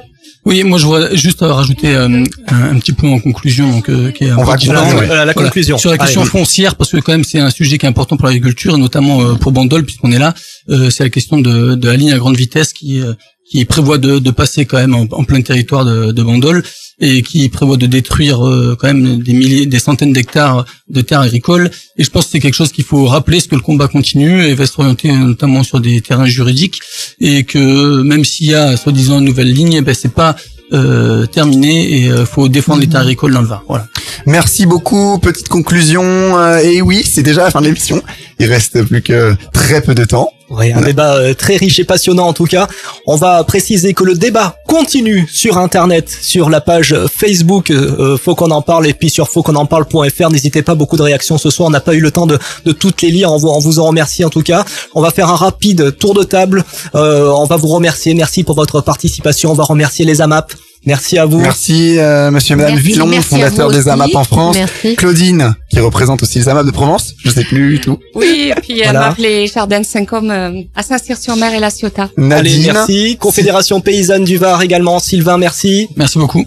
Oui, 0.45 0.65
moi 0.65 0.77
je 0.77 0.87
voudrais 0.87 1.17
juste 1.17 1.41
euh, 1.43 1.53
rajouter 1.53 1.95
euh, 1.95 2.09
un, 2.49 2.63
un 2.75 2.79
petit 2.81 2.93
point 2.93 3.11
en 3.11 3.21
conclusion, 3.21 3.71
donc 3.71 3.89
euh, 3.89 4.11
qui 4.11 4.25
est 4.25 4.31
un 4.31 4.39
On 4.39 4.43
va 4.43 4.57
différent. 4.57 4.83
conclure, 4.91 5.09
ouais. 5.09 5.25
La 5.25 5.35
conclusion. 5.35 5.79
Sur 5.79 5.91
la 5.93 5.99
question 5.99 6.23
Allez. 6.23 6.31
foncière, 6.31 6.75
parce 6.75 6.91
que 6.91 6.97
quand 6.97 7.13
même 7.13 7.23
c'est 7.23 7.39
un 7.39 7.51
sujet 7.51 7.79
qui 7.79 7.87
est 7.87 7.89
important 7.89 8.17
pour 8.17 8.27
l'agriculture, 8.27 8.75
et 8.75 8.79
notamment 8.79 9.23
euh, 9.23 9.35
pour 9.35 9.53
Bandol, 9.53 9.85
puisqu'on 9.85 10.11
est 10.11 10.19
là. 10.19 10.35
euh, 10.69 10.91
c'est 10.91 11.05
la 11.05 11.11
question 11.11 11.39
de, 11.39 11.77
de 11.77 11.89
la 11.89 11.97
ligne 11.97 12.13
à 12.13 12.19
grande 12.19 12.37
vitesse 12.37 12.73
qui 12.73 13.01
euh, 13.01 13.13
qui 13.53 13.67
prévoit 13.67 13.99
de, 13.99 14.19
de 14.19 14.31
passer 14.31 14.65
quand 14.65 14.79
même 14.79 14.95
en, 14.95 15.07
en 15.21 15.25
plein 15.25 15.43
territoire 15.43 15.85
de, 15.85 16.11
de 16.11 16.23
Bandol 16.23 16.63
et 17.01 17.21
qui 17.23 17.49
prévoit 17.51 17.77
de 17.77 17.89
détruire 17.99 18.39
euh, 18.47 18.77
quand 18.79 18.87
même 18.87 19.23
des 19.23 19.35
milliers, 19.35 19.67
des 19.67 19.79
centaines 19.79 20.15
d'hectares 20.15 20.65
de 20.89 21.01
terres 21.03 21.21
agricoles. 21.21 21.71
Et 21.99 22.03
je 22.05 22.11
pense 22.11 22.25
que 22.27 22.31
c'est 22.33 22.41
quelque 22.41 22.55
chose 22.63 22.73
qu'il 22.73 22.85
faut 22.85 23.05
rappeler, 23.07 23.37
parce 23.39 23.49
que 23.49 23.55
le 23.57 23.61
combat 23.61 23.89
continue 23.89 24.43
et 24.47 24.55
va 24.55 24.65
se 24.67 24.73
orienter 24.81 25.13
notamment 25.13 25.63
sur 25.71 25.81
des 25.81 26.01
terrains 26.01 26.31
juridiques, 26.39 26.79
et 27.21 27.45
que 27.45 28.03
même 28.03 28.25
s'il 28.25 28.49
y 28.55 28.55
a 28.55 28.77
soi-disant 28.77 29.19
une 29.19 29.27
nouvelle 29.27 29.53
ligne, 29.53 29.75
eh 29.75 29.83
ben 29.83 29.95
c'est 29.95 30.15
pas 30.15 30.35
euh, 30.73 31.27
terminé 31.27 31.75
et 31.99 32.11
euh, 32.11 32.25
faut 32.25 32.49
défendre 32.49 32.81
les 32.81 32.89
terres 32.89 33.03
agricoles 33.03 33.35
dans 33.35 33.43
le 33.43 33.49
Var. 33.49 33.63
Voilà. 33.69 33.87
Merci 34.25 34.65
beaucoup. 34.65 35.19
Petite 35.19 35.49
conclusion. 35.49 36.05
euh, 36.05 36.59
et 36.59 36.81
oui, 36.81 37.05
c'est 37.05 37.23
déjà 37.23 37.43
la 37.45 37.51
fin 37.51 37.61
de 37.61 37.67
l'émission. 37.67 38.03
Il 38.41 38.47
reste 38.47 38.83
plus 38.85 39.03
que 39.03 39.35
très 39.53 39.83
peu 39.83 39.95
de 39.95 40.05
temps. 40.05 40.31
Oui, 40.55 40.71
un 40.71 40.83
débat 40.83 41.15
euh, 41.15 41.33
très 41.33 41.57
riche 41.57 41.79
et 41.79 41.85
passionnant 41.85 42.27
en 42.27 42.35
tout 42.35 42.45
cas. 42.45 42.67
On 43.07 43.17
va 43.17 43.43
préciser 43.43 43.95
que 43.95 44.05
le 44.05 44.15
débat 44.15 44.57
continue 44.69 45.27
sur 45.33 45.57
internet, 45.57 46.11
sur 46.11 46.51
la 46.51 46.61
page 46.61 46.95
Facebook 47.11 47.71
euh, 47.71 48.19
Faut 48.19 48.35
qu'on 48.35 48.51
en 48.51 48.61
parle 48.61 48.87
et 48.87 48.93
puis 48.93 49.09
sur 49.09 49.31
faut 49.31 49.43
qu'on 49.43 49.57
en 49.57 49.65
parle.fr. 49.65 50.31
N'hésitez 50.31 50.61
pas, 50.61 50.75
beaucoup 50.75 50.99
de 50.99 51.03
réactions 51.03 51.39
ce 51.39 51.49
soir. 51.49 51.69
On 51.69 51.71
n'a 51.71 51.81
pas 51.81 51.95
eu 51.95 52.01
le 52.01 52.11
temps 52.11 52.27
de, 52.27 52.39
de 52.67 52.73
toutes 52.73 53.01
les 53.01 53.11
lire. 53.11 53.33
On 53.33 53.39
vous, 53.39 53.49
on 53.49 53.61
vous 53.61 53.79
en 53.79 53.87
remercie 53.87 54.27
en 54.27 54.31
tout 54.31 54.43
cas. 54.43 54.67
On 54.95 55.01
va 55.01 55.11
faire 55.11 55.31
un 55.31 55.37
rapide 55.37 55.97
tour 55.97 56.13
de 56.13 56.23
table. 56.23 56.65
Euh, 56.95 57.31
on 57.31 57.47
va 57.47 57.57
vous 57.57 57.69
remercier. 57.69 58.13
Merci 58.13 58.45
pour 58.45 58.55
votre 58.55 58.83
participation. 58.83 59.53
On 59.53 59.55
va 59.55 59.65
remercier 59.65 60.05
les 60.05 60.21
AMAP. 60.21 60.53
Merci 60.85 61.17
à 61.17 61.27
vous. 61.27 61.39
Merci, 61.39 61.97
euh, 61.99 62.31
monsieur 62.33 62.55
et 62.55 62.57
madame 62.57 62.75
Merci, 62.75 62.89
Villon, 62.89 63.07
merci 63.07 63.29
fondateur 63.29 63.71
des. 63.71 63.89
AMAP 63.89 64.15
en 64.17 64.25
France. 64.25 64.57
Merci. 64.57 64.97
Claudine, 64.97 65.55
qui 65.71 65.79
représente 65.79 66.23
aussi 66.23 66.39
les 66.41 66.49
AMAP 66.49 66.67
de 66.67 66.71
Provence. 66.73 67.15
Je 67.25 67.31
sais 67.31 67.45
plus 67.45 67.75
du 67.75 67.81
tout. 67.81 67.99
Oui, 68.17 68.51
et 68.57 68.61
puis 68.61 68.73
elle 68.81 68.85
Voilà. 68.87 69.01
m'a 69.01 69.07
appelé 69.11 69.47
Jardin 69.47 69.83
Saint-Com 69.85 70.31
euh, 70.31 70.61
à 70.75 70.83
Saint-Cyr-sur-Mer 70.83 71.55
et 71.55 71.61
La 71.61 71.71
Ciotat. 71.71 72.09
Allez, 72.17 72.27
Nadine. 72.29 72.73
merci. 72.73 73.17
Confédération 73.17 73.81
paysanne 73.81 74.25
du 74.25 74.39
Var 74.39 74.61
également. 74.63 74.99
Sylvain, 74.99 75.39
merci. 75.39 75.89
Merci 75.97 76.19
beaucoup. 76.19 76.45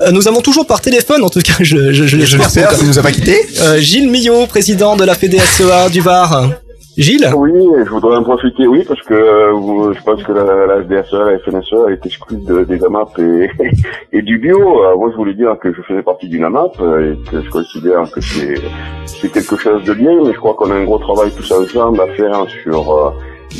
Euh, 0.00 0.12
nous 0.12 0.28
avons 0.28 0.40
toujours 0.40 0.66
par 0.66 0.80
téléphone, 0.80 1.22
en 1.22 1.28
tout 1.30 1.40
cas, 1.40 1.54
je, 1.60 1.92
je, 1.92 2.06
je 2.06 2.06
Je 2.06 2.16
l'espère. 2.16 2.38
l'espère, 2.40 2.72
ça 2.76 2.84
nous 2.84 2.98
a 2.98 3.02
pas 3.02 3.12
quitté. 3.12 3.36
Euh, 3.60 3.80
Gilles 3.80 4.08
Millot, 4.08 4.46
président 4.46 4.96
de 4.96 5.04
la 5.04 5.14
FDSEA 5.14 5.90
du 5.90 6.00
Var. 6.00 6.50
Gilles? 6.96 7.28
Oui, 7.36 7.52
je 7.84 7.90
voudrais 7.90 8.16
en 8.16 8.22
profiter, 8.22 8.66
oui, 8.68 8.84
parce 8.86 9.02
que 9.02 9.14
euh, 9.14 9.92
je 9.92 10.02
pense 10.04 10.22
que 10.22 10.32
la, 10.32 10.66
la 10.66 10.82
FDSE, 10.82 11.12
la 11.12 11.38
FNSE 11.40 11.74
est 11.90 12.06
exclue 12.06 12.36
de- 12.36 12.62
des 12.64 12.84
AMAP 12.84 13.18
et, 13.18 13.50
et 14.12 14.22
du 14.22 14.38
bio. 14.38 14.58
Euh, 14.84 14.96
moi, 14.96 15.08
je 15.10 15.16
voulais 15.16 15.34
dire 15.34 15.56
que 15.60 15.72
je 15.74 15.82
faisais 15.82 16.02
partie 16.02 16.28
d'une 16.28 16.44
AMAP 16.44 16.72
euh, 16.80 17.14
et 17.14 17.30
que 17.30 17.42
je 17.42 17.50
considère 17.50 18.08
que 18.12 18.20
c'est 18.20 18.54
c'est 19.06 19.32
quelque 19.32 19.56
chose 19.56 19.82
de 19.84 19.94
bien, 19.94 20.12
mais 20.24 20.32
je 20.32 20.38
crois 20.38 20.54
qu'on 20.54 20.70
a 20.70 20.74
un 20.74 20.84
gros 20.84 20.98
travail 20.98 21.30
tous 21.36 21.50
ensemble 21.50 22.00
à 22.00 22.06
faire 22.14 22.46
sur 22.62 22.92
euh, 22.92 23.10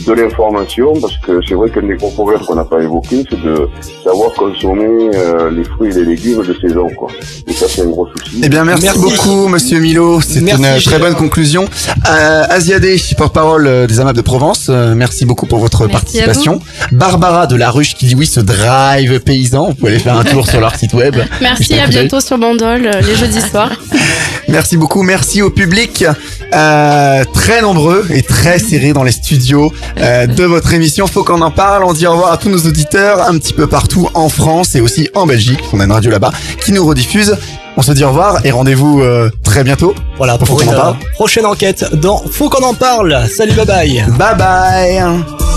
de 0.06 0.12
l'information, 0.12 0.92
parce 1.00 1.16
que 1.18 1.40
c'est 1.48 1.54
vrai 1.54 1.70
qu'un 1.70 1.82
des 1.82 1.94
gros 1.94 2.10
problèmes 2.10 2.40
qu'on 2.40 2.54
n'a 2.54 2.64
pas 2.64 2.82
évoqué, 2.82 3.24
c'est 3.28 3.40
de 3.40 3.68
savoir 4.02 4.32
consommer 4.34 5.10
euh, 5.14 5.50
les 5.50 5.64
fruits 5.64 5.90
et 5.90 6.04
les 6.04 6.16
légumes 6.16 6.42
de 6.42 6.54
saison, 6.60 6.88
quoi. 6.96 7.08
Et 7.46 7.52
ça, 7.52 7.66
c'est 7.68 7.82
un 7.82 7.86
gros 7.86 8.06
souci. 8.08 8.40
Eh 8.42 8.48
bien, 8.48 8.64
merci, 8.64 8.88
beaucoup, 8.96 9.48
Monsieur 9.48 9.78
Milo. 9.80 10.20
C'est 10.20 10.40
une 10.40 10.80
très 10.84 10.98
bonne 10.98 11.14
conclusion. 11.14 11.66
Euh, 12.10 12.44
Asiadé, 12.48 13.00
porte-parole 13.16 13.66
euh, 13.66 13.86
des 13.86 14.00
AMAP 14.00 14.16
de 14.16 14.20
Provence, 14.20 14.66
euh, 14.68 14.94
merci 14.94 15.24
beaucoup 15.24 15.46
pour 15.46 15.58
votre 15.58 15.86
Merci 15.86 15.92
participation. 15.92 16.60
Barbara 16.92 17.46
de 17.46 17.56
la 17.56 17.70
Ruche 17.70 17.94
qui 17.94 18.06
dit 18.06 18.14
oui, 18.14 18.26
ce 18.26 18.40
drive 18.40 19.20
paysan. 19.20 19.68
Vous 19.68 19.74
pouvez 19.74 19.92
aller 19.92 20.00
faire 20.00 20.16
un 20.16 20.24
tour 20.24 20.46
sur 20.46 20.60
leur 20.60 20.74
site 20.74 20.94
web. 20.94 21.14
Merci, 21.40 21.74
à 21.74 21.86
bientôt 21.86 22.20
sur 22.20 22.38
Bandol 22.38 22.86
euh, 22.86 23.00
les 23.00 23.14
jeudis 23.14 23.40
soirs. 23.40 23.72
Merci 24.48 24.76
beaucoup, 24.76 25.02
merci 25.02 25.40
au 25.40 25.48
public 25.48 26.04
euh, 26.52 27.24
très 27.32 27.62
nombreux 27.62 28.04
et 28.10 28.22
très 28.22 28.58
serrés 28.58 28.92
dans 28.92 29.02
les 29.02 29.10
studios 29.10 29.72
de 29.96 30.44
votre 30.44 30.72
émission. 30.74 31.06
Faut 31.06 31.24
qu'on 31.24 31.40
en 31.40 31.50
parle. 31.50 31.84
On 31.84 31.92
dit 31.92 32.06
au 32.06 32.12
revoir 32.12 32.32
à 32.32 32.36
tous 32.36 32.48
nos 32.50 32.58
auditeurs 32.58 33.28
un 33.28 33.38
petit 33.38 33.52
peu 33.52 33.66
partout 33.66 34.08
en 34.14 34.28
France 34.28 34.74
et 34.74 34.80
aussi 34.80 35.08
en 35.14 35.26
Belgique. 35.26 35.60
On 35.72 35.80
a 35.80 35.84
une 35.84 35.92
radio 35.92 36.10
là-bas 36.10 36.32
qui 36.64 36.72
nous 36.72 36.84
rediffuse. 36.86 37.36
On 37.76 37.82
se 37.82 37.90
dit 37.92 38.04
au 38.04 38.08
revoir 38.08 38.44
et 38.46 38.50
rendez-vous 38.52 39.02
euh, 39.02 39.30
très 39.42 39.64
bientôt. 39.64 39.94
Voilà 40.16 40.38
pour 40.38 40.48
qu'on 40.48 40.60
une 40.62 40.68
en 40.70 40.72
parle. 40.76 40.94
euh, 40.94 41.12
prochaine 41.14 41.44
enquête 41.46 41.84
dans 41.94 42.22
Faut 42.30 42.48
qu'on 42.48 42.64
en 42.64 42.74
parle. 42.74 43.26
Salut, 43.28 43.52
bye 43.52 43.66
bye. 43.66 44.04
Bye 44.16 44.36
bye. 44.36 45.53